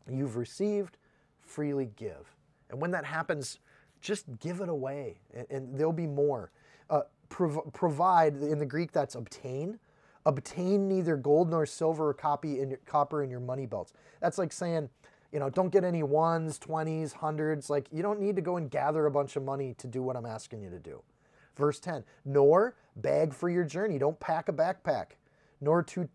you've 0.08 0.36
received, 0.36 0.98
freely 1.40 1.90
give. 1.96 2.36
And 2.70 2.80
when 2.80 2.92
that 2.92 3.04
happens, 3.04 3.58
just 4.00 4.24
give 4.38 4.60
it 4.60 4.68
away 4.68 5.18
and, 5.34 5.46
and 5.50 5.78
there'll 5.78 5.92
be 5.92 6.06
more. 6.06 6.52
Uh, 6.88 7.02
prov- 7.28 7.72
provide 7.72 8.36
in 8.36 8.60
the 8.60 8.66
Greek 8.66 8.92
that's 8.92 9.16
obtain. 9.16 9.80
Obtain 10.26 10.86
neither 10.86 11.16
gold 11.16 11.50
nor 11.50 11.66
silver 11.66 12.10
or 12.10 12.14
copy 12.14 12.60
in 12.60 12.70
your, 12.70 12.78
copper 12.86 13.24
in 13.24 13.30
your 13.30 13.40
money 13.40 13.66
belts. 13.66 13.92
That's 14.20 14.38
like 14.38 14.52
saying, 14.52 14.88
you 15.32 15.40
know, 15.40 15.50
don't 15.50 15.70
get 15.70 15.82
any 15.82 16.04
ones, 16.04 16.56
twenties, 16.56 17.12
hundreds. 17.14 17.68
Like 17.68 17.88
you 17.90 18.02
don't 18.02 18.20
need 18.20 18.36
to 18.36 18.42
go 18.42 18.58
and 18.58 18.70
gather 18.70 19.06
a 19.06 19.10
bunch 19.10 19.34
of 19.34 19.42
money 19.42 19.74
to 19.78 19.88
do 19.88 20.04
what 20.04 20.14
I'm 20.14 20.26
asking 20.26 20.62
you 20.62 20.70
to 20.70 20.78
do. 20.78 21.02
Verse 21.56 21.80
10, 21.80 22.04
nor 22.24 22.76
bag 22.94 23.34
for 23.34 23.50
your 23.50 23.64
journey. 23.64 23.98
Don't 23.98 24.18
pack 24.20 24.48
a 24.48 24.52
backpack, 24.52 25.16
nor 25.60 25.82
two, 25.82 26.08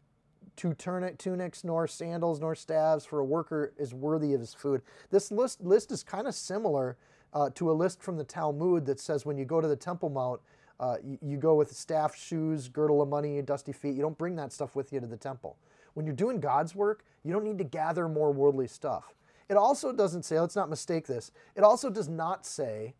two 0.57 0.73
tunics, 0.73 1.63
nor 1.63 1.87
sandals, 1.87 2.41
nor 2.41 2.55
staves, 2.55 3.05
for 3.05 3.19
a 3.19 3.25
worker 3.25 3.71
is 3.77 3.93
worthy 3.93 4.33
of 4.33 4.41
his 4.41 4.53
food. 4.53 4.81
This 5.11 5.31
list, 5.31 5.61
list 5.61 5.91
is 5.91 6.03
kind 6.03 6.27
of 6.27 6.35
similar 6.35 6.97
uh, 7.33 7.51
to 7.55 7.71
a 7.71 7.73
list 7.73 8.01
from 8.01 8.17
the 8.17 8.23
Talmud 8.23 8.85
that 8.87 8.99
says 8.99 9.25
when 9.25 9.37
you 9.37 9.45
go 9.45 9.61
to 9.61 9.67
the 9.67 9.75
Temple 9.75 10.09
Mount, 10.09 10.41
uh, 10.79 10.97
you, 11.03 11.17
you, 11.21 11.37
go 11.37 11.55
with 11.55 11.71
staff, 11.71 12.15
shoes, 12.15 12.67
girdle 12.67 13.01
of 13.01 13.09
money, 13.09 13.41
dusty 13.41 13.71
feet. 13.71 13.95
You 13.95 14.01
don't 14.01 14.17
bring 14.17 14.35
that 14.35 14.53
stuff 14.53 14.75
with 14.75 14.93
you 14.93 14.99
to 14.99 15.07
the 15.07 15.17
temple. 15.17 15.57
When 15.95 16.05
you're 16.05 16.15
doing 16.15 16.39
God's 16.39 16.75
work, 16.75 17.03
you 17.23 17.33
don't 17.33 17.43
need 17.43 17.57
to 17.57 17.63
gather 17.63 18.07
more 18.07 18.31
worldly 18.31 18.67
stuff. 18.67 19.15
It 19.49 19.57
also 19.57 19.91
doesn't 19.91 20.23
say, 20.23 20.39
let's 20.39 20.55
not 20.55 20.69
mistake 20.69 21.07
this, 21.07 21.31
it 21.55 21.63
also 21.63 21.89
does 21.89 22.07
not 22.07 22.45
say, 22.45 22.93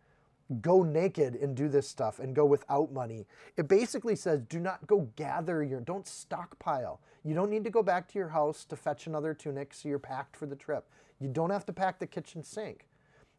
go 0.61 0.83
naked 0.83 1.35
and 1.35 1.55
do 1.55 1.67
this 1.67 1.87
stuff 1.87 2.19
and 2.19 2.35
go 2.35 2.45
without 2.45 2.91
money. 2.91 3.25
It 3.57 3.67
basically 3.67 4.15
says, 4.15 4.41
do 4.47 4.59
not 4.59 4.87
go 4.87 5.09
gather 5.15 5.63
your, 5.63 5.81
don't 5.81 6.07
stockpile. 6.07 7.01
You 7.23 7.35
don't 7.35 7.49
need 7.49 7.63
to 7.65 7.69
go 7.69 7.83
back 7.83 8.07
to 8.09 8.19
your 8.19 8.29
house 8.29 8.63
to 8.65 8.75
fetch 8.75 9.07
another 9.07 9.33
tunic 9.33 9.73
so 9.73 9.89
you're 9.89 9.99
packed 9.99 10.37
for 10.37 10.45
the 10.45 10.55
trip. 10.55 10.87
You 11.19 11.27
don't 11.27 11.49
have 11.49 11.65
to 11.65 11.73
pack 11.73 11.99
the 11.99 12.07
kitchen 12.07 12.43
sink. 12.43 12.87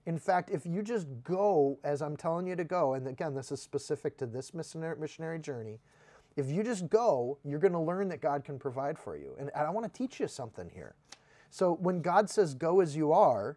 In 0.05 0.18
fact, 0.18 0.51
if 0.51 0.64
you 0.66 0.83
just 0.83 1.07
go 1.23 1.79
as 1.85 2.03
I'm 2.03 2.16
telling 2.16 2.47
you 2.47 2.57
to 2.57 2.64
go, 2.64 2.94
and 2.94 3.07
again, 3.09 3.35
this 3.35 3.53
is 3.53 3.61
specific 3.61 4.16
to 4.18 4.27
this 4.27 4.53
missionary 4.53 5.38
journey, 5.38 5.81
if 6.37 6.49
you 6.51 6.62
just 6.62 6.88
go, 6.88 7.38
you're 7.44 7.59
going 7.59 7.73
to 7.73 7.79
learn 7.79 8.09
that 8.09 8.21
God 8.21 8.44
can 8.44 8.59
provide 8.59 8.99
for 8.99 9.16
you. 9.16 9.35
And 9.38 9.51
I 9.55 9.68
want 9.71 9.92
to 9.92 9.99
teach 9.99 10.21
you 10.21 10.29
something 10.29 10.71
here. 10.73 10.94
So 11.51 11.75
when 11.81 12.01
God 12.01 12.31
says 12.31 12.55
go 12.55 12.81
as 12.81 12.97
you 12.97 13.12
are, 13.12 13.57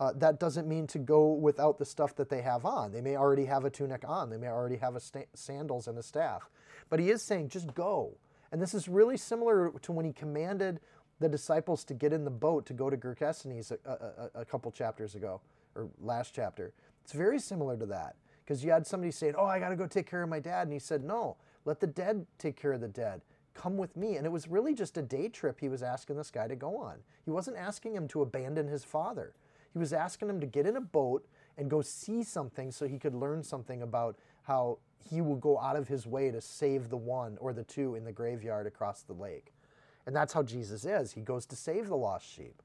uh, 0.00 0.12
that 0.16 0.40
doesn't 0.40 0.66
mean 0.66 0.86
to 0.88 0.98
go 0.98 1.32
without 1.32 1.78
the 1.78 1.84
stuff 1.84 2.16
that 2.16 2.30
they 2.30 2.40
have 2.40 2.64
on. 2.64 2.90
They 2.90 3.02
may 3.02 3.16
already 3.16 3.44
have 3.44 3.64
a 3.64 3.70
tunic 3.70 4.02
on, 4.06 4.30
they 4.30 4.38
may 4.38 4.48
already 4.48 4.76
have 4.76 4.96
a 4.96 5.00
sta- 5.00 5.28
sandals 5.34 5.86
and 5.86 5.98
a 5.98 6.02
staff. 6.02 6.48
But 6.88 6.98
he 6.98 7.10
is 7.10 7.22
saying 7.22 7.50
just 7.50 7.74
go. 7.74 8.16
And 8.50 8.60
this 8.60 8.74
is 8.74 8.88
really 8.88 9.16
similar 9.16 9.72
to 9.82 9.92
when 9.92 10.04
he 10.04 10.12
commanded 10.12 10.80
the 11.20 11.28
disciples 11.28 11.84
to 11.84 11.94
get 11.94 12.12
in 12.12 12.24
the 12.24 12.30
boat 12.30 12.66
to 12.66 12.72
go 12.72 12.90
to 12.90 12.96
Gergesenes 12.96 13.70
a, 13.70 14.30
a, 14.34 14.40
a 14.40 14.44
couple 14.44 14.72
chapters 14.72 15.14
ago 15.14 15.40
or 15.76 15.88
last 16.00 16.34
chapter. 16.34 16.72
It's 17.04 17.12
very 17.12 17.38
similar 17.38 17.76
to 17.76 17.86
that 17.86 18.16
because 18.44 18.64
you 18.64 18.70
had 18.70 18.86
somebody 18.86 19.12
saying, 19.12 19.34
Oh, 19.36 19.44
I 19.44 19.60
got 19.60 19.68
to 19.68 19.76
go 19.76 19.86
take 19.86 20.10
care 20.10 20.22
of 20.22 20.28
my 20.28 20.40
dad. 20.40 20.62
And 20.62 20.72
he 20.72 20.78
said, 20.78 21.04
No, 21.04 21.36
let 21.64 21.78
the 21.78 21.86
dead 21.86 22.26
take 22.38 22.56
care 22.56 22.72
of 22.72 22.80
the 22.80 22.88
dead. 22.88 23.20
Come 23.54 23.76
with 23.76 23.96
me. 23.96 24.16
And 24.16 24.26
it 24.26 24.32
was 24.32 24.48
really 24.48 24.74
just 24.74 24.96
a 24.96 25.02
day 25.02 25.28
trip 25.28 25.60
he 25.60 25.68
was 25.68 25.82
asking 25.82 26.16
this 26.16 26.30
guy 26.30 26.48
to 26.48 26.56
go 26.56 26.78
on. 26.78 26.96
He 27.24 27.30
wasn't 27.30 27.58
asking 27.58 27.94
him 27.94 28.08
to 28.08 28.22
abandon 28.22 28.66
his 28.66 28.84
father, 28.84 29.34
he 29.72 29.78
was 29.78 29.92
asking 29.92 30.28
him 30.28 30.40
to 30.40 30.46
get 30.46 30.66
in 30.66 30.76
a 30.76 30.80
boat 30.80 31.26
and 31.56 31.70
go 31.70 31.82
see 31.82 32.22
something 32.22 32.70
so 32.70 32.86
he 32.86 32.98
could 32.98 33.14
learn 33.14 33.42
something 33.42 33.82
about 33.82 34.16
how 34.42 34.78
he 35.08 35.20
will 35.20 35.36
go 35.36 35.58
out 35.58 35.76
of 35.76 35.88
his 35.88 36.06
way 36.06 36.30
to 36.30 36.40
save 36.40 36.88
the 36.88 36.96
one 36.96 37.36
or 37.40 37.52
the 37.52 37.64
two 37.64 37.94
in 37.94 38.04
the 38.04 38.12
graveyard 38.12 38.66
across 38.66 39.02
the 39.02 39.12
lake. 39.12 39.52
And 40.06 40.14
that's 40.14 40.32
how 40.32 40.42
Jesus 40.42 40.84
is. 40.84 41.12
He 41.12 41.20
goes 41.20 41.46
to 41.46 41.56
save 41.56 41.88
the 41.88 41.96
lost 41.96 42.26
sheep. 42.26 42.62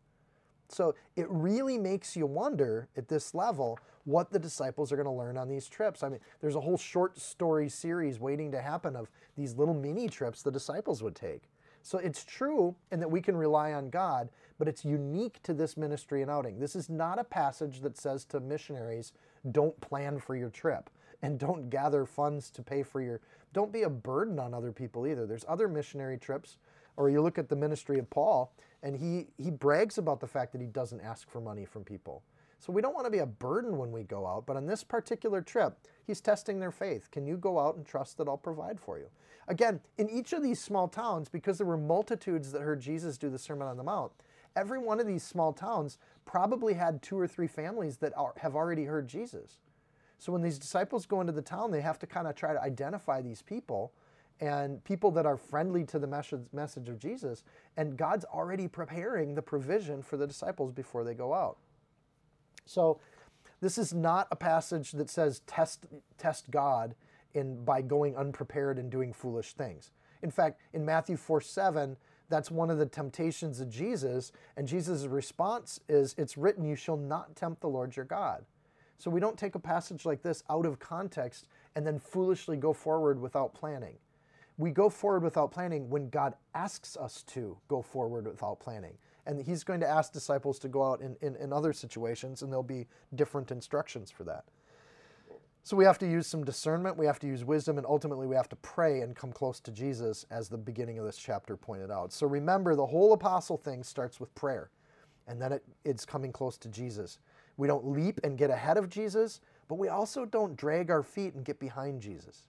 So 0.69 0.95
it 1.15 1.27
really 1.29 1.77
makes 1.77 2.15
you 2.15 2.25
wonder 2.25 2.87
at 2.97 3.07
this 3.07 3.35
level 3.35 3.79
what 4.05 4.31
the 4.31 4.39
disciples 4.39 4.91
are 4.91 4.95
going 4.95 5.05
to 5.05 5.11
learn 5.11 5.37
on 5.37 5.47
these 5.47 5.67
trips. 5.67 6.03
I 6.03 6.09
mean, 6.09 6.19
there's 6.41 6.55
a 6.55 6.61
whole 6.61 6.77
short 6.77 7.19
story 7.19 7.69
series 7.69 8.19
waiting 8.19 8.51
to 8.51 8.61
happen 8.61 8.95
of 8.95 9.09
these 9.37 9.55
little 9.55 9.73
mini 9.73 10.07
trips 10.07 10.41
the 10.41 10.51
disciples 10.51 11.03
would 11.03 11.15
take. 11.15 11.43
So 11.85 11.99
it's 11.99 12.25
true 12.25 12.75
in 12.91 12.99
that 13.01 13.11
we 13.11 13.21
can 13.21 13.37
rely 13.37 13.71
on 13.71 13.91
God, 13.91 14.29
but 14.57 14.67
it's 14.67 14.83
unique 14.83 15.43
to 15.43 15.53
this 15.53 15.77
ministry 15.77 16.23
and 16.23 16.31
outing. 16.31 16.59
This 16.59 16.75
is 16.75 16.89
not 16.89 17.19
a 17.19 17.23
passage 17.23 17.81
that 17.81 17.95
says 17.95 18.25
to 18.25 18.39
missionaries, 18.39 19.13
don't 19.51 19.79
plan 19.81 20.17
for 20.17 20.35
your 20.35 20.49
trip 20.49 20.89
and 21.21 21.37
don't 21.37 21.69
gather 21.69 22.03
funds 22.07 22.49
to 22.49 22.63
pay 22.63 22.81
for 22.81 23.01
your 23.01 23.21
don't 23.53 23.71
be 23.71 23.83
a 23.83 23.89
burden 23.89 24.39
on 24.39 24.51
other 24.51 24.71
people 24.71 25.05
either. 25.05 25.27
There's 25.27 25.45
other 25.47 25.67
missionary 25.67 26.17
trips 26.17 26.57
or 26.97 27.11
you 27.11 27.21
look 27.21 27.37
at 27.37 27.49
the 27.49 27.55
ministry 27.55 27.99
of 27.99 28.09
Paul 28.09 28.51
and 28.81 28.95
he 28.95 29.27
he 29.37 29.51
brags 29.51 29.99
about 29.99 30.19
the 30.19 30.27
fact 30.27 30.53
that 30.53 30.61
he 30.61 30.67
doesn't 30.67 31.01
ask 31.01 31.29
for 31.29 31.39
money 31.39 31.65
from 31.65 31.83
people. 31.83 32.23
So 32.57 32.73
we 32.73 32.81
don't 32.81 32.95
want 32.95 33.05
to 33.05 33.11
be 33.11 33.19
a 33.19 33.27
burden 33.27 33.77
when 33.77 33.91
we 33.91 34.01
go 34.01 34.25
out, 34.25 34.47
but 34.47 34.57
on 34.57 34.65
this 34.65 34.83
particular 34.83 35.39
trip, 35.39 35.77
he's 36.07 36.19
testing 36.19 36.59
their 36.59 36.71
faith. 36.71 37.11
Can 37.11 37.27
you 37.27 37.37
go 37.37 37.59
out 37.59 37.75
and 37.75 37.85
trust 37.85 38.17
that 38.17 38.27
I'll 38.27 38.37
provide 38.37 38.79
for 38.79 38.97
you? 38.97 39.05
Again, 39.47 39.79
in 39.97 40.09
each 40.09 40.33
of 40.33 40.41
these 40.41 40.59
small 40.59 40.87
towns, 40.87 41.29
because 41.29 41.57
there 41.57 41.67
were 41.67 41.77
multitudes 41.77 42.51
that 42.51 42.61
heard 42.61 42.81
Jesus 42.81 43.17
do 43.17 43.29
the 43.29 43.37
Sermon 43.37 43.67
on 43.67 43.77
the 43.77 43.83
Mount, 43.83 44.11
every 44.55 44.79
one 44.79 44.99
of 44.99 45.07
these 45.07 45.23
small 45.23 45.53
towns 45.53 45.97
probably 46.25 46.73
had 46.73 47.01
two 47.01 47.19
or 47.19 47.27
three 47.27 47.47
families 47.47 47.97
that 47.97 48.13
are, 48.17 48.33
have 48.37 48.55
already 48.55 48.85
heard 48.85 49.07
Jesus. 49.07 49.59
So 50.17 50.31
when 50.31 50.41
these 50.41 50.57
disciples 50.57 51.05
go 51.05 51.21
into 51.21 51.33
the 51.33 51.41
town, 51.41 51.71
they 51.71 51.81
have 51.81 51.99
to 51.99 52.07
kind 52.07 52.27
of 52.27 52.35
try 52.35 52.53
to 52.53 52.61
identify 52.61 53.21
these 53.21 53.41
people 53.41 53.91
and 54.41 54.83
people 54.83 55.11
that 55.11 55.25
are 55.25 55.37
friendly 55.37 55.83
to 55.85 55.99
the 55.99 56.07
message, 56.07 56.41
message 56.51 56.89
of 56.89 56.99
Jesus. 56.99 57.43
And 57.77 57.95
God's 57.95 58.25
already 58.25 58.67
preparing 58.67 59.35
the 59.35 59.41
provision 59.41 60.01
for 60.01 60.17
the 60.17 60.27
disciples 60.27 60.71
before 60.71 61.03
they 61.03 61.13
go 61.13 61.33
out. 61.33 61.57
So 62.65 62.99
this 63.61 63.77
is 63.77 63.93
not 63.93 64.27
a 64.31 64.35
passage 64.35 64.91
that 64.93 65.09
says 65.09 65.41
test, 65.47 65.85
test 66.17 66.49
God 66.51 66.95
in, 67.35 67.63
by 67.63 67.81
going 67.81 68.15
unprepared 68.15 68.79
and 68.79 68.89
doing 68.89 69.13
foolish 69.13 69.53
things. 69.53 69.91
In 70.23 70.31
fact, 70.31 70.59
in 70.73 70.83
Matthew 70.83 71.17
4 71.17 71.41
7, 71.41 71.95
that's 72.29 72.49
one 72.49 72.71
of 72.71 72.79
the 72.79 72.85
temptations 72.85 73.59
of 73.59 73.69
Jesus. 73.69 74.31
And 74.57 74.67
Jesus' 74.67 75.05
response 75.05 75.79
is, 75.87 76.15
It's 76.17 76.37
written, 76.37 76.65
You 76.65 76.75
shall 76.75 76.97
not 76.97 77.35
tempt 77.35 77.61
the 77.61 77.69
Lord 77.69 77.95
your 77.95 78.05
God. 78.05 78.45
So 78.97 79.11
we 79.11 79.19
don't 79.19 79.37
take 79.37 79.55
a 79.55 79.59
passage 79.59 80.05
like 80.05 80.21
this 80.21 80.43
out 80.49 80.65
of 80.65 80.79
context 80.79 81.47
and 81.75 81.85
then 81.85 81.99
foolishly 81.99 82.57
go 82.57 82.73
forward 82.73 83.19
without 83.19 83.53
planning. 83.53 83.97
We 84.57 84.71
go 84.71 84.89
forward 84.89 85.23
without 85.23 85.51
planning 85.51 85.89
when 85.89 86.09
God 86.09 86.35
asks 86.53 86.95
us 86.95 87.23
to 87.23 87.57
go 87.67 87.81
forward 87.81 88.25
without 88.25 88.59
planning. 88.61 88.97
And 89.25 89.41
He's 89.41 89.63
going 89.63 89.81
to 89.81 89.87
ask 89.87 90.13
disciples 90.13 90.59
to 90.59 90.69
go 90.69 90.83
out 90.83 91.01
in, 91.01 91.17
in, 91.21 91.35
in 91.35 91.51
other 91.51 91.73
situations, 91.73 92.41
and 92.41 92.51
there'll 92.51 92.63
be 92.63 92.87
different 93.15 93.51
instructions 93.51 94.11
for 94.11 94.23
that. 94.23 94.45
So 95.65 95.75
we 95.75 95.83
have 95.85 95.97
to 95.97 96.07
use 96.07 96.27
some 96.27 96.43
discernment, 96.43 96.95
we 96.95 97.07
have 97.07 97.17
to 97.17 97.25
use 97.25 97.43
wisdom, 97.43 97.79
and 97.79 97.87
ultimately 97.87 98.27
we 98.27 98.35
have 98.35 98.47
to 98.49 98.55
pray 98.57 99.01
and 99.01 99.15
come 99.15 99.31
close 99.31 99.59
to 99.61 99.71
Jesus, 99.71 100.23
as 100.29 100.47
the 100.47 100.59
beginning 100.59 100.99
of 100.99 101.05
this 101.05 101.17
chapter 101.17 101.57
pointed 101.57 101.89
out. 101.89 102.13
So 102.13 102.27
remember, 102.27 102.75
the 102.75 102.85
whole 102.85 103.13
apostle 103.13 103.57
thing 103.57 103.81
starts 103.81 104.19
with 104.19 104.33
prayer, 104.35 104.69
and 105.27 105.41
then 105.41 105.51
it, 105.51 105.63
it's 105.83 106.05
coming 106.05 106.31
close 106.31 106.59
to 106.59 106.67
Jesus. 106.69 107.17
We 107.57 107.67
don't 107.67 107.83
leap 107.83 108.19
and 108.23 108.37
get 108.37 108.51
ahead 108.51 108.77
of 108.77 108.89
Jesus, 108.89 109.41
but 109.67 109.79
we 109.79 109.87
also 109.87 110.23
don't 110.23 110.55
drag 110.55 110.91
our 110.91 111.01
feet 111.01 111.33
and 111.33 111.43
get 111.43 111.59
behind 111.59 111.99
Jesus. 111.99 112.43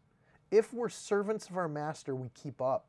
If 0.51 0.75
we're 0.75 0.91
servants 0.91 1.49
of 1.49 1.57
our 1.57 1.69
master, 1.69 2.15
we 2.15 2.29
keep 2.35 2.61
up, 2.61 2.85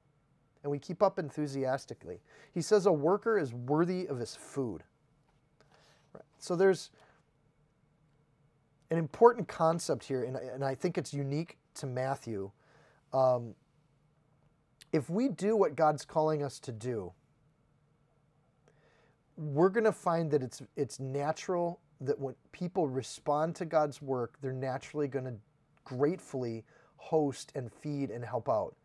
and 0.61 0.69
we 0.69 0.77
keep 0.77 1.01
up 1.01 1.19
enthusiastically. 1.19 2.19
He 2.53 2.61
says 2.61 2.85
a 2.85 2.91
worker 2.91 3.39
is 3.39 3.53
worthy 3.53 4.05
of 4.07 4.19
his 4.19 4.35
food. 4.35 4.83
Right. 6.13 6.25
So 6.37 6.57
there's 6.57 6.91
an 8.89 8.97
important 8.97 9.47
concept 9.47 10.03
here, 10.05 10.23
and, 10.23 10.35
and 10.37 10.63
I 10.63 10.75
think 10.75 10.97
it's 10.97 11.13
unique 11.13 11.57
to 11.75 11.85
Matthew. 11.85 12.51
Um, 13.13 13.55
if 14.93 15.09
we 15.09 15.27
do 15.29 15.55
what 15.55 15.75
God's 15.75 16.05
calling 16.05 16.43
us 16.43 16.59
to 16.61 16.71
do, 16.71 17.11
we're 19.35 19.69
going 19.69 19.83
to 19.83 19.91
find 19.91 20.31
that 20.31 20.41
it's 20.41 20.61
it's 20.75 20.99
natural 20.99 21.79
that 22.01 22.19
when 22.19 22.35
people 22.51 22.87
respond 22.87 23.55
to 23.55 23.65
God's 23.65 24.01
work, 24.01 24.37
they're 24.41 24.53
naturally 24.53 25.07
going 25.07 25.25
to 25.25 25.33
gratefully 25.83 26.63
host 26.97 27.51
and 27.55 27.71
feed 27.71 28.09
and 28.09 28.23
help 28.23 28.49
out. 28.49 28.75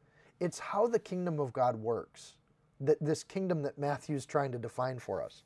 It's 0.41 0.59
how 0.59 0.87
the 0.87 0.99
kingdom 0.99 1.39
of 1.41 1.53
God 1.53 1.77
works. 1.77 2.35
That 2.81 2.99
this 3.01 3.23
kingdom 3.23 3.63
that 3.63 3.79
Matthew's 3.79 4.27
trying 4.27 4.53
to 4.53 4.59
define 4.59 4.99
for 4.99 5.23
us. 5.23 5.45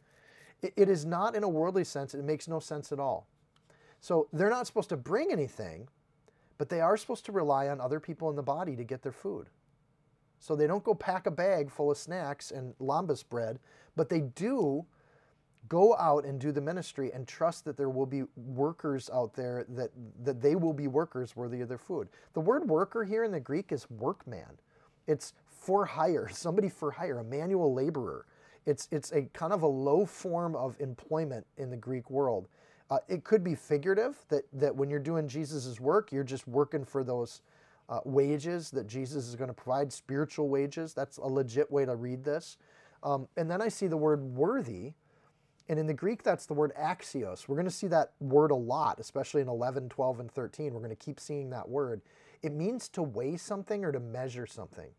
It, 0.63 0.73
it 0.77 0.89
is 0.89 1.05
not 1.05 1.37
in 1.37 1.43
a 1.45 1.49
worldly 1.49 1.85
sense, 1.85 2.15
it 2.15 2.25
makes 2.25 2.49
no 2.49 2.61
sense 2.61 2.93
at 2.93 2.99
all. 2.99 3.27
So 4.07 4.29
they're 4.33 4.51
not 4.51 4.69
supposed 4.69 4.91
to 4.91 4.97
bring 4.97 5.33
anything, 5.33 5.89
but 6.59 6.69
they 6.69 6.81
are 6.81 6.97
supposed 6.97 7.25
to 7.25 7.33
rely 7.33 7.67
on 7.67 7.81
other 7.81 7.99
people 7.99 8.31
in 8.31 8.37
the 8.37 8.43
body 8.43 8.77
to 8.77 8.85
get 8.85 9.03
their 9.03 9.11
food. 9.11 9.49
So 10.39 10.55
they 10.55 10.69
don't 10.69 10.85
go 10.85 10.95
pack 10.95 11.27
a 11.27 11.31
bag 11.33 11.73
full 11.73 11.91
of 11.91 11.99
snacks 11.99 12.53
and 12.53 12.73
lembas 12.79 13.29
bread, 13.29 13.59
but 13.97 14.09
they 14.09 14.21
do 14.21 14.87
go 15.69 15.97
out 15.97 16.25
and 16.25 16.39
do 16.39 16.53
the 16.53 16.61
ministry 16.61 17.11
and 17.13 17.27
trust 17.27 17.65
that 17.65 17.77
there 17.77 17.91
will 17.91 18.07
be 18.07 18.23
workers 18.37 19.11
out 19.13 19.35
there 19.35 19.67
that 19.71 19.91
that 20.23 20.41
they 20.41 20.55
will 20.55 20.73
be 20.73 20.87
workers 20.87 21.35
worthy 21.35 21.61
of 21.61 21.69
their 21.69 21.77
food. 21.77 22.07
The 22.35 22.41
word 22.41 22.69
worker 22.69 23.03
here 23.03 23.25
in 23.25 23.33
the 23.33 23.41
Greek 23.41 23.73
is 23.73 23.91
workman. 23.91 24.61
It's 25.09 25.33
for 25.49 25.85
hire, 25.85 26.29
somebody 26.33 26.69
for 26.69 26.93
hire, 26.93 27.19
a 27.19 27.25
manual 27.25 27.75
laborer. 27.75 28.25
It's 28.67 28.87
it's 28.93 29.11
a 29.11 29.23
kind 29.33 29.53
of 29.53 29.63
a 29.63 29.67
low 29.67 30.07
form 30.07 30.55
of 30.55 30.77
employment 30.79 31.45
in 31.57 31.71
the 31.71 31.77
Greek 31.77 32.09
world. 32.09 32.47
Uh, 32.91 32.99
it 33.09 33.25
could 33.25 33.43
be 33.43 33.55
figurative 33.55 34.17
that 34.29 34.45
that 34.53 34.75
when 34.75 34.91
you're 34.91 35.01
doing 35.01 35.29
Jesus' 35.29 35.81
work, 35.81 36.13
you're 36.13 36.25
just 36.25 36.47
working 36.47 36.85
for 36.85 37.03
those 37.05 37.43
uh, 37.89 38.01
wages 38.05 38.71
that 38.71 38.87
Jesus 38.87 39.29
is 39.29 39.37
going 39.37 39.49
to 39.49 39.55
provide, 39.55 39.93
spiritual 39.93 40.49
wages. 40.49 40.95
That's 40.95 41.19
a 41.19 41.27
legit 41.27 41.71
way 41.71 41.85
to 41.85 41.97
read 41.97 42.25
this. 42.25 42.59
Um, 43.03 43.29
and 43.37 43.51
then 43.51 43.63
I 43.63 43.69
see 43.69 43.87
the 43.87 43.97
word 43.97 44.23
worthy 44.23 44.95
and 45.69 45.79
in 45.79 45.87
the 45.87 45.95
Greek, 45.95 46.23
that's 46.23 46.47
the 46.47 46.55
word 46.55 46.73
axios. 46.81 47.49
We're 47.49 47.57
going 47.57 47.67
to 47.67 47.73
see 47.73 47.89
that 47.89 48.13
word 48.21 48.51
a 48.53 48.57
lot, 48.57 49.01
especially 49.01 49.43
in 49.43 49.49
11, 49.49 49.89
12, 49.89 50.21
and 50.21 50.31
13. 50.31 50.73
We're 50.73 50.81
going 50.81 50.91
to 50.91 50.97
keep 50.97 51.19
seeing 51.19 51.51
that 51.51 51.69
word. 51.69 52.03
It 52.43 52.53
means 52.53 52.89
to 52.91 53.03
weigh 53.03 53.37
something 53.37 53.85
or 53.85 53.91
to 53.91 53.99
measure 54.01 54.47
something. 54.47 54.91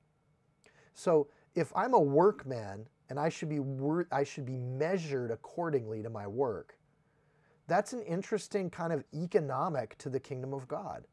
So 0.93 1.27
if 1.55 1.71
I'm 1.75 1.93
a 1.93 1.99
workman 1.99 2.87
and 3.09 3.19
I 3.19 3.29
should 3.29 3.49
be 3.49 3.59
wor- 3.59 4.07
I 4.11 4.23
should 4.23 4.45
be 4.45 4.57
measured 4.57 5.31
accordingly 5.31 6.03
to 6.03 6.09
my 6.09 6.27
work, 6.27 6.76
that's 7.67 7.93
an 7.93 8.01
interesting 8.01 8.69
kind 8.69 8.93
of 8.93 9.03
economic 9.13 9.97
to 9.99 10.09
the 10.09 10.19
kingdom 10.19 10.53
of 10.53 10.67
God. 10.67 11.05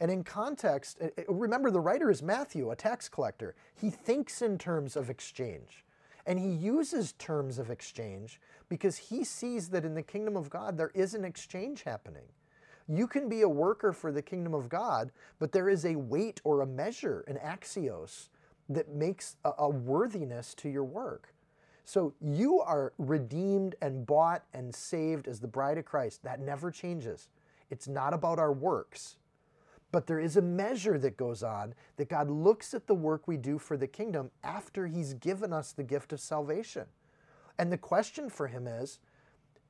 And 0.00 0.10
in 0.10 0.24
context, 0.24 0.98
eh, 1.00 1.10
eh, 1.16 1.22
remember 1.28 1.70
the 1.70 1.80
writer 1.80 2.10
is 2.10 2.22
Matthew, 2.22 2.70
a 2.70 2.76
tax 2.76 3.08
collector. 3.08 3.54
He 3.74 3.88
thinks 3.88 4.42
in 4.42 4.58
terms 4.58 4.96
of 4.96 5.08
exchange. 5.08 5.84
And 6.26 6.38
he 6.38 6.50
uses 6.50 7.12
terms 7.14 7.58
of 7.58 7.70
exchange 7.70 8.40
because 8.68 8.96
he 8.96 9.24
sees 9.24 9.68
that 9.70 9.84
in 9.84 9.94
the 9.94 10.02
kingdom 10.02 10.36
of 10.36 10.50
God 10.50 10.76
there 10.76 10.92
is 10.94 11.14
an 11.14 11.24
exchange 11.24 11.82
happening. 11.82 12.26
You 12.88 13.06
can 13.06 13.28
be 13.28 13.42
a 13.42 13.48
worker 13.48 13.92
for 13.92 14.12
the 14.12 14.22
kingdom 14.22 14.54
of 14.54 14.68
God, 14.68 15.12
but 15.38 15.52
there 15.52 15.68
is 15.68 15.84
a 15.84 15.96
weight 15.96 16.40
or 16.44 16.60
a 16.60 16.66
measure, 16.66 17.24
an 17.26 17.36
axios, 17.36 18.28
that 18.68 18.88
makes 18.88 19.36
a, 19.44 19.52
a 19.58 19.68
worthiness 19.68 20.54
to 20.54 20.68
your 20.68 20.84
work. 20.84 21.31
So 21.84 22.14
you 22.20 22.60
are 22.60 22.92
redeemed 22.98 23.74
and 23.80 24.06
bought 24.06 24.44
and 24.54 24.74
saved 24.74 25.26
as 25.26 25.40
the 25.40 25.48
bride 25.48 25.78
of 25.78 25.84
Christ. 25.84 26.22
That 26.22 26.40
never 26.40 26.70
changes. 26.70 27.28
It's 27.70 27.88
not 27.88 28.14
about 28.14 28.38
our 28.38 28.52
works. 28.52 29.16
But 29.92 30.06
there 30.06 30.18
is 30.18 30.36
a 30.36 30.42
measure 30.42 30.98
that 30.98 31.18
goes 31.18 31.42
on 31.42 31.74
that 31.96 32.08
God 32.08 32.30
looks 32.30 32.72
at 32.72 32.86
the 32.86 32.94
work 32.94 33.28
we 33.28 33.36
do 33.36 33.58
for 33.58 33.76
the 33.76 33.86
kingdom 33.86 34.30
after 34.42 34.86
He's 34.86 35.12
given 35.12 35.52
us 35.52 35.72
the 35.72 35.82
gift 35.82 36.12
of 36.14 36.20
salvation. 36.20 36.86
And 37.58 37.70
the 37.70 37.78
question 37.78 38.30
for 38.30 38.46
Him 38.46 38.66
is 38.66 38.98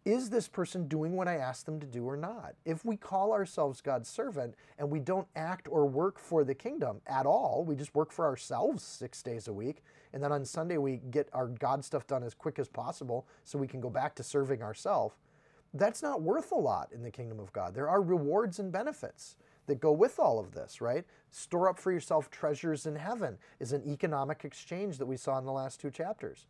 Is 0.05 0.31
this 0.31 0.47
person 0.47 0.87
doing 0.87 1.17
what 1.17 1.27
I 1.27 1.37
asked 1.37 1.67
them 1.67 1.81
to 1.81 1.87
do 1.87 2.09
or 2.09 2.17
not? 2.17 2.55
If 2.65 2.85
we 2.85 2.97
call 2.97 3.33
ourselves 3.33 3.81
God's 3.81 4.09
servant 4.09 4.55
and 4.79 4.91
we 4.91 5.01
don't 5.01 5.27
act 5.35 5.67
or 5.69 5.87
work 5.87 6.21
for 6.21 6.45
the 6.45 6.55
kingdom 6.55 7.01
at 7.07 7.27
all, 7.27 7.65
we 7.67 7.75
just 7.75 7.95
work 7.95 8.13
for 8.13 8.25
ourselves 8.25 8.85
six 8.85 9.23
days 9.23 9.49
a 9.49 9.53
week, 9.53 9.83
and 10.13 10.23
then 10.23 10.33
on 10.33 10.45
Sunday 10.45 10.79
we 10.79 11.01
get 11.11 11.29
our 11.33 11.47
God 11.47 11.85
stuff 11.85 12.07
done 12.07 12.23
as 12.23 12.35
quick 12.35 12.59
as 12.59 12.69
possible 12.69 13.27
so 13.45 13.59
we 13.59 13.69
can 13.69 13.81
go 13.81 13.91
back 13.91 14.15
to 14.17 14.23
serving 14.23 14.63
ourselves, 14.63 15.17
that's 15.75 16.03
not 16.03 16.23
worth 16.23 16.53
a 16.53 16.57
lot 16.57 16.91
in 16.93 17.03
the 17.03 17.11
kingdom 17.11 17.41
of 17.41 17.53
God. 17.53 17.75
There 17.75 17.89
are 17.89 18.03
rewards 18.03 18.59
and 18.59 18.71
benefits 18.71 19.37
that 19.67 19.81
go 19.81 19.93
with 19.93 20.19
all 20.19 20.39
of 20.39 20.53
this, 20.53 20.81
right? 20.81 21.05
Store 21.31 21.69
up 21.69 21.79
for 21.79 21.93
yourself 21.93 22.31
treasures 22.31 22.85
in 22.85 22.97
heaven 22.97 23.39
is 23.61 23.73
an 23.73 23.83
economic 23.87 24.45
exchange 24.45 24.99
that 24.99 25.07
we 25.07 25.17
saw 25.17 25.39
in 25.39 25.47
the 25.47 25.53
last 25.53 25.81
two 25.81 25.91
chapters. 25.91 26.47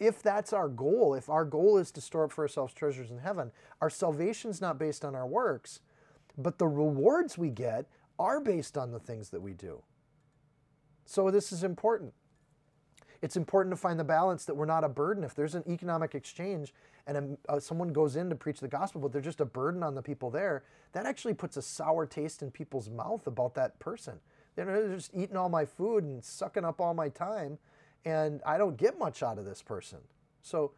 If 0.00 0.22
that's 0.22 0.52
our 0.52 0.68
goal, 0.68 1.14
if 1.14 1.28
our 1.28 1.44
goal 1.44 1.78
is 1.78 1.90
to 1.92 2.00
store 2.00 2.24
up 2.24 2.32
for 2.32 2.42
ourselves 2.42 2.72
treasures 2.74 3.10
in 3.10 3.18
heaven, 3.18 3.52
our 3.80 3.90
salvation 3.90 4.50
is 4.50 4.60
not 4.60 4.78
based 4.78 5.04
on 5.04 5.14
our 5.14 5.26
works, 5.26 5.80
but 6.36 6.58
the 6.58 6.68
rewards 6.68 7.36
we 7.36 7.50
get 7.50 7.86
are 8.18 8.40
based 8.40 8.76
on 8.76 8.92
the 8.92 8.98
things 8.98 9.30
that 9.30 9.42
we 9.42 9.52
do. 9.52 9.82
So 11.04 11.30
this 11.30 11.52
is 11.52 11.64
important. 11.64 12.12
It's 13.20 13.36
important 13.36 13.72
to 13.72 13.76
find 13.76 13.98
the 13.98 14.04
balance 14.04 14.44
that 14.44 14.54
we're 14.54 14.66
not 14.66 14.84
a 14.84 14.88
burden. 14.88 15.24
If 15.24 15.34
there's 15.34 15.54
an 15.54 15.64
economic 15.68 16.14
exchange 16.14 16.72
and 17.06 17.38
a, 17.48 17.52
uh, 17.52 17.60
someone 17.60 17.92
goes 17.92 18.16
in 18.16 18.28
to 18.30 18.36
preach 18.36 18.60
the 18.60 18.68
gospel, 18.68 19.00
but 19.00 19.12
they're 19.12 19.20
just 19.20 19.40
a 19.40 19.44
burden 19.44 19.82
on 19.82 19.94
the 19.94 20.02
people 20.02 20.30
there, 20.30 20.62
that 20.92 21.06
actually 21.06 21.34
puts 21.34 21.56
a 21.56 21.62
sour 21.62 22.06
taste 22.06 22.42
in 22.42 22.50
people's 22.50 22.88
mouth 22.88 23.26
about 23.26 23.54
that 23.54 23.78
person. 23.78 24.20
They're 24.54 24.94
just 24.94 25.10
eating 25.14 25.36
all 25.36 25.48
my 25.48 25.64
food 25.64 26.04
and 26.04 26.24
sucking 26.24 26.64
up 26.64 26.80
all 26.80 26.94
my 26.94 27.08
time, 27.08 27.58
and 28.04 28.40
I 28.44 28.58
don't 28.58 28.76
get 28.76 28.98
much 28.98 29.22
out 29.22 29.38
of 29.38 29.44
this 29.44 29.62
person. 29.62 29.98
So 30.42 30.72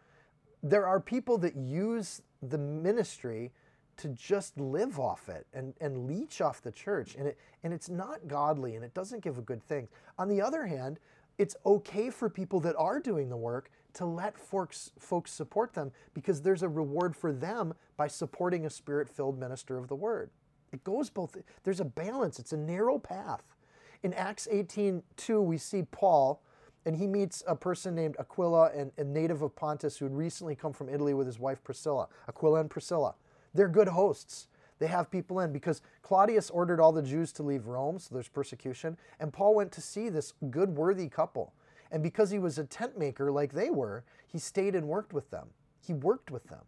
there 0.63 0.87
are 0.87 1.01
people 1.01 1.39
that 1.39 1.57
use 1.57 2.23
the 2.43 2.59
ministry 2.59 3.53
to 4.01 4.09
just 4.09 4.59
live 4.59 4.99
off 4.99 5.29
it 5.29 5.47
and, 5.53 5.75
and 5.81 6.07
leech 6.07 6.41
off 6.41 6.63
the 6.63 6.73
church. 6.73 7.15
And, 7.17 7.29
it, 7.29 7.39
and 7.63 7.73
it's 7.73 7.91
not 7.91 8.27
godly 8.27 8.75
and 8.75 8.85
it 8.85 8.95
doesn't 8.95 9.23
give 9.23 9.37
a 9.37 9.43
good 9.43 9.63
thing. 9.63 9.89
On 10.19 10.29
the 10.29 10.41
other 10.41 10.67
hand, 10.67 10.99
it's 11.41 11.57
okay 11.65 12.11
for 12.11 12.29
people 12.29 12.61
that 12.61 12.77
are 12.77 13.01
doing 13.01 13.31
the 13.31 13.37
work 13.37 13.71
to 13.95 14.05
let 14.05 14.37
folks, 14.37 14.93
folks 14.99 15.33
support 15.33 15.73
them 15.73 15.91
because 16.13 16.43
there's 16.43 16.63
a 16.63 16.69
reward 16.69 17.17
for 17.17 17.33
them 17.33 17.73
by 17.97 18.09
supporting 18.09 18.67
a 18.67 18.71
spirit 18.71 19.09
filled 19.09 19.39
minister 19.39 19.79
of 19.79 19.89
the 19.89 19.95
word. 19.95 20.29
It 20.71 20.85
goes 20.85 21.09
both, 21.09 21.39
there's 21.65 21.81
a 21.81 21.85
balance, 21.87 22.39
it's 22.39 22.53
a 22.53 22.59
narrow 22.59 22.99
path. 22.99 23.57
In 24.03 24.13
Acts 24.13 24.49
18 24.51 25.03
2, 25.17 25.41
we 25.41 25.57
see 25.57 25.83
Paul, 25.91 26.43
and 26.85 26.95
he 26.95 27.07
meets 27.07 27.43
a 27.47 27.57
person 27.57 27.95
named 27.95 28.17
Aquila, 28.19 28.73
and 28.77 28.93
a 28.99 29.05
native 29.05 29.41
of 29.41 29.57
Pontus 29.57 29.97
who 29.97 30.05
had 30.05 30.15
recently 30.15 30.55
come 30.55 30.75
from 30.75 30.91
Italy 30.91 31.15
with 31.15 31.27
his 31.27 31.39
wife 31.39 31.65
Priscilla. 31.65 32.09
Aquila 32.29 32.61
and 32.61 32.71
Priscilla. 32.71 33.15
They're 33.55 33.69
good 33.69 33.89
hosts. 33.89 34.49
They 34.81 34.87
have 34.87 35.11
people 35.11 35.41
in 35.41 35.53
because 35.53 35.83
Claudius 36.03 36.51
ordered 36.51 36.81
all 36.81 36.91
the 36.91 37.03
Jews 37.03 37.33
to 37.35 37.43
leave 37.43 37.67
Rome, 37.67 37.99
so 37.99 38.15
there's 38.15 38.29
persecution. 38.29 38.97
And 39.21 39.33
Paul 39.33 39.55
went 39.55 39.71
to 39.73 39.81
see 39.81 40.09
this 40.09 40.33
good, 40.51 40.71
worthy 40.71 41.09
couple. 41.09 41.53
And 41.93 42.03
because 42.03 42.31
he 42.31 42.39
was 42.39 42.59
a 42.59 42.65
tent 42.65 42.99
maker 42.99 43.31
like 43.31 43.53
they 43.53 43.71
were, 43.71 44.05
he 44.27 44.39
stayed 44.39 44.75
and 44.75 44.89
worked 44.89 45.13
with 45.13 45.31
them. 45.31 45.49
He 45.87 45.93
worked 45.93 46.31
with 46.31 46.45
them. 46.45 46.63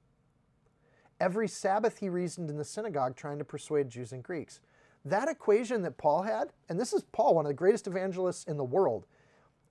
Every 1.20 1.48
Sabbath 1.48 1.98
he 1.98 2.08
reasoned 2.08 2.50
in 2.50 2.58
the 2.58 2.64
synagogue 2.64 3.16
trying 3.16 3.38
to 3.38 3.44
persuade 3.44 3.88
Jews 3.88 4.12
and 4.12 4.22
Greeks. 4.22 4.60
That 5.04 5.28
equation 5.28 5.82
that 5.82 5.96
Paul 5.96 6.22
had, 6.22 6.52
and 6.68 6.78
this 6.78 6.92
is 6.92 7.04
Paul, 7.12 7.36
one 7.36 7.46
of 7.46 7.50
the 7.50 7.54
greatest 7.54 7.86
evangelists 7.86 8.44
in 8.44 8.56
the 8.56 8.64
world, 8.64 9.06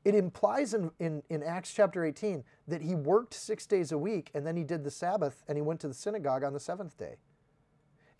it 0.03 0.15
implies 0.15 0.73
in, 0.73 0.89
in, 0.99 1.21
in, 1.29 1.43
Acts 1.43 1.71
chapter 1.71 2.03
18 2.03 2.43
that 2.67 2.81
he 2.81 2.95
worked 2.95 3.35
six 3.35 3.67
days 3.67 3.91
a 3.91 3.97
week 3.97 4.31
and 4.33 4.47
then 4.47 4.57
he 4.57 4.63
did 4.63 4.83
the 4.83 4.89
Sabbath 4.89 5.43
and 5.47 5.57
he 5.57 5.61
went 5.61 5.79
to 5.81 5.87
the 5.87 5.93
synagogue 5.93 6.43
on 6.43 6.53
the 6.53 6.59
seventh 6.59 6.97
day. 6.97 7.17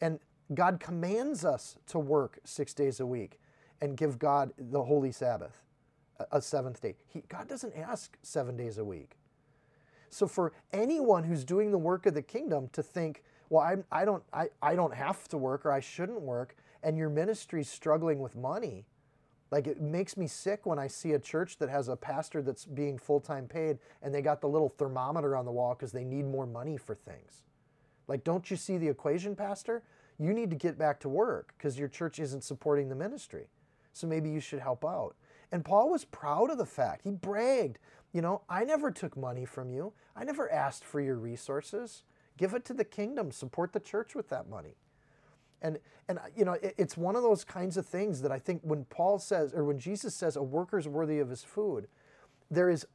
And 0.02 0.20
God 0.54 0.80
commands 0.80 1.46
us 1.46 1.78
to 1.88 2.00
work 2.00 2.40
six 2.44 2.74
days 2.74 3.00
a 3.00 3.06
week 3.06 3.40
and 3.80 3.96
give 3.96 4.20
God 4.20 4.52
the 4.58 4.84
holy 4.84 5.12
Sabbath, 5.12 5.62
a, 6.32 6.42
seventh 6.42 6.82
day. 6.82 6.96
He, 7.08 7.24
God 7.30 7.48
doesn't 7.48 7.76
ask 7.76 8.18
seven 8.22 8.58
days 8.58 8.78
a 8.78 8.84
week. 8.84 9.18
So 10.10 10.28
for 10.28 10.52
anyone 10.74 11.24
who's 11.24 11.46
doing 11.46 11.72
the 11.72 11.78
work 11.78 12.06
of 12.06 12.14
the 12.14 12.22
kingdom 12.22 12.70
to 12.74 12.84
think, 12.84 13.24
well, 13.50 13.62
I'm, 13.62 13.86
I, 13.92 14.04
don't, 14.04 14.24
I, 14.34 14.50
I 14.62 14.76
don't 14.76 14.94
have 14.94 15.28
to 15.30 15.38
work 15.38 15.66
or 15.66 15.72
I 15.72 15.80
shouldn't 15.80 16.22
work, 16.22 16.56
and 16.84 16.98
your 16.98 17.10
ministry's 17.10 17.70
struggling 17.70 18.20
with 18.20 18.36
money, 18.36 18.86
like 19.52 19.68
it 19.68 19.82
makes 19.82 20.18
me 20.18 20.28
sick 20.28 20.66
when 20.66 20.80
I 20.80 20.88
see 20.88 21.14
a 21.14 21.20
church 21.20 21.58
that 21.58 21.70
has 21.70 21.88
a 21.88 21.96
pastor 21.96 22.42
that's 22.42 22.66
being 22.66 22.98
full 22.98 23.20
time 23.20 23.48
paid 23.48 23.80
and 24.02 24.14
they 24.14 24.22
got 24.22 24.42
the 24.42 24.48
little 24.48 24.70
thermometer 24.70 25.36
on 25.36 25.46
the 25.46 25.52
wall 25.52 25.76
because 25.76 25.92
they 25.92 26.06
need 26.06 26.26
more 26.26 26.46
money 26.46 26.78
for 26.78 26.96
things. 26.96 27.44
Like, 28.08 28.24
don't 28.24 28.50
you 28.50 28.58
see 28.58 28.78
the 28.78 28.88
equation, 28.88 29.36
Pastor? 29.36 29.84
You 30.20 30.34
need 30.34 30.50
to 30.50 30.56
get 30.56 30.78
back 30.78 31.00
to 31.02 31.10
work 31.10 31.54
because 31.58 31.80
your 31.80 31.88
church 31.88 32.20
isn't 32.20 32.44
supporting 32.44 32.90
the 32.90 32.96
ministry. 32.96 33.48
So 33.94 34.08
maybe 34.08 34.30
you 34.30 34.40
should 34.40 34.60
help 34.60 34.86
out. 34.86 35.16
And 35.52 35.66
Paul 35.66 35.90
was 35.90 36.06
proud 36.06 36.50
of 36.50 36.58
the 36.58 36.66
fact. 36.66 37.02
He 37.04 37.12
bragged, 37.12 37.78
you 38.14 38.22
know, 38.22 38.42
I 38.50 38.64
never 38.64 38.92
took 38.92 39.18
money 39.18 39.46
from 39.46 39.70
you. 39.70 39.94
I 40.16 40.24
never 40.24 40.52
asked 40.52 40.86
for 40.86 41.02
your 41.02 41.16
resources. 41.16 42.04
Give 42.38 42.54
it 42.54 42.66
to 42.66 42.74
the 42.74 42.86
kingdom. 42.86 43.32
Support 43.32 43.74
the 43.74 43.80
church 43.80 44.16
with 44.16 44.30
that 44.30 44.50
money. 44.50 44.76
And, 45.62 45.80
and 46.08 46.18
uh, 46.20 46.24
you 46.36 46.46
know, 46.46 46.54
it, 46.54 46.74
it's 46.78 46.98
one 46.98 47.16
of 47.16 47.24
those 47.24 47.44
kinds 47.44 47.78
of 47.78 47.86
things 47.86 48.22
that 48.22 48.32
I 48.32 48.40
think 48.40 48.62
when 48.64 48.86
Paul 48.86 49.20
says, 49.20 49.54
or 49.54 49.64
when 49.64 49.80
Jesus 49.80 50.16
says, 50.16 50.36
a 50.36 50.44
worker 50.44 50.80
is 50.80 50.88
worthy 50.88 51.20
of 51.20 51.30
his 51.30 51.44
food, 51.44 51.88
there 52.50 52.70
is 52.70 52.86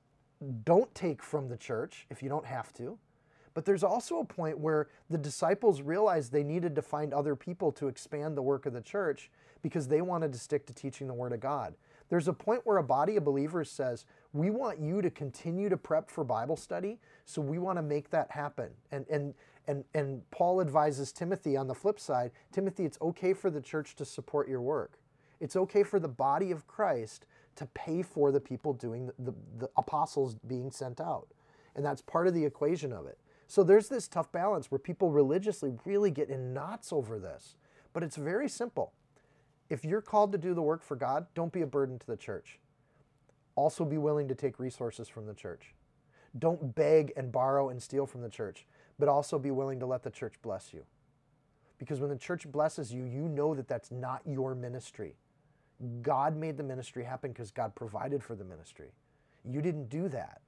don't 0.64 0.94
take 0.94 1.22
from 1.22 1.48
the 1.48 1.56
church 1.56 2.06
if 2.10 2.22
you 2.22 2.28
don't 2.28 2.46
have 2.46 2.72
to. 2.74 2.98
But 3.56 3.64
there's 3.64 3.82
also 3.82 4.18
a 4.18 4.24
point 4.24 4.58
where 4.58 4.88
the 5.08 5.16
disciples 5.16 5.80
realized 5.80 6.30
they 6.30 6.42
needed 6.42 6.74
to 6.74 6.82
find 6.82 7.14
other 7.14 7.34
people 7.34 7.72
to 7.72 7.88
expand 7.88 8.36
the 8.36 8.42
work 8.42 8.66
of 8.66 8.74
the 8.74 8.82
church 8.82 9.30
because 9.62 9.88
they 9.88 10.02
wanted 10.02 10.34
to 10.34 10.38
stick 10.38 10.66
to 10.66 10.74
teaching 10.74 11.06
the 11.06 11.14
Word 11.14 11.32
of 11.32 11.40
God. 11.40 11.72
There's 12.10 12.28
a 12.28 12.34
point 12.34 12.66
where 12.66 12.76
a 12.76 12.82
body 12.82 13.16
of 13.16 13.24
believers 13.24 13.70
says, 13.70 14.04
We 14.34 14.50
want 14.50 14.78
you 14.78 15.00
to 15.00 15.08
continue 15.08 15.70
to 15.70 15.78
prep 15.78 16.10
for 16.10 16.22
Bible 16.22 16.58
study, 16.58 16.98
so 17.24 17.40
we 17.40 17.58
want 17.58 17.78
to 17.78 17.82
make 17.82 18.10
that 18.10 18.30
happen. 18.30 18.68
And, 18.92 19.06
and, 19.08 19.32
and, 19.66 19.84
and 19.94 20.30
Paul 20.30 20.60
advises 20.60 21.10
Timothy 21.10 21.56
on 21.56 21.66
the 21.66 21.74
flip 21.74 21.98
side 21.98 22.32
Timothy, 22.52 22.84
it's 22.84 22.98
okay 23.00 23.32
for 23.32 23.48
the 23.50 23.62
church 23.62 23.96
to 23.96 24.04
support 24.04 24.50
your 24.50 24.60
work. 24.60 24.98
It's 25.40 25.56
okay 25.56 25.82
for 25.82 25.98
the 25.98 26.08
body 26.08 26.50
of 26.50 26.66
Christ 26.66 27.24
to 27.54 27.64
pay 27.68 28.02
for 28.02 28.30
the 28.30 28.40
people 28.40 28.74
doing 28.74 29.06
the, 29.06 29.14
the, 29.18 29.34
the 29.60 29.70
apostles 29.78 30.34
being 30.46 30.70
sent 30.70 31.00
out. 31.00 31.28
And 31.74 31.82
that's 31.82 32.02
part 32.02 32.26
of 32.26 32.34
the 32.34 32.44
equation 32.44 32.92
of 32.92 33.06
it. 33.06 33.16
So 33.46 33.62
there's 33.62 33.88
this 33.88 34.08
tough 34.08 34.32
balance 34.32 34.70
where 34.70 34.78
people 34.78 35.10
religiously 35.10 35.72
really 35.84 36.10
get 36.10 36.28
in 36.28 36.52
knots 36.52 36.92
over 36.92 37.18
this. 37.18 37.56
But 37.92 38.02
it's 38.02 38.16
very 38.16 38.48
simple. 38.48 38.92
If 39.70 39.84
you're 39.84 40.02
called 40.02 40.32
to 40.32 40.38
do 40.38 40.54
the 40.54 40.62
work 40.62 40.82
for 40.82 40.96
God, 40.96 41.26
don't 41.34 41.52
be 41.52 41.62
a 41.62 41.66
burden 41.66 41.98
to 41.98 42.06
the 42.06 42.16
church. 42.16 42.58
Also, 43.54 43.84
be 43.84 43.98
willing 43.98 44.28
to 44.28 44.34
take 44.34 44.58
resources 44.58 45.08
from 45.08 45.26
the 45.26 45.34
church. 45.34 45.74
Don't 46.38 46.74
beg 46.74 47.12
and 47.16 47.32
borrow 47.32 47.70
and 47.70 47.82
steal 47.82 48.06
from 48.06 48.20
the 48.20 48.28
church 48.28 48.66
but 48.98 49.08
also 49.08 49.38
be 49.38 49.50
willing 49.50 49.80
to 49.80 49.86
let 49.86 50.02
the 50.02 50.10
church 50.10 50.34
bless 50.42 50.72
you. 50.72 50.84
Because 51.78 52.00
when 52.00 52.08
the 52.08 52.16
church 52.16 52.50
blesses 52.50 52.92
you, 52.92 53.04
you 53.04 53.28
know 53.28 53.54
that 53.54 53.68
that's 53.68 53.90
not 53.90 54.22
your 54.24 54.54
ministry. 54.54 55.14
God 56.00 56.36
made 56.36 56.56
the 56.56 56.62
ministry 56.62 57.04
happen 57.04 57.32
because 57.32 57.50
God 57.50 57.74
provided 57.74 58.22
for 58.22 58.34
the 58.34 58.44
ministry. 58.44 58.92
You 59.44 59.60
didn't 59.60 59.90
do 59.90 60.08
that. 60.08 60.40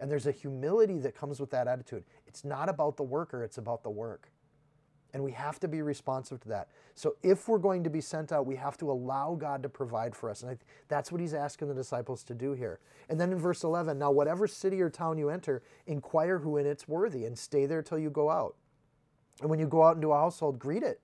And 0.00 0.10
there's 0.10 0.26
a 0.26 0.32
humility 0.32 0.98
that 0.98 1.14
comes 1.14 1.40
with 1.40 1.50
that 1.50 1.68
attitude. 1.68 2.04
It's 2.26 2.44
not 2.44 2.68
about 2.68 2.96
the 2.96 3.02
worker, 3.02 3.42
it's 3.42 3.58
about 3.58 3.82
the 3.82 3.90
work. 3.90 4.30
And 5.14 5.24
we 5.24 5.32
have 5.32 5.58
to 5.60 5.68
be 5.68 5.80
responsive 5.80 6.40
to 6.40 6.48
that. 6.48 6.68
So 6.94 7.16
if 7.22 7.48
we're 7.48 7.58
going 7.58 7.84
to 7.84 7.90
be 7.90 8.02
sent 8.02 8.32
out, 8.32 8.44
we 8.44 8.56
have 8.56 8.76
to 8.78 8.90
allow 8.90 9.34
God 9.34 9.62
to 9.62 9.68
provide 9.68 10.14
for 10.14 10.28
us. 10.28 10.42
And 10.42 10.50
I, 10.50 10.58
that's 10.88 11.10
what 11.10 11.22
he's 11.22 11.32
asking 11.32 11.68
the 11.68 11.74
disciples 11.74 12.22
to 12.24 12.34
do 12.34 12.52
here. 12.52 12.80
And 13.08 13.18
then 13.18 13.32
in 13.32 13.38
verse 13.38 13.64
11, 13.64 13.98
now 13.98 14.10
whatever 14.10 14.46
city 14.46 14.82
or 14.82 14.90
town 14.90 15.16
you 15.16 15.30
enter, 15.30 15.62
inquire 15.86 16.40
who 16.40 16.58
in 16.58 16.66
it's 16.66 16.86
worthy 16.86 17.24
and 17.24 17.38
stay 17.38 17.64
there 17.64 17.82
till 17.82 17.98
you 17.98 18.10
go 18.10 18.28
out. 18.28 18.56
And 19.40 19.48
when 19.48 19.58
you 19.58 19.66
go 19.66 19.84
out 19.84 19.96
into 19.96 20.12
a 20.12 20.16
household, 20.16 20.58
greet 20.58 20.82
it. 20.82 21.00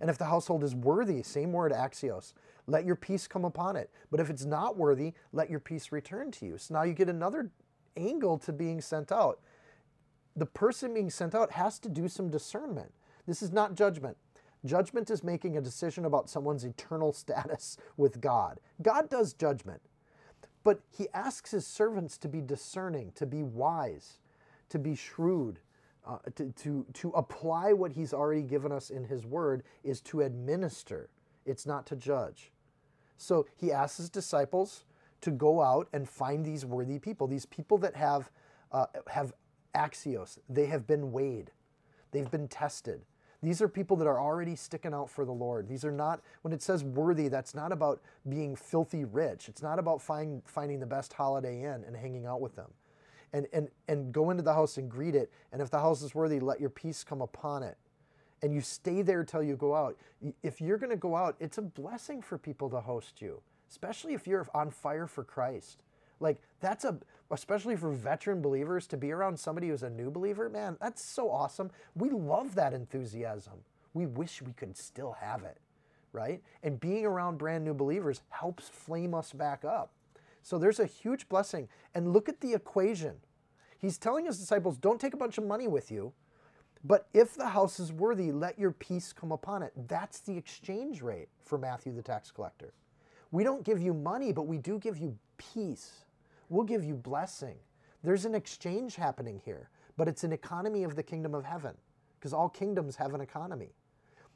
And 0.00 0.08
if 0.08 0.18
the 0.18 0.26
household 0.26 0.62
is 0.62 0.76
worthy, 0.76 1.22
same 1.22 1.52
word, 1.52 1.72
axios, 1.72 2.34
let 2.66 2.84
your 2.84 2.96
peace 2.96 3.26
come 3.26 3.44
upon 3.44 3.76
it. 3.76 3.90
But 4.10 4.20
if 4.20 4.30
it's 4.30 4.44
not 4.44 4.76
worthy, 4.76 5.14
let 5.32 5.50
your 5.50 5.60
peace 5.60 5.90
return 5.90 6.30
to 6.32 6.46
you. 6.46 6.58
So 6.58 6.74
now 6.74 6.82
you 6.82 6.92
get 6.92 7.08
another 7.08 7.50
angle 7.98 8.38
to 8.38 8.52
being 8.52 8.80
sent 8.80 9.12
out. 9.12 9.40
The 10.36 10.46
person 10.46 10.94
being 10.94 11.10
sent 11.10 11.34
out 11.34 11.52
has 11.52 11.78
to 11.80 11.88
do 11.88 12.08
some 12.08 12.30
discernment. 12.30 12.92
This 13.26 13.42
is 13.42 13.52
not 13.52 13.74
judgment. 13.74 14.16
Judgment 14.64 15.10
is 15.10 15.22
making 15.22 15.56
a 15.56 15.60
decision 15.60 16.04
about 16.04 16.30
someone's 16.30 16.64
eternal 16.64 17.12
status 17.14 17.76
with 17.96 18.20
God. 18.20 18.60
God 18.82 19.10
does 19.10 19.32
judgment. 19.32 19.82
But 20.64 20.80
he 20.90 21.08
asks 21.14 21.52
his 21.52 21.66
servants 21.66 22.18
to 22.18 22.28
be 22.28 22.40
discerning, 22.40 23.12
to 23.14 23.26
be 23.26 23.42
wise, 23.42 24.18
to 24.68 24.78
be 24.78 24.94
shrewd, 24.94 25.60
uh, 26.06 26.18
to, 26.34 26.52
to, 26.52 26.86
to 26.94 27.10
apply 27.10 27.72
what 27.72 27.92
he's 27.92 28.12
already 28.12 28.42
given 28.42 28.72
us 28.72 28.90
in 28.90 29.04
his 29.04 29.24
word 29.24 29.62
is 29.84 30.00
to 30.02 30.22
administer. 30.22 31.08
It's 31.46 31.66
not 31.66 31.86
to 31.86 31.96
judge. 31.96 32.50
So 33.16 33.46
he 33.56 33.72
asks 33.72 33.98
his 33.98 34.10
disciples 34.10 34.84
to 35.20 35.30
go 35.30 35.60
out 35.60 35.88
and 35.92 36.08
find 36.08 36.44
these 36.44 36.64
worthy 36.64 36.98
people, 36.98 37.26
these 37.26 37.46
people 37.46 37.78
that 37.78 37.96
have, 37.96 38.30
uh, 38.72 38.86
have 39.08 39.32
axios. 39.74 40.38
They 40.48 40.66
have 40.66 40.86
been 40.86 41.12
weighed, 41.12 41.50
they've 42.12 42.30
been 42.30 42.48
tested, 42.48 43.02
these 43.42 43.62
are 43.62 43.68
people 43.68 43.96
that 43.98 44.08
are 44.08 44.20
already 44.20 44.56
sticking 44.56 44.92
out 44.92 45.08
for 45.08 45.24
the 45.24 45.32
Lord. 45.32 45.68
These 45.68 45.84
are 45.84 45.92
not, 45.92 46.20
when 46.42 46.52
it 46.52 46.60
says 46.60 46.82
worthy, 46.82 47.28
that's 47.28 47.54
not 47.54 47.70
about 47.70 48.00
being 48.28 48.56
filthy 48.56 49.04
rich. 49.04 49.48
It's 49.48 49.62
not 49.62 49.78
about 49.78 50.02
find, 50.02 50.42
finding 50.44 50.80
the 50.80 50.86
best 50.86 51.12
holiday 51.12 51.62
inn 51.62 51.84
and 51.86 51.96
hanging 51.96 52.26
out 52.26 52.40
with 52.40 52.56
them. 52.56 52.70
And, 53.32 53.46
and, 53.52 53.68
and 53.86 54.10
go 54.10 54.30
into 54.30 54.42
the 54.42 54.54
house 54.54 54.76
and 54.76 54.90
greet 54.90 55.14
it. 55.14 55.30
And 55.52 55.62
if 55.62 55.70
the 55.70 55.78
house 55.78 56.02
is 56.02 56.14
worthy, 56.14 56.40
let 56.40 56.60
your 56.60 56.70
peace 56.70 57.04
come 57.04 57.20
upon 57.20 57.62
it. 57.62 57.76
And 58.42 58.52
you 58.52 58.60
stay 58.60 59.02
there 59.02 59.22
till 59.22 59.42
you 59.42 59.54
go 59.54 59.74
out. 59.74 59.96
If 60.42 60.60
you're 60.60 60.78
going 60.78 60.90
to 60.90 60.96
go 60.96 61.14
out, 61.14 61.36
it's 61.38 61.58
a 61.58 61.62
blessing 61.62 62.22
for 62.22 62.38
people 62.38 62.70
to 62.70 62.80
host 62.80 63.20
you, 63.20 63.40
especially 63.70 64.14
if 64.14 64.26
you're 64.26 64.46
on 64.54 64.70
fire 64.70 65.06
for 65.06 65.24
Christ. 65.24 65.82
Like, 66.20 66.40
that's 66.60 66.84
a, 66.84 66.98
especially 67.30 67.76
for 67.76 67.90
veteran 67.92 68.42
believers, 68.42 68.86
to 68.88 68.96
be 68.96 69.12
around 69.12 69.38
somebody 69.38 69.68
who's 69.68 69.82
a 69.82 69.90
new 69.90 70.10
believer, 70.10 70.48
man, 70.48 70.76
that's 70.80 71.02
so 71.02 71.30
awesome. 71.30 71.70
We 71.94 72.10
love 72.10 72.54
that 72.56 72.74
enthusiasm. 72.74 73.54
We 73.94 74.06
wish 74.06 74.42
we 74.42 74.52
could 74.52 74.76
still 74.76 75.16
have 75.20 75.44
it, 75.44 75.58
right? 76.12 76.42
And 76.62 76.80
being 76.80 77.06
around 77.06 77.38
brand 77.38 77.64
new 77.64 77.74
believers 77.74 78.22
helps 78.30 78.68
flame 78.68 79.14
us 79.14 79.32
back 79.32 79.64
up. 79.64 79.92
So 80.42 80.58
there's 80.58 80.80
a 80.80 80.86
huge 80.86 81.28
blessing. 81.28 81.68
And 81.94 82.12
look 82.12 82.28
at 82.28 82.40
the 82.40 82.54
equation. 82.54 83.16
He's 83.78 83.98
telling 83.98 84.26
his 84.26 84.38
disciples, 84.38 84.76
don't 84.76 85.00
take 85.00 85.14
a 85.14 85.18
bunch 85.18 85.38
of 85.38 85.44
money 85.44 85.68
with 85.68 85.90
you, 85.90 86.12
but 86.84 87.06
if 87.12 87.34
the 87.34 87.48
house 87.48 87.78
is 87.78 87.92
worthy, 87.92 88.32
let 88.32 88.58
your 88.58 88.72
peace 88.72 89.12
come 89.12 89.32
upon 89.32 89.62
it. 89.62 89.72
That's 89.88 90.20
the 90.20 90.36
exchange 90.36 91.02
rate 91.02 91.28
for 91.44 91.58
Matthew 91.58 91.92
the 91.92 92.02
tax 92.02 92.30
collector. 92.30 92.72
We 93.30 93.44
don't 93.44 93.64
give 93.64 93.80
you 93.80 93.92
money, 93.94 94.32
but 94.32 94.46
we 94.46 94.58
do 94.58 94.78
give 94.78 94.98
you 94.98 95.16
peace 95.36 96.04
we'll 96.48 96.64
give 96.64 96.84
you 96.84 96.94
blessing. 96.94 97.56
There's 98.02 98.24
an 98.24 98.34
exchange 98.34 98.96
happening 98.96 99.40
here, 99.44 99.70
but 99.96 100.08
it's 100.08 100.24
an 100.24 100.32
economy 100.32 100.84
of 100.84 100.96
the 100.96 101.02
kingdom 101.02 101.34
of 101.34 101.44
heaven 101.44 101.74
because 102.18 102.32
all 102.32 102.48
kingdoms 102.48 102.96
have 102.96 103.14
an 103.14 103.20
economy. 103.20 103.70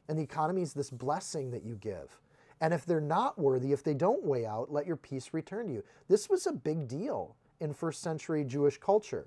And 0.08 0.18
the 0.18 0.22
economy 0.22 0.62
is 0.62 0.72
this 0.72 0.90
blessing 0.90 1.50
that 1.52 1.64
you 1.64 1.76
give. 1.76 2.20
And 2.60 2.72
if 2.72 2.84
they're 2.84 3.00
not 3.00 3.38
worthy, 3.38 3.72
if 3.72 3.82
they 3.82 3.94
don't 3.94 4.22
weigh 4.24 4.46
out, 4.46 4.70
let 4.72 4.86
your 4.86 4.96
peace 4.96 5.30
return 5.32 5.66
to 5.68 5.72
you. 5.72 5.84
This 6.08 6.28
was 6.28 6.46
a 6.46 6.52
big 6.52 6.86
deal 6.86 7.36
in 7.60 7.72
first 7.72 8.02
century 8.02 8.44
Jewish 8.44 8.78
culture. 8.78 9.26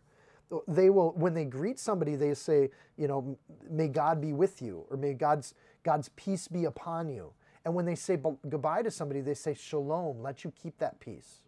They 0.67 0.89
will, 0.89 1.11
when 1.13 1.33
they 1.33 1.45
greet 1.45 1.79
somebody, 1.79 2.15
they 2.15 2.33
say, 2.33 2.69
you 2.97 3.07
know, 3.07 3.37
may 3.69 3.87
God 3.87 4.21
be 4.21 4.31
with 4.31 4.61
you, 4.61 4.85
or 4.89 4.95
may 4.95 5.13
God's, 5.13 5.53
God's 5.83 6.09
peace 6.09 6.47
be 6.47 6.65
upon 6.65 7.09
you. 7.09 7.33
And 7.65 7.73
when 7.73 7.85
they 7.85 7.95
say 7.95 8.17
goodbye 8.47 8.83
to 8.83 8.91
somebody, 8.91 9.21
they 9.21 9.33
say 9.33 9.55
shalom, 9.55 10.21
let 10.21 10.43
you 10.43 10.53
keep 10.61 10.77
that 10.77 10.99
peace. 10.99 11.41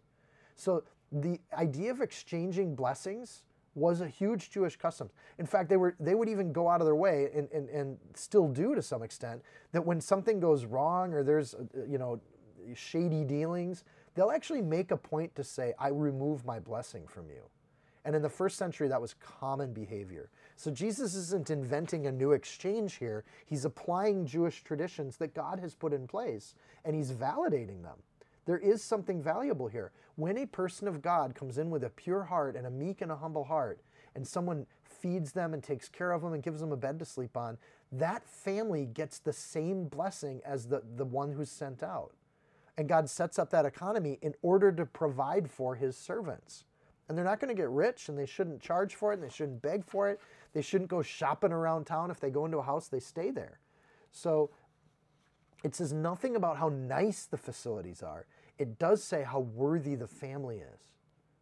So 0.56 0.82
the 1.12 1.40
idea 1.56 1.92
of 1.92 2.00
exchanging 2.00 2.74
blessings 2.74 3.44
was 3.74 4.00
a 4.00 4.08
huge 4.08 4.50
Jewish 4.50 4.76
custom. 4.76 5.08
In 5.38 5.46
fact, 5.46 5.68
they 5.68 5.76
were 5.76 5.94
they 6.00 6.16
would 6.16 6.28
even 6.28 6.52
go 6.52 6.68
out 6.68 6.80
of 6.80 6.86
their 6.86 6.96
way 6.96 7.30
and, 7.32 7.48
and, 7.52 7.68
and 7.68 7.98
still 8.14 8.48
do 8.48 8.74
to 8.74 8.82
some 8.82 9.02
extent 9.02 9.42
that 9.72 9.86
when 9.86 10.00
something 10.00 10.40
goes 10.40 10.64
wrong 10.64 11.14
or 11.14 11.22
there's 11.22 11.54
uh, 11.54 11.58
you 11.88 11.98
know 11.98 12.20
shady 12.74 13.24
dealings, 13.24 13.84
they'll 14.14 14.32
actually 14.32 14.62
make 14.62 14.90
a 14.90 14.96
point 14.96 15.34
to 15.36 15.44
say, 15.44 15.74
I 15.78 15.88
remove 15.88 16.44
my 16.44 16.58
blessing 16.58 17.06
from 17.06 17.30
you. 17.30 17.42
And 18.04 18.16
in 18.16 18.22
the 18.22 18.28
first 18.28 18.56
century, 18.56 18.88
that 18.88 19.00
was 19.00 19.14
common 19.14 19.72
behavior. 19.72 20.30
So 20.58 20.72
Jesus 20.72 21.14
isn't 21.14 21.50
inventing 21.50 22.08
a 22.08 22.12
new 22.12 22.32
exchange 22.32 22.96
here. 22.96 23.22
He's 23.46 23.64
applying 23.64 24.26
Jewish 24.26 24.64
traditions 24.64 25.16
that 25.18 25.32
God 25.32 25.60
has 25.60 25.76
put 25.76 25.92
in 25.92 26.08
place 26.08 26.56
and 26.84 26.96
he's 26.96 27.12
validating 27.12 27.84
them. 27.84 27.94
There 28.44 28.58
is 28.58 28.82
something 28.82 29.22
valuable 29.22 29.68
here. 29.68 29.92
When 30.16 30.36
a 30.36 30.46
person 30.46 30.88
of 30.88 31.00
God 31.00 31.36
comes 31.36 31.58
in 31.58 31.70
with 31.70 31.84
a 31.84 31.90
pure 31.90 32.24
heart 32.24 32.56
and 32.56 32.66
a 32.66 32.72
meek 32.72 33.02
and 33.02 33.12
a 33.12 33.16
humble 33.16 33.44
heart, 33.44 33.78
and 34.16 34.26
someone 34.26 34.66
feeds 34.82 35.30
them 35.30 35.54
and 35.54 35.62
takes 35.62 35.88
care 35.88 36.10
of 36.10 36.22
them 36.22 36.32
and 36.32 36.42
gives 36.42 36.58
them 36.58 36.72
a 36.72 36.76
bed 36.76 36.98
to 36.98 37.04
sleep 37.04 37.36
on, 37.36 37.56
that 37.92 38.26
family 38.26 38.84
gets 38.84 39.20
the 39.20 39.32
same 39.32 39.84
blessing 39.84 40.40
as 40.44 40.66
the, 40.66 40.82
the 40.96 41.04
one 41.04 41.30
who's 41.30 41.52
sent 41.52 41.84
out. 41.84 42.10
And 42.76 42.88
God 42.88 43.08
sets 43.08 43.38
up 43.38 43.50
that 43.50 43.64
economy 43.64 44.18
in 44.22 44.34
order 44.42 44.72
to 44.72 44.84
provide 44.84 45.48
for 45.48 45.76
his 45.76 45.96
servants. 45.96 46.64
And 47.08 47.16
they're 47.16 47.24
not 47.24 47.40
going 47.40 47.48
to 47.48 47.60
get 47.60 47.70
rich 47.70 48.08
and 48.08 48.18
they 48.18 48.26
shouldn't 48.26 48.60
charge 48.60 48.94
for 48.94 49.12
it 49.12 49.20
and 49.20 49.22
they 49.22 49.34
shouldn't 49.34 49.62
beg 49.62 49.84
for 49.84 50.10
it. 50.10 50.20
They 50.52 50.62
shouldn't 50.62 50.90
go 50.90 51.02
shopping 51.02 51.52
around 51.52 51.86
town. 51.86 52.10
If 52.10 52.20
they 52.20 52.30
go 52.30 52.44
into 52.44 52.58
a 52.58 52.62
house, 52.62 52.88
they 52.88 53.00
stay 53.00 53.30
there. 53.30 53.58
So 54.12 54.50
it 55.64 55.74
says 55.74 55.92
nothing 55.92 56.36
about 56.36 56.56
how 56.56 56.68
nice 56.68 57.26
the 57.26 57.36
facilities 57.36 58.02
are 58.02 58.26
it 58.58 58.78
does 58.78 59.02
say 59.02 59.22
how 59.22 59.40
worthy 59.40 59.94
the 59.94 60.06
family 60.06 60.56
is, 60.56 60.80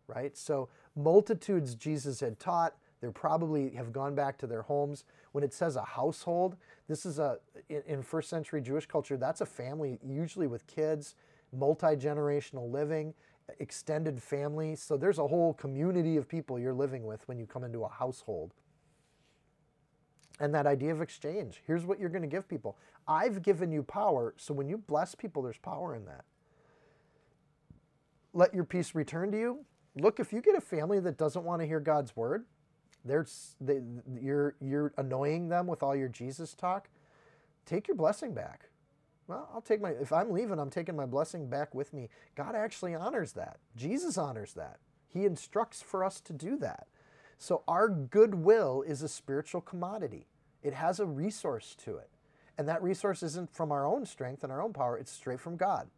right? 0.06 0.36
So, 0.36 0.68
multitudes 0.94 1.74
Jesus 1.74 2.20
had 2.20 2.38
taught, 2.38 2.74
they 3.00 3.08
probably 3.08 3.70
have 3.70 3.92
gone 3.92 4.14
back 4.14 4.38
to 4.38 4.46
their 4.46 4.62
homes. 4.62 5.04
When 5.32 5.42
it 5.42 5.52
says 5.52 5.76
a 5.76 5.82
household, 5.82 6.56
this 6.88 7.04
is 7.04 7.18
a, 7.18 7.38
in, 7.68 8.02
first 8.02 8.28
century 8.28 8.60
Jewish 8.60 8.86
culture, 8.86 9.16
that's 9.16 9.40
a 9.40 9.46
family, 9.46 9.98
usually 10.06 10.46
with 10.46 10.66
kids, 10.66 11.14
multi 11.52 11.96
generational 11.96 12.70
living, 12.70 13.14
extended 13.58 14.22
family. 14.22 14.76
So, 14.76 14.96
there's 14.96 15.18
a 15.18 15.26
whole 15.26 15.54
community 15.54 16.16
of 16.16 16.28
people 16.28 16.58
you're 16.58 16.74
living 16.74 17.04
with 17.04 17.26
when 17.28 17.38
you 17.38 17.46
come 17.46 17.64
into 17.64 17.84
a 17.84 17.88
household. 17.88 18.52
And 20.38 20.54
that 20.54 20.66
idea 20.66 20.92
of 20.92 21.00
exchange. 21.00 21.62
Here's 21.66 21.84
what 21.84 21.98
you're 21.98 22.10
going 22.10 22.22
to 22.22 22.28
give 22.28 22.46
people. 22.48 22.76
I've 23.08 23.42
given 23.42 23.72
you 23.72 23.82
power, 23.82 24.34
so 24.36 24.52
when 24.52 24.68
you 24.68 24.76
bless 24.76 25.14
people, 25.14 25.42
there's 25.42 25.58
power 25.58 25.94
in 25.94 26.04
that 26.06 26.24
let 28.36 28.54
your 28.54 28.64
peace 28.64 28.94
return 28.94 29.32
to 29.32 29.38
you. 29.38 29.64
Look, 29.96 30.20
if 30.20 30.32
you 30.32 30.42
get 30.42 30.54
a 30.54 30.60
family 30.60 31.00
that 31.00 31.16
doesn't 31.16 31.42
want 31.42 31.62
to 31.62 31.66
hear 31.66 31.80
God's 31.80 32.14
word, 32.14 32.44
they, 33.04 33.80
you're, 34.20 34.54
you're 34.60 34.92
annoying 34.98 35.48
them 35.48 35.66
with 35.66 35.82
all 35.82 35.96
your 35.96 36.08
Jesus 36.08 36.52
talk, 36.52 36.88
take 37.64 37.88
your 37.88 37.96
blessing 37.96 38.34
back. 38.34 38.68
Well, 39.26 39.48
I'll 39.54 39.62
take 39.62 39.80
my, 39.80 39.90
if 39.90 40.12
I'm 40.12 40.30
leaving, 40.30 40.58
I'm 40.58 40.70
taking 40.70 40.94
my 40.94 41.06
blessing 41.06 41.48
back 41.48 41.74
with 41.74 41.92
me. 41.94 42.10
God 42.36 42.54
actually 42.54 42.94
honors 42.94 43.32
that. 43.32 43.58
Jesus 43.74 44.18
honors 44.18 44.52
that. 44.52 44.78
He 45.08 45.24
instructs 45.24 45.80
for 45.82 46.04
us 46.04 46.20
to 46.20 46.32
do 46.32 46.58
that. 46.58 46.86
So 47.38 47.62
our 47.68 47.88
goodwill 47.88 48.82
is 48.86 49.02
a 49.02 49.08
spiritual 49.08 49.60
commodity, 49.60 50.26
it 50.62 50.74
has 50.74 51.00
a 51.00 51.06
resource 51.06 51.76
to 51.84 51.96
it. 51.96 52.10
And 52.58 52.66
that 52.68 52.82
resource 52.82 53.22
isn't 53.22 53.54
from 53.54 53.70
our 53.70 53.86
own 53.86 54.06
strength 54.06 54.42
and 54.42 54.50
our 54.50 54.62
own 54.62 54.72
power, 54.72 54.96
it's 54.96 55.12
straight 55.12 55.40
from 55.40 55.56
God. 55.56 55.88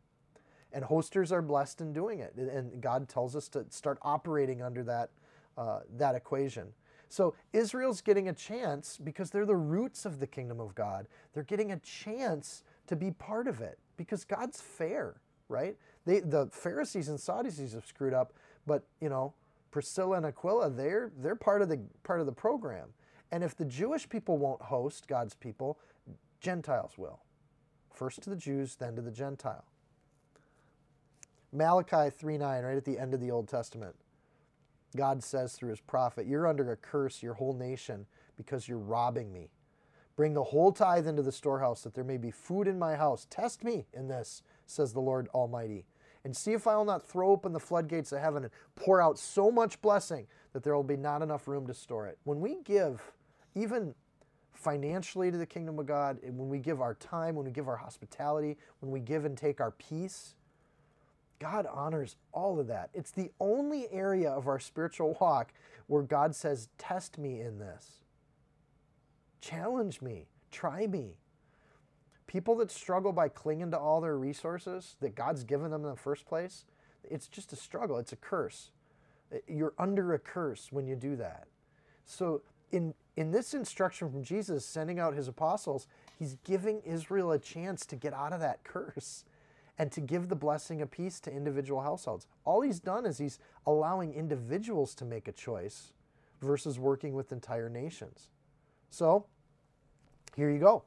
And 0.73 0.85
hosters 0.85 1.33
are 1.33 1.41
blessed 1.41 1.81
in 1.81 1.93
doing 1.93 2.19
it. 2.19 2.35
And 2.37 2.81
God 2.83 3.09
tells 3.09 3.35
us 3.37 3.49
to 3.51 3.65
start 3.71 3.99
operating 4.03 4.61
under 4.61 4.83
that, 4.85 5.11
uh, 5.57 5.81
that 5.97 6.15
equation. 6.15 6.73
So 7.09 7.35
Israel's 7.53 8.01
getting 8.03 8.29
a 8.29 8.35
chance 8.35 8.99
because 9.03 9.31
they're 9.31 9.47
the 9.47 9.57
roots 9.57 10.05
of 10.05 10.21
the 10.21 10.27
kingdom 10.27 10.61
of 10.61 10.75
God. 10.75 11.07
They're 11.33 11.43
getting 11.43 11.73
a 11.73 11.79
chance 11.79 12.65
to 12.87 12.97
be 12.97 13.13
part 13.13 13.49
of 13.49 13.61
it 13.61 13.79
because 13.97 14.25
God's 14.25 14.61
fair, 14.61 15.21
right? 15.49 15.77
They, 16.05 16.21
the 16.21 16.49
Pharisees 16.53 17.09
and 17.09 17.19
Sadducees 17.19 17.73
have 17.73 17.87
screwed 17.87 18.13
up, 18.13 18.35
but 18.67 18.83
you 19.01 19.09
know, 19.09 19.33
Priscilla 19.71 20.17
and 20.17 20.27
Aquila, 20.27 20.71
they're 20.71 21.13
they're 21.19 21.37
part 21.37 21.63
of 21.63 21.69
the 21.69 21.81
part 22.03 22.21
of 22.21 22.27
the 22.27 22.33
program. 22.33 22.89
And 23.31 23.45
if 23.45 23.57
the 23.57 23.65
Jewish 23.65 24.09
people 24.09 24.39
won't 24.39 24.63
host 24.63 25.07
God's 25.07 25.35
people, 25.35 25.79
Gentiles 26.41 26.93
will. 26.97 27.21
First 27.93 28.23
to 28.23 28.31
the 28.31 28.37
Jews, 28.37 28.77
then 28.77 28.97
to 28.97 29.03
the 29.03 29.11
Gentile. 29.11 29.65
Malachi 31.53 32.11
3 32.11 32.39
9, 32.39 32.65
right 32.65 32.77
at 32.77 32.85
the 32.85 32.99
end 32.99 33.15
of 33.15 33.21
the 33.21 33.31
Old 33.31 33.49
Testament. 33.49 33.95
God 34.97 35.23
says 35.23 35.55
through 35.55 35.71
his 35.71 35.81
prophet, 35.81 36.27
You're 36.27 36.47
under 36.47 36.71
a 36.73 36.77
curse, 36.77 37.23
your 37.23 37.35
whole 37.35 37.55
nation, 37.55 38.07
because 38.37 38.69
you're 38.69 38.79
robbing 38.79 39.33
me. 39.33 39.51
Bring 40.17 40.35
the 40.35 40.45
whole 40.45 40.73
tithe 40.73 41.07
into 41.07 41.23
the 41.23 41.33
storehouse, 41.33 41.83
that 41.83 41.95
there 41.95 42.05
may 42.05 42.17
be 42.17 42.31
food 42.31 42.67
in 42.67 42.79
my 42.79 42.97
house. 42.97 43.27
Test 43.31 43.63
me 43.63 43.87
in 43.93 44.09
this, 44.09 44.43
says 44.67 44.93
the 44.93 45.01
Lord 45.01 45.29
Almighty, 45.29 45.85
and 46.29 46.37
see 46.37 46.53
if 46.53 46.67
I 46.67 46.77
will 46.77 46.85
not 46.85 47.03
throw 47.09 47.31
open 47.31 47.55
the 47.55 47.59
floodgates 47.59 48.13
of 48.13 48.21
heaven 48.21 48.43
and 48.43 48.53
pour 48.77 49.01
out 49.01 49.19
so 49.19 49.51
much 49.51 49.81
blessing 49.81 50.27
that 50.53 50.63
there 50.63 50.77
will 50.77 50.83
be 50.83 50.95
not 50.95 51.23
enough 51.23 51.49
room 51.49 51.67
to 51.67 51.73
store 51.73 52.07
it. 52.07 52.19
When 52.25 52.39
we 52.39 52.59
give, 52.65 53.01
even 53.55 53.95
financially 54.53 55.31
to 55.31 55.39
the 55.39 55.47
kingdom 55.47 55.79
of 55.79 55.87
God, 55.87 56.19
when 56.23 56.51
we 56.51 56.59
give 56.59 56.83
our 56.83 56.93
time, 56.97 57.35
when 57.35 57.47
we 57.47 57.51
give 57.51 57.67
our 57.67 57.79
hospitality, 57.79 58.59
when 58.81 58.93
we 58.93 59.01
give 59.01 59.25
and 59.25 59.39
take 59.39 59.59
our 59.59 59.71
peace, 59.71 60.35
God 61.39 61.65
honors 61.65 62.17
all 62.33 62.61
of 62.61 62.67
that. 62.67 62.91
It's 62.93 63.11
the 63.11 63.31
only 63.41 63.91
area 63.91 64.31
of 64.31 64.49
our 64.49 64.59
spiritual 64.59 65.17
walk 65.23 65.55
where 65.87 66.03
God 66.03 66.35
says, 66.35 66.69
Test 66.77 67.17
me 67.17 67.41
in 67.41 67.59
this. 67.59 68.03
Challenge 69.41 70.03
me. 70.03 70.27
Try 70.51 70.87
me. 70.87 71.17
People 72.29 72.55
that 72.57 72.71
struggle 72.71 73.11
by 73.11 73.29
clinging 73.29 73.73
to 73.73 73.79
all 73.79 74.01
their 74.01 74.17
resources 74.17 74.95
that 75.01 75.17
God's 75.17 75.43
given 75.43 75.73
them 75.73 75.83
in 75.83 75.91
the 75.91 75.97
first 75.97 76.27
place, 76.27 76.67
it's 77.03 77.27
just 77.27 77.53
a 77.53 77.57
struggle. 77.57 77.97
It's 77.97 78.13
a 78.13 78.17
curse. 78.17 78.71
You're 79.49 79.73
under 79.79 80.15
a 80.15 80.19
curse 80.19 80.69
when 80.71 80.87
you 80.87 80.95
do 80.95 81.17
that. 81.17 81.49
So, 82.05 82.43
in, 82.71 82.93
in 83.17 83.31
this 83.31 83.55
instruction 83.55 84.11
from 84.11 84.23
Jesus, 84.23 84.65
sending 84.65 84.99
out 85.01 85.15
his 85.15 85.27
apostles, 85.27 85.87
he's 86.19 86.37
giving 86.45 86.83
Israel 86.85 87.33
a 87.33 87.39
chance 87.39 87.87
to 87.87 87.97
get 87.97 88.13
out 88.13 88.35
of 88.35 88.41
that 88.41 88.63
curse 88.63 89.25
and 89.79 89.91
to 89.93 90.01
give 90.01 90.29
the 90.29 90.37
blessing 90.37 90.83
of 90.83 90.91
peace 90.91 91.21
to 91.21 91.33
individual 91.33 91.81
households. 91.81 92.27
All 92.45 92.61
he's 92.61 92.81
done 92.81 93.07
is 93.07 93.17
he's 93.17 93.39
allowing 93.67 94.13
individuals 94.13 94.95
to 94.97 95.07
make 95.07 95.29
a 95.29 95.33
choice 95.33 95.93
versus 96.43 96.79
working 96.79 97.15
with 97.15 97.33
entire 97.33 97.71
nations. 97.71 98.29
So, 98.91 99.27
here 100.37 100.51
you 100.51 100.59
go. 100.59 100.85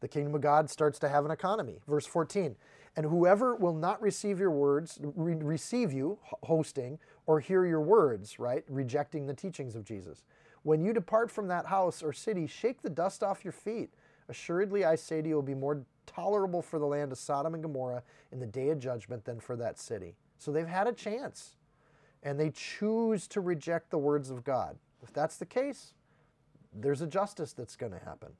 The 0.00 0.08
kingdom 0.08 0.34
of 0.34 0.40
God 0.40 0.70
starts 0.70 0.98
to 1.00 1.08
have 1.08 1.24
an 1.24 1.30
economy. 1.30 1.78
Verse 1.86 2.06
14. 2.06 2.56
And 2.96 3.06
whoever 3.06 3.54
will 3.54 3.74
not 3.74 4.00
receive 4.02 4.40
your 4.40 4.50
words, 4.50 4.98
re- 5.02 5.34
receive 5.34 5.92
you, 5.92 6.18
hosting, 6.42 6.98
or 7.26 7.40
hear 7.40 7.64
your 7.64 7.80
words, 7.80 8.38
right? 8.38 8.64
Rejecting 8.68 9.26
the 9.26 9.34
teachings 9.34 9.76
of 9.76 9.84
Jesus. 9.84 10.24
When 10.62 10.80
you 10.80 10.92
depart 10.92 11.30
from 11.30 11.48
that 11.48 11.66
house 11.66 12.02
or 12.02 12.12
city, 12.12 12.46
shake 12.46 12.82
the 12.82 12.90
dust 12.90 13.22
off 13.22 13.44
your 13.44 13.52
feet. 13.52 13.90
Assuredly, 14.28 14.84
I 14.84 14.96
say 14.96 15.22
to 15.22 15.28
you, 15.28 15.34
it 15.34 15.36
will 15.36 15.42
be 15.42 15.54
more 15.54 15.84
tolerable 16.06 16.62
for 16.62 16.78
the 16.78 16.86
land 16.86 17.12
of 17.12 17.18
Sodom 17.18 17.54
and 17.54 17.62
Gomorrah 17.62 18.02
in 18.32 18.40
the 18.40 18.46
day 18.46 18.70
of 18.70 18.78
judgment 18.78 19.24
than 19.24 19.40
for 19.40 19.56
that 19.56 19.78
city. 19.78 20.16
So 20.38 20.50
they've 20.50 20.66
had 20.66 20.86
a 20.86 20.92
chance, 20.92 21.56
and 22.22 22.38
they 22.38 22.50
choose 22.50 23.26
to 23.28 23.40
reject 23.40 23.90
the 23.90 23.98
words 23.98 24.30
of 24.30 24.44
God. 24.44 24.76
If 25.02 25.12
that's 25.12 25.36
the 25.36 25.46
case, 25.46 25.94
there's 26.74 27.00
a 27.00 27.06
justice 27.06 27.52
that's 27.52 27.76
going 27.76 27.92
to 27.92 27.98
happen. 27.98 28.32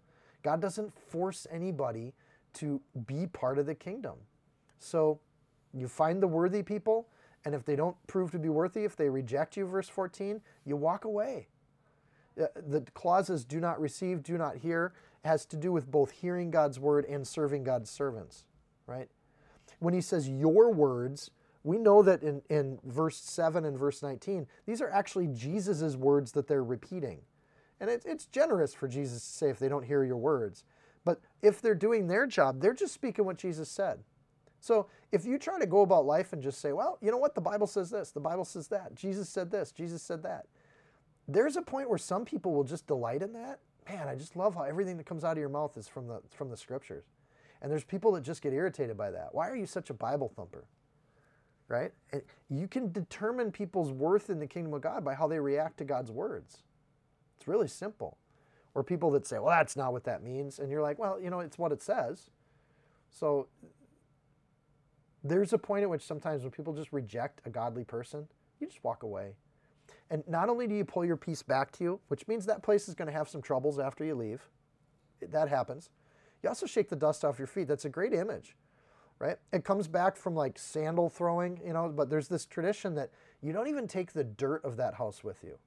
God 0.42 0.60
doesn't 0.60 0.92
force 1.10 1.46
anybody 1.50 2.14
to 2.54 2.80
be 3.06 3.26
part 3.26 3.58
of 3.58 3.66
the 3.66 3.74
kingdom. 3.74 4.14
So 4.78 5.20
you 5.74 5.88
find 5.88 6.22
the 6.22 6.26
worthy 6.26 6.62
people, 6.62 7.08
and 7.44 7.54
if 7.54 7.64
they 7.64 7.76
don't 7.76 7.96
prove 8.06 8.30
to 8.32 8.38
be 8.38 8.48
worthy, 8.48 8.84
if 8.84 8.96
they 8.96 9.08
reject 9.08 9.56
you, 9.56 9.66
verse 9.66 9.88
14, 9.88 10.40
you 10.64 10.76
walk 10.76 11.04
away. 11.04 11.48
Uh, 12.40 12.46
the 12.54 12.80
clauses 12.94 13.44
do 13.44 13.60
not 13.60 13.80
receive, 13.80 14.22
do 14.22 14.38
not 14.38 14.56
hear, 14.58 14.92
has 15.24 15.44
to 15.46 15.56
do 15.56 15.72
with 15.72 15.90
both 15.90 16.10
hearing 16.10 16.50
God's 16.50 16.78
word 16.78 17.04
and 17.04 17.26
serving 17.26 17.64
God's 17.64 17.90
servants, 17.90 18.44
right? 18.86 19.08
When 19.80 19.94
he 19.94 20.00
says 20.00 20.28
your 20.28 20.72
words, 20.72 21.30
We 21.64 21.78
know 21.78 22.02
that 22.02 22.22
in, 22.22 22.40
in 22.48 22.78
verse 22.84 23.16
7 23.16 23.64
and 23.64 23.76
verse 23.76 24.02
19, 24.02 24.46
these 24.64 24.80
are 24.80 24.88
actually 24.90 25.26
Jesus' 25.26 25.96
words 25.96 26.32
that 26.32 26.46
they're 26.46 26.64
repeating. 26.64 27.18
And 27.80 27.88
it, 27.90 28.02
it's 28.06 28.26
generous 28.26 28.74
for 28.74 28.88
Jesus 28.88 29.22
to 29.22 29.32
say 29.32 29.50
if 29.50 29.58
they 29.58 29.68
don't 29.68 29.84
hear 29.84 30.04
your 30.04 30.16
words. 30.16 30.64
But 31.04 31.20
if 31.42 31.62
they're 31.62 31.74
doing 31.74 32.06
their 32.06 32.26
job, 32.26 32.60
they're 32.60 32.74
just 32.74 32.94
speaking 32.94 33.24
what 33.24 33.38
Jesus 33.38 33.70
said. 33.70 34.00
So 34.60 34.88
if 35.12 35.24
you 35.24 35.38
try 35.38 35.58
to 35.58 35.66
go 35.66 35.82
about 35.82 36.04
life 36.04 36.32
and 36.32 36.42
just 36.42 36.60
say, 36.60 36.72
well, 36.72 36.98
you 37.00 37.10
know 37.10 37.16
what, 37.16 37.34
the 37.34 37.40
Bible 37.40 37.66
says 37.66 37.90
this, 37.90 38.10
the 38.10 38.20
Bible 38.20 38.44
says 38.44 38.68
that, 38.68 38.94
Jesus 38.94 39.28
said 39.28 39.50
this, 39.50 39.70
Jesus 39.70 40.02
said 40.02 40.22
that, 40.24 40.46
there's 41.28 41.56
a 41.56 41.62
point 41.62 41.88
where 41.88 41.98
some 41.98 42.24
people 42.24 42.52
will 42.52 42.64
just 42.64 42.86
delight 42.86 43.22
in 43.22 43.32
that. 43.34 43.60
Man, 43.88 44.08
I 44.08 44.14
just 44.16 44.34
love 44.34 44.54
how 44.54 44.62
everything 44.62 44.96
that 44.96 45.06
comes 45.06 45.24
out 45.24 45.32
of 45.32 45.38
your 45.38 45.48
mouth 45.48 45.76
is 45.76 45.86
from 45.88 46.08
the 46.08 46.20
from 46.30 46.50
the 46.50 46.56
scriptures. 46.56 47.04
And 47.62 47.70
there's 47.70 47.84
people 47.84 48.12
that 48.12 48.22
just 48.22 48.42
get 48.42 48.52
irritated 48.52 48.96
by 48.96 49.10
that. 49.10 49.28
Why 49.32 49.48
are 49.48 49.56
you 49.56 49.66
such 49.66 49.90
a 49.90 49.94
Bible 49.94 50.32
thumper? 50.34 50.64
Right? 51.68 51.92
You 52.48 52.66
can 52.66 52.92
determine 52.92 53.52
people's 53.52 53.92
worth 53.92 54.30
in 54.30 54.38
the 54.38 54.46
kingdom 54.46 54.74
of 54.74 54.80
God 54.80 55.04
by 55.04 55.14
how 55.14 55.26
they 55.28 55.38
react 55.38 55.78
to 55.78 55.84
God's 55.84 56.10
words. 56.10 56.62
It's 57.38 57.46
really 57.46 57.68
simple. 57.68 58.18
Or 58.74 58.82
people 58.82 59.10
that 59.12 59.26
say, 59.26 59.38
well, 59.38 59.48
that's 59.48 59.76
not 59.76 59.92
what 59.92 60.04
that 60.04 60.22
means. 60.22 60.58
And 60.58 60.70
you're 60.70 60.82
like, 60.82 60.98
well, 60.98 61.20
you 61.20 61.30
know, 61.30 61.40
it's 61.40 61.58
what 61.58 61.72
it 61.72 61.82
says. 61.82 62.30
So 63.10 63.46
there's 65.24 65.52
a 65.52 65.58
point 65.58 65.82
at 65.82 65.90
which 65.90 66.02
sometimes 66.02 66.42
when 66.42 66.50
people 66.50 66.72
just 66.72 66.92
reject 66.92 67.40
a 67.44 67.50
godly 67.50 67.84
person, 67.84 68.28
you 68.60 68.66
just 68.66 68.82
walk 68.84 69.02
away. 69.02 69.32
And 70.10 70.22
not 70.28 70.48
only 70.48 70.66
do 70.66 70.74
you 70.74 70.84
pull 70.84 71.04
your 71.04 71.16
peace 71.16 71.42
back 71.42 71.72
to 71.72 71.84
you, 71.84 72.00
which 72.08 72.26
means 72.28 72.46
that 72.46 72.62
place 72.62 72.88
is 72.88 72.94
going 72.94 73.06
to 73.06 73.12
have 73.12 73.28
some 73.28 73.42
troubles 73.42 73.78
after 73.78 74.04
you 74.04 74.14
leave, 74.14 74.48
that 75.20 75.48
happens. 75.48 75.90
You 76.42 76.48
also 76.48 76.66
shake 76.66 76.88
the 76.88 76.96
dust 76.96 77.24
off 77.24 77.38
your 77.38 77.48
feet. 77.48 77.68
That's 77.68 77.84
a 77.84 77.90
great 77.90 78.14
image, 78.14 78.54
right? 79.18 79.36
It 79.52 79.64
comes 79.64 79.88
back 79.88 80.16
from 80.16 80.34
like 80.34 80.58
sandal 80.58 81.08
throwing, 81.08 81.60
you 81.64 81.72
know, 81.72 81.88
but 81.88 82.10
there's 82.10 82.28
this 82.28 82.46
tradition 82.46 82.94
that 82.94 83.10
you 83.42 83.52
don't 83.52 83.68
even 83.68 83.88
take 83.88 84.12
the 84.12 84.24
dirt 84.24 84.64
of 84.64 84.76
that 84.76 84.94
house 84.94 85.24
with 85.24 85.42
you. 85.42 85.58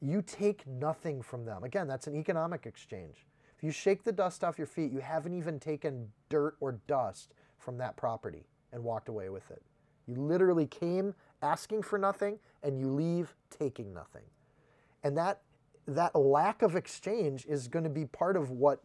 You 0.00 0.22
take 0.22 0.66
nothing 0.66 1.22
from 1.22 1.44
them. 1.44 1.64
Again, 1.64 1.86
that's 1.86 2.06
an 2.06 2.16
economic 2.16 2.66
exchange. 2.66 3.26
If 3.56 3.62
you 3.62 3.70
shake 3.70 4.02
the 4.02 4.12
dust 4.12 4.44
off 4.44 4.58
your 4.58 4.66
feet, 4.66 4.92
you 4.92 5.00
haven't 5.00 5.34
even 5.34 5.58
taken 5.58 6.08
dirt 6.28 6.56
or 6.60 6.80
dust 6.86 7.34
from 7.58 7.78
that 7.78 7.96
property 7.96 8.46
and 8.72 8.82
walked 8.82 9.08
away 9.08 9.28
with 9.28 9.50
it. 9.50 9.62
You 10.06 10.16
literally 10.16 10.66
came 10.66 11.14
asking 11.40 11.82
for 11.82 11.98
nothing 11.98 12.38
and 12.62 12.78
you 12.78 12.88
leave 12.88 13.34
taking 13.50 13.94
nothing. 13.94 14.24
And 15.02 15.16
that 15.16 15.40
that 15.86 16.14
lack 16.14 16.62
of 16.62 16.76
exchange 16.76 17.44
is 17.46 17.68
going 17.68 17.84
to 17.84 17.90
be 17.90 18.06
part 18.06 18.36
of 18.36 18.50
what 18.50 18.82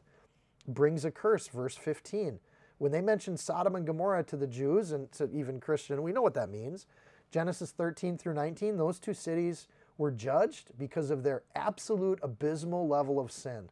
brings 0.68 1.06
a 1.06 1.12
curse, 1.12 1.48
verse 1.48 1.76
15. 1.76 2.40
When 2.78 2.92
they 2.92 3.02
mention 3.02 3.38
Sodom 3.38 3.76
and 3.76 3.86
Gomorrah 3.86 4.24
to 4.26 4.38
the 4.38 4.48
Jews 4.48 4.92
and 4.92 5.12
to 5.14 5.30
even 5.32 5.60
Christian, 5.60 6.02
we 6.04 6.12
know 6.12 6.22
what 6.22 6.34
that 6.34 6.50
means. 6.50 6.86
Genesis 7.32 7.72
13 7.72 8.18
through 8.18 8.34
19, 8.34 8.78
those 8.78 9.00
two 9.00 9.14
cities 9.14 9.68
were 10.00 10.12
judged 10.12 10.72
because 10.80 11.12
of 11.12 11.22
their 11.22 11.44
absolute 11.54 12.20
abysmal 12.24 12.88
level 12.88 13.20
of 13.20 13.32
sin, 13.32 13.70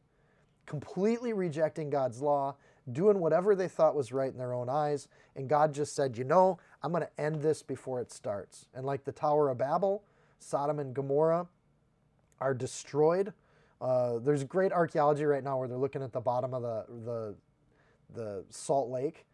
completely 0.67 1.33
rejecting 1.33 1.89
God's 1.89 2.21
law 2.21 2.55
doing 2.91 3.19
whatever 3.19 3.55
they 3.55 3.67
thought 3.67 3.95
was 3.95 4.11
right 4.11 4.31
in 4.31 4.37
their 4.37 4.53
own 4.53 4.69
eyes. 4.69 5.07
And 5.35 5.49
God 5.49 5.73
just 5.73 5.95
said, 5.95 6.17
you 6.17 6.23
know, 6.23 6.59
I'm 6.83 6.91
going 6.91 7.03
to 7.03 7.21
end 7.21 7.41
this 7.41 7.63
before 7.63 8.01
it 8.01 8.11
starts. 8.11 8.67
And 8.73 8.85
like 8.85 9.03
the 9.03 9.11
Tower 9.11 9.49
of 9.49 9.57
Babel, 9.57 10.03
Sodom 10.39 10.79
and 10.79 10.93
Gomorrah 10.93 11.47
are 12.39 12.53
destroyed. 12.53 13.33
Uh, 13.81 14.19
there's 14.19 14.43
great 14.43 14.71
archaeology 14.71 15.25
right 15.25 15.43
now 15.43 15.57
where 15.57 15.67
they're 15.67 15.77
looking 15.77 16.01
at 16.01 16.11
the 16.11 16.21
bottom 16.21 16.53
of 16.53 16.61
the, 16.61 16.85
the, 17.05 17.35
the 18.13 18.43
Salt 18.49 18.89
Lake 18.89 19.25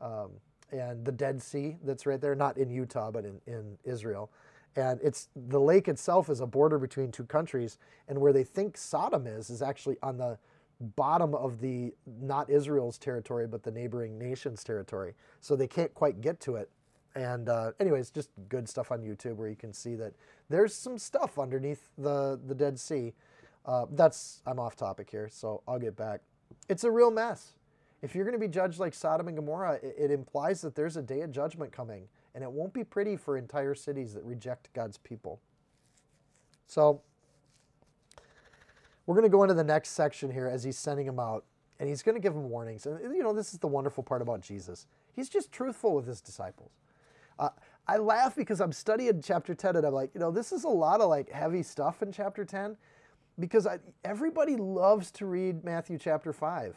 um, 0.00 0.30
and 0.70 1.04
the 1.04 1.12
Dead 1.12 1.42
Sea 1.42 1.76
that's 1.84 2.06
right 2.06 2.20
there, 2.20 2.34
not 2.34 2.56
in 2.56 2.70
Utah, 2.70 3.10
but 3.10 3.24
in, 3.24 3.40
in 3.46 3.78
Israel. 3.84 4.30
And 4.76 5.00
it's 5.02 5.28
the 5.36 5.60
lake 5.60 5.88
itself 5.88 6.30
is 6.30 6.40
a 6.40 6.46
border 6.46 6.78
between 6.78 7.12
two 7.12 7.24
countries, 7.24 7.78
and 8.08 8.20
where 8.20 8.32
they 8.32 8.44
think 8.44 8.76
Sodom 8.76 9.26
is 9.26 9.50
is 9.50 9.62
actually 9.62 9.96
on 10.02 10.16
the 10.16 10.38
bottom 10.80 11.34
of 11.34 11.60
the 11.60 11.94
not 12.06 12.50
Israel's 12.50 12.98
territory, 12.98 13.46
but 13.46 13.62
the 13.62 13.70
neighboring 13.70 14.18
nation's 14.18 14.64
territory. 14.64 15.14
So 15.40 15.56
they 15.56 15.66
can't 15.66 15.92
quite 15.94 16.20
get 16.20 16.40
to 16.40 16.56
it. 16.56 16.70
And 17.14 17.48
uh, 17.48 17.72
anyways, 17.78 18.10
just 18.10 18.30
good 18.48 18.68
stuff 18.68 18.90
on 18.90 19.02
YouTube 19.02 19.36
where 19.36 19.48
you 19.48 19.56
can 19.56 19.72
see 19.72 19.94
that 19.96 20.14
there's 20.48 20.74
some 20.74 20.98
stuff 20.98 21.38
underneath 21.38 21.88
the 21.98 22.40
the 22.46 22.54
Dead 22.54 22.78
Sea. 22.78 23.12
Uh, 23.66 23.86
that's 23.90 24.40
I'm 24.46 24.58
off 24.58 24.76
topic 24.76 25.10
here, 25.10 25.28
so 25.30 25.62
I'll 25.68 25.78
get 25.78 25.96
back. 25.96 26.20
It's 26.68 26.84
a 26.84 26.90
real 26.90 27.10
mess. 27.10 27.52
If 28.00 28.14
you're 28.14 28.24
going 28.24 28.32
to 28.34 28.40
be 28.40 28.48
judged 28.48 28.80
like 28.80 28.94
Sodom 28.94 29.28
and 29.28 29.36
Gomorrah, 29.36 29.74
it, 29.82 29.94
it 29.96 30.10
implies 30.10 30.60
that 30.62 30.74
there's 30.74 30.96
a 30.96 31.02
day 31.02 31.20
of 31.20 31.30
judgment 31.30 31.70
coming, 31.70 32.08
and 32.34 32.42
it 32.42 32.50
won't 32.50 32.72
be 32.72 32.84
pretty 32.84 33.16
for 33.16 33.36
entire 33.36 33.74
cities 33.74 34.14
that 34.14 34.24
reject 34.24 34.72
God's 34.72 34.98
people. 34.98 35.40
So 36.66 37.02
we're 39.06 39.14
going 39.14 39.26
to 39.26 39.30
go 39.30 39.42
into 39.42 39.54
the 39.54 39.64
next 39.64 39.90
section 39.90 40.30
here 40.30 40.46
as 40.46 40.64
he's 40.64 40.78
sending 40.78 41.06
them 41.06 41.18
out, 41.18 41.44
and 41.78 41.88
he's 41.88 42.02
going 42.02 42.14
to 42.14 42.20
give 42.20 42.34
them 42.34 42.48
warnings. 42.48 42.86
And 42.86 43.14
you 43.14 43.22
know, 43.22 43.32
this 43.32 43.52
is 43.52 43.58
the 43.58 43.68
wonderful 43.68 44.02
part 44.02 44.22
about 44.22 44.40
Jesus. 44.40 44.86
He's 45.14 45.28
just 45.28 45.52
truthful 45.52 45.94
with 45.94 46.06
his 46.06 46.20
disciples. 46.20 46.72
Uh, 47.38 47.50
I 47.86 47.96
laugh 47.96 48.36
because 48.36 48.60
I'm 48.60 48.72
studying 48.72 49.20
chapter 49.22 49.54
10 49.54 49.76
and 49.76 49.86
I'm 49.86 49.92
like, 49.92 50.14
you 50.14 50.20
know, 50.20 50.30
this 50.30 50.52
is 50.52 50.64
a 50.64 50.68
lot 50.68 51.00
of 51.00 51.08
like 51.08 51.30
heavy 51.30 51.62
stuff 51.62 52.02
in 52.02 52.12
chapter 52.12 52.44
10 52.44 52.76
because 53.38 53.66
I, 53.66 53.78
everybody 54.04 54.56
loves 54.56 55.10
to 55.12 55.26
read 55.26 55.64
Matthew 55.64 55.98
chapter 55.98 56.32
5. 56.32 56.76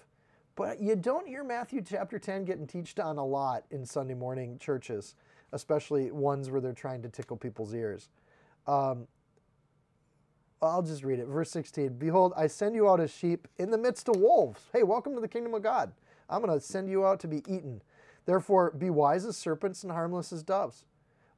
But 0.55 0.79
you 0.79 0.95
don't 0.95 1.27
hear 1.27 1.43
Matthew 1.43 1.81
chapter 1.81 2.17
10 2.17 2.45
getting 2.45 2.65
taught 2.65 2.99
on 2.99 3.17
a 3.17 3.25
lot 3.25 3.65
in 3.71 3.85
Sunday 3.85 4.13
morning 4.13 4.57
churches, 4.57 5.15
especially 5.51 6.11
ones 6.11 6.49
where 6.49 6.61
they're 6.61 6.73
trying 6.73 7.01
to 7.01 7.09
tickle 7.09 7.37
people's 7.37 7.73
ears. 7.73 8.09
Um, 8.67 9.07
I'll 10.61 10.81
just 10.81 11.03
read 11.03 11.19
it. 11.19 11.27
Verse 11.27 11.51
16 11.51 11.97
Behold, 11.97 12.33
I 12.35 12.47
send 12.47 12.75
you 12.75 12.89
out 12.89 12.99
as 12.99 13.13
sheep 13.13 13.47
in 13.57 13.71
the 13.71 13.77
midst 13.77 14.09
of 14.09 14.17
wolves. 14.17 14.61
Hey, 14.73 14.83
welcome 14.83 15.13
to 15.15 15.21
the 15.21 15.27
kingdom 15.27 15.53
of 15.53 15.63
God. 15.63 15.91
I'm 16.29 16.41
going 16.41 16.57
to 16.57 16.65
send 16.65 16.89
you 16.89 17.05
out 17.05 17.19
to 17.21 17.27
be 17.27 17.43
eaten. 17.47 17.81
Therefore, 18.25 18.71
be 18.71 18.89
wise 18.89 19.25
as 19.25 19.37
serpents 19.37 19.83
and 19.83 19.91
harmless 19.91 20.33
as 20.33 20.41
doves. 20.41 20.85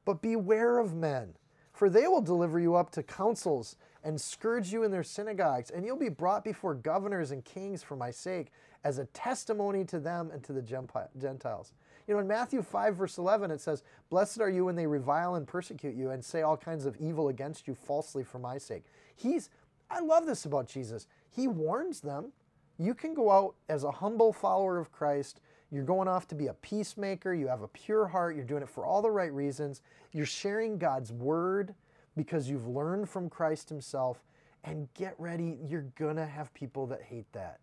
But 0.04 0.22
beware 0.22 0.78
of 0.78 0.94
men, 0.94 1.34
for 1.72 1.90
they 1.90 2.06
will 2.06 2.22
deliver 2.22 2.58
you 2.58 2.74
up 2.74 2.90
to 2.92 3.02
councils 3.02 3.76
and 4.02 4.18
scourge 4.18 4.72
you 4.72 4.84
in 4.84 4.90
their 4.90 5.02
synagogues, 5.02 5.70
and 5.70 5.84
you'll 5.84 5.96
be 5.96 6.08
brought 6.08 6.44
before 6.44 6.74
governors 6.74 7.30
and 7.30 7.44
kings 7.44 7.82
for 7.82 7.96
my 7.96 8.10
sake 8.10 8.50
as 8.84 8.98
a 8.98 9.06
testimony 9.06 9.84
to 9.84 9.98
them 10.00 10.30
and 10.32 10.42
to 10.44 10.52
the 10.52 10.62
Gentiles. 10.62 11.74
You 12.08 12.14
know, 12.14 12.20
in 12.20 12.26
Matthew 12.26 12.62
5, 12.62 12.96
verse 12.96 13.18
11, 13.18 13.50
it 13.50 13.60
says, 13.60 13.82
Blessed 14.08 14.40
are 14.40 14.48
you 14.48 14.64
when 14.64 14.76
they 14.76 14.86
revile 14.86 15.34
and 15.34 15.46
persecute 15.46 15.94
you 15.94 16.10
and 16.10 16.24
say 16.24 16.40
all 16.40 16.56
kinds 16.56 16.86
of 16.86 16.96
evil 16.96 17.28
against 17.28 17.68
you 17.68 17.74
falsely 17.74 18.24
for 18.24 18.38
my 18.38 18.56
sake. 18.56 18.84
He's, 19.14 19.50
I 19.90 20.00
love 20.00 20.24
this 20.24 20.46
about 20.46 20.66
Jesus. 20.66 21.06
He 21.30 21.46
warns 21.46 22.00
them. 22.00 22.32
You 22.78 22.94
can 22.94 23.12
go 23.12 23.30
out 23.30 23.56
as 23.68 23.84
a 23.84 23.90
humble 23.90 24.32
follower 24.32 24.78
of 24.78 24.90
Christ. 24.90 25.40
You're 25.70 25.84
going 25.84 26.08
off 26.08 26.26
to 26.28 26.34
be 26.34 26.46
a 26.46 26.54
peacemaker. 26.54 27.34
You 27.34 27.48
have 27.48 27.60
a 27.60 27.68
pure 27.68 28.06
heart. 28.06 28.36
You're 28.36 28.46
doing 28.46 28.62
it 28.62 28.70
for 28.70 28.86
all 28.86 29.02
the 29.02 29.10
right 29.10 29.32
reasons. 29.32 29.82
You're 30.12 30.24
sharing 30.24 30.78
God's 30.78 31.12
word 31.12 31.74
because 32.16 32.48
you've 32.48 32.66
learned 32.66 33.10
from 33.10 33.28
Christ 33.28 33.68
Himself. 33.68 34.24
And 34.64 34.88
get 34.94 35.14
ready, 35.18 35.58
you're 35.68 35.86
going 35.98 36.16
to 36.16 36.26
have 36.26 36.54
people 36.54 36.86
that 36.86 37.02
hate 37.02 37.30
that 37.32 37.60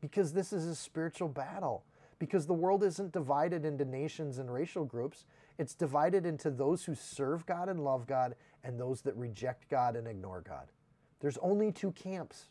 because 0.00 0.32
this 0.32 0.52
is 0.52 0.66
a 0.66 0.74
spiritual 0.74 1.28
battle. 1.28 1.84
Because 2.20 2.46
the 2.46 2.52
world 2.52 2.84
isn't 2.84 3.12
divided 3.12 3.64
into 3.64 3.86
nations 3.86 4.38
and 4.38 4.52
racial 4.52 4.84
groups, 4.84 5.24
it's 5.58 5.74
divided 5.74 6.26
into 6.26 6.50
those 6.50 6.84
who 6.84 6.94
serve 6.94 7.46
God 7.46 7.70
and 7.70 7.82
love 7.82 8.06
God 8.06 8.36
and 8.62 8.78
those 8.78 9.00
that 9.02 9.16
reject 9.16 9.70
God 9.70 9.96
and 9.96 10.06
ignore 10.06 10.42
God. 10.42 10.68
There's 11.20 11.38
only 11.38 11.72
two 11.72 11.92
camps. 11.92 12.50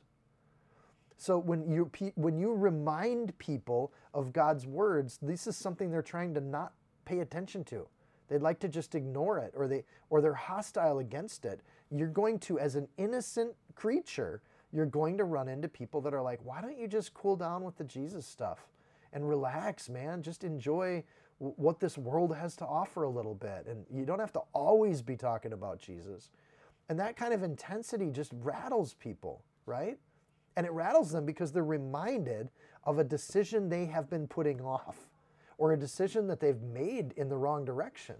So 1.18 1.38
when 1.38 1.70
you 1.70 1.92
when 2.16 2.40
you 2.40 2.54
remind 2.54 3.38
people 3.38 3.94
of 4.14 4.34
God's 4.34 4.66
words, 4.66 5.20
this 5.22 5.46
is 5.46 5.56
something 5.56 5.92
they're 5.92 6.02
trying 6.02 6.34
to 6.34 6.42
not 6.42 6.74
pay 7.06 7.20
attention 7.20 7.64
to. 7.66 7.88
They'd 8.28 8.42
like 8.42 8.60
to 8.62 8.70
just 8.70 8.96
ignore 8.96 9.38
it 9.38 9.54
or 9.56 9.68
they 9.68 9.84
or 10.10 10.20
they're 10.20 10.34
hostile 10.34 10.98
against 10.98 11.46
it. 11.46 11.62
You're 11.92 12.08
going 12.08 12.40
to 12.40 12.58
as 12.58 12.76
an 12.76 12.88
innocent 12.98 13.54
creature, 13.76 14.42
you're 14.72 14.88
going 14.88 15.18
to 15.18 15.26
run 15.26 15.48
into 15.48 15.68
people 15.68 16.02
that 16.02 16.14
are 16.14 16.22
like, 16.24 16.40
"Why 16.44 16.60
don't 16.60 16.78
you 16.78 16.88
just 16.88 17.14
cool 17.14 17.36
down 17.36 17.64
with 17.64 17.78
the 17.78 17.84
Jesus 17.84 18.26
stuff 18.26 18.68
and 19.14 19.28
relax, 19.28 19.90
man? 19.90 20.22
Just 20.22 20.44
enjoy 20.44 21.04
what 21.40 21.80
this 21.80 21.98
world 21.98 22.36
has 22.36 22.56
to 22.58 22.66
offer 22.66 23.04
a 23.04 23.10
little 23.10 23.36
bit. 23.36 23.66
And 23.68 23.86
you 23.90 24.06
don't 24.06 24.20
have 24.20 24.34
to 24.34 24.42
always 24.54 25.02
be 25.02 25.16
talking 25.16 25.54
about 25.54 25.80
Jesus. 25.80 26.30
And 26.90 27.00
that 27.00 27.16
kind 27.16 27.34
of 27.34 27.44
intensity 27.44 28.10
just 28.10 28.32
rattles 28.42 28.96
people, 28.96 29.44
right? 29.66 29.98
And 30.58 30.66
it 30.66 30.72
rattles 30.74 31.12
them 31.12 31.26
because 31.26 31.52
they're 31.52 31.64
reminded 31.64 32.50
of 32.84 33.00
a 33.00 33.04
decision 33.04 33.70
they 33.70 33.86
have 33.86 34.10
been 34.10 34.28
putting 34.28 34.60
off 34.60 35.10
or 35.58 35.74
a 35.74 35.78
decision 35.78 36.28
that 36.28 36.40
they've 36.40 36.62
made 36.62 37.14
in 37.16 37.30
the 37.30 37.38
wrong 37.38 37.64
direction. 37.64 38.16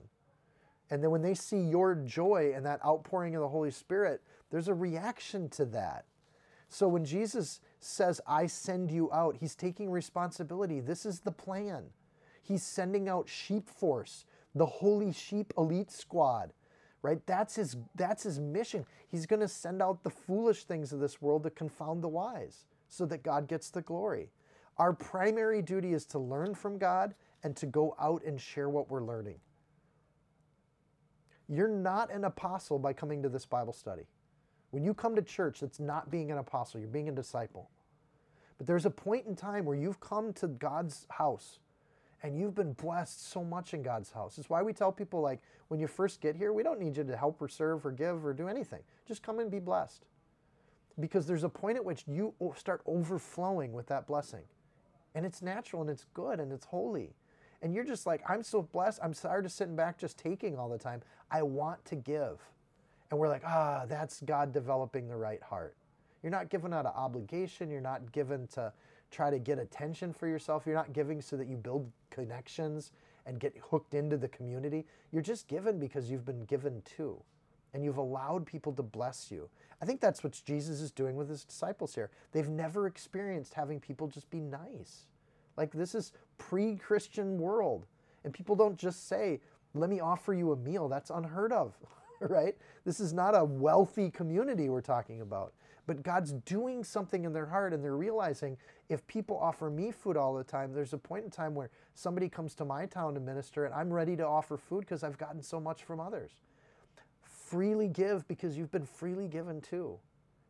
And 0.90 1.04
then 1.04 1.12
when 1.12 1.22
they 1.22 1.34
see 1.34 1.60
your 1.60 1.96
joy 1.96 2.54
and 2.56 2.66
that 2.66 2.84
outpouring 2.86 3.36
of 3.36 3.42
the 3.42 3.48
Holy 3.48 3.72
Spirit, 3.72 4.22
there's 4.50 4.68
a 4.68 4.74
reaction 4.74 5.50
to 5.50 5.66
that. 5.66 6.06
So 6.68 6.88
when 6.88 7.06
Jesus 7.06 7.62
says, 7.80 8.22
I 8.28 8.48
send 8.48 8.92
you 8.92 9.12
out, 9.12 9.38
he's 9.38 9.56
taking 9.56 9.90
responsibility. 9.90 10.80
This 10.80 11.06
is 11.06 11.22
the 11.22 11.32
plan. 11.32 11.86
He's 12.42 12.64
sending 12.64 13.08
out 13.08 13.30
sheep 13.30 13.70
force 13.70 14.26
the 14.56 14.66
holy 14.66 15.14
sheep 15.14 15.54
elite 15.58 15.92
squad 15.92 16.52
right? 17.02 17.26
That's 17.26 17.56
his 17.56 17.78
that's 17.96 18.24
his 18.24 18.40
mission. 18.40 18.86
He's 19.08 19.26
going 19.26 19.40
to 19.40 19.48
send 19.48 19.82
out 19.82 20.04
the 20.04 20.10
foolish 20.10 20.66
things 20.66 20.92
of 20.94 21.00
this 21.00 21.22
world 21.22 21.44
to 21.44 21.50
confound 21.50 22.04
the 22.04 22.08
wise 22.08 22.66
so 22.88 23.06
that 23.06 23.24
god 23.24 23.48
gets 23.48 23.70
the 23.70 23.82
glory. 23.82 24.30
Our 24.78 24.94
primary 24.94 25.62
duty 25.62 25.94
is 25.94 26.06
to 26.08 26.20
learn 26.20 26.56
from 26.56 26.78
god 26.78 27.16
and 27.44 27.56
to 27.58 27.66
go 27.66 27.96
out 28.00 28.24
and 28.26 28.40
share 28.40 28.70
what 28.70 28.90
we're 28.90 29.04
learning. 29.04 29.40
You're 31.48 31.68
not 31.68 32.12
an 32.12 32.26
apostle 32.26 32.80
by 32.80 32.94
coming 32.94 33.24
to 33.24 33.30
this 33.30 33.46
bible 33.46 33.74
study 33.74 34.04
when 34.72 34.84
you 34.84 34.94
come 34.94 35.16
to 35.16 35.22
church 35.22 35.60
that's 35.60 35.80
not 35.80 36.10
being 36.12 36.32
an 36.32 36.38
apostle 36.38 36.80
you're 36.80 36.90
being 36.90 37.10
a 37.10 37.14
disciple 37.14 37.70
but 38.58 38.68
there's 38.68 38.86
a 38.86 38.90
point 38.90 39.26
in 39.26 39.36
time 39.36 39.66
where 39.66 39.78
you've 39.78 40.00
come 40.00 40.34
to 40.34 40.48
god's 40.48 41.06
house 41.10 41.60
and 42.24 42.38
you've 42.38 42.56
been 42.56 42.74
blessed 42.74 43.30
so 43.32 43.44
much 43.44 43.74
in 43.74 43.82
God's 43.82 44.12
house. 44.12 44.38
It's 44.38 44.50
why 44.50 44.62
we 44.62 44.74
tell 44.74 44.92
people 44.92 45.22
like 45.22 45.40
when 45.70 45.80
you 45.80 45.88
first 45.88 46.22
get 46.22 46.36
here, 46.36 46.52
we 46.52 46.64
don't 46.64 46.80
need 46.80 46.98
you 46.98 47.04
to 47.04 47.18
help 47.18 47.42
or 47.42 47.48
serve 47.48 47.86
or 47.86 47.92
give 47.92 48.26
or 48.26 48.34
do 48.34 48.48
anything. 48.48 48.82
Just 49.08 49.24
come 49.24 49.40
and 49.40 49.50
be 49.50 49.60
blessed. 49.60 50.06
Because 51.00 51.26
there's 51.26 51.44
a 51.46 51.50
point 51.50 51.78
at 51.78 51.86
which 51.86 52.04
you 52.08 52.34
start 52.58 52.82
overflowing 52.86 53.72
with 53.72 53.88
that 53.88 54.06
blessing. 54.06 54.44
And 55.16 55.26
it's 55.26 55.42
natural 55.42 55.82
and 55.82 55.90
it's 55.90 56.06
good 56.14 56.40
and 56.40 56.52
it's 56.52 56.66
holy. 56.66 57.16
And 57.62 57.74
you're 57.74 57.86
just 57.86 58.06
like, 58.06 58.22
I'm 58.28 58.44
so 58.44 58.62
blessed. 58.62 59.00
I'm 59.02 59.14
tired 59.14 59.46
of 59.46 59.52
sitting 59.52 59.76
back 59.76 59.98
just 59.98 60.18
taking 60.18 60.58
all 60.58 60.70
the 60.70 60.78
time. 60.78 61.02
I 61.32 61.42
want 61.44 61.84
to 61.86 61.96
give. 61.96 62.40
And 63.10 63.20
we're 63.20 63.28
like, 63.28 63.44
ah, 63.46 63.86
that's 63.88 64.22
God 64.22 64.52
developing 64.52 65.08
the 65.08 65.16
right 65.16 65.42
heart. 65.42 65.76
You're 66.22 66.32
not 66.32 66.50
given 66.50 66.74
out 66.74 66.86
of 66.86 66.96
obligation. 66.96 67.70
You're 67.70 67.82
not 67.82 68.12
given 68.12 68.48
to 68.48 68.72
try 69.12 69.30
to 69.30 69.40
get 69.40 69.58
attention 69.58 70.14
for 70.14 70.28
yourself. 70.28 70.64
You're 70.66 70.76
not 70.76 70.94
giving 70.94 71.22
so 71.22 71.38
that 71.38 71.48
you 71.48 71.58
build 71.58 71.92
connections 72.10 72.92
and 73.26 73.40
get 73.40 73.56
hooked 73.70 73.94
into 73.94 74.18
the 74.18 74.28
community. 74.28 74.86
You're 75.12 75.22
just 75.22 75.48
given 75.48 75.80
because 75.80 76.10
you've 76.10 76.26
been 76.26 76.46
given 76.46 76.82
to, 76.98 77.22
and 77.74 77.84
you've 77.84 77.98
allowed 77.98 78.46
people 78.46 78.74
to 78.74 78.84
bless 78.84 79.32
you. 79.32 79.50
I 79.82 79.86
think 79.86 80.02
that's 80.02 80.24
what 80.24 80.40
Jesus 80.46 80.82
is 80.82 80.92
doing 80.92 81.16
with 81.16 81.30
his 81.30 81.44
disciples 81.44 81.96
here. 81.96 82.10
They've 82.32 82.50
never 82.50 82.88
experienced 82.88 83.54
having 83.54 83.80
people 83.80 84.08
just 84.08 84.30
be 84.30 84.40
nice. 84.40 85.06
Like 85.58 85.72
this 85.72 85.96
is 85.96 86.12
pre-Christian 86.38 87.38
world, 87.38 87.86
and 88.24 88.34
people 88.34 88.56
don't 88.56 88.78
just 88.78 89.08
say, 89.08 89.42
"Let 89.74 89.90
me 89.90 90.00
offer 90.00 90.34
you 90.34 90.52
a 90.52 90.56
meal." 90.56 90.88
That's 90.90 91.10
unheard 91.10 91.52
of, 91.52 91.74
right? 92.30 92.56
This 92.86 93.00
is 93.00 93.14
not 93.14 93.38
a 93.38 93.44
wealthy 93.44 94.10
community 94.10 94.70
we're 94.70 94.82
talking 94.82 95.22
about 95.22 95.54
but 95.90 96.04
God's 96.04 96.34
doing 96.34 96.84
something 96.84 97.26
in 97.26 97.34
their 97.34 97.48
heart 97.48 97.74
and 97.74 97.84
they're 97.84 97.98
realizing 97.98 98.58
if 98.90 99.08
people 99.08 99.36
offer 99.40 99.72
me 99.72 99.90
food 99.90 100.18
all 100.18 100.36
the 100.36 100.44
time, 100.44 100.72
there's 100.72 100.94
a 100.94 101.00
point 101.00 101.26
in 101.26 101.32
time 101.32 101.56
where 101.56 101.72
somebody 101.96 102.30
comes 102.30 102.54
to 102.54 102.64
my 102.64 102.86
town 102.86 103.16
to 103.16 103.20
minister 103.20 103.66
and 103.66 103.74
I'm 103.74 103.92
ready 103.92 104.16
to 104.18 104.24
offer 104.24 104.56
food 104.56 104.82
because 104.82 105.04
I've 105.04 105.18
gotten 105.18 105.42
so 105.42 105.60
much 105.60 105.86
from 105.86 106.00
others. 106.00 106.30
Freely 107.24 107.88
give 107.88 108.28
because 108.28 108.56
you've 108.56 108.72
been 108.72 108.86
freely 108.86 109.28
given 109.28 109.62
too. 109.62 109.98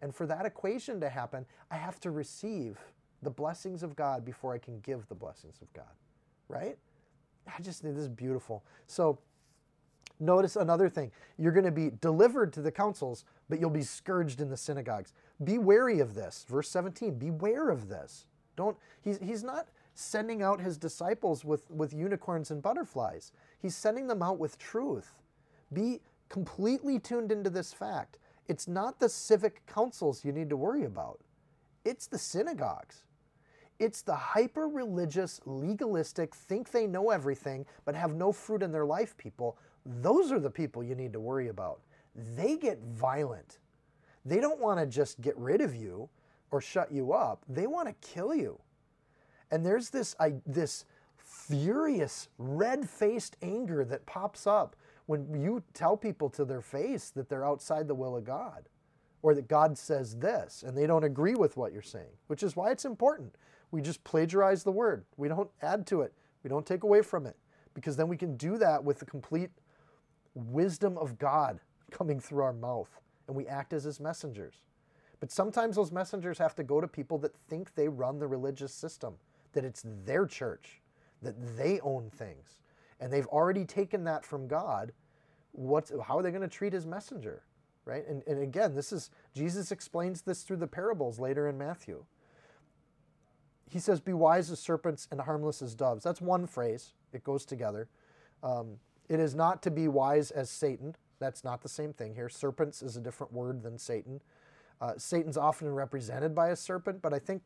And 0.01 0.13
for 0.13 0.25
that 0.25 0.45
equation 0.45 0.99
to 0.99 1.07
happen, 1.07 1.45
I 1.71 1.77
have 1.77 2.01
to 2.01 2.11
receive 2.11 2.77
the 3.21 3.29
blessings 3.29 3.81
of 3.81 3.95
God 3.95 4.25
before 4.25 4.53
I 4.53 4.57
can 4.57 4.81
give 4.81 5.07
the 5.07 5.15
blessings 5.15 5.61
of 5.61 5.71
God, 5.71 5.95
right? 6.49 6.77
I 7.47 7.61
just 7.61 7.81
think 7.81 7.95
this 7.95 8.03
is 8.03 8.09
beautiful. 8.09 8.65
So, 8.87 9.19
notice 10.19 10.55
another 10.55 10.89
thing 10.89 11.11
you're 11.37 11.51
going 11.51 11.65
to 11.65 11.71
be 11.71 11.91
delivered 12.01 12.53
to 12.53 12.61
the 12.61 12.71
councils, 12.71 13.25
but 13.49 13.59
you'll 13.59 13.69
be 13.69 13.81
scourged 13.81 14.41
in 14.41 14.49
the 14.49 14.57
synagogues. 14.57 15.13
Be 15.43 15.57
wary 15.57 15.99
of 15.99 16.13
this. 16.15 16.45
Verse 16.47 16.69
17, 16.69 17.17
beware 17.17 17.69
of 17.69 17.87
this. 17.87 18.25
Don't, 18.55 18.77
he's, 19.01 19.19
he's 19.19 19.43
not 19.43 19.67
sending 19.93 20.41
out 20.41 20.61
his 20.61 20.77
disciples 20.77 21.43
with, 21.43 21.69
with 21.71 21.93
unicorns 21.93 22.51
and 22.51 22.61
butterflies. 22.61 23.31
He's 23.61 23.75
sending 23.75 24.07
them 24.07 24.21
out 24.21 24.39
with 24.39 24.57
truth. 24.57 25.13
Be 25.73 26.01
completely 26.29 26.99
tuned 26.99 27.31
into 27.31 27.49
this 27.49 27.73
fact. 27.73 28.17
It's 28.47 28.67
not 28.67 28.99
the 28.99 29.09
civic 29.09 29.65
councils 29.65 30.25
you 30.25 30.31
need 30.31 30.49
to 30.49 30.57
worry 30.57 30.83
about, 30.83 31.19
it's 31.85 32.07
the 32.07 32.17
synagogues. 32.17 33.03
It's 33.79 34.01
the 34.01 34.15
hyper 34.15 34.67
religious, 34.67 35.39
legalistic, 35.45 36.35
think 36.35 36.69
they 36.69 36.85
know 36.85 37.11
everything, 37.11 37.65
but 37.85 37.95
have 37.95 38.13
no 38.13 38.33
fruit 38.33 38.61
in 38.61 38.73
their 38.73 38.85
life 38.85 39.15
people. 39.15 39.57
Those 39.85 40.31
are 40.31 40.39
the 40.39 40.49
people 40.49 40.83
you 40.83 40.95
need 40.95 41.13
to 41.13 41.19
worry 41.19 41.47
about. 41.47 41.81
They 42.35 42.57
get 42.57 42.79
violent. 42.83 43.59
They 44.25 44.39
don't 44.39 44.59
want 44.59 44.79
to 44.79 44.85
just 44.85 45.21
get 45.21 45.37
rid 45.37 45.61
of 45.61 45.75
you 45.75 46.09
or 46.51 46.61
shut 46.61 46.91
you 46.91 47.13
up. 47.13 47.43
They 47.47 47.67
want 47.67 47.87
to 47.87 48.07
kill 48.07 48.33
you. 48.33 48.59
And 49.51 49.65
there's 49.65 49.89
this 49.89 50.15
I, 50.19 50.35
this 50.45 50.85
furious 51.17 52.29
red-faced 52.37 53.37
anger 53.41 53.85
that 53.85 54.05
pops 54.05 54.45
up 54.47 54.75
when 55.05 55.33
you 55.33 55.63
tell 55.73 55.97
people 55.97 56.29
to 56.29 56.45
their 56.45 56.61
face 56.61 57.09
that 57.11 57.29
they're 57.29 57.45
outside 57.45 57.87
the 57.87 57.95
will 57.95 58.15
of 58.15 58.23
God 58.23 58.69
or 59.21 59.33
that 59.33 59.47
God 59.47 59.77
says 59.77 60.15
this 60.17 60.63
and 60.65 60.77
they 60.77 60.85
don't 60.85 61.03
agree 61.03 61.35
with 61.35 61.57
what 61.57 61.73
you're 61.73 61.81
saying, 61.81 62.11
which 62.27 62.43
is 62.43 62.55
why 62.55 62.71
it's 62.71 62.85
important. 62.85 63.35
We 63.71 63.81
just 63.81 64.03
plagiarize 64.03 64.63
the 64.63 64.71
word. 64.71 65.05
We 65.17 65.27
don't 65.27 65.49
add 65.61 65.87
to 65.87 66.01
it. 66.01 66.13
We 66.43 66.49
don't 66.49 66.65
take 66.65 66.83
away 66.83 67.01
from 67.01 67.25
it 67.25 67.35
because 67.73 67.95
then 67.95 68.07
we 68.07 68.17
can 68.17 68.35
do 68.37 68.57
that 68.57 68.83
with 68.83 68.99
the 68.99 69.05
complete 69.05 69.49
wisdom 70.33 70.97
of 70.97 71.17
God 71.17 71.59
coming 71.91 72.19
through 72.19 72.43
our 72.43 72.53
mouth 72.53 72.89
and 73.27 73.35
we 73.35 73.47
act 73.47 73.73
as 73.73 73.83
his 73.83 73.99
messengers. 73.99 74.63
But 75.19 75.31
sometimes 75.31 75.75
those 75.75 75.91
messengers 75.91 76.37
have 76.37 76.55
to 76.55 76.63
go 76.63 76.81
to 76.81 76.87
people 76.87 77.17
that 77.19 77.35
think 77.47 77.75
they 77.75 77.87
run 77.87 78.19
the 78.19 78.27
religious 78.27 78.73
system, 78.73 79.15
that 79.53 79.65
it's 79.65 79.83
their 80.05 80.25
church, 80.25 80.81
that 81.21 81.57
they 81.57 81.79
own 81.81 82.09
things. 82.09 82.57
And 82.99 83.11
they've 83.11 83.27
already 83.27 83.65
taken 83.65 84.03
that 84.05 84.25
from 84.25 84.47
God. 84.47 84.93
What's, 85.51 85.91
how 86.05 86.17
are 86.17 86.23
they 86.23 86.31
going 86.31 86.41
to 86.41 86.47
treat 86.47 86.73
his 86.73 86.85
messenger? 86.85 87.43
Right? 87.85 88.07
And, 88.07 88.23
and 88.27 88.41
again, 88.41 88.75
this 88.75 88.91
is 88.91 89.09
Jesus 89.33 89.71
explains 89.71 90.21
this 90.21 90.43
through 90.43 90.57
the 90.57 90.67
parables 90.67 91.19
later 91.19 91.47
in 91.47 91.57
Matthew. 91.57 92.05
He 93.69 93.79
says, 93.79 93.99
Be 93.99 94.13
wise 94.13 94.51
as 94.51 94.59
serpents 94.59 95.07
and 95.11 95.21
harmless 95.21 95.61
as 95.61 95.75
doves. 95.75 96.03
That's 96.03 96.21
one 96.21 96.45
phrase, 96.45 96.93
it 97.13 97.23
goes 97.23 97.45
together. 97.45 97.87
Um, 98.43 98.77
it 99.09 99.19
is 99.19 99.35
not 99.35 99.61
to 99.63 99.71
be 99.71 99.87
wise 99.87 100.31
as 100.31 100.49
Satan, 100.49 100.95
that's 101.19 101.43
not 101.43 101.61
the 101.61 101.69
same 101.69 101.91
thing 101.91 102.15
here. 102.15 102.29
Serpents 102.29 102.81
is 102.81 102.95
a 102.95 103.01
different 103.01 103.33
word 103.33 103.61
than 103.61 103.77
Satan. 103.77 104.21
Uh, 104.79 104.93
Satan's 104.97 105.35
often 105.35 105.73
represented 105.73 106.33
by 106.33 106.49
a 106.49 106.55
serpent, 106.55 107.01
but 107.01 107.13
I 107.13 107.19
think 107.19 107.41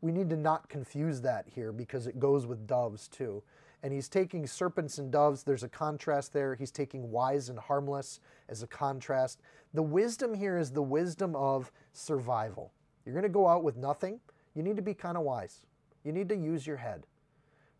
we 0.00 0.10
need 0.10 0.28
to 0.30 0.36
not 0.36 0.68
confuse 0.68 1.20
that 1.20 1.46
here 1.54 1.72
because 1.72 2.06
it 2.06 2.18
goes 2.18 2.46
with 2.46 2.66
doves 2.66 3.08
too. 3.08 3.42
And 3.82 3.92
he's 3.92 4.08
taking 4.08 4.46
serpents 4.46 4.98
and 4.98 5.10
doves, 5.12 5.42
there's 5.42 5.62
a 5.62 5.68
contrast 5.68 6.32
there. 6.32 6.54
He's 6.54 6.70
taking 6.70 7.10
wise 7.10 7.50
and 7.50 7.58
harmless 7.58 8.18
as 8.48 8.62
a 8.62 8.66
contrast. 8.66 9.40
The 9.74 9.82
wisdom 9.82 10.34
here 10.34 10.56
is 10.56 10.70
the 10.70 10.82
wisdom 10.82 11.36
of 11.36 11.70
survival. 11.92 12.72
You're 13.04 13.14
going 13.14 13.24
to 13.24 13.28
go 13.28 13.46
out 13.46 13.62
with 13.62 13.76
nothing, 13.76 14.20
you 14.54 14.62
need 14.62 14.76
to 14.76 14.82
be 14.82 14.94
kind 14.94 15.16
of 15.16 15.24
wise. 15.24 15.66
You 16.02 16.12
need 16.12 16.28
to 16.30 16.36
use 16.36 16.66
your 16.66 16.76
head, 16.76 17.06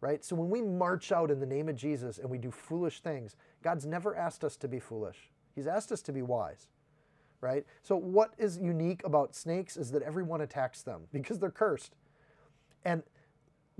right? 0.04 0.22
So 0.22 0.36
when 0.36 0.50
we 0.50 0.60
march 0.60 1.12
out 1.12 1.30
in 1.30 1.40
the 1.40 1.46
name 1.46 1.66
of 1.66 1.76
Jesus 1.76 2.18
and 2.18 2.28
we 2.28 2.36
do 2.36 2.50
foolish 2.50 3.00
things, 3.00 3.36
God's 3.62 3.86
never 3.86 4.14
asked 4.14 4.44
us 4.44 4.54
to 4.58 4.68
be 4.68 4.78
foolish. 4.78 5.30
He's 5.54 5.66
asked 5.66 5.90
us 5.92 6.02
to 6.02 6.12
be 6.12 6.20
wise, 6.20 6.68
right? 7.40 7.64
So 7.82 7.96
what 7.96 8.34
is 8.36 8.58
unique 8.58 9.00
about 9.06 9.34
snakes 9.34 9.78
is 9.78 9.92
that 9.92 10.02
everyone 10.02 10.42
attacks 10.42 10.82
them 10.82 11.04
because 11.12 11.38
they're 11.38 11.50
cursed. 11.50 11.94
And 12.84 13.02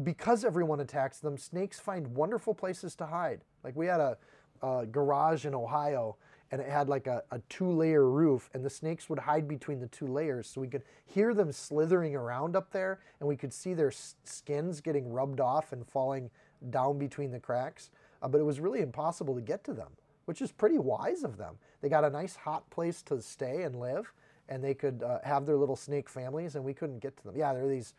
because 0.02 0.46
everyone 0.46 0.80
attacks 0.80 1.18
them, 1.18 1.36
snakes 1.36 1.78
find 1.78 2.08
wonderful 2.08 2.54
places 2.54 2.94
to 2.96 3.06
hide. 3.06 3.42
Like 3.62 3.76
we 3.76 3.84
had 3.84 4.00
a, 4.00 4.16
a 4.62 4.86
garage 4.86 5.44
in 5.44 5.54
Ohio 5.54 6.16
and 6.50 6.60
it 6.60 6.68
had 6.68 6.88
like 6.88 7.06
a, 7.06 7.22
a 7.30 7.40
two 7.48 7.70
layer 7.70 8.08
roof 8.08 8.50
and 8.54 8.64
the 8.64 8.70
snakes 8.70 9.08
would 9.08 9.18
hide 9.18 9.48
between 9.48 9.80
the 9.80 9.88
two 9.88 10.06
layers 10.06 10.46
so 10.46 10.60
we 10.60 10.68
could 10.68 10.82
hear 11.06 11.34
them 11.34 11.50
slithering 11.52 12.14
around 12.14 12.56
up 12.56 12.70
there 12.70 13.00
and 13.20 13.28
we 13.28 13.36
could 13.36 13.52
see 13.52 13.74
their 13.74 13.92
skins 14.24 14.80
getting 14.80 15.12
rubbed 15.12 15.40
off 15.40 15.72
and 15.72 15.86
falling 15.86 16.30
down 16.70 16.98
between 16.98 17.30
the 17.30 17.40
cracks 17.40 17.90
uh, 18.24 18.28
but 18.28 18.40
it 18.40 18.44
was 18.44 18.58
really 18.58 18.80
impossible 18.80 19.34
to 19.34 19.40
get 19.42 19.62
to 19.64 19.74
them, 19.74 19.90
which 20.24 20.40
is 20.40 20.50
pretty 20.50 20.78
wise 20.78 21.22
of 21.22 21.36
them. 21.36 21.56
They 21.82 21.90
got 21.90 22.04
a 22.04 22.10
nice 22.10 22.34
hot 22.34 22.68
place 22.70 23.02
to 23.02 23.20
stay 23.20 23.62
and 23.62 23.76
live, 23.76 24.12
and 24.48 24.64
they 24.64 24.72
could 24.72 25.02
uh, 25.02 25.18
have 25.22 25.44
their 25.44 25.56
little 25.56 25.76
snake 25.76 26.08
families, 26.08 26.56
and 26.56 26.64
we 26.64 26.72
couldn't 26.72 27.00
get 27.00 27.16
to 27.18 27.24
them. 27.24 27.34
Yeah, 27.36 27.52
there 27.52 27.66
are 27.66 27.68
these 27.68 27.92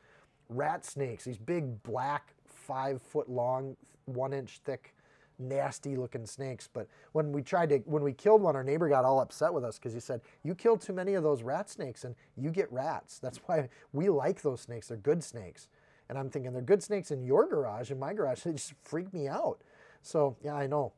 rat 0.50 0.84
snakes, 0.84 1.24
these 1.24 1.38
big 1.38 1.84
black, 1.84 2.34
five 2.46 3.02
foot 3.04 3.30
long, 3.30 3.78
one 4.06 4.34
inch 4.34 4.60
thick, 4.66 4.95
nasty 5.40 5.96
looking 5.96 6.26
snakes. 6.26 6.70
But 6.72 6.88
when 7.14 7.32
we 7.32 7.42
tried 7.42 7.70
to, 7.70 7.78
when 7.80 8.04
we 8.04 8.14
killed 8.14 8.42
one, 8.42 8.56
our 8.56 8.64
neighbor 8.64 8.90
got 8.90 9.06
all 9.06 9.20
upset 9.20 9.54
with 9.54 9.64
us 9.64 9.78
because 9.78 9.94
he 9.94 10.00
said, 10.00 10.22
You 10.44 10.56
killed 10.56 10.82
too 10.82 10.94
many 10.94 11.14
of 11.16 11.24
those 11.24 11.44
rat 11.44 11.70
snakes, 11.70 12.04
and 12.04 12.16
you 12.38 12.52
get 12.52 12.72
rats. 12.72 13.20
That's 13.20 13.40
why 13.46 13.70
we 13.94 14.10
like 14.10 14.42
those 14.42 14.62
snakes. 14.62 14.88
They're 14.88 14.98
good 14.98 15.24
snakes. 15.24 15.68
And 16.10 16.18
I'm 16.18 16.30
thinking, 16.30 16.54
they're 16.54 16.62
good 16.62 16.84
snakes 16.84 17.12
in 17.12 17.24
your 17.24 17.48
garage, 17.48 17.92
in 17.92 18.00
my 18.00 18.14
garage. 18.14 18.40
They 18.44 18.52
just 18.52 18.74
freak 18.82 19.14
me 19.14 19.28
out. 19.28 19.60
So, 20.02 20.38
yeah, 20.44 20.54
I 20.56 20.68
know. 20.68 20.94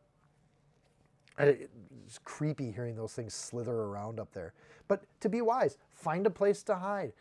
It's 1.39 2.19
creepy 2.23 2.71
hearing 2.71 2.95
those 2.95 3.13
things 3.13 3.33
slither 3.33 3.73
around 3.73 4.19
up 4.19 4.33
there. 4.33 4.53
But 4.87 5.03
to 5.21 5.29
be 5.29 5.41
wise, 5.41 5.77
find 5.93 6.25
a 6.25 6.29
place 6.29 6.63
to 6.63 6.75
hide. 6.75 7.13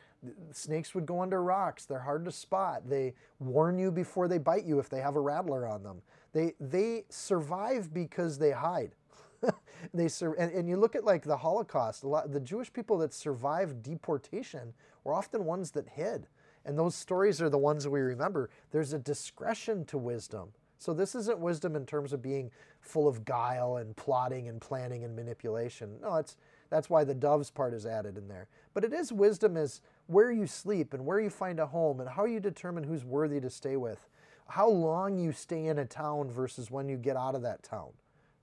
Snakes 0.53 0.95
would 0.95 1.07
go 1.07 1.21
under 1.21 1.43
rocks. 1.43 1.85
They're 1.85 2.01
hard 2.01 2.25
to 2.25 2.33
spot. 2.33 2.89
They 2.89 3.15
warn 3.39 3.79
you 3.79 3.91
before 3.91 4.29
they 4.29 4.39
bite 4.39 4.65
you 4.65 4.79
if 4.79 4.89
they 4.89 5.01
have 5.01 5.17
a 5.17 5.21
rattler 5.21 5.67
on 5.67 5.83
them. 5.83 6.03
They, 6.37 6.53
they 6.61 7.05
survive 7.09 7.95
because 7.95 8.37
they 8.37 8.51
hide. 8.51 8.95
they 9.95 10.07
sur- 10.07 10.35
and, 10.35 10.53
and 10.53 10.69
you 10.69 10.77
look 10.77 10.95
at 10.95 11.03
like 11.03 11.23
the 11.23 11.39
Holocaust, 11.39 12.03
a 12.03 12.09
lot, 12.09 12.31
the 12.31 12.41
Jewish 12.41 12.71
people 12.71 12.99
that 12.99 13.15
survived 13.15 13.83
deportation 13.83 14.75
were 15.03 15.15
often 15.15 15.47
ones 15.47 15.71
that 15.71 15.89
hid. 15.89 16.27
And 16.67 16.79
those 16.79 16.95
stories 16.95 17.41
are 17.41 17.49
the 17.49 17.57
ones 17.57 17.89
we 17.89 18.01
remember. 18.01 18.51
There's 18.71 18.93
a 18.93 18.99
discretion 18.99 19.87
to 19.87 19.97
wisdom. 19.97 20.51
So 20.77 20.93
this 20.93 21.15
isn't 21.15 21.39
wisdom 21.39 21.75
in 21.75 21.87
terms 21.87 22.13
of 22.13 22.21
being 22.21 22.51
full 22.83 23.09
of 23.09 23.25
guile 23.25 23.79
and 23.79 23.97
plotting 23.97 24.47
and 24.47 24.61
planning 24.61 25.05
and 25.05 25.17
manipulation. 25.17 25.97
No, 26.03 26.17
it's 26.17 26.37
that's 26.69 26.91
why 26.91 27.05
the 27.05 27.15
doves 27.15 27.51
part 27.51 27.73
is 27.73 27.87
added 27.87 28.19
in 28.19 28.29
there. 28.29 28.49
But 28.75 28.85
it 28.85 28.93
is 28.93 29.11
wisdom 29.11 29.57
is 29.57 29.81
where 30.07 30.31
you 30.31 30.47
sleep 30.47 30.93
and 30.93 31.07
where 31.07 31.19
you 31.19 31.31
find 31.31 31.59
a 31.61 31.67
home 31.67 32.01
and 32.01 32.11
how 32.11 32.27
you 32.27 32.41
determine 32.41 32.85
who's 32.85 33.07
worthy 33.07 33.41
to 33.41 33.49
stay 33.49 33.79
with. 33.79 34.07
How 34.49 34.69
long 34.69 35.19
you 35.19 35.33
stay 35.33 35.67
in 35.67 35.79
a 35.79 35.85
town 35.85 36.31
versus 36.31 36.71
when 36.71 36.89
you 36.89 36.97
get 36.97 37.17
out 37.17 37.35
of 37.35 37.43
that 37.43 37.63
town, 37.63 37.91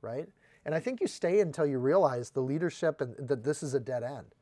right? 0.02 0.28
And 0.66 0.74
I 0.74 0.80
think 0.80 1.02
you 1.02 1.08
stay 1.08 1.40
until 1.40 1.66
you 1.66 1.80
realize 1.80 2.30
the 2.30 2.42
leadership 2.42 3.02
and 3.02 3.16
that 3.28 3.44
this 3.44 3.64
is 3.64 3.74
a 3.74 3.80
dead 3.80 4.04
end, 4.04 4.36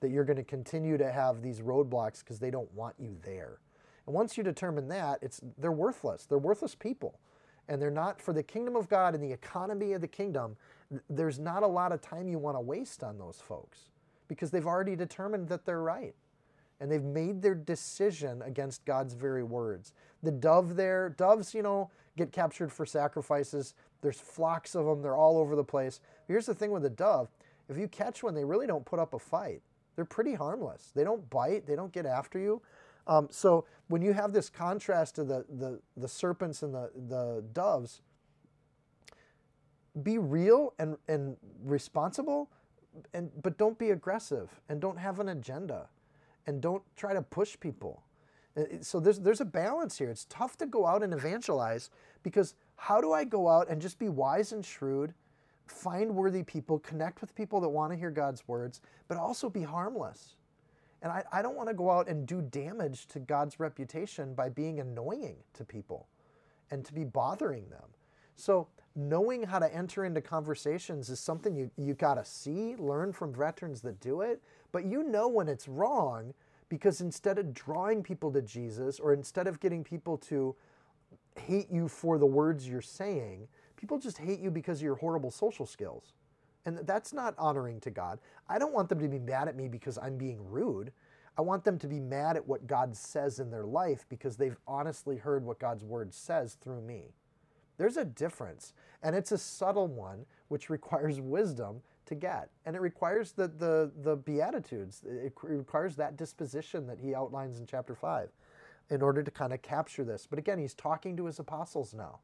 that 0.00 0.10
you're 0.10 0.24
going 0.24 0.36
to 0.36 0.44
continue 0.44 0.96
to 0.98 1.10
have 1.10 1.42
these 1.42 1.60
roadblocks 1.60 2.20
because 2.20 2.38
they 2.38 2.50
don't 2.50 2.72
want 2.72 2.94
you 2.98 3.16
there. 3.22 3.58
And 4.06 4.14
once 4.14 4.36
you 4.36 4.42
determine 4.42 4.88
that, 4.88 5.18
it's 5.22 5.40
they're 5.58 5.72
worthless. 5.72 6.24
They're 6.24 6.38
worthless 6.38 6.74
people. 6.74 7.20
And 7.68 7.80
they're 7.82 7.90
not 7.90 8.22
for 8.22 8.32
the 8.32 8.42
kingdom 8.42 8.74
of 8.76 8.88
God 8.88 9.14
and 9.14 9.22
the 9.22 9.32
economy 9.32 9.92
of 9.92 10.00
the 10.00 10.08
kingdom, 10.08 10.56
there's 11.10 11.38
not 11.38 11.62
a 11.62 11.66
lot 11.66 11.92
of 11.92 12.00
time 12.00 12.28
you 12.28 12.38
want 12.38 12.56
to 12.56 12.60
waste 12.60 13.02
on 13.04 13.18
those 13.18 13.42
folks 13.46 13.90
because 14.26 14.50
they've 14.50 14.66
already 14.66 14.96
determined 14.96 15.48
that 15.48 15.66
they're 15.66 15.82
right. 15.82 16.14
And 16.80 16.90
they've 16.90 17.02
made 17.02 17.42
their 17.42 17.54
decision 17.54 18.42
against 18.42 18.84
God's 18.84 19.14
very 19.14 19.42
words. 19.42 19.92
The 20.22 20.30
dove 20.30 20.76
there, 20.76 21.10
doves, 21.10 21.54
you 21.54 21.62
know, 21.62 21.90
get 22.16 22.32
captured 22.32 22.72
for 22.72 22.86
sacrifices. 22.86 23.74
There's 24.00 24.20
flocks 24.20 24.74
of 24.74 24.86
them, 24.86 25.02
they're 25.02 25.16
all 25.16 25.38
over 25.38 25.56
the 25.56 25.64
place. 25.64 26.00
Here's 26.26 26.46
the 26.46 26.54
thing 26.54 26.70
with 26.70 26.84
a 26.84 26.90
dove 26.90 27.28
if 27.68 27.76
you 27.76 27.86
catch 27.86 28.22
one, 28.22 28.34
they 28.34 28.44
really 28.44 28.66
don't 28.66 28.84
put 28.84 28.98
up 28.98 29.14
a 29.14 29.18
fight. 29.18 29.60
They're 29.94 30.04
pretty 30.04 30.34
harmless. 30.34 30.90
They 30.94 31.04
don't 31.04 31.28
bite, 31.28 31.66
they 31.66 31.76
don't 31.76 31.92
get 31.92 32.06
after 32.06 32.38
you. 32.38 32.62
Um, 33.06 33.28
so 33.30 33.64
when 33.88 34.02
you 34.02 34.12
have 34.12 34.32
this 34.32 34.48
contrast 34.48 35.16
to 35.16 35.24
the, 35.24 35.44
the, 35.48 35.80
the 35.96 36.08
serpents 36.08 36.62
and 36.62 36.74
the, 36.74 36.90
the 37.08 37.44
doves, 37.52 38.02
be 40.02 40.18
real 40.18 40.74
and, 40.78 40.96
and 41.08 41.36
responsible, 41.64 42.50
and, 43.12 43.30
but 43.42 43.58
don't 43.58 43.78
be 43.78 43.90
aggressive 43.90 44.60
and 44.68 44.80
don't 44.80 44.98
have 44.98 45.20
an 45.20 45.28
agenda 45.28 45.88
and 46.48 46.62
don't 46.62 46.82
try 46.96 47.12
to 47.12 47.20
push 47.20 47.60
people. 47.60 48.02
Uh, 48.56 48.62
so 48.80 48.98
there's, 48.98 49.20
there's 49.20 49.42
a 49.42 49.44
balance 49.44 49.98
here. 49.98 50.08
It's 50.08 50.24
tough 50.30 50.56
to 50.56 50.66
go 50.66 50.86
out 50.86 51.02
and 51.02 51.12
evangelize 51.12 51.90
because 52.22 52.54
how 52.76 53.02
do 53.02 53.12
I 53.12 53.24
go 53.24 53.48
out 53.48 53.68
and 53.68 53.80
just 53.80 53.98
be 53.98 54.08
wise 54.08 54.52
and 54.52 54.64
shrewd, 54.64 55.12
find 55.66 56.14
worthy 56.14 56.42
people, 56.42 56.78
connect 56.78 57.20
with 57.20 57.34
people 57.34 57.60
that 57.60 57.68
want 57.68 57.92
to 57.92 57.98
hear 57.98 58.10
God's 58.10 58.48
words, 58.48 58.80
but 59.08 59.18
also 59.18 59.50
be 59.50 59.62
harmless? 59.62 60.36
And 61.02 61.12
I, 61.12 61.22
I 61.30 61.42
don't 61.42 61.54
want 61.54 61.68
to 61.68 61.74
go 61.74 61.90
out 61.90 62.08
and 62.08 62.26
do 62.26 62.40
damage 62.40 63.06
to 63.08 63.18
God's 63.18 63.60
reputation 63.60 64.34
by 64.34 64.48
being 64.48 64.80
annoying 64.80 65.36
to 65.52 65.64
people 65.64 66.08
and 66.70 66.82
to 66.86 66.94
be 66.94 67.04
bothering 67.04 67.68
them. 67.68 67.84
So 68.36 68.68
knowing 68.96 69.42
how 69.42 69.58
to 69.58 69.72
enter 69.72 70.06
into 70.06 70.22
conversations 70.22 71.10
is 71.10 71.20
something 71.20 71.54
you, 71.54 71.70
you 71.76 71.92
got 71.92 72.14
to 72.14 72.24
see, 72.24 72.74
learn 72.76 73.12
from 73.12 73.34
veterans 73.34 73.82
that 73.82 74.00
do 74.00 74.22
it, 74.22 74.42
but 74.72 74.84
you 74.84 75.02
know 75.02 75.28
when 75.28 75.48
it's 75.48 75.68
wrong 75.68 76.34
because 76.68 77.00
instead 77.00 77.38
of 77.38 77.54
drawing 77.54 78.02
people 78.02 78.32
to 78.32 78.42
Jesus 78.42 79.00
or 79.00 79.12
instead 79.12 79.46
of 79.46 79.60
getting 79.60 79.82
people 79.82 80.18
to 80.18 80.54
hate 81.38 81.70
you 81.70 81.88
for 81.88 82.18
the 82.18 82.26
words 82.26 82.68
you're 82.68 82.82
saying, 82.82 83.48
people 83.76 83.98
just 83.98 84.18
hate 84.18 84.40
you 84.40 84.50
because 84.50 84.78
of 84.78 84.84
your 84.84 84.96
horrible 84.96 85.30
social 85.30 85.66
skills. 85.66 86.12
And 86.66 86.78
that's 86.86 87.12
not 87.12 87.34
honoring 87.38 87.80
to 87.80 87.90
God. 87.90 88.18
I 88.48 88.58
don't 88.58 88.74
want 88.74 88.88
them 88.88 89.00
to 89.00 89.08
be 89.08 89.18
mad 89.18 89.48
at 89.48 89.56
me 89.56 89.68
because 89.68 89.96
I'm 89.96 90.18
being 90.18 90.38
rude. 90.50 90.92
I 91.38 91.42
want 91.42 91.64
them 91.64 91.78
to 91.78 91.86
be 91.86 92.00
mad 92.00 92.36
at 92.36 92.46
what 92.46 92.66
God 92.66 92.96
says 92.96 93.38
in 93.38 93.50
their 93.50 93.64
life 93.64 94.04
because 94.08 94.36
they've 94.36 94.58
honestly 94.66 95.16
heard 95.16 95.44
what 95.44 95.60
God's 95.60 95.84
word 95.84 96.12
says 96.12 96.54
through 96.60 96.82
me. 96.82 97.14
There's 97.78 97.96
a 97.96 98.04
difference, 98.04 98.74
and 99.04 99.14
it's 99.14 99.30
a 99.30 99.38
subtle 99.38 99.86
one 99.86 100.26
which 100.48 100.68
requires 100.68 101.20
wisdom 101.20 101.80
to 102.08 102.14
get. 102.14 102.50
And 102.66 102.74
it 102.74 102.80
requires 102.80 103.32
the, 103.32 103.48
the, 103.48 103.90
the 104.02 104.16
Beatitudes, 104.16 105.02
it 105.06 105.32
requires 105.42 105.96
that 105.96 106.16
disposition 106.16 106.86
that 106.86 106.98
he 106.98 107.14
outlines 107.14 107.60
in 107.60 107.66
chapter 107.66 107.94
5 107.94 108.28
in 108.90 109.02
order 109.02 109.22
to 109.22 109.30
kind 109.30 109.52
of 109.52 109.62
capture 109.62 110.04
this. 110.04 110.26
But 110.28 110.38
again, 110.38 110.58
he's 110.58 110.74
talking 110.74 111.16
to 111.16 111.26
his 111.26 111.38
apostles 111.38 111.94
now 111.94 112.20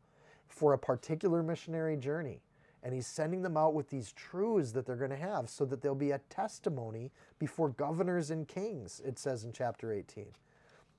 for 0.49 0.73
a 0.73 0.79
particular 0.79 1.43
missionary 1.43 1.97
journey. 1.97 2.41
And 2.83 2.93
he's 2.93 3.07
sending 3.07 3.41
them 3.41 3.57
out 3.57 3.73
with 3.73 3.89
these 3.89 4.13
truths 4.13 4.73
that 4.73 4.85
they're 4.85 4.97
going 4.97 5.11
to 5.11 5.17
have 5.17 5.49
so 5.49 5.65
that 5.65 5.81
they'll 5.81 5.95
be 5.95 6.11
a 6.11 6.21
testimony 6.29 7.11
before 7.39 7.71
governors 7.71 8.31
and 8.31 8.47
kings, 8.47 9.01
it 9.05 9.19
says 9.19 9.45
in 9.45 9.53
chapter 9.53 9.91
18. 9.93 10.27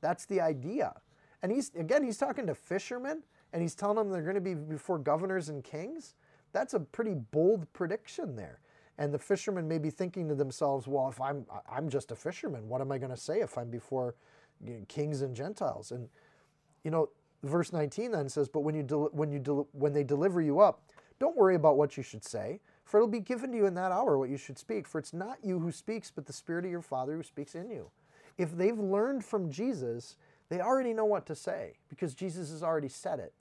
That's 0.01 0.25
the 0.25 0.41
idea. 0.41 0.93
And 1.43 1.51
he's, 1.51 1.71
again, 1.75 2.03
he's 2.03 2.17
talking 2.17 2.47
to 2.47 2.55
fishermen 2.55 3.21
and 3.53 3.61
he's 3.61 3.75
telling 3.75 3.97
them 3.97 4.09
they're 4.09 4.23
going 4.23 4.35
to 4.35 4.41
be 4.41 4.55
before 4.55 4.97
governors 4.97 5.49
and 5.49 5.63
kings. 5.63 6.15
That's 6.53 6.73
a 6.73 6.79
pretty 6.79 7.13
bold 7.13 7.71
prediction 7.73 8.35
there. 8.35 8.59
And 8.97 9.13
the 9.13 9.19
fishermen 9.19 9.67
may 9.67 9.77
be 9.77 9.89
thinking 9.89 10.27
to 10.29 10.35
themselves, 10.35 10.87
well, 10.87 11.09
if 11.09 11.19
I'm, 11.19 11.45
I'm 11.69 11.89
just 11.89 12.11
a 12.11 12.15
fisherman, 12.15 12.67
what 12.69 12.81
am 12.81 12.91
I 12.91 12.97
going 12.97 13.11
to 13.11 13.17
say 13.17 13.41
if 13.41 13.57
I'm 13.57 13.69
before 13.69 14.15
kings 14.87 15.21
and 15.21 15.35
Gentiles? 15.35 15.91
And, 15.91 16.07
you 16.83 16.91
know, 16.91 17.09
verse 17.43 17.73
19 17.73 18.11
then 18.11 18.29
says, 18.29 18.47
but 18.47 18.61
when, 18.61 18.73
you 18.73 18.83
del- 18.83 19.09
when, 19.11 19.31
you 19.31 19.39
del- 19.39 19.67
when 19.73 19.91
they 19.93 20.03
deliver 20.03 20.41
you 20.41 20.59
up, 20.59 20.81
don't 21.19 21.35
worry 21.35 21.55
about 21.55 21.77
what 21.77 21.97
you 21.97 22.03
should 22.03 22.23
say, 22.23 22.59
for 22.83 22.97
it'll 22.97 23.07
be 23.07 23.19
given 23.19 23.51
to 23.51 23.57
you 23.57 23.65
in 23.65 23.73
that 23.75 23.91
hour 23.91 24.17
what 24.17 24.29
you 24.29 24.37
should 24.37 24.57
speak. 24.57 24.87
For 24.87 24.99
it's 24.99 25.13
not 25.13 25.37
you 25.43 25.59
who 25.59 25.71
speaks, 25.71 26.11
but 26.11 26.25
the 26.25 26.33
Spirit 26.33 26.65
of 26.65 26.71
your 26.71 26.81
Father 26.81 27.15
who 27.15 27.23
speaks 27.23 27.55
in 27.55 27.69
you. 27.69 27.89
If 28.37 28.55
they've 28.55 28.77
learned 28.77 29.23
from 29.23 29.49
Jesus, 29.49 30.17
they 30.49 30.61
already 30.61 30.93
know 30.93 31.05
what 31.05 31.25
to 31.27 31.35
say 31.35 31.73
because 31.89 32.13
Jesus 32.13 32.51
has 32.51 32.63
already 32.63 32.89
said 32.89 33.19
it. 33.19 33.33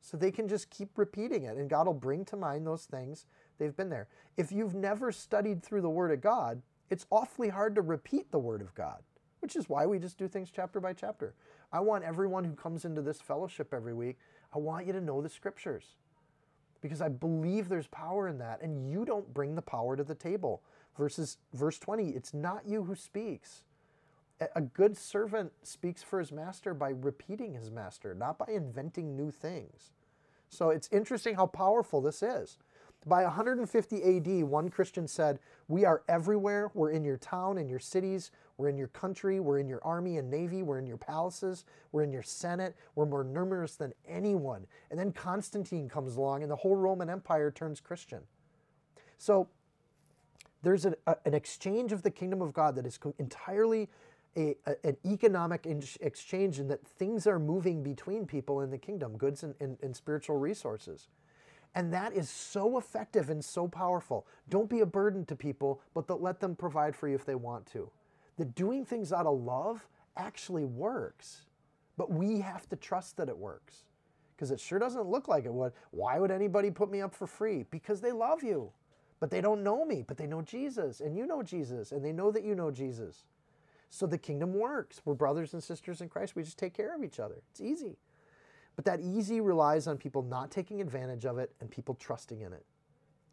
So 0.00 0.16
they 0.16 0.30
can 0.30 0.48
just 0.48 0.70
keep 0.70 0.96
repeating 0.96 1.42
it, 1.44 1.56
and 1.56 1.68
God 1.68 1.86
will 1.86 1.94
bring 1.94 2.24
to 2.26 2.36
mind 2.36 2.66
those 2.66 2.84
things 2.84 3.26
they've 3.58 3.76
been 3.76 3.90
there. 3.90 4.08
If 4.36 4.52
you've 4.52 4.74
never 4.74 5.12
studied 5.12 5.62
through 5.62 5.82
the 5.82 5.90
Word 5.90 6.12
of 6.12 6.20
God, 6.20 6.62
it's 6.90 7.06
awfully 7.10 7.48
hard 7.48 7.74
to 7.74 7.82
repeat 7.82 8.30
the 8.30 8.38
Word 8.38 8.62
of 8.62 8.74
God, 8.74 9.02
which 9.40 9.56
is 9.56 9.68
why 9.68 9.86
we 9.86 9.98
just 9.98 10.18
do 10.18 10.28
things 10.28 10.50
chapter 10.54 10.80
by 10.80 10.92
chapter. 10.92 11.34
I 11.72 11.80
want 11.80 12.04
everyone 12.04 12.44
who 12.44 12.54
comes 12.54 12.84
into 12.84 13.02
this 13.02 13.20
fellowship 13.20 13.74
every 13.74 13.94
week, 13.94 14.18
I 14.54 14.58
want 14.58 14.86
you 14.86 14.92
to 14.94 15.00
know 15.00 15.20
the 15.20 15.28
Scriptures 15.28 15.96
because 16.80 17.00
I 17.00 17.08
believe 17.08 17.68
there's 17.68 17.88
power 17.88 18.28
in 18.28 18.38
that, 18.38 18.62
and 18.62 18.88
you 18.88 19.04
don't 19.04 19.32
bring 19.34 19.54
the 19.54 19.62
power 19.62 19.96
to 19.96 20.04
the 20.04 20.14
table. 20.14 20.62
Verses, 20.96 21.38
verse 21.52 21.78
20, 21.78 22.10
it's 22.10 22.32
not 22.32 22.66
you 22.66 22.84
who 22.84 22.94
speaks. 22.94 23.62
A 24.54 24.60
good 24.60 24.96
servant 24.96 25.52
speaks 25.64 26.02
for 26.02 26.20
his 26.20 26.30
master 26.30 26.72
by 26.72 26.90
repeating 26.90 27.54
his 27.54 27.70
master, 27.70 28.14
not 28.14 28.38
by 28.38 28.46
inventing 28.48 29.16
new 29.16 29.32
things. 29.32 29.90
So 30.48 30.70
it's 30.70 30.88
interesting 30.92 31.34
how 31.34 31.46
powerful 31.46 32.00
this 32.00 32.22
is. 32.22 32.56
By 33.06 33.22
150 33.22 34.16
AD, 34.16 34.44
one 34.44 34.68
Christian 34.68 35.06
said, 35.06 35.38
We 35.68 35.84
are 35.84 36.02
everywhere. 36.08 36.70
We're 36.74 36.90
in 36.90 37.04
your 37.04 37.16
town, 37.16 37.58
in 37.58 37.68
your 37.68 37.78
cities, 37.78 38.32
we're 38.56 38.68
in 38.68 38.76
your 38.76 38.88
country, 38.88 39.40
we're 39.40 39.60
in 39.60 39.68
your 39.68 39.82
army 39.84 40.18
and 40.18 40.28
navy, 40.28 40.62
we're 40.62 40.78
in 40.78 40.86
your 40.86 40.96
palaces, 40.96 41.64
we're 41.92 42.02
in 42.02 42.12
your 42.12 42.24
senate, 42.24 42.74
we're 42.96 43.06
more 43.06 43.24
numerous 43.24 43.76
than 43.76 43.94
anyone. 44.06 44.66
And 44.90 44.98
then 44.98 45.12
Constantine 45.12 45.88
comes 45.88 46.16
along, 46.16 46.42
and 46.42 46.50
the 46.50 46.56
whole 46.56 46.76
Roman 46.76 47.08
Empire 47.08 47.50
turns 47.50 47.80
Christian. 47.80 48.22
So 49.16 49.48
there's 50.62 50.84
a, 50.84 50.94
a, 51.06 51.16
an 51.24 51.34
exchange 51.34 51.92
of 51.92 52.02
the 52.02 52.10
kingdom 52.10 52.42
of 52.42 52.52
God 52.52 52.74
that 52.76 52.84
is 52.84 52.98
entirely 53.18 53.88
a, 54.36 54.56
a, 54.66 54.74
an 54.84 54.96
economic 55.06 55.66
exchange 56.00 56.58
in 56.58 56.68
that 56.68 56.86
things 56.86 57.26
are 57.26 57.38
moving 57.38 57.82
between 57.82 58.26
people 58.26 58.60
in 58.60 58.70
the 58.70 58.78
kingdom, 58.78 59.16
goods 59.16 59.42
and, 59.44 59.54
and, 59.60 59.78
and 59.82 59.94
spiritual 59.94 60.36
resources. 60.36 61.08
And 61.74 61.92
that 61.92 62.12
is 62.12 62.28
so 62.28 62.78
effective 62.78 63.30
and 63.30 63.44
so 63.44 63.68
powerful. 63.68 64.26
Don't 64.48 64.68
be 64.68 64.80
a 64.80 64.86
burden 64.86 65.24
to 65.26 65.36
people, 65.36 65.80
but 65.94 66.22
let 66.22 66.40
them 66.40 66.56
provide 66.56 66.96
for 66.96 67.08
you 67.08 67.14
if 67.14 67.24
they 67.24 67.34
want 67.34 67.66
to. 67.72 67.90
That 68.36 68.54
doing 68.54 68.84
things 68.84 69.12
out 69.12 69.26
of 69.26 69.40
love 69.40 69.86
actually 70.16 70.64
works, 70.64 71.42
but 71.96 72.10
we 72.10 72.40
have 72.40 72.68
to 72.70 72.76
trust 72.76 73.16
that 73.16 73.28
it 73.28 73.36
works 73.36 73.84
because 74.34 74.50
it 74.50 74.60
sure 74.60 74.78
doesn't 74.78 75.08
look 75.08 75.28
like 75.28 75.44
it 75.44 75.52
would. 75.52 75.72
Why 75.90 76.18
would 76.18 76.30
anybody 76.30 76.70
put 76.70 76.90
me 76.90 77.00
up 77.00 77.14
for 77.14 77.26
free? 77.26 77.66
Because 77.70 78.00
they 78.00 78.12
love 78.12 78.42
you, 78.42 78.70
but 79.20 79.30
they 79.30 79.40
don't 79.40 79.64
know 79.64 79.84
me, 79.84 80.04
but 80.06 80.16
they 80.16 80.26
know 80.26 80.42
Jesus, 80.42 81.00
and 81.00 81.16
you 81.16 81.26
know 81.26 81.42
Jesus, 81.42 81.90
and 81.90 82.04
they 82.04 82.12
know 82.12 82.30
that 82.30 82.44
you 82.44 82.54
know 82.54 82.70
Jesus. 82.70 83.24
So 83.90 84.06
the 84.06 84.18
kingdom 84.18 84.54
works. 84.54 85.00
We're 85.04 85.14
brothers 85.14 85.54
and 85.54 85.62
sisters 85.62 86.00
in 86.00 86.08
Christ. 86.08 86.36
We 86.36 86.42
just 86.42 86.58
take 86.58 86.74
care 86.74 86.94
of 86.94 87.02
each 87.02 87.18
other. 87.18 87.36
It's 87.50 87.60
easy. 87.60 87.96
But 88.78 88.84
that 88.84 89.00
easy 89.00 89.40
relies 89.40 89.88
on 89.88 89.98
people 89.98 90.22
not 90.22 90.52
taking 90.52 90.80
advantage 90.80 91.26
of 91.26 91.36
it 91.38 91.50
and 91.60 91.68
people 91.68 91.96
trusting 91.96 92.42
in 92.42 92.52
it. 92.52 92.64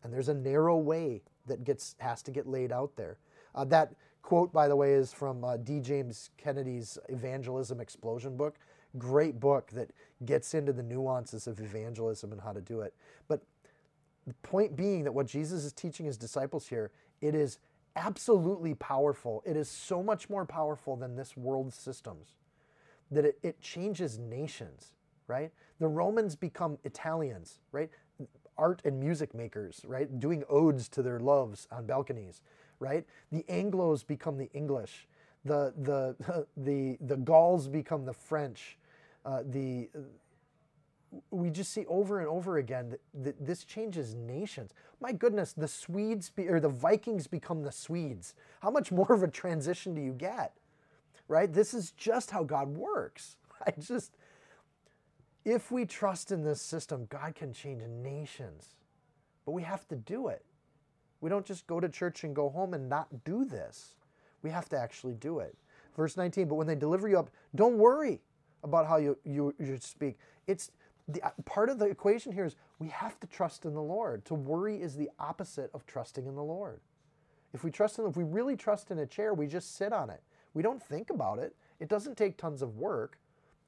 And 0.04 0.12
there's 0.12 0.28
a 0.28 0.34
narrow 0.34 0.76
way 0.76 1.22
that 1.46 1.64
gets 1.64 1.96
has 2.00 2.24
to 2.24 2.32
get 2.32 2.48
laid 2.48 2.72
out 2.72 2.96
there. 2.96 3.20
Uh, 3.54 3.64
that 3.66 3.94
quote, 4.24 4.52
by 4.52 4.68
the 4.68 4.76
way, 4.76 4.94
is 4.94 5.14
from 5.14 5.44
uh, 5.44 5.58
D. 5.58 5.82
James 5.82 6.32
Kennedy's 6.38 6.98
Evangelism 7.10 7.80
Explosion 7.80 8.36
book. 8.36 8.56
Great 8.98 9.40
book 9.40 9.70
that 9.74 9.92
gets 10.26 10.56
into 10.56 10.74
the 10.74 10.82
nuances 10.82 11.46
of 11.46 11.60
evangelism 11.60 12.32
and 12.32 12.42
how 12.42 12.52
to 12.52 12.62
do 12.62 12.82
it. 12.82 12.96
But 13.28 13.44
the 14.26 14.34
point 14.42 14.76
being 14.76 15.04
that 15.04 15.12
what 15.12 15.28
Jesus 15.28 15.64
is 15.64 15.74
teaching 15.74 16.08
his 16.08 16.18
disciples 16.18 16.68
here, 16.68 16.90
it 17.22 17.36
is 17.36 17.60
absolutely 17.96 18.74
powerful. 18.74 19.44
It 19.46 19.56
is 19.56 19.70
so 19.70 20.02
much 20.02 20.28
more 20.28 20.44
powerful 20.44 20.96
than 20.96 21.16
this 21.16 21.38
world's 21.38 21.76
systems 21.76 22.30
that 23.12 23.26
it, 23.26 23.38
it 23.44 23.62
changes 23.62 24.18
nations, 24.18 24.94
right? 25.28 25.52
The 25.80 25.88
Romans 25.88 26.36
become 26.36 26.78
Italians, 26.84 27.60
right? 27.72 27.90
Art 28.58 28.82
and 28.86 29.00
music 29.00 29.34
makers, 29.34 29.82
right? 29.86 30.20
Doing 30.20 30.44
odes 30.50 30.88
to 30.90 31.02
their 31.02 31.20
loves 31.20 31.68
on 31.72 31.86
balconies, 31.86 32.42
right? 32.80 33.06
The 33.32 33.44
Anglos 33.50 34.06
become 34.06 34.38
the 34.38 34.50
English. 34.54 35.08
The, 35.44 35.74
the, 35.78 36.46
the, 36.58 36.98
the 37.02 37.18
Gauls 37.18 37.68
become 37.68 38.06
the 38.06 38.14
French. 38.14 38.78
Uh, 39.26 39.44
the, 39.46 39.90
we 41.32 41.50
just 41.50 41.72
see 41.74 41.86
over 41.88 42.20
and 42.20 42.28
over 42.28 42.58
again 42.58 42.90
that, 42.90 43.02
that, 43.24 43.46
this 43.46 43.64
changes 43.64 44.16
nations. 44.16 44.72
My 45.02 45.12
goodness, 45.12 45.54
the 45.54 45.68
Swedes 45.68 46.30
be, 46.30 46.48
or 46.48 46.60
the 46.60 46.70
Vikings 46.70 47.28
become 47.28 47.64
the 47.64 47.72
Swedes. 47.72 48.34
How 48.62 48.70
much 48.70 48.92
more 48.92 49.12
of 49.12 49.24
a 49.24 49.28
transition 49.28 49.94
do 49.94 50.02
you 50.02 50.14
get? 50.14 50.54
Right? 51.28 51.52
This 51.52 51.74
is 51.74 51.92
just 51.92 52.32
how 52.32 52.44
God 52.44 52.70
works. 52.78 53.38
I 53.68 53.72
just 53.80 54.12
if 55.46 55.72
we 55.72 55.86
trust 55.86 56.32
in 56.32 56.44
this 56.44 56.62
system, 56.62 57.06
God 57.10 57.36
can 57.36 57.54
change 57.54 57.84
nations. 57.84 58.76
But 59.46 59.52
we 59.52 59.62
have 59.62 59.88
to 59.90 59.96
do 59.96 60.28
it. 60.28 60.44
We 61.22 61.30
don't 61.30 61.46
just 61.46 61.68
go 61.68 61.80
to 61.80 61.88
church 61.88 62.24
and 62.24 62.36
go 62.36 62.50
home 62.50 62.74
and 62.74 62.90
not 62.90 63.24
do 63.24 63.46
this. 63.46 63.96
We 64.42 64.50
have 64.50 64.68
to 64.70 64.78
actually 64.78 65.14
do 65.14 65.40
it. 65.40 65.56
Verse 65.96 66.18
19, 66.18 66.48
but 66.48 66.56
when 66.56 66.68
they 66.68 66.76
deliver 66.76 67.08
you 67.08 67.18
up, 67.18 67.30
don't 67.54 67.78
worry 67.78 68.22
about 68.64 68.88
how 68.88 68.98
you, 68.98 69.18
you, 69.24 69.54
you 69.60 69.78
speak. 69.80 70.18
It's 70.48 70.72
the, 71.08 71.22
uh, 71.22 71.30
part 71.46 71.70
of 71.70 71.80
the 71.80 71.86
equation 71.86 72.32
here 72.32 72.46
is 72.46 72.56
we 72.80 72.90
have 72.90 73.20
to 73.20 73.28
trust 73.28 73.66
in 73.66 73.74
the 73.74 73.82
Lord. 73.82 74.26
To 74.26 74.34
worry 74.34 74.82
is 74.82 74.96
the 74.96 75.10
opposite 75.20 75.70
of 75.74 75.86
trusting 75.86 76.26
in 76.26 76.36
the 76.36 76.44
Lord. 76.44 76.82
If 77.54 77.64
we 77.64 77.72
trust 77.72 78.00
in, 78.00 78.06
if 78.06 78.18
we 78.18 78.24
really 78.24 78.58
trust 78.58 78.92
in 78.92 79.00
a 79.00 79.06
chair, 79.06 79.34
we 79.34 79.48
just 79.48 79.76
sit 79.78 79.94
on 79.94 80.10
it. 80.10 80.22
We 80.54 80.64
don't 80.64 80.82
think 80.82 81.10
about 81.10 81.40
it. 81.40 81.56
It 81.80 81.88
doesn't 81.88 82.18
take 82.18 82.38
tons 82.38 82.62
of 82.62 82.78
work. 82.78 83.20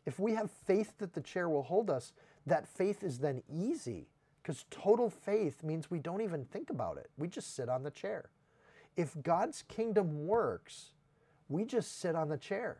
If 0.08 0.20
we 0.20 0.36
have 0.36 0.50
faith 0.50 0.94
that 1.00 1.14
the 1.14 1.22
chair 1.22 1.50
will 1.50 1.64
hold 1.64 1.90
us, 1.90 2.14
that 2.46 2.66
faith 2.66 3.04
is 3.04 3.20
then 3.20 3.44
easy 3.54 4.08
because 4.42 4.64
total 4.72 5.10
faith 5.10 5.64
means 5.64 5.92
we 5.92 6.00
don't 6.00 6.22
even 6.22 6.46
think 6.46 6.70
about 6.70 6.98
it. 6.98 7.10
We 7.18 7.28
just 7.28 7.54
sit 7.58 7.68
on 7.68 7.84
the 7.84 7.92
chair. 7.92 8.30
If 8.96 9.22
God's 9.22 9.64
kingdom 9.68 10.26
works, 10.26 10.92
we 11.50 11.66
just 11.66 12.00
sit 12.00 12.16
on 12.16 12.30
the 12.30 12.38
chair. 12.38 12.78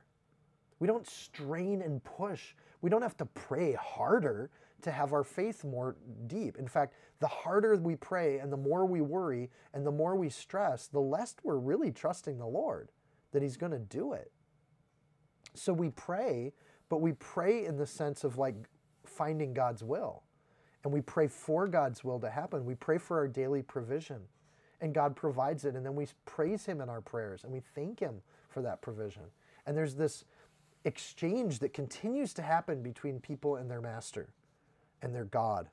We 0.80 0.88
don't 0.88 1.06
strain 1.06 1.82
and 1.82 2.02
push. 2.02 2.56
We 2.82 2.90
don't 2.90 3.02
have 3.02 3.18
to 3.18 3.26
pray 3.26 3.74
harder 3.74 4.50
to 4.84 4.92
have 4.92 5.12
our 5.12 5.26
faith 5.26 5.66
more 5.66 5.98
deep. 6.28 6.58
In 6.58 6.68
fact, 6.70 6.94
the 7.20 7.28
harder 7.28 7.76
we 7.76 7.98
pray 7.98 8.40
and 8.40 8.54
the 8.54 8.58
more 8.58 8.86
we 8.86 9.02
worry 9.02 9.50
and 9.74 9.86
the 9.86 9.92
more 9.92 10.16
we 10.16 10.30
stress, 10.30 10.88
the 10.88 11.02
less 11.02 11.36
we're 11.44 11.58
really 11.58 11.92
trusting 11.92 12.38
the 12.38 12.48
Lord 12.48 12.88
that 13.34 13.42
He's 13.42 13.58
going 13.58 13.74
to 13.74 13.80
do 13.80 14.14
it. 14.14 14.32
So 15.56 15.74
we 15.74 15.90
pray, 15.90 16.54
but 16.90 17.02
we 17.02 17.14
pray 17.14 17.66
in 17.66 17.78
the 17.78 17.88
sense 17.88 18.24
of 18.24 18.38
like 18.38 18.56
finding 19.06 19.54
God's 19.54 19.84
will. 19.84 20.24
And 20.84 20.94
we 20.94 21.02
pray 21.02 21.28
for 21.28 21.68
God's 21.68 22.04
will 22.04 22.20
to 22.20 22.30
happen. 22.30 22.66
We 22.66 22.76
pray 22.76 22.98
for 22.98 23.18
our 23.18 23.28
daily 23.28 23.62
provision. 23.62 24.22
And 24.80 24.94
God 24.94 25.16
provides 25.16 25.66
it. 25.66 25.76
And 25.76 25.86
then 25.86 25.96
we 25.96 26.08
praise 26.26 26.66
Him 26.66 26.82
in 26.82 26.90
our 26.90 27.02
prayers 27.02 27.44
and 27.44 27.52
we 27.52 27.62
thank 27.76 28.00
Him 28.00 28.22
for 28.50 28.62
that 28.62 28.82
provision. 28.82 29.24
And 29.66 29.76
there's 29.76 29.96
this 29.96 30.24
exchange 30.86 31.60
that 31.60 31.74
continues 31.74 32.34
to 32.36 32.42
happen 32.42 32.82
between 32.82 33.20
people 33.20 33.58
and 33.58 33.70
their 33.70 33.82
master 33.82 34.30
and 35.02 35.14
their 35.14 35.26
God. 35.26 35.68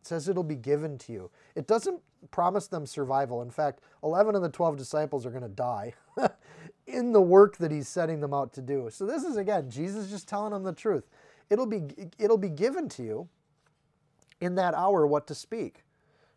It 0.00 0.06
says 0.06 0.28
it'll 0.28 0.42
be 0.42 0.56
given 0.56 0.98
to 0.98 1.12
you. 1.12 1.30
It 1.54 1.66
doesn't 1.66 2.00
promise 2.30 2.66
them 2.66 2.86
survival. 2.86 3.42
In 3.42 3.50
fact, 3.50 3.80
11 4.02 4.34
of 4.34 4.42
the 4.42 4.48
12 4.48 4.76
disciples 4.76 5.26
are 5.26 5.30
going 5.30 5.42
to 5.42 5.48
die 5.48 5.94
in 6.86 7.12
the 7.12 7.20
work 7.20 7.56
that 7.58 7.70
he's 7.70 7.88
setting 7.88 8.20
them 8.20 8.32
out 8.32 8.52
to 8.54 8.62
do. 8.62 8.88
So 8.90 9.06
this 9.06 9.24
is 9.24 9.36
again 9.36 9.70
Jesus 9.70 10.08
just 10.08 10.28
telling 10.28 10.52
them 10.52 10.62
the 10.62 10.72
truth. 10.72 11.04
It'll 11.50 11.66
be 11.66 11.82
it'll 12.18 12.38
be 12.38 12.48
given 12.48 12.88
to 12.90 13.02
you 13.02 13.28
in 14.40 14.54
that 14.56 14.74
hour 14.74 15.06
what 15.06 15.26
to 15.28 15.34
speak, 15.34 15.84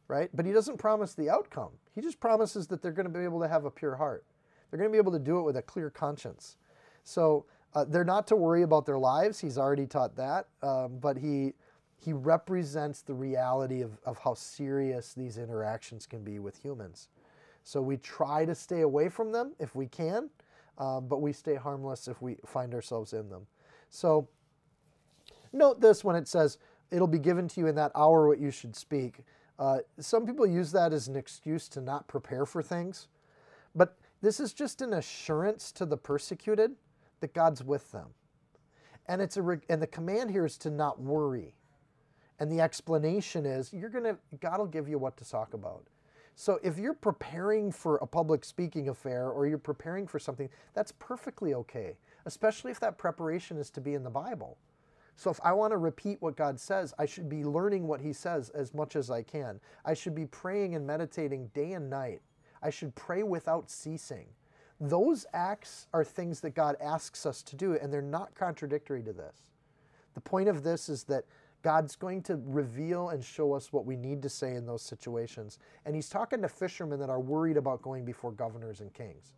right? 0.08 0.30
But 0.34 0.46
he 0.46 0.52
doesn't 0.52 0.78
promise 0.78 1.14
the 1.14 1.30
outcome. 1.30 1.72
He 1.94 2.02
just 2.02 2.20
promises 2.20 2.68
that 2.68 2.82
they're 2.82 2.92
going 2.92 3.12
to 3.12 3.18
be 3.18 3.24
able 3.24 3.42
to 3.42 3.48
have 3.48 3.66
a 3.66 3.72
pure 3.72 3.96
heart. 3.96 4.24
They're 4.70 4.78
going 4.78 4.90
to 4.90 4.94
be 4.94 5.00
able 5.00 5.12
to 5.12 5.20
do 5.20 5.40
it 5.40 5.44
with 5.44 5.58
a 5.58 5.62
clear 5.62 5.90
conscience. 5.90 6.58
So 7.04 7.46
uh, 7.74 7.86
they're 7.86 8.04
not 8.04 8.28
to 8.28 8.36
worry 8.36 8.64
about 8.64 8.86
their 8.86 8.98
lives. 8.98 9.40
He's 9.40 9.58
already 9.58 9.86
taught 9.86 10.16
that. 10.16 10.48
Um, 10.62 10.98
but 11.00 11.18
he, 11.18 11.54
he 11.98 12.14
represents 12.14 13.02
the 13.02 13.14
reality 13.14 13.82
of, 13.82 13.98
of 14.06 14.20
how 14.20 14.34
serious 14.34 15.14
these 15.14 15.38
interactions 15.38 16.06
can 16.06 16.24
be 16.24 16.40
with 16.40 16.58
humans. 16.58 17.10
So 17.64 17.82
we 17.82 17.98
try 17.98 18.46
to 18.46 18.56
stay 18.56 18.82
away 18.82 19.10
from 19.10 19.32
them 19.32 19.54
if 19.60 19.76
we 19.76 19.88
can, 19.88 20.30
uh, 20.78 21.00
but 21.02 21.22
we 21.22 21.34
stay 21.34 21.56
harmless 21.56 22.08
if 22.08 22.22
we 22.22 22.38
find 22.46 22.74
ourselves 22.74 23.14
in 23.14 23.30
them. 23.30 23.46
So 23.90 24.28
note 25.54 25.82
this 25.82 26.04
when 26.04 26.16
it 26.16 26.28
says, 26.28 26.58
it'll 26.92 27.08
be 27.08 27.20
given 27.20 27.48
to 27.50 27.60
you 27.60 27.68
in 27.68 27.76
that 27.76 27.92
hour 27.96 28.28
what 28.28 28.40
you 28.40 28.52
should 28.52 28.76
speak. 28.76 29.24
Uh, 29.58 29.80
some 30.00 30.26
people 30.26 30.48
use 30.48 30.72
that 30.72 30.94
as 30.94 31.08
an 31.08 31.16
excuse 31.16 31.68
to 31.70 31.82
not 31.82 32.08
prepare 32.08 32.46
for 32.46 32.64
things, 32.64 33.08
but 33.76 33.98
this 34.22 34.40
is 34.40 34.54
just 34.54 34.82
an 34.82 34.94
assurance 34.94 35.72
to 35.74 35.86
the 35.86 35.98
persecuted 35.98 36.76
that 37.20 37.34
God's 37.34 37.64
with 37.64 37.92
them. 37.92 38.08
And 39.08 39.22
it's 39.22 39.38
a 39.38 39.60
and 39.70 39.82
the 39.82 39.88
command 39.88 40.32
here 40.32 40.46
is 40.46 40.58
to 40.60 40.70
not 40.70 41.02
worry. 41.02 41.56
And 42.40 42.50
the 42.50 42.62
explanation 42.62 43.46
is 43.46 43.74
you're 43.74 43.90
going 43.90 44.04
to 44.06 44.18
God 44.40 44.60
will 44.60 44.68
give 44.68 44.88
you 44.88 44.98
what 44.98 45.18
to 45.18 45.30
talk 45.30 45.54
about. 45.54 45.84
So 46.40 46.58
if 46.64 46.78
you're 46.78 46.94
preparing 46.94 47.70
for 47.70 47.98
a 47.98 48.08
public 48.08 48.46
speaking 48.46 48.88
affair 48.88 49.28
or 49.28 49.46
you're 49.46 49.58
preparing 49.58 50.08
for 50.08 50.20
something, 50.20 50.48
that's 50.74 50.94
perfectly 50.94 51.54
okay, 51.54 51.98
especially 52.26 52.72
if 52.72 52.80
that 52.80 52.98
preparation 52.98 53.58
is 53.58 53.70
to 53.72 53.82
be 53.82 53.94
in 53.94 54.06
the 54.06 54.10
Bible. 54.10 54.58
So 55.18 55.30
if 55.30 55.42
I 55.44 55.52
want 55.52 55.74
to 55.74 55.78
repeat 55.78 56.22
what 56.22 56.38
God 56.38 56.58
says, 56.58 56.94
I 56.98 57.06
should 57.06 57.28
be 57.28 57.44
learning 57.44 57.88
what 57.88 58.00
he 58.00 58.14
says 58.14 58.52
as 58.52 58.74
much 58.74 58.96
as 58.96 59.12
I 59.12 59.22
can. 59.22 59.60
I 59.84 59.94
should 59.94 60.16
be 60.16 60.28
praying 60.28 60.76
and 60.76 60.88
meditating 60.88 61.48
day 61.54 61.74
and 61.74 61.90
night. 61.90 62.22
I 62.64 62.70
should 62.70 62.96
pray 62.96 63.24
without 63.24 63.70
ceasing. 63.70 64.28
Those 64.80 65.26
acts 65.34 65.88
are 65.94 66.06
things 66.06 66.40
that 66.40 66.56
God 66.56 66.78
asks 66.80 67.26
us 67.26 67.44
to 67.44 67.58
do, 67.58 67.74
and 67.74 67.92
they're 67.92 68.02
not 68.02 68.34
contradictory 68.34 69.04
to 69.04 69.12
this. 69.12 69.50
The 70.14 70.22
point 70.22 70.48
of 70.48 70.64
this 70.64 70.88
is 70.88 71.04
that 71.04 71.26
God's 71.62 71.96
going 71.96 72.22
to 72.24 72.42
reveal 72.46 73.10
and 73.10 73.24
show 73.24 73.54
us 73.54 73.74
what 73.74 73.86
we 73.86 73.96
need 73.96 74.22
to 74.22 74.30
say 74.30 74.56
in 74.56 74.66
those 74.66 74.82
situations. 74.82 75.60
And 75.86 75.96
He's 75.96 76.10
talking 76.10 76.42
to 76.42 76.48
fishermen 76.48 77.00
that 77.00 77.10
are 77.10 77.20
worried 77.20 77.58
about 77.58 77.82
going 77.82 78.06
before 78.06 78.32
governors 78.32 78.80
and 78.82 78.94
kings. 78.94 79.34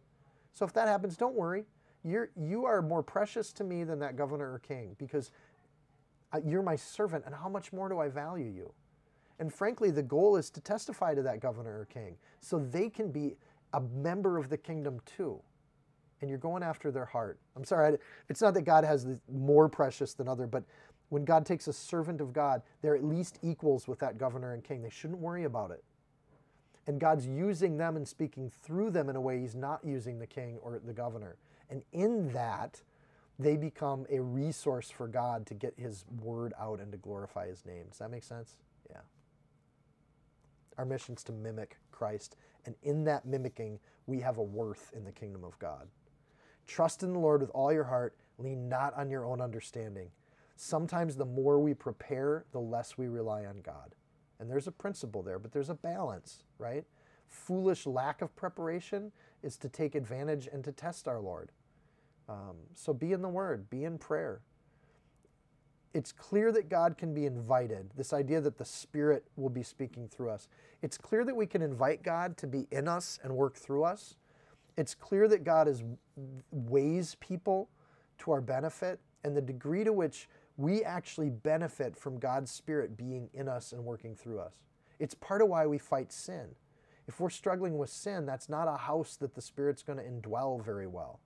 So 0.53 0.65
if 0.65 0.73
that 0.73 0.87
happens, 0.87 1.17
don't 1.17 1.35
worry. 1.35 1.65
You're, 2.03 2.29
you 2.35 2.65
are 2.65 2.81
more 2.81 3.03
precious 3.03 3.53
to 3.53 3.63
me 3.63 3.83
than 3.83 3.99
that 3.99 4.15
governor 4.15 4.53
or 4.53 4.59
king 4.59 4.95
because 4.97 5.31
uh, 6.33 6.39
you're 6.45 6.63
my 6.63 6.75
servant, 6.75 7.25
and 7.25 7.35
how 7.35 7.49
much 7.49 7.73
more 7.73 7.89
do 7.89 7.99
I 7.99 8.07
value 8.07 8.49
you? 8.49 8.73
And 9.39 9.53
frankly, 9.53 9.91
the 9.91 10.03
goal 10.03 10.37
is 10.37 10.49
to 10.51 10.61
testify 10.61 11.15
to 11.15 11.21
that 11.23 11.39
governor 11.39 11.79
or 11.79 11.85
king 11.85 12.15
so 12.39 12.59
they 12.59 12.89
can 12.89 13.11
be 13.11 13.35
a 13.73 13.81
member 13.81 14.37
of 14.37 14.49
the 14.49 14.57
kingdom 14.57 14.99
too. 15.05 15.41
And 16.21 16.29
you're 16.29 16.39
going 16.39 16.61
after 16.61 16.91
their 16.91 17.05
heart. 17.05 17.39
I'm 17.55 17.63
sorry, 17.63 17.97
it's 18.29 18.41
not 18.41 18.53
that 18.53 18.61
God 18.61 18.83
has 18.83 19.07
more 19.31 19.67
precious 19.67 20.13
than 20.13 20.27
other, 20.27 20.45
but 20.45 20.63
when 21.11 21.25
God 21.25 21.45
takes 21.45 21.67
a 21.67 21.73
servant 21.73 22.21
of 22.21 22.33
God, 22.33 22.61
they're 22.81 22.95
at 22.95 23.03
least 23.03 23.37
equals 23.41 23.87
with 23.87 23.99
that 23.99 24.17
governor 24.17 24.53
and 24.53 24.63
king. 24.63 24.81
They 24.81 24.89
shouldn't 24.89 25.19
worry 25.19 25.43
about 25.43 25.71
it. 25.71 25.83
And 26.87 26.99
God's 26.99 27.27
using 27.27 27.77
them 27.77 27.95
and 27.95 28.07
speaking 28.07 28.51
through 28.63 28.89
them 28.89 29.09
in 29.09 29.15
a 29.15 29.21
way 29.21 29.39
He's 29.39 29.55
not 29.55 29.81
using 29.83 30.19
the 30.19 30.25
king 30.27 30.57
or 30.61 30.79
the 30.83 30.93
governor. 30.93 31.37
And 31.69 31.83
in 31.93 32.31
that, 32.33 32.81
they 33.37 33.55
become 33.55 34.05
a 34.09 34.19
resource 34.19 34.89
for 34.89 35.07
God 35.07 35.45
to 35.47 35.53
get 35.53 35.73
His 35.77 36.05
word 36.21 36.53
out 36.59 36.79
and 36.79 36.91
to 36.91 36.97
glorify 36.97 37.47
His 37.47 37.65
name. 37.65 37.85
Does 37.89 37.99
that 37.99 38.09
make 38.09 38.23
sense? 38.23 38.57
Yeah. 38.89 38.97
Our 40.77 40.85
mission 40.85 41.15
is 41.15 41.23
to 41.25 41.31
mimic 41.31 41.77
Christ 41.91 42.35
and 42.65 42.75
in 42.83 43.03
that 43.05 43.25
mimicking, 43.25 43.79
we 44.07 44.19
have 44.19 44.37
a 44.37 44.43
worth 44.43 44.91
in 44.95 45.03
the 45.03 45.11
kingdom 45.11 45.43
of 45.43 45.57
God. 45.59 45.87
Trust 46.67 47.03
in 47.03 47.13
the 47.13 47.19
Lord 47.19 47.41
with 47.41 47.49
all 47.51 47.73
your 47.73 47.83
heart, 47.83 48.15
lean 48.37 48.69
not 48.69 48.93
on 48.95 49.09
your 49.09 49.25
own 49.25 49.41
understanding. 49.41 50.09
Sometimes 50.63 51.15
the 51.15 51.25
more 51.25 51.59
we 51.59 51.73
prepare, 51.73 52.45
the 52.51 52.59
less 52.59 52.95
we 52.95 53.07
rely 53.07 53.45
on 53.45 53.61
God. 53.63 53.95
And 54.39 54.47
there's 54.47 54.67
a 54.67 54.71
principle 54.71 55.23
there, 55.23 55.39
but 55.39 55.51
there's 55.51 55.71
a 55.71 55.75
balance, 55.75 56.43
right? 56.59 56.85
Foolish 57.27 57.87
lack 57.87 58.21
of 58.21 58.35
preparation 58.35 59.11
is 59.41 59.57
to 59.57 59.69
take 59.69 59.95
advantage 59.95 60.47
and 60.53 60.63
to 60.63 60.71
test 60.71 61.07
our 61.07 61.19
Lord. 61.19 61.51
Um, 62.29 62.57
so 62.75 62.93
be 62.93 63.11
in 63.11 63.23
the 63.23 63.27
Word, 63.27 63.71
be 63.71 63.85
in 63.85 63.97
prayer, 63.97 64.41
it's 65.95 66.11
clear 66.11 66.51
that 66.51 66.69
God 66.69 66.95
can 66.95 67.13
be 67.13 67.25
invited, 67.25 67.89
this 67.97 68.13
idea 68.13 68.39
that 68.41 68.59
the 68.59 68.65
Spirit 68.65 69.25
will 69.35 69.49
be 69.49 69.63
speaking 69.63 70.07
through 70.07 70.29
us. 70.29 70.47
It's 70.83 70.97
clear 70.97 71.25
that 71.25 71.35
we 71.35 71.47
can 71.47 71.63
invite 71.63 72.03
God 72.03 72.37
to 72.37 72.47
be 72.47 72.67
in 72.71 72.87
us 72.87 73.19
and 73.23 73.35
work 73.35 73.57
through 73.57 73.83
us. 73.83 74.15
it's 74.77 74.93
clear 74.95 75.27
that 75.27 75.43
God 75.43 75.67
is 75.67 75.83
weighs 76.51 77.15
people 77.15 77.67
to 78.19 78.31
our 78.31 78.41
benefit 78.41 78.99
and 79.23 79.35
the 79.35 79.41
degree 79.41 79.83
to 79.83 79.93
which 79.93 80.29
we 80.61 80.83
actually 80.83 81.29
benefit 81.29 81.97
from 81.97 82.19
God's 82.19 82.51
Spirit 82.51 82.95
being 82.95 83.29
in 83.33 83.47
us 83.47 83.71
and 83.71 83.83
working 83.83 84.15
through 84.15 84.39
us. 84.39 84.53
It's 84.99 85.15
part 85.15 85.41
of 85.41 85.49
why 85.49 85.65
we 85.65 85.79
fight 85.79 86.13
sin. 86.13 86.49
If 87.07 87.19
we're 87.19 87.31
struggling 87.31 87.77
with 87.77 87.89
sin, 87.89 88.25
that's 88.27 88.47
not 88.47 88.67
a 88.67 88.77
house 88.77 89.15
that 89.17 89.33
the 89.33 89.41
Spirit's 89.41 89.81
going 89.81 89.97
to 89.97 90.05
indwell 90.05 90.63
very 90.63 90.85
well. 90.85 91.19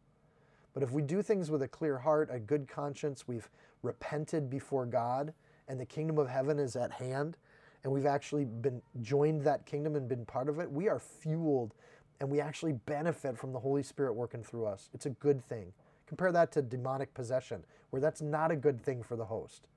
But 0.74 0.84
if 0.84 0.92
we 0.92 1.02
do 1.02 1.22
things 1.22 1.52
with 1.52 1.62
a 1.62 1.68
clear 1.68 1.98
heart, 1.98 2.30
a 2.32 2.40
good 2.40 2.68
conscience, 2.68 3.28
we've 3.28 3.50
repented 3.82 4.50
before 4.50 4.86
God, 4.86 5.34
and 5.68 5.80
the 5.80 5.86
kingdom 5.86 6.18
of 6.18 6.30
heaven 6.30 6.58
is 6.58 6.76
at 6.76 6.92
hand, 6.94 7.38
and 7.84 7.92
we've 7.92 8.06
actually 8.06 8.46
been 8.46 8.82
joined 9.02 9.42
that 9.44 9.66
kingdom 9.66 9.96
and 9.96 10.08
been 10.08 10.26
part 10.26 10.48
of 10.48 10.60
it, 10.60 10.72
we 10.72 10.88
are 10.88 11.00
fueled 11.00 11.74
and 12.20 12.30
we 12.30 12.40
actually 12.40 12.72
benefit 12.72 13.38
from 13.38 13.52
the 13.52 13.60
Holy 13.60 13.84
Spirit 13.84 14.14
working 14.14 14.42
through 14.44 14.66
us. 14.66 14.90
It's 14.94 15.06
a 15.06 15.10
good 15.10 15.44
thing. 15.44 15.74
Compare 16.08 16.32
that 16.34 16.52
to 16.54 16.62
demonic 16.62 17.14
possession, 17.14 17.64
where 17.90 18.02
that's 18.02 18.22
not 18.22 18.52
a 18.52 18.56
good 18.56 18.82
thing 18.82 19.02
for 19.02 19.16
the 19.16 19.26
host. 19.26 19.68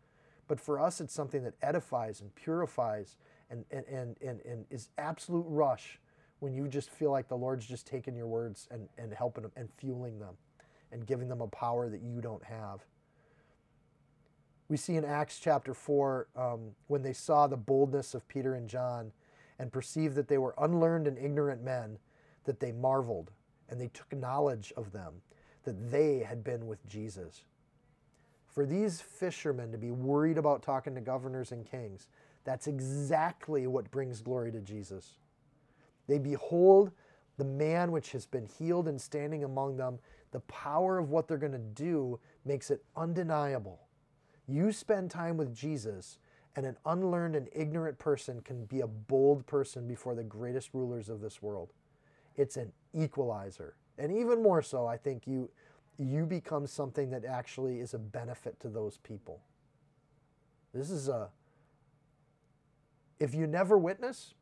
But 0.46 0.60
for 0.60 0.80
us, 0.80 1.00
it's 1.00 1.14
something 1.14 1.42
that 1.44 1.54
edifies 1.62 2.20
and 2.20 2.34
purifies 2.34 3.16
and, 3.50 3.64
and, 3.70 3.84
and, 3.86 4.16
and, 4.20 4.40
and 4.40 4.64
is 4.70 4.88
absolute 4.98 5.46
rush 5.48 6.00
when 6.40 6.54
you 6.54 6.68
just 6.68 6.90
feel 6.90 7.10
like 7.10 7.28
the 7.28 7.36
Lord's 7.36 7.66
just 7.66 7.86
taking 7.86 8.14
your 8.14 8.26
words 8.26 8.68
and, 8.70 8.88
and 8.96 9.12
helping 9.12 9.42
them 9.42 9.52
and 9.56 9.68
fueling 9.76 10.18
them 10.18 10.34
and 10.92 11.06
giving 11.06 11.28
them 11.28 11.40
a 11.40 11.48
power 11.48 11.88
that 11.88 12.00
you 12.00 12.20
don't 12.20 12.44
have. 12.44 12.80
We 14.68 14.76
see 14.76 14.96
in 14.96 15.04
Acts 15.04 15.38
chapter 15.38 15.74
4 15.74 16.28
um, 16.36 16.60
when 16.88 17.02
they 17.02 17.12
saw 17.12 17.46
the 17.46 17.56
boldness 17.56 18.14
of 18.14 18.28
Peter 18.28 18.54
and 18.54 18.68
John 18.68 19.12
and 19.58 19.72
perceived 19.72 20.14
that 20.14 20.28
they 20.28 20.38
were 20.38 20.54
unlearned 20.58 21.06
and 21.06 21.18
ignorant 21.18 21.62
men, 21.62 21.98
that 22.44 22.60
they 22.60 22.72
marveled 22.72 23.30
and 23.68 23.80
they 23.80 23.88
took 23.88 24.12
knowledge 24.14 24.72
of 24.76 24.92
them, 24.92 25.14
that 25.64 25.90
they 25.90 26.20
had 26.20 26.44
been 26.44 26.66
with 26.66 26.86
Jesus. 26.88 27.44
For 28.46 28.66
these 28.66 29.00
fishermen 29.00 29.72
to 29.72 29.78
be 29.78 29.90
worried 29.90 30.38
about 30.38 30.62
talking 30.62 30.94
to 30.94 31.00
governors 31.00 31.52
and 31.52 31.68
kings, 31.68 32.08
that's 32.44 32.66
exactly 32.66 33.66
what 33.66 33.90
brings 33.90 34.20
glory 34.20 34.50
to 34.52 34.60
Jesus. 34.60 35.18
They 36.06 36.18
behold 36.18 36.90
the 37.36 37.44
man 37.44 37.92
which 37.92 38.12
has 38.12 38.26
been 38.26 38.46
healed 38.46 38.88
and 38.88 39.00
standing 39.00 39.44
among 39.44 39.76
them. 39.76 39.98
The 40.32 40.40
power 40.40 40.98
of 40.98 41.10
what 41.10 41.28
they're 41.28 41.38
going 41.38 41.52
to 41.52 41.58
do 41.58 42.18
makes 42.44 42.70
it 42.70 42.82
undeniable. 42.96 43.80
You 44.46 44.72
spend 44.72 45.10
time 45.10 45.36
with 45.36 45.54
Jesus, 45.54 46.18
and 46.56 46.66
an 46.66 46.76
unlearned 46.86 47.36
and 47.36 47.48
ignorant 47.52 47.98
person 47.98 48.40
can 48.40 48.64
be 48.64 48.80
a 48.80 48.86
bold 48.86 49.46
person 49.46 49.86
before 49.86 50.14
the 50.14 50.24
greatest 50.24 50.70
rulers 50.72 51.08
of 51.08 51.20
this 51.20 51.40
world. 51.40 51.72
It's 52.36 52.56
an 52.56 52.72
equalizer. 52.94 53.76
And 53.98 54.16
even 54.16 54.42
more 54.42 54.62
so, 54.62 54.86
I 54.86 54.96
think 54.96 55.26
you 55.26 55.50
you 56.00 56.26
become 56.26 56.66
something 56.66 57.10
that 57.10 57.24
actually 57.24 57.80
is 57.80 57.92
a 57.92 57.98
benefit 57.98 58.60
to 58.60 58.68
those 58.68 58.98
people. 58.98 59.40
This 60.72 60.90
is 60.90 61.08
a 61.08 61.28
if 63.18 63.34
you 63.34 63.46
never 63.46 63.76
witness, 63.76 64.34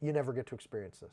you 0.00 0.12
never 0.12 0.32
get 0.32 0.46
to 0.46 0.54
experience 0.54 0.98
this. 0.98 1.12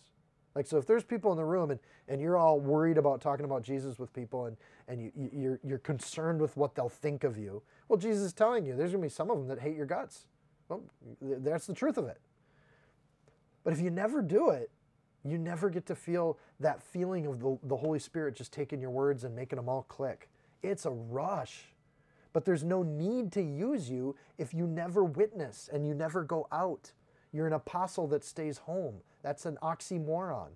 Like 0.55 0.67
so 0.67 0.77
if 0.77 0.85
there's 0.85 1.03
people 1.03 1.31
in 1.31 1.37
the 1.37 1.45
room 1.45 1.71
and, 1.71 1.79
and 2.07 2.19
you're 2.19 2.35
all 2.37 2.59
worried 2.59 2.97
about 2.97 3.21
talking 3.21 3.45
about 3.45 3.63
Jesus 3.63 3.99
with 3.99 4.11
people 4.11 4.47
and, 4.47 4.57
and 4.87 5.01
you, 5.01 5.29
you're, 5.33 5.59
you're 5.63 5.77
concerned 5.77 6.41
with 6.41 6.57
what 6.57 6.75
they'll 6.75 6.89
think 6.89 7.23
of 7.23 7.37
you, 7.37 7.61
well, 7.87 7.97
Jesus 7.97 8.23
is 8.23 8.33
telling 8.33 8.65
you 8.65 8.75
there's 8.75 8.91
to 8.91 8.97
be 8.97 9.07
some 9.07 9.29
of 9.29 9.37
them 9.37 9.47
that 9.47 9.59
hate 9.59 9.77
your 9.77 9.85
guts. 9.85 10.25
Well, 10.67 10.83
that's 11.21 11.67
the 11.67 11.73
truth 11.73 11.97
of 11.97 12.07
it. 12.07 12.19
But 13.63 13.73
if 13.73 13.79
you 13.79 13.89
never 13.89 14.21
do 14.21 14.49
it, 14.49 14.71
you 15.23 15.37
never 15.37 15.69
get 15.69 15.85
to 15.87 15.95
feel 15.95 16.37
that 16.59 16.81
feeling 16.81 17.25
of 17.25 17.39
the, 17.39 17.57
the 17.63 17.77
Holy 17.77 17.99
Spirit 17.99 18.35
just 18.35 18.51
taking 18.51 18.81
your 18.81 18.89
words 18.89 19.23
and 19.23 19.35
making 19.35 19.57
them 19.57 19.69
all 19.69 19.83
click. 19.83 20.29
It's 20.63 20.85
a 20.85 20.91
rush. 20.91 21.65
But 22.33 22.45
there's 22.45 22.63
no 22.63 22.81
need 22.81 23.31
to 23.33 23.41
use 23.41 23.89
you 23.89 24.15
if 24.37 24.53
you 24.53 24.65
never 24.65 25.03
witness 25.03 25.69
and 25.71 25.85
you 25.85 25.93
never 25.93 26.23
go 26.23 26.47
out. 26.51 26.91
You're 27.33 27.47
an 27.47 27.53
apostle 27.53 28.07
that 28.07 28.23
stays 28.23 28.59
home. 28.59 28.95
That's 29.21 29.45
an 29.45 29.57
oxymoron. 29.61 30.49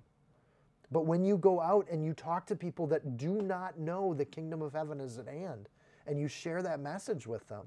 But 0.91 1.05
when 1.05 1.25
you 1.25 1.37
go 1.37 1.61
out 1.61 1.87
and 1.91 2.03
you 2.03 2.13
talk 2.13 2.45
to 2.47 2.55
people 2.55 2.87
that 2.87 3.17
do 3.17 3.41
not 3.41 3.79
know 3.79 4.13
the 4.13 4.25
kingdom 4.25 4.61
of 4.61 4.73
heaven 4.73 4.99
is 5.01 5.17
at 5.17 5.27
hand, 5.27 5.67
and 6.07 6.19
you 6.19 6.27
share 6.27 6.61
that 6.61 6.79
message 6.79 7.25
with 7.27 7.47
them, 7.47 7.65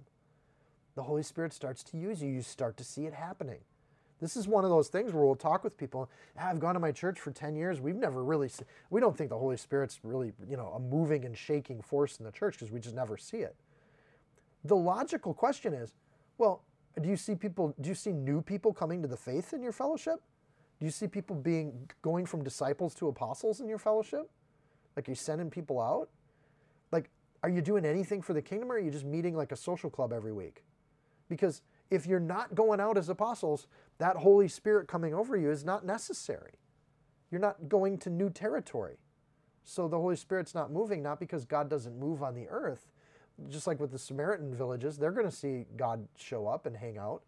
the 0.95 1.03
Holy 1.03 1.23
Spirit 1.23 1.53
starts 1.53 1.83
to 1.85 1.99
use 1.99 2.23
you. 2.23 2.31
You 2.31 2.43
start 2.43 2.77
to 2.79 2.85
see 2.85 3.07
it 3.07 3.15
happening. 3.15 3.61
This 4.21 4.37
is 4.37 4.49
one 4.49 4.65
of 4.65 4.71
those 4.71 4.89
things 4.89 5.13
where 5.13 5.25
we'll 5.25 5.37
talk 5.37 5.63
with 5.63 5.77
people. 5.77 6.11
I've 6.37 6.59
gone 6.59 6.75
to 6.75 6.81
my 6.81 6.91
church 6.91 7.21
for 7.21 7.31
10 7.31 7.55
years. 7.55 7.81
We've 7.81 7.95
never 7.95 8.25
really, 8.25 8.51
we 8.91 9.01
don't 9.01 9.17
think 9.17 9.31
the 9.31 9.39
Holy 9.39 9.57
Spirit's 9.57 10.01
really, 10.03 10.33
you 10.49 10.57
know, 10.57 10.73
a 10.75 10.81
moving 10.81 11.25
and 11.25 11.37
shaking 11.37 11.81
force 11.81 12.19
in 12.19 12.25
the 12.25 12.33
church 12.33 12.55
because 12.55 12.73
we 12.73 12.81
just 12.81 12.97
never 12.97 13.17
see 13.17 13.39
it. 13.39 13.55
The 14.65 14.77
logical 14.77 15.35
question 15.35 15.73
is, 15.73 15.95
well, 16.37 16.65
do 17.01 17.09
you 17.09 17.17
see 17.17 17.37
people, 17.37 17.75
do 17.81 17.89
you 17.89 17.95
see 17.95 18.13
new 18.13 18.43
people 18.43 18.73
coming 18.73 19.03
to 19.03 19.09
the 19.09 19.17
faith 19.17 19.53
in 19.53 19.63
your 19.63 19.73
fellowship? 19.73 20.21
Do 20.81 20.87
you 20.87 20.91
see 20.91 21.07
people 21.07 21.37
being, 21.37 21.89
going 22.03 22.27
from 22.27 22.43
disciples 22.43 22.95
to 22.97 23.09
apostles 23.09 23.61
in 23.61 23.69
your 23.69 23.79
fellowship? 23.79 24.29
Like 24.97 25.07
you're 25.07 25.15
sending 25.15 25.49
people 25.49 25.81
out? 25.81 26.09
Like, 26.91 27.09
are 27.45 27.49
you 27.49 27.61
doing 27.61 27.85
anything 27.85 28.21
for 28.21 28.33
the 28.33 28.43
kingdom 28.43 28.73
or 28.73 28.77
are 28.77 28.81
you 28.81 28.91
just 28.91 29.05
meeting 29.05 29.37
like 29.37 29.53
a 29.53 29.57
social 29.57 29.91
club 29.91 30.13
every 30.13 30.33
week? 30.33 30.65
Because 31.29 31.63
if 31.91 32.07
you're 32.07 32.21
not 32.21 32.55
going 32.55 32.81
out 32.81 32.99
as 32.99 33.09
apostles, 33.09 33.67
that 33.99 34.17
Holy 34.17 34.49
Spirit 34.49 34.89
coming 34.89 35.13
over 35.13 35.37
you 35.37 35.51
is 35.51 35.65
not 35.65 35.85
necessary. 35.85 36.53
You're 37.31 37.41
not 37.41 37.69
going 37.69 37.99
to 37.99 38.11
new 38.11 38.31
territory. 38.31 38.99
So 39.65 39.87
the 39.87 39.99
Holy 39.99 40.17
Spirit's 40.17 40.55
not 40.55 40.73
moving, 40.73 41.03
not 41.03 41.21
because 41.21 41.45
God 41.45 41.69
doesn't 41.69 41.99
move 41.99 42.23
on 42.23 42.35
the 42.35 42.49
earth. 42.49 42.87
Just 43.49 43.67
like 43.67 43.79
with 43.79 43.93
the 43.93 43.99
Samaritan 43.99 44.55
villages, 44.55 44.97
they're 44.97 45.13
going 45.13 45.29
to 45.29 45.35
see 45.35 45.67
God 45.77 46.09
show 46.17 46.47
up 46.47 46.65
and 46.65 46.77
hang 46.77 46.97
out. 46.97 47.23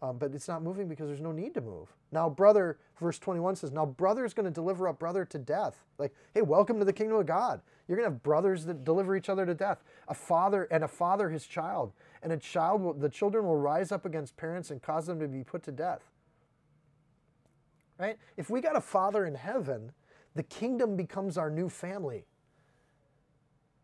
Um, 0.00 0.18
but 0.18 0.34
it's 0.34 0.48
not 0.48 0.64
moving 0.64 0.88
because 0.88 1.06
there's 1.06 1.20
no 1.20 1.30
need 1.30 1.54
to 1.54 1.60
move. 1.60 1.88
Now, 2.10 2.28
brother, 2.28 2.78
verse 2.98 3.20
21 3.20 3.54
says, 3.54 3.70
Now, 3.70 3.86
brother 3.86 4.24
is 4.24 4.34
going 4.34 4.46
to 4.46 4.50
deliver 4.50 4.88
up 4.88 4.98
brother 4.98 5.24
to 5.26 5.38
death. 5.38 5.84
Like, 5.96 6.12
hey, 6.34 6.42
welcome 6.42 6.80
to 6.80 6.84
the 6.84 6.92
kingdom 6.92 7.18
of 7.18 7.26
God. 7.26 7.60
You're 7.86 7.96
going 7.96 8.08
to 8.08 8.14
have 8.14 8.22
brothers 8.22 8.64
that 8.64 8.84
deliver 8.84 9.14
each 9.14 9.28
other 9.28 9.46
to 9.46 9.54
death. 9.54 9.84
A 10.08 10.14
father 10.14 10.66
and 10.72 10.82
a 10.82 10.88
father 10.88 11.30
his 11.30 11.46
child. 11.46 11.92
And 12.22 12.32
a 12.32 12.36
child, 12.36 12.82
will, 12.82 12.94
the 12.94 13.08
children 13.08 13.46
will 13.46 13.58
rise 13.58 13.92
up 13.92 14.04
against 14.04 14.36
parents 14.36 14.70
and 14.70 14.82
cause 14.82 15.06
them 15.06 15.20
to 15.20 15.28
be 15.28 15.44
put 15.44 15.62
to 15.64 15.72
death. 15.72 16.10
Right? 18.02 18.18
If 18.36 18.50
we 18.50 18.60
got 18.60 18.76
a 18.76 18.80
father 18.80 19.24
in 19.24 19.34
heaven, 19.34 19.92
the 20.34 20.42
kingdom 20.42 20.96
becomes 20.96 21.38
our 21.38 21.50
new 21.50 21.68
family. 21.68 22.26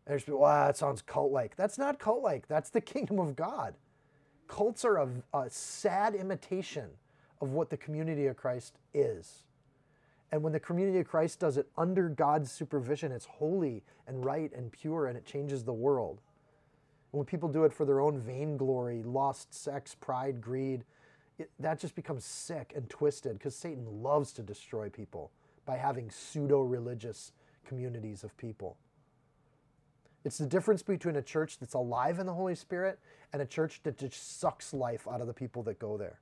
There's 0.05 0.27
wow, 0.27 0.67
that 0.67 0.77
sounds 0.77 1.01
cult 1.01 1.31
like. 1.31 1.55
That's 1.55 1.77
not 1.77 1.99
cult 1.99 2.21
like, 2.21 2.47
that's 2.47 2.69
the 2.69 2.81
kingdom 2.95 3.19
of 3.19 3.35
God 3.35 3.75
cults 4.49 4.83
are 4.83 4.97
a, 4.97 5.09
a 5.33 5.49
sad 5.49 6.13
imitation 6.15 6.89
of 7.39 7.51
what 7.51 7.69
the 7.69 7.77
community 7.77 8.25
of 8.25 8.35
Christ 8.35 8.77
is. 8.93 9.43
And 10.31 10.43
when 10.43 10.51
the 10.51 10.59
community 10.59 10.99
of 10.99 11.07
Christ 11.07 11.39
does 11.39 11.57
it 11.57 11.67
under 11.77 12.09
God's 12.09 12.51
supervision, 12.51 13.13
it's 13.13 13.25
holy 13.25 13.83
and 14.07 14.25
right 14.25 14.51
and 14.53 14.71
pure 14.71 15.07
and 15.07 15.17
it 15.17 15.25
changes 15.25 15.63
the 15.63 15.73
world. 15.73 16.19
When 17.11 17.25
people 17.25 17.49
do 17.49 17.63
it 17.63 17.73
for 17.73 17.85
their 17.85 18.01
own 18.01 18.19
vainglory, 18.19 19.01
lust, 19.01 19.53
sex, 19.53 19.95
pride, 19.95 20.41
greed, 20.41 20.83
it, 21.39 21.49
that 21.59 21.79
just 21.79 21.95
becomes 21.95 22.25
sick 22.25 22.73
and 22.75 22.89
twisted 22.89 23.33
because 23.33 23.55
Satan 23.55 24.03
loves 24.03 24.31
to 24.33 24.43
destroy 24.43 24.89
people 24.89 25.31
by 25.65 25.77
having 25.77 26.11
pseudo 26.11 26.61
religious 26.61 27.31
communities 27.65 28.23
of 28.23 28.35
people. 28.37 28.77
It's 30.25 30.37
the 30.37 30.45
difference 30.45 30.83
between 30.83 31.15
a 31.15 31.21
church 31.21 31.59
that's 31.59 31.73
alive 31.73 32.19
in 32.19 32.25
the 32.25 32.33
Holy 32.33 32.55
Spirit 32.55 32.99
and 33.31 33.41
a 33.41 33.45
church 33.45 33.81
that 33.83 33.97
just 33.97 34.39
sucks 34.39 34.73
life 34.73 35.07
out 35.07 35.21
of 35.21 35.27
the 35.27 35.33
people 35.33 35.63
that 35.63 35.79
go 35.79 35.97
there. 35.97 36.19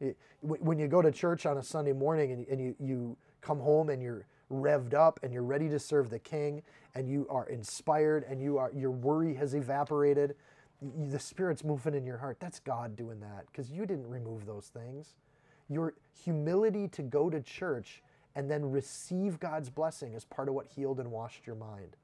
It, 0.00 0.16
when 0.40 0.78
you 0.78 0.88
go 0.88 1.02
to 1.02 1.12
church 1.12 1.44
on 1.44 1.58
a 1.58 1.62
Sunday 1.62 1.92
morning 1.92 2.32
and, 2.32 2.46
and 2.48 2.60
you, 2.60 2.74
you 2.80 3.16
come 3.42 3.58
home 3.60 3.90
and 3.90 4.02
you're 4.02 4.26
revved 4.50 4.94
up 4.94 5.20
and 5.22 5.32
you're 5.32 5.42
ready 5.42 5.68
to 5.68 5.78
serve 5.78 6.08
the 6.08 6.18
King 6.18 6.62
and 6.94 7.08
you 7.08 7.26
are 7.28 7.46
inspired 7.48 8.24
and 8.28 8.40
you 8.40 8.56
are 8.56 8.72
your 8.74 8.90
worry 8.90 9.34
has 9.34 9.54
evaporated, 9.54 10.34
the 10.82 11.18
Spirit's 11.18 11.64
moving 11.64 11.94
in 11.94 12.06
your 12.06 12.18
heart. 12.18 12.38
That's 12.40 12.60
God 12.60 12.96
doing 12.96 13.20
that 13.20 13.46
because 13.46 13.70
you 13.70 13.86
didn't 13.86 14.08
remove 14.08 14.46
those 14.46 14.66
things. 14.66 15.14
Your 15.68 15.94
humility 16.24 16.88
to 16.88 17.02
go 17.02 17.30
to 17.30 17.40
church 17.40 18.02
and 18.34 18.50
then 18.50 18.70
receive 18.70 19.38
God's 19.38 19.70
blessing 19.70 20.14
is 20.14 20.24
part 20.24 20.48
of 20.48 20.54
what 20.54 20.66
healed 20.66 21.00
and 21.00 21.10
washed 21.10 21.46
your 21.46 21.56
mind. 21.56 21.96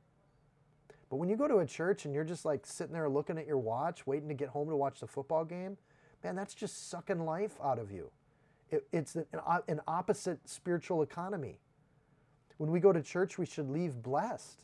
But 1.09 1.17
when 1.17 1.29
you 1.29 1.37
go 1.37 1.47
to 1.47 1.59
a 1.59 1.67
church 1.67 2.05
and 2.05 2.15
you're 2.15 2.25
just 2.25 2.45
like 2.45 2.67
sitting 2.67 2.93
there 2.93 3.09
looking 3.09 3.39
at 3.39 3.47
your 3.47 3.59
watch, 3.59 4.07
waiting 4.07 4.29
to 4.29 4.35
get 4.35 4.49
home 4.49 4.69
to 4.69 4.77
watch 4.77 5.01
the 5.01 5.07
football 5.07 5.45
game, 5.45 5.79
man, 6.25 6.35
that's 6.35 6.55
just 6.55 6.91
sucking 6.91 7.25
life 7.25 7.57
out 7.63 7.79
of 7.79 7.91
you. 7.93 8.11
It, 8.71 8.87
it's 8.93 9.15
an, 9.15 9.27
an 9.69 9.81
opposite 9.87 10.41
spiritual 10.49 11.03
economy. 11.03 11.61
When 12.59 12.71
we 12.71 12.81
go 12.81 12.93
to 12.93 13.03
church, 13.03 13.39
we 13.39 13.47
should 13.47 13.71
leave 13.71 14.03
blessed, 14.03 14.59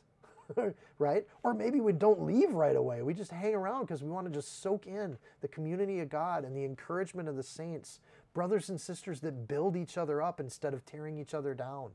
right? 0.98 1.26
Or 1.42 1.54
maybe 1.54 1.80
we 1.80 1.92
don't 1.92 2.22
leave 2.22 2.52
right 2.52 2.76
away. 2.76 3.02
We 3.02 3.14
just 3.14 3.30
hang 3.30 3.54
around 3.54 3.82
because 3.82 4.02
we 4.02 4.10
want 4.10 4.26
to 4.26 4.32
just 4.32 4.62
soak 4.62 4.86
in 4.86 5.18
the 5.40 5.48
community 5.48 6.00
of 6.00 6.08
God 6.08 6.44
and 6.44 6.56
the 6.56 6.64
encouragement 6.64 7.28
of 7.28 7.36
the 7.36 7.42
saints, 7.42 8.00
brothers 8.34 8.68
and 8.68 8.80
sisters 8.80 9.20
that 9.20 9.48
build 9.48 9.76
each 9.76 9.96
other 9.96 10.22
up 10.22 10.40
instead 10.40 10.74
of 10.74 10.84
tearing 10.84 11.18
each 11.18 11.34
other 11.34 11.54
down. 11.54 11.90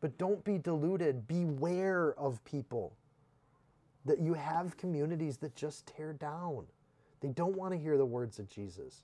But 0.00 0.18
don't 0.18 0.44
be 0.44 0.58
deluded. 0.58 1.26
Beware 1.26 2.14
of 2.18 2.44
people. 2.44 2.96
That 4.04 4.20
you 4.20 4.34
have 4.34 4.76
communities 4.76 5.38
that 5.38 5.56
just 5.56 5.86
tear 5.86 6.12
down. 6.12 6.66
They 7.20 7.30
don't 7.30 7.56
want 7.56 7.72
to 7.72 7.78
hear 7.78 7.96
the 7.96 8.04
words 8.04 8.38
of 8.38 8.48
Jesus. 8.48 9.02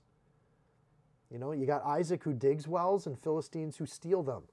You 1.31 1.39
know, 1.39 1.53
you 1.53 1.65
got 1.65 1.83
Isaac 1.83 2.23
who 2.23 2.33
digs 2.33 2.67
wells 2.67 3.07
and 3.07 3.17
Philistines 3.17 3.77
who 3.77 3.85
steal 3.85 4.21
them. 4.21 4.43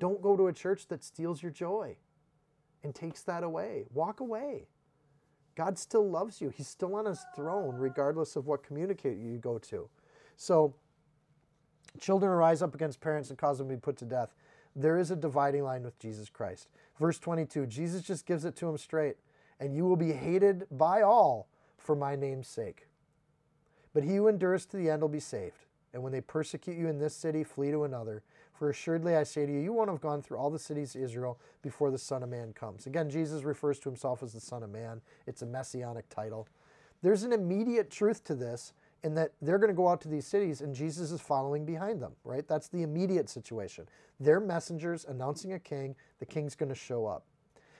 Don't 0.00 0.22
go 0.22 0.36
to 0.36 0.48
a 0.48 0.52
church 0.52 0.88
that 0.88 1.04
steals 1.04 1.42
your 1.42 1.52
joy 1.52 1.96
and 2.82 2.94
takes 2.94 3.22
that 3.22 3.42
away. 3.42 3.84
Walk 3.92 4.20
away. 4.20 4.66
God 5.56 5.78
still 5.78 6.08
loves 6.08 6.40
you. 6.40 6.50
He's 6.50 6.68
still 6.68 6.94
on 6.94 7.06
his 7.06 7.24
throne, 7.34 7.76
regardless 7.76 8.36
of 8.36 8.46
what 8.46 8.62
community 8.62 9.08
you 9.08 9.38
go 9.38 9.58
to. 9.58 9.88
So, 10.36 10.74
children 12.00 12.30
rise 12.30 12.62
up 12.62 12.74
against 12.74 13.00
parents 13.00 13.30
and 13.30 13.38
cause 13.38 13.58
them 13.58 13.68
to 13.68 13.74
be 13.74 13.80
put 13.80 13.96
to 13.98 14.04
death. 14.04 14.34
There 14.76 14.96
is 14.96 15.10
a 15.10 15.16
dividing 15.16 15.64
line 15.64 15.82
with 15.82 15.98
Jesus 15.98 16.28
Christ. 16.28 16.68
Verse 16.98 17.18
22 17.18 17.66
Jesus 17.66 18.02
just 18.02 18.24
gives 18.26 18.44
it 18.44 18.54
to 18.56 18.68
him 18.68 18.78
straight, 18.78 19.16
and 19.58 19.74
you 19.74 19.84
will 19.84 19.96
be 19.96 20.12
hated 20.12 20.66
by 20.70 21.02
all 21.02 21.48
for 21.76 21.96
my 21.96 22.14
name's 22.14 22.46
sake. 22.46 22.86
But 23.92 24.04
he 24.04 24.16
who 24.16 24.28
endures 24.28 24.64
to 24.66 24.76
the 24.76 24.90
end 24.90 25.02
will 25.02 25.08
be 25.08 25.18
saved. 25.18 25.64
And 25.92 26.02
when 26.02 26.12
they 26.12 26.20
persecute 26.20 26.76
you 26.76 26.86
in 26.86 26.98
this 26.98 27.16
city, 27.16 27.42
flee 27.42 27.70
to 27.70 27.84
another. 27.84 28.22
For 28.58 28.70
assuredly 28.70 29.14
I 29.14 29.22
say 29.22 29.46
to 29.46 29.52
you, 29.52 29.60
you 29.60 29.72
won't 29.72 29.88
have 29.88 30.00
gone 30.00 30.20
through 30.20 30.38
all 30.38 30.50
the 30.50 30.58
cities 30.58 30.96
of 30.96 31.02
Israel 31.02 31.38
before 31.62 31.92
the 31.92 31.98
Son 31.98 32.24
of 32.24 32.28
Man 32.28 32.52
comes. 32.52 32.86
Again, 32.86 33.08
Jesus 33.08 33.44
refers 33.44 33.78
to 33.78 33.88
himself 33.88 34.20
as 34.20 34.32
the 34.32 34.40
Son 34.40 34.64
of 34.64 34.70
Man. 34.70 35.00
It's 35.28 35.42
a 35.42 35.46
messianic 35.46 36.08
title. 36.08 36.48
There's 37.00 37.22
an 37.22 37.32
immediate 37.32 37.88
truth 37.88 38.24
to 38.24 38.34
this 38.34 38.72
in 39.04 39.14
that 39.14 39.30
they're 39.40 39.58
going 39.58 39.70
to 39.70 39.76
go 39.76 39.86
out 39.86 40.00
to 40.00 40.08
these 40.08 40.26
cities 40.26 40.60
and 40.60 40.74
Jesus 40.74 41.12
is 41.12 41.20
following 41.20 41.64
behind 41.64 42.02
them, 42.02 42.14
right? 42.24 42.48
That's 42.48 42.66
the 42.66 42.82
immediate 42.82 43.28
situation. 43.28 43.86
They're 44.18 44.40
messengers 44.40 45.04
announcing 45.04 45.52
a 45.52 45.60
king, 45.60 45.94
the 46.18 46.26
king's 46.26 46.56
going 46.56 46.70
to 46.70 46.74
show 46.74 47.06
up. 47.06 47.24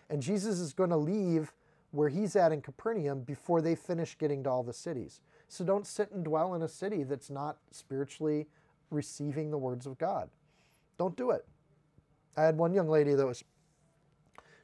And 0.08 0.22
Jesus 0.22 0.60
is 0.60 0.72
going 0.72 0.90
to 0.90 0.96
leave 0.96 1.52
where 1.90 2.08
he's 2.08 2.36
at 2.36 2.52
in 2.52 2.62
Capernaum 2.62 3.22
before 3.22 3.60
they 3.60 3.74
finish 3.74 4.16
getting 4.16 4.44
to 4.44 4.50
all 4.50 4.62
the 4.62 4.72
cities. 4.72 5.22
So 5.48 5.64
don't 5.64 5.88
sit 5.88 6.12
and 6.12 6.24
dwell 6.24 6.54
in 6.54 6.62
a 6.62 6.68
city 6.68 7.02
that's 7.02 7.30
not 7.30 7.56
spiritually 7.72 8.46
receiving 8.92 9.50
the 9.50 9.58
words 9.58 9.84
of 9.84 9.98
God. 9.98 10.30
Don't 10.98 11.16
do 11.16 11.30
it. 11.30 11.46
I 12.36 12.42
had 12.42 12.56
one 12.56 12.72
young 12.72 12.88
lady 12.88 13.14
that 13.14 13.26
was 13.26 13.42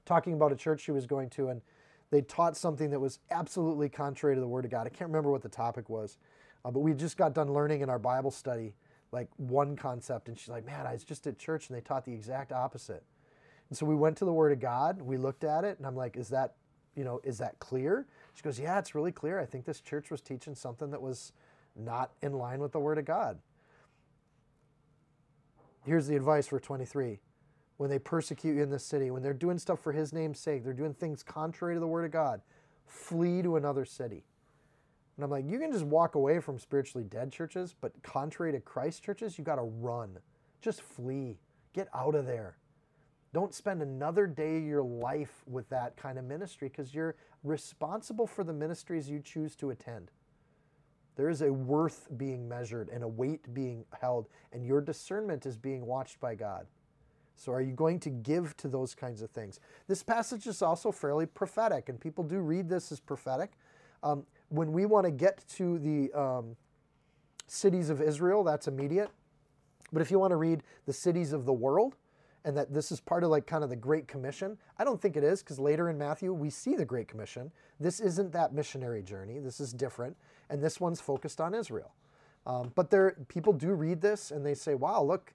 talking 0.04 0.34
about 0.34 0.52
a 0.52 0.56
church 0.56 0.80
she 0.82 0.90
was 0.90 1.06
going 1.06 1.30
to, 1.30 1.48
and 1.48 1.62
they 2.10 2.20
taught 2.20 2.56
something 2.56 2.90
that 2.90 3.00
was 3.00 3.18
absolutely 3.30 3.88
contrary 3.88 4.34
to 4.34 4.40
the 4.40 4.46
Word 4.46 4.64
of 4.64 4.70
God. 4.70 4.86
I 4.86 4.90
can't 4.90 5.08
remember 5.10 5.30
what 5.30 5.42
the 5.42 5.48
topic 5.48 5.88
was, 5.88 6.18
uh, 6.64 6.70
but 6.70 6.80
we 6.80 6.92
just 6.92 7.16
got 7.16 7.34
done 7.34 7.52
learning 7.52 7.80
in 7.80 7.88
our 7.88 7.98
Bible 7.98 8.30
study 8.30 8.74
like 9.12 9.28
one 9.36 9.76
concept, 9.76 10.28
and 10.28 10.38
she's 10.38 10.48
like, 10.48 10.66
"Man, 10.66 10.86
I 10.86 10.92
was 10.92 11.04
just 11.04 11.26
at 11.26 11.38
church, 11.38 11.68
and 11.68 11.76
they 11.76 11.80
taught 11.80 12.04
the 12.04 12.12
exact 12.12 12.52
opposite." 12.52 13.04
And 13.68 13.78
so 13.78 13.86
we 13.86 13.94
went 13.94 14.16
to 14.18 14.24
the 14.24 14.32
Word 14.32 14.52
of 14.52 14.60
God, 14.60 15.00
we 15.00 15.16
looked 15.16 15.44
at 15.44 15.64
it, 15.64 15.78
and 15.78 15.86
I'm 15.86 15.96
like, 15.96 16.16
"Is 16.16 16.28
that, 16.28 16.54
you 16.94 17.04
know, 17.04 17.20
is 17.24 17.38
that 17.38 17.58
clear?" 17.58 18.06
She 18.34 18.42
goes, 18.42 18.58
Yeah, 18.58 18.78
it's 18.78 18.94
really 18.94 19.12
clear. 19.12 19.38
I 19.38 19.46
think 19.46 19.64
this 19.64 19.80
church 19.80 20.10
was 20.10 20.20
teaching 20.20 20.54
something 20.54 20.90
that 20.90 21.00
was 21.00 21.32
not 21.76 22.12
in 22.20 22.32
line 22.32 22.60
with 22.60 22.72
the 22.72 22.80
Word 22.80 22.98
of 22.98 23.04
God. 23.04 23.38
Here's 25.84 26.06
the 26.06 26.16
advice 26.16 26.46
for 26.46 26.58
23. 26.58 27.20
When 27.76 27.90
they 27.90 27.98
persecute 27.98 28.56
you 28.56 28.62
in 28.62 28.70
this 28.70 28.84
city, 28.84 29.10
when 29.10 29.22
they're 29.22 29.34
doing 29.34 29.58
stuff 29.58 29.80
for 29.80 29.92
His 29.92 30.12
name's 30.12 30.38
sake, 30.38 30.64
they're 30.64 30.72
doing 30.72 30.94
things 30.94 31.22
contrary 31.22 31.74
to 31.74 31.80
the 31.80 31.86
Word 31.86 32.04
of 32.04 32.10
God, 32.10 32.40
flee 32.86 33.42
to 33.42 33.56
another 33.56 33.84
city. 33.84 34.24
And 35.16 35.24
I'm 35.24 35.30
like, 35.30 35.44
you 35.46 35.58
can 35.58 35.70
just 35.70 35.84
walk 35.84 36.14
away 36.14 36.40
from 36.40 36.58
spiritually 36.58 37.04
dead 37.04 37.30
churches, 37.30 37.74
but 37.78 37.92
contrary 38.02 38.52
to 38.52 38.60
Christ 38.60 39.02
churches, 39.02 39.38
you 39.38 39.44
got 39.44 39.56
to 39.56 39.62
run. 39.62 40.18
Just 40.60 40.82
flee. 40.82 41.38
Get 41.72 41.88
out 41.94 42.14
of 42.14 42.26
there. 42.26 42.56
Don't 43.32 43.52
spend 43.52 43.82
another 43.82 44.26
day 44.26 44.58
of 44.58 44.64
your 44.64 44.82
life 44.82 45.42
with 45.46 45.68
that 45.68 45.96
kind 45.96 46.18
of 46.18 46.24
ministry 46.24 46.68
because 46.68 46.94
you're 46.94 47.16
responsible 47.42 48.26
for 48.26 48.44
the 48.44 48.52
ministries 48.52 49.10
you 49.10 49.20
choose 49.20 49.56
to 49.56 49.70
attend. 49.70 50.10
There 51.16 51.28
is 51.28 51.42
a 51.42 51.52
worth 51.52 52.08
being 52.16 52.48
measured 52.48 52.88
and 52.88 53.04
a 53.04 53.08
weight 53.08 53.52
being 53.54 53.84
held, 54.00 54.28
and 54.52 54.64
your 54.64 54.80
discernment 54.80 55.46
is 55.46 55.56
being 55.56 55.86
watched 55.86 56.20
by 56.20 56.34
God. 56.34 56.66
So, 57.36 57.52
are 57.52 57.60
you 57.60 57.72
going 57.72 57.98
to 58.00 58.10
give 58.10 58.56
to 58.58 58.68
those 58.68 58.94
kinds 58.94 59.22
of 59.22 59.30
things? 59.30 59.58
This 59.88 60.02
passage 60.02 60.46
is 60.46 60.62
also 60.62 60.92
fairly 60.92 61.26
prophetic, 61.26 61.88
and 61.88 62.00
people 62.00 62.24
do 62.24 62.38
read 62.38 62.68
this 62.68 62.92
as 62.92 63.00
prophetic. 63.00 63.52
Um, 64.02 64.24
when 64.50 64.72
we 64.72 64.86
want 64.86 65.04
to 65.06 65.10
get 65.10 65.44
to 65.56 65.78
the 65.78 66.12
um, 66.18 66.56
cities 67.46 67.90
of 67.90 68.00
Israel, 68.00 68.44
that's 68.44 68.68
immediate. 68.68 69.10
But 69.92 70.02
if 70.02 70.10
you 70.10 70.18
want 70.18 70.30
to 70.30 70.36
read 70.36 70.62
the 70.86 70.92
cities 70.92 71.32
of 71.32 71.44
the 71.44 71.52
world, 71.52 71.96
and 72.44 72.56
that 72.56 72.72
this 72.72 72.92
is 72.92 73.00
part 73.00 73.24
of 73.24 73.30
like 73.30 73.46
kind 73.46 73.64
of 73.64 73.70
the 73.70 73.76
Great 73.76 74.06
Commission. 74.06 74.58
I 74.78 74.84
don't 74.84 75.00
think 75.00 75.16
it 75.16 75.24
is 75.24 75.42
because 75.42 75.58
later 75.58 75.88
in 75.88 75.96
Matthew 75.96 76.32
we 76.32 76.50
see 76.50 76.76
the 76.76 76.84
Great 76.84 77.08
Commission. 77.08 77.50
This 77.80 78.00
isn't 78.00 78.32
that 78.32 78.52
missionary 78.52 79.02
journey. 79.02 79.38
This 79.38 79.60
is 79.60 79.72
different, 79.72 80.16
and 80.50 80.62
this 80.62 80.80
one's 80.80 81.00
focused 81.00 81.40
on 81.40 81.54
Israel. 81.54 81.92
Um, 82.46 82.72
but 82.74 82.90
there, 82.90 83.16
people 83.28 83.52
do 83.52 83.72
read 83.72 84.00
this 84.00 84.30
and 84.30 84.44
they 84.44 84.54
say, 84.54 84.74
"Wow, 84.74 85.02
look, 85.02 85.32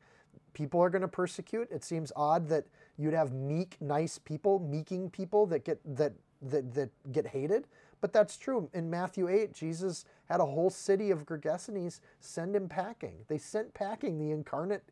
people 0.53 0.81
are 0.81 0.90
going 0.90 1.02
to 1.02 1.07
persecute." 1.07 1.69
It 1.72 1.84
seems 1.84 2.11
odd 2.15 2.48
that 2.49 2.65
you'd 2.98 3.14
have 3.14 3.34
meek, 3.34 3.77
nice 3.81 4.18
people, 4.19 4.60
meeking 4.60 5.10
people 5.10 5.45
that 5.48 5.65
get 5.65 5.80
that 5.98 6.14
that 6.41 6.73
that 6.73 6.90
get 7.11 7.27
hated. 7.27 7.65
But 8.02 8.14
that's 8.14 8.38
true. 8.38 8.69
In 8.73 8.90
Matthew 8.90 9.27
8, 9.27 9.53
Jesus 9.53 10.06
had 10.30 10.40
a 10.40 10.45
whole 10.45 10.69
city 10.69 11.11
of 11.11 11.26
Gergesenes 11.26 11.99
send 12.19 12.56
him 12.56 12.69
packing. 12.69 13.26
They 13.27 13.38
sent 13.38 13.73
packing 13.73 14.18
the 14.18 14.31
incarnate 14.31 14.84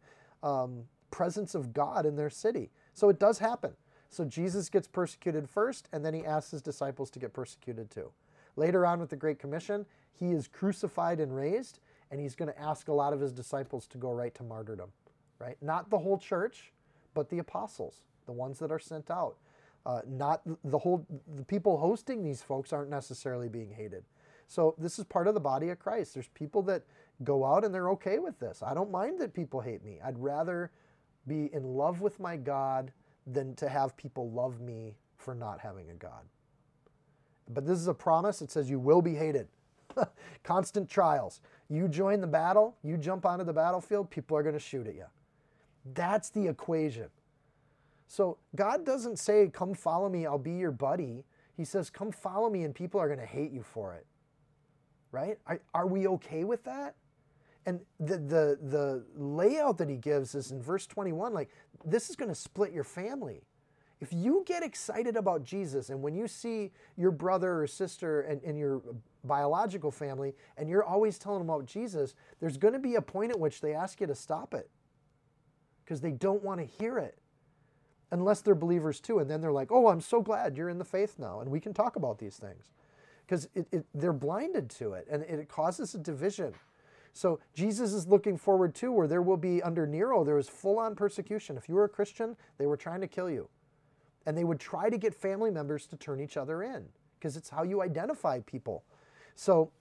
um, 0.44 0.84
presence 1.12 1.56
of 1.56 1.74
God 1.74 2.06
in 2.06 2.16
their 2.16 2.30
city. 2.30 2.70
So 2.94 3.10
it 3.10 3.20
does 3.20 3.40
happen. 3.40 3.74
So 4.10 4.26
Jesus 4.26 4.70
gets 4.70 4.88
persecuted 4.88 5.50
first, 5.50 5.88
and 5.92 6.04
then 6.04 6.14
he 6.14 6.26
asks 6.26 6.52
his 6.52 6.62
disciples 6.62 7.10
to 7.12 7.20
get 7.20 7.34
persecuted 7.34 7.90
too. 7.92 8.12
Later 8.56 8.86
on 8.86 9.00
with 9.00 9.10
the 9.10 9.16
Great 9.16 9.40
Commission, 9.40 9.86
he 10.20 10.32
is 10.32 10.48
crucified 10.48 11.20
and 11.20 11.36
raised, 11.36 11.80
and 12.12 12.20
he's 12.20 12.36
going 12.36 12.52
to 12.52 12.60
ask 12.60 12.88
a 12.88 12.94
lot 12.94 13.14
of 13.14 13.20
his 13.20 13.32
disciples 13.32 13.88
to 13.88 13.98
go 13.98 14.12
right 14.12 14.34
to 14.36 14.44
martyrdom, 14.44 14.90
right? 15.40 15.58
Not 15.62 15.90
the 15.90 16.00
whole 16.00 16.18
church, 16.18 16.72
but 17.14 17.30
the 17.30 17.40
apostles, 17.40 18.02
the 18.26 18.32
ones 18.32 18.60
that 18.60 18.72
are 18.72 18.80
sent 18.80 19.10
out. 19.12 19.36
Uh, 19.86 20.02
not 20.08 20.42
the 20.66 20.78
whole, 20.78 21.06
the 21.36 21.44
people 21.44 21.78
hosting 21.78 22.24
these 22.24 22.42
folks 22.42 22.74
aren't 22.74 22.90
necessarily 22.90 23.48
being 23.48 23.72
hated. 23.72 24.04
So 24.48 24.76
this 24.78 25.00
is 25.00 25.06
part 25.06 25.28
of 25.28 25.34
the 25.34 25.40
body 25.40 25.70
of 25.70 25.80
Christ. 25.80 26.14
There's 26.14 26.28
people 26.30 26.62
that 26.64 26.84
go 27.24 27.46
out 27.46 27.64
and 27.64 27.74
they're 27.74 27.90
okay 27.92 28.20
with 28.20 28.40
this. 28.40 28.62
I 28.64 28.74
don't 28.74 28.92
mind 28.92 29.20
that 29.20 29.34
people 29.34 29.62
hate 29.62 29.84
me. 29.84 30.00
I'd 30.04 30.18
rather 30.20 30.72
be 31.26 31.50
in 31.54 31.64
love 31.64 32.02
with 32.02 32.20
my 32.20 32.38
God 32.38 32.92
than 33.26 33.56
to 33.56 33.68
have 33.68 33.96
people 33.98 34.30
love 34.32 34.62
me 34.62 34.96
for 35.18 35.36
not 35.36 35.60
having 35.60 35.90
a 35.90 35.94
God. 35.94 36.24
But 37.50 37.66
this 37.66 37.80
is 37.80 37.88
a 37.88 37.94
promise. 37.94 38.42
It 38.42 38.52
says 38.52 38.70
you 38.70 38.80
will 38.80 39.02
be 39.02 39.16
hated. 39.16 39.48
Constant 40.44 40.90
trials. 40.90 41.42
You 41.70 41.88
join 41.88 42.22
the 42.22 42.28
battle, 42.28 42.76
you 42.84 42.98
jump 42.98 43.26
onto 43.26 43.44
the 43.44 43.54
battlefield, 43.54 44.10
people 44.10 44.38
are 44.38 44.44
going 44.44 44.56
to 44.56 44.60
shoot 44.60 44.88
at 44.88 44.96
you. 44.96 45.06
That's 45.94 46.30
the 46.30 46.48
equation. 46.48 47.08
So 48.08 48.38
God 48.56 48.86
doesn't 48.86 49.20
say, 49.20 49.50
Come 49.52 49.74
follow 49.74 50.10
me, 50.10 50.26
I'll 50.26 50.38
be 50.38 50.54
your 50.54 50.72
buddy. 50.72 51.26
He 51.56 51.66
says, 51.66 51.90
Come 51.90 52.12
follow 52.12 52.50
me, 52.50 52.64
and 52.64 52.74
people 52.74 53.00
are 53.00 53.08
going 53.08 53.20
to 53.20 53.26
hate 53.26 53.52
you 53.52 53.64
for 53.64 53.96
it. 53.96 54.06
Right? 55.12 55.38
Are, 55.46 55.60
are 55.74 55.88
we 55.88 56.08
okay 56.08 56.44
with 56.44 56.64
that? 56.66 56.96
And 57.66 57.82
the, 58.00 58.18
the, 58.18 58.58
the 58.62 59.04
layout 59.18 59.78
that 59.80 59.90
he 59.90 59.98
gives 59.98 60.36
is 60.36 60.52
in 60.52 60.62
verse 60.62 60.88
21 60.88 61.34
like, 61.34 61.50
this 61.84 62.10
is 62.10 62.16
going 62.16 62.30
to 62.30 62.36
split 62.36 62.72
your 62.72 62.86
family. 62.86 63.42
If 64.00 64.14
you 64.14 64.44
get 64.46 64.64
excited 64.64 65.18
about 65.18 65.44
Jesus 65.44 65.90
and 65.90 66.02
when 66.02 66.16
you 66.16 66.28
see 66.28 66.72
your 66.96 67.12
brother 67.12 67.62
or 67.62 67.68
sister 67.68 68.22
and 68.22 68.42
in 68.44 68.56
your 68.56 68.82
biological 69.28 69.92
family 69.92 70.34
and 70.58 70.70
you're 70.70 70.84
always 70.84 71.20
telling 71.20 71.40
them 71.40 71.50
about 71.50 71.66
Jesus, 71.66 72.16
there's 72.40 72.58
going 72.58 72.74
to 72.74 72.80
be 72.80 72.96
a 72.96 73.02
point 73.02 73.32
at 73.32 73.40
which 73.40 73.62
they 73.62 73.74
ask 73.74 74.02
you 74.02 74.08
to 74.08 74.16
stop 74.16 74.54
it 74.54 74.70
because 75.84 76.02
they 76.02 76.12
don't 76.12 76.44
want 76.44 76.60
to 76.60 76.66
hear 76.66 76.98
it 76.98 77.18
unless 78.12 78.42
they're 78.42 78.56
believers 78.56 79.00
too. 79.00 79.20
And 79.20 79.30
then 79.30 79.42
they're 79.42 79.52
like, 79.52 79.72
oh, 79.72 79.88
I'm 79.88 80.02
so 80.02 80.22
glad 80.22 80.58
you're 80.58 80.70
in 80.70 80.78
the 80.78 80.86
faith 80.86 81.16
now 81.20 81.42
and 81.42 81.50
we 81.52 81.60
can 81.60 81.74
talk 81.74 81.96
about 81.96 82.20
these 82.20 82.38
things 82.38 82.64
because 83.26 83.50
they're 83.94 84.14
blinded 84.14 84.70
to 84.72 84.94
it 84.94 85.08
and 85.10 85.24
it 85.24 85.50
causes 85.50 85.94
a 85.94 85.98
division. 85.98 86.54
So 87.14 87.40
Jesus 87.54 87.94
is 87.94 88.08
looking 88.08 88.38
forward 88.38 88.76
to 88.76 88.92
where 88.92 89.08
there 89.08 89.24
will 89.24 89.38
be 89.38 89.62
under 89.64 89.88
Nero, 89.88 90.24
there 90.24 90.36
was 90.36 90.48
full 90.48 90.78
on 90.78 90.96
persecution. 90.96 91.58
If 91.58 91.68
you 91.68 91.76
were 91.76 91.86
a 91.86 91.90
Christian, 91.90 92.38
they 92.58 92.68
were 92.68 92.78
trying 92.78 93.02
to 93.02 93.08
kill 93.08 93.30
you. 93.30 93.50
And 94.26 94.38
they 94.38 94.44
would 94.44 94.60
try 94.60 94.90
to 94.90 94.98
get 94.98 95.16
family 95.16 95.50
members 95.50 95.88
to 95.88 95.96
turn 95.96 96.20
each 96.20 96.38
other 96.38 96.62
in 96.62 96.86
because 97.18 97.36
it's 97.36 97.50
how 97.50 97.64
you 97.64 97.82
identify 97.82 98.40
people. 98.42 98.84
So 99.38 99.72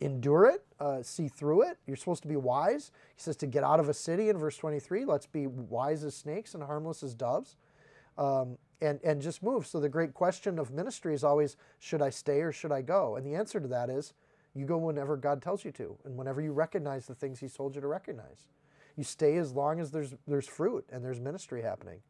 endure 0.00 0.46
it, 0.46 0.64
uh, 0.78 1.02
see 1.02 1.28
through 1.28 1.62
it. 1.62 1.78
You're 1.86 1.96
supposed 1.96 2.22
to 2.22 2.28
be 2.28 2.36
wise. 2.36 2.92
He 3.16 3.20
says 3.20 3.36
to 3.38 3.46
get 3.46 3.64
out 3.64 3.80
of 3.80 3.88
a 3.88 3.94
city 3.94 4.28
in 4.28 4.38
verse 4.38 4.56
23. 4.56 5.04
Let's 5.04 5.26
be 5.26 5.46
wise 5.48 6.04
as 6.04 6.14
snakes 6.14 6.54
and 6.54 6.62
harmless 6.62 7.02
as 7.02 7.14
doves. 7.14 7.56
Um, 8.16 8.56
and, 8.80 9.00
and 9.04 9.20
just 9.20 9.42
move. 9.42 9.66
So 9.66 9.80
the 9.80 9.88
great 9.88 10.14
question 10.14 10.58
of 10.58 10.70
ministry 10.70 11.12
is 11.12 11.24
always 11.24 11.56
should 11.80 12.00
I 12.00 12.10
stay 12.10 12.40
or 12.40 12.52
should 12.52 12.72
I 12.72 12.82
go? 12.82 13.16
And 13.16 13.26
the 13.26 13.34
answer 13.34 13.60
to 13.60 13.68
that 13.68 13.90
is 13.90 14.14
you 14.54 14.64
go 14.64 14.78
whenever 14.78 15.16
God 15.16 15.42
tells 15.42 15.64
you 15.64 15.72
to, 15.72 15.96
and 16.04 16.16
whenever 16.16 16.40
you 16.40 16.52
recognize 16.52 17.06
the 17.06 17.14
things 17.14 17.40
He's 17.40 17.54
told 17.54 17.74
you 17.74 17.80
to 17.80 17.86
recognize. 17.86 18.48
You 18.96 19.04
stay 19.04 19.36
as 19.36 19.52
long 19.52 19.80
as 19.80 19.90
there's 19.90 20.14
there's 20.26 20.46
fruit 20.46 20.84
and 20.90 21.04
there's 21.04 21.20
ministry 21.20 21.62
happening. 21.62 22.00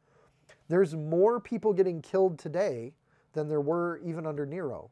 There's 0.68 0.94
more 0.94 1.40
people 1.40 1.72
getting 1.72 2.00
killed 2.02 2.38
today 2.38 2.92
than 3.32 3.48
there 3.48 3.60
were 3.60 4.00
even 4.04 4.26
under 4.26 4.46
Nero. 4.46 4.90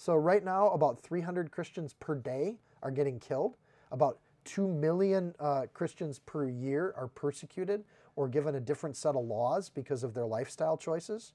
So, 0.00 0.14
right 0.14 0.42
now, 0.42 0.70
about 0.70 0.98
300 0.98 1.50
Christians 1.50 1.92
per 1.92 2.14
day 2.14 2.56
are 2.82 2.90
getting 2.90 3.20
killed. 3.20 3.58
About 3.92 4.16
2 4.46 4.66
million 4.66 5.34
uh, 5.38 5.66
Christians 5.74 6.20
per 6.20 6.48
year 6.48 6.94
are 6.96 7.08
persecuted 7.08 7.84
or 8.16 8.26
given 8.26 8.54
a 8.54 8.60
different 8.60 8.96
set 8.96 9.14
of 9.14 9.26
laws 9.26 9.68
because 9.68 10.02
of 10.02 10.14
their 10.14 10.24
lifestyle 10.24 10.78
choices. 10.78 11.34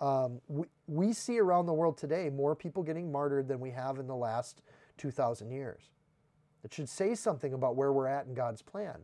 Um, 0.00 0.42
we, 0.48 0.66
we 0.86 1.12
see 1.14 1.38
around 1.38 1.64
the 1.64 1.72
world 1.72 1.96
today 1.96 2.28
more 2.28 2.54
people 2.54 2.82
getting 2.82 3.10
martyred 3.10 3.48
than 3.48 3.58
we 3.58 3.70
have 3.70 3.98
in 3.98 4.06
the 4.06 4.14
last 4.14 4.60
2,000 4.98 5.50
years. 5.50 5.88
It 6.62 6.74
should 6.74 6.90
say 6.90 7.14
something 7.14 7.54
about 7.54 7.74
where 7.74 7.90
we're 7.90 8.06
at 8.06 8.26
in 8.26 8.34
God's 8.34 8.60
plan. 8.60 8.98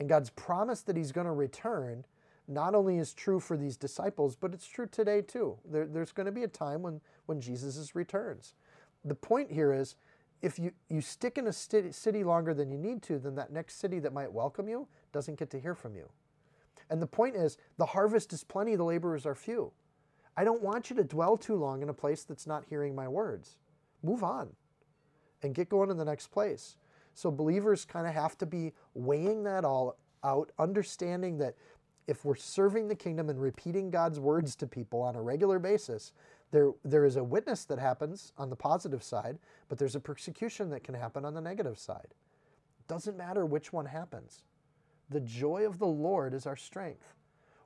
And 0.00 0.08
God's 0.08 0.30
promise 0.30 0.80
that 0.80 0.96
He's 0.96 1.12
going 1.12 1.28
to 1.28 1.32
return 1.32 2.04
not 2.50 2.74
only 2.74 2.98
is 2.98 3.14
true 3.14 3.38
for 3.38 3.56
these 3.56 3.76
disciples, 3.76 4.34
but 4.34 4.52
it's 4.52 4.66
true 4.66 4.86
today 4.86 5.22
too. 5.22 5.56
There, 5.64 5.86
there's 5.86 6.12
going 6.12 6.26
to 6.26 6.32
be 6.32 6.42
a 6.42 6.48
time 6.48 6.82
when, 6.82 7.00
when 7.30 7.40
Jesus 7.40 7.94
returns. 7.94 8.54
The 9.04 9.14
point 9.14 9.52
here 9.52 9.72
is 9.72 9.94
if 10.42 10.58
you, 10.58 10.72
you 10.88 11.00
stick 11.00 11.38
in 11.38 11.46
a 11.46 11.52
city 11.52 12.24
longer 12.24 12.52
than 12.52 12.72
you 12.72 12.76
need 12.76 13.02
to, 13.04 13.20
then 13.20 13.36
that 13.36 13.52
next 13.52 13.78
city 13.78 14.00
that 14.00 14.12
might 14.12 14.32
welcome 14.32 14.68
you 14.68 14.88
doesn't 15.12 15.38
get 15.38 15.48
to 15.50 15.60
hear 15.60 15.76
from 15.76 15.94
you. 15.94 16.10
And 16.90 17.00
the 17.00 17.06
point 17.06 17.36
is, 17.36 17.56
the 17.78 17.86
harvest 17.86 18.32
is 18.32 18.42
plenty, 18.42 18.74
the 18.74 18.82
laborers 18.82 19.26
are 19.26 19.36
few. 19.36 19.70
I 20.36 20.42
don't 20.42 20.60
want 20.60 20.90
you 20.90 20.96
to 20.96 21.04
dwell 21.04 21.36
too 21.36 21.54
long 21.54 21.82
in 21.82 21.88
a 21.88 21.94
place 21.94 22.24
that's 22.24 22.48
not 22.48 22.64
hearing 22.68 22.96
my 22.96 23.06
words. 23.06 23.58
Move 24.02 24.24
on 24.24 24.48
and 25.44 25.54
get 25.54 25.68
going 25.68 25.88
in 25.90 25.98
the 25.98 26.04
next 26.04 26.32
place. 26.32 26.78
So 27.14 27.30
believers 27.30 27.84
kind 27.84 28.08
of 28.08 28.14
have 28.14 28.36
to 28.38 28.46
be 28.46 28.72
weighing 28.94 29.44
that 29.44 29.64
all 29.64 29.98
out, 30.24 30.50
understanding 30.58 31.38
that 31.38 31.54
if 32.08 32.24
we're 32.24 32.34
serving 32.34 32.88
the 32.88 32.94
kingdom 32.96 33.28
and 33.28 33.40
repeating 33.40 33.88
God's 33.88 34.18
words 34.18 34.56
to 34.56 34.66
people 34.66 35.00
on 35.00 35.14
a 35.14 35.22
regular 35.22 35.60
basis, 35.60 36.12
there, 36.50 36.72
there 36.84 37.04
is 37.04 37.16
a 37.16 37.24
witness 37.24 37.64
that 37.66 37.78
happens 37.78 38.32
on 38.36 38.50
the 38.50 38.56
positive 38.56 39.02
side, 39.02 39.38
but 39.68 39.78
there's 39.78 39.94
a 39.94 40.00
persecution 40.00 40.70
that 40.70 40.84
can 40.84 40.94
happen 40.94 41.24
on 41.24 41.34
the 41.34 41.40
negative 41.40 41.78
side. 41.78 42.14
Doesn't 42.88 43.16
matter 43.16 43.46
which 43.46 43.72
one 43.72 43.86
happens. 43.86 44.42
The 45.10 45.20
joy 45.20 45.66
of 45.66 45.78
the 45.78 45.86
Lord 45.86 46.34
is 46.34 46.46
our 46.46 46.56
strength. 46.56 47.14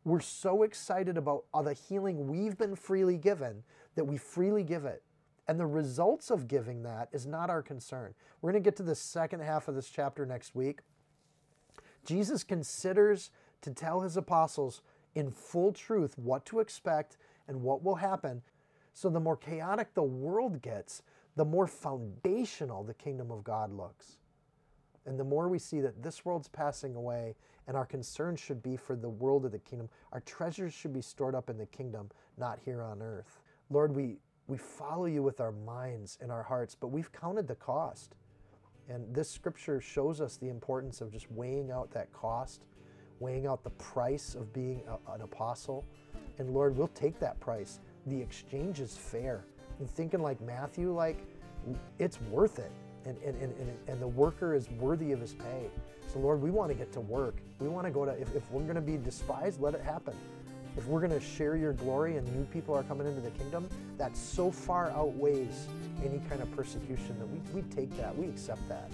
We're 0.05 0.21
so 0.21 0.63
excited 0.63 1.17
about 1.17 1.45
the 1.63 1.73
healing 1.73 2.29
we've 2.29 2.59
been 2.59 2.77
freely 2.77 3.17
given 3.17 3.63
that 3.95 4.05
we 4.05 4.19
freely 4.19 4.63
give 4.63 4.85
it. 4.85 5.03
And 5.49 5.59
the 5.59 5.67
results 5.67 6.31
of 6.31 6.49
giving 6.49 6.83
that 6.83 7.09
is 7.13 7.27
not 7.27 7.51
our 7.51 7.63
concern. 7.63 8.15
We're 8.41 8.53
going 8.53 8.63
to 8.63 8.67
get 8.67 8.77
to 8.77 8.83
the 8.83 8.95
second 8.95 9.41
half 9.41 9.69
of 9.69 9.75
this 9.75 9.91
chapter 9.91 10.27
next 10.27 10.55
week. 10.55 10.81
Jesus 12.05 12.45
considers 12.45 13.31
to 13.63 13.71
tell 13.71 14.01
his 14.01 14.17
apostles 14.17 14.83
in 15.15 15.31
full 15.31 15.73
truth 15.73 16.19
what 16.19 16.45
to 16.47 16.61
expect 16.61 17.17
and 17.49 17.63
what 17.63 17.83
will 17.83 17.97
happen. 17.97 18.43
So 18.95 19.11
the 19.11 19.21
more 19.21 19.37
chaotic 19.37 19.93
the 19.93 20.03
world 20.03 20.63
gets, 20.63 21.03
the 21.37 21.45
more 21.45 21.67
foundational 21.67 22.85
the 22.85 22.95
kingdom 22.95 23.31
of 23.31 23.45
God 23.45 23.73
looks. 23.73 24.19
And 25.05 25.19
the 25.19 25.25
more 25.25 25.49
we 25.49 25.59
see 25.59 25.81
that 25.81 26.03
this 26.03 26.25
world's 26.25 26.49
passing 26.49 26.95
away 26.95 27.35
and 27.67 27.77
our 27.77 27.85
concern 27.85 28.37
should 28.37 28.63
be 28.63 28.77
for 28.77 28.97
the 28.97 29.09
world 29.09 29.45
of 29.45 29.53
the 29.53 29.59
kingdom, 29.59 29.89
our 30.13 30.21
treasures 30.21 30.73
should 30.73 30.93
be 30.93 31.03
stored 31.03 31.35
up 31.35 31.51
in 31.51 31.59
the 31.59 31.67
kingdom, 31.67 32.11
not 32.39 32.59
here 32.65 32.83
on 32.83 33.03
earth. 33.03 33.41
Lord, 33.69 33.95
we, 33.95 34.19
we 34.47 34.57
follow 34.57 35.07
you 35.07 35.23
with 35.23 35.41
our 35.41 35.53
minds 35.53 36.17
and 36.23 36.31
our 36.31 36.43
hearts, 36.43 36.75
but 36.75 36.89
we've 36.89 37.13
counted 37.13 37.49
the 37.49 37.55
cost. 37.57 38.15
And 38.89 39.15
this 39.15 39.31
scripture 39.31 39.81
shows 39.81 40.21
us 40.21 40.37
the 40.37 40.49
importance 40.49 41.01
of 41.01 41.11
just 41.11 41.31
weighing 41.33 41.71
out 41.71 41.91
that 41.93 42.13
cost, 42.13 42.65
weighing 43.19 43.47
out 43.47 43.65
the 43.65 43.71
price 43.71 44.35
of 44.35 44.53
being 44.53 44.83
a, 44.87 45.13
an 45.13 45.23
apostle. 45.23 45.85
And 46.39 46.51
Lord, 46.51 46.77
we'll 46.77 46.89
take 46.89 47.19
that 47.21 47.41
price. 47.41 47.81
The 48.07 48.21
exchange 48.21 48.81
is 48.81 48.97
fair. 48.97 49.45
And 49.79 49.91
thinking 49.91 50.21
like 50.21 50.41
Matthew, 50.41 50.93
like 50.93 51.27
it's 51.99 52.21
worth 52.23 52.59
it 52.59 52.71
and, 53.07 53.17
and, 53.19 53.37
and, 53.43 53.79
and 53.89 54.01
the 54.01 54.09
worker 54.09 54.55
is 54.55 54.71
worthy 54.71 55.13
of 55.13 55.21
his 55.21 55.35
pay. 55.35 55.71
So, 56.13 56.19
Lord, 56.19 56.41
we 56.41 56.51
want 56.51 56.71
to 56.71 56.75
get 56.75 56.93
to 56.93 57.01
work. 57.01 57.37
We 57.59 57.69
want 57.69 57.87
to 57.87 57.91
go 57.91 58.05
to, 58.05 58.13
if, 58.13 58.35
if 58.35 58.51
we're 58.51 58.63
going 58.63 58.77
to 58.77 58.81
be 58.81 58.97
despised, 58.97 59.61
let 59.61 59.75
it 59.75 59.83
happen. 59.83 60.15
If 60.77 60.87
we're 60.87 61.01
going 61.01 61.13
to 61.13 61.21
share 61.21 61.57
your 61.57 61.73
glory 61.73 62.17
and 62.17 62.27
new 62.35 62.45
people 62.47 62.75
are 62.75 62.83
coming 62.83 63.07
into 63.07 63.21
the 63.21 63.31
kingdom, 63.31 63.69
that 63.97 64.17
so 64.17 64.51
far 64.51 64.91
outweighs 64.91 65.69
any 66.05 66.21
kind 66.29 66.43
of 66.43 66.51
persecution 66.57 67.17
that 67.19 67.27
we, 67.27 67.63
we 67.63 67.63
take 67.69 67.97
that, 67.97 68.17
we 68.17 68.27
accept 68.27 68.67
that. 68.69 68.91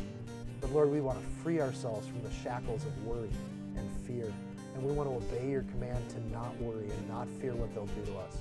But 0.60 0.72
Lord, 0.72 0.90
we 0.90 1.00
want 1.00 1.20
to 1.20 1.26
free 1.42 1.60
ourselves 1.60 2.06
from 2.06 2.22
the 2.22 2.30
shackles 2.42 2.84
of 2.84 3.04
worry 3.04 3.30
and 3.76 3.90
fear. 4.06 4.30
And 4.74 4.84
we 4.84 4.92
want 4.92 5.08
to 5.08 5.16
obey 5.16 5.50
your 5.50 5.62
command 5.62 6.08
to 6.10 6.20
not 6.30 6.54
worry 6.60 6.90
and 6.90 7.08
not 7.08 7.28
fear 7.40 7.54
what 7.54 7.74
they'll 7.74 7.86
do 7.86 8.12
to 8.12 8.18
us. 8.18 8.36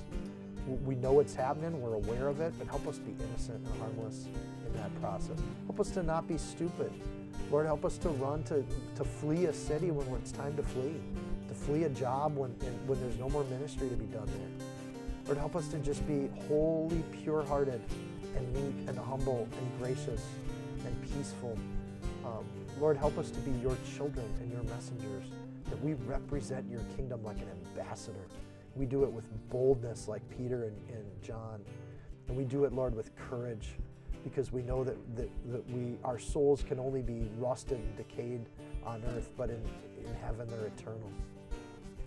We 0.84 0.94
know 0.94 1.12
what's 1.12 1.34
happening, 1.34 1.80
we're 1.80 1.94
aware 1.94 2.28
of 2.28 2.40
it, 2.40 2.54
but 2.58 2.68
help 2.68 2.86
us 2.86 2.98
be 2.98 3.12
innocent 3.24 3.66
and 3.66 3.80
harmless 3.80 4.26
in 4.66 4.72
that 4.74 5.00
process. 5.00 5.38
Help 5.66 5.80
us 5.80 5.90
to 5.90 6.02
not 6.02 6.28
be 6.28 6.38
stupid. 6.38 6.92
Lord, 7.50 7.66
help 7.66 7.84
us 7.84 7.98
to 7.98 8.08
run 8.10 8.44
to, 8.44 8.64
to 8.96 9.04
flee 9.04 9.46
a 9.46 9.52
city 9.52 9.90
when 9.90 10.06
it's 10.20 10.30
time 10.30 10.56
to 10.56 10.62
flee, 10.62 10.94
to 11.48 11.54
flee 11.54 11.84
a 11.84 11.88
job 11.88 12.36
when, 12.36 12.50
when 12.86 13.00
there's 13.00 13.18
no 13.18 13.28
more 13.28 13.42
ministry 13.44 13.88
to 13.88 13.96
be 13.96 14.06
done 14.06 14.26
there. 14.26 14.66
Lord, 15.26 15.38
help 15.38 15.56
us 15.56 15.66
to 15.68 15.78
just 15.78 16.06
be 16.06 16.28
wholly 16.46 17.02
pure 17.22 17.44
hearted 17.44 17.80
and 18.36 18.52
meek 18.54 18.88
and 18.88 18.96
humble 18.96 19.48
and 19.58 19.78
gracious 19.80 20.24
and 20.86 21.02
peaceful. 21.02 21.58
Um, 22.24 22.44
Lord, 22.78 22.96
help 22.96 23.18
us 23.18 23.30
to 23.30 23.38
be 23.40 23.50
your 23.60 23.76
children 23.96 24.26
and 24.40 24.52
your 24.52 24.62
messengers, 24.64 25.24
that 25.68 25.82
we 25.82 25.94
represent 26.06 26.70
your 26.70 26.82
kingdom 26.96 27.24
like 27.24 27.38
an 27.38 27.48
ambassador. 27.68 28.26
We 28.76 28.86
do 28.86 29.04
it 29.04 29.12
with 29.12 29.24
boldness 29.50 30.08
like 30.08 30.22
Peter 30.36 30.64
and, 30.64 30.76
and 30.90 31.04
John. 31.22 31.60
And 32.28 32.36
we 32.36 32.44
do 32.44 32.64
it, 32.64 32.72
Lord, 32.72 32.94
with 32.94 33.14
courage 33.16 33.70
because 34.22 34.52
we 34.52 34.62
know 34.62 34.84
that, 34.84 34.96
that, 35.16 35.28
that 35.52 35.70
we 35.70 35.96
our 36.04 36.18
souls 36.18 36.62
can 36.62 36.78
only 36.78 37.02
be 37.02 37.28
rusted 37.38 37.78
and 37.78 37.96
decayed 37.96 38.46
on 38.84 39.02
earth, 39.14 39.30
but 39.36 39.50
in, 39.50 39.62
in 40.06 40.14
heaven 40.22 40.46
they're 40.48 40.66
eternal. 40.66 41.10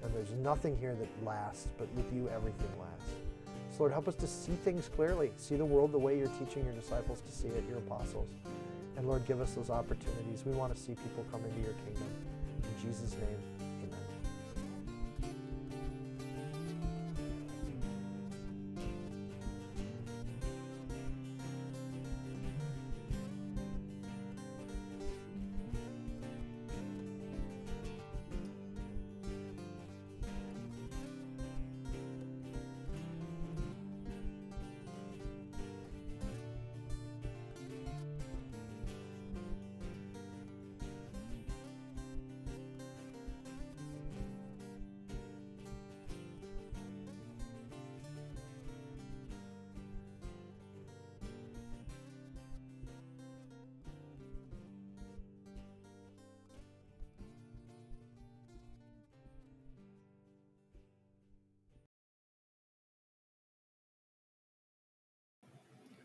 And 0.03 0.13
there's 0.13 0.31
nothing 0.33 0.77
here 0.77 0.95
that 0.95 1.25
lasts, 1.25 1.67
but 1.77 1.87
with 1.95 2.11
you 2.13 2.29
everything 2.29 2.69
lasts. 2.79 3.11
So 3.71 3.79
Lord, 3.79 3.91
help 3.91 4.07
us 4.07 4.15
to 4.15 4.27
see 4.27 4.51
things 4.51 4.89
clearly, 4.95 5.31
see 5.37 5.55
the 5.55 5.65
world 5.65 5.91
the 5.91 5.97
way 5.97 6.17
you're 6.17 6.27
teaching 6.39 6.63
your 6.65 6.73
disciples 6.73 7.21
to 7.21 7.31
see 7.31 7.47
it, 7.47 7.63
your 7.67 7.79
apostles. 7.79 8.29
And 8.97 9.07
Lord, 9.07 9.25
give 9.25 9.41
us 9.41 9.53
those 9.53 9.69
opportunities. 9.69 10.43
We 10.45 10.53
want 10.53 10.75
to 10.75 10.79
see 10.79 10.93
people 10.93 11.25
come 11.31 11.43
into 11.43 11.61
your 11.61 11.73
kingdom. 11.85 12.09
In 12.63 12.87
Jesus' 12.87 13.13
name. 13.13 13.52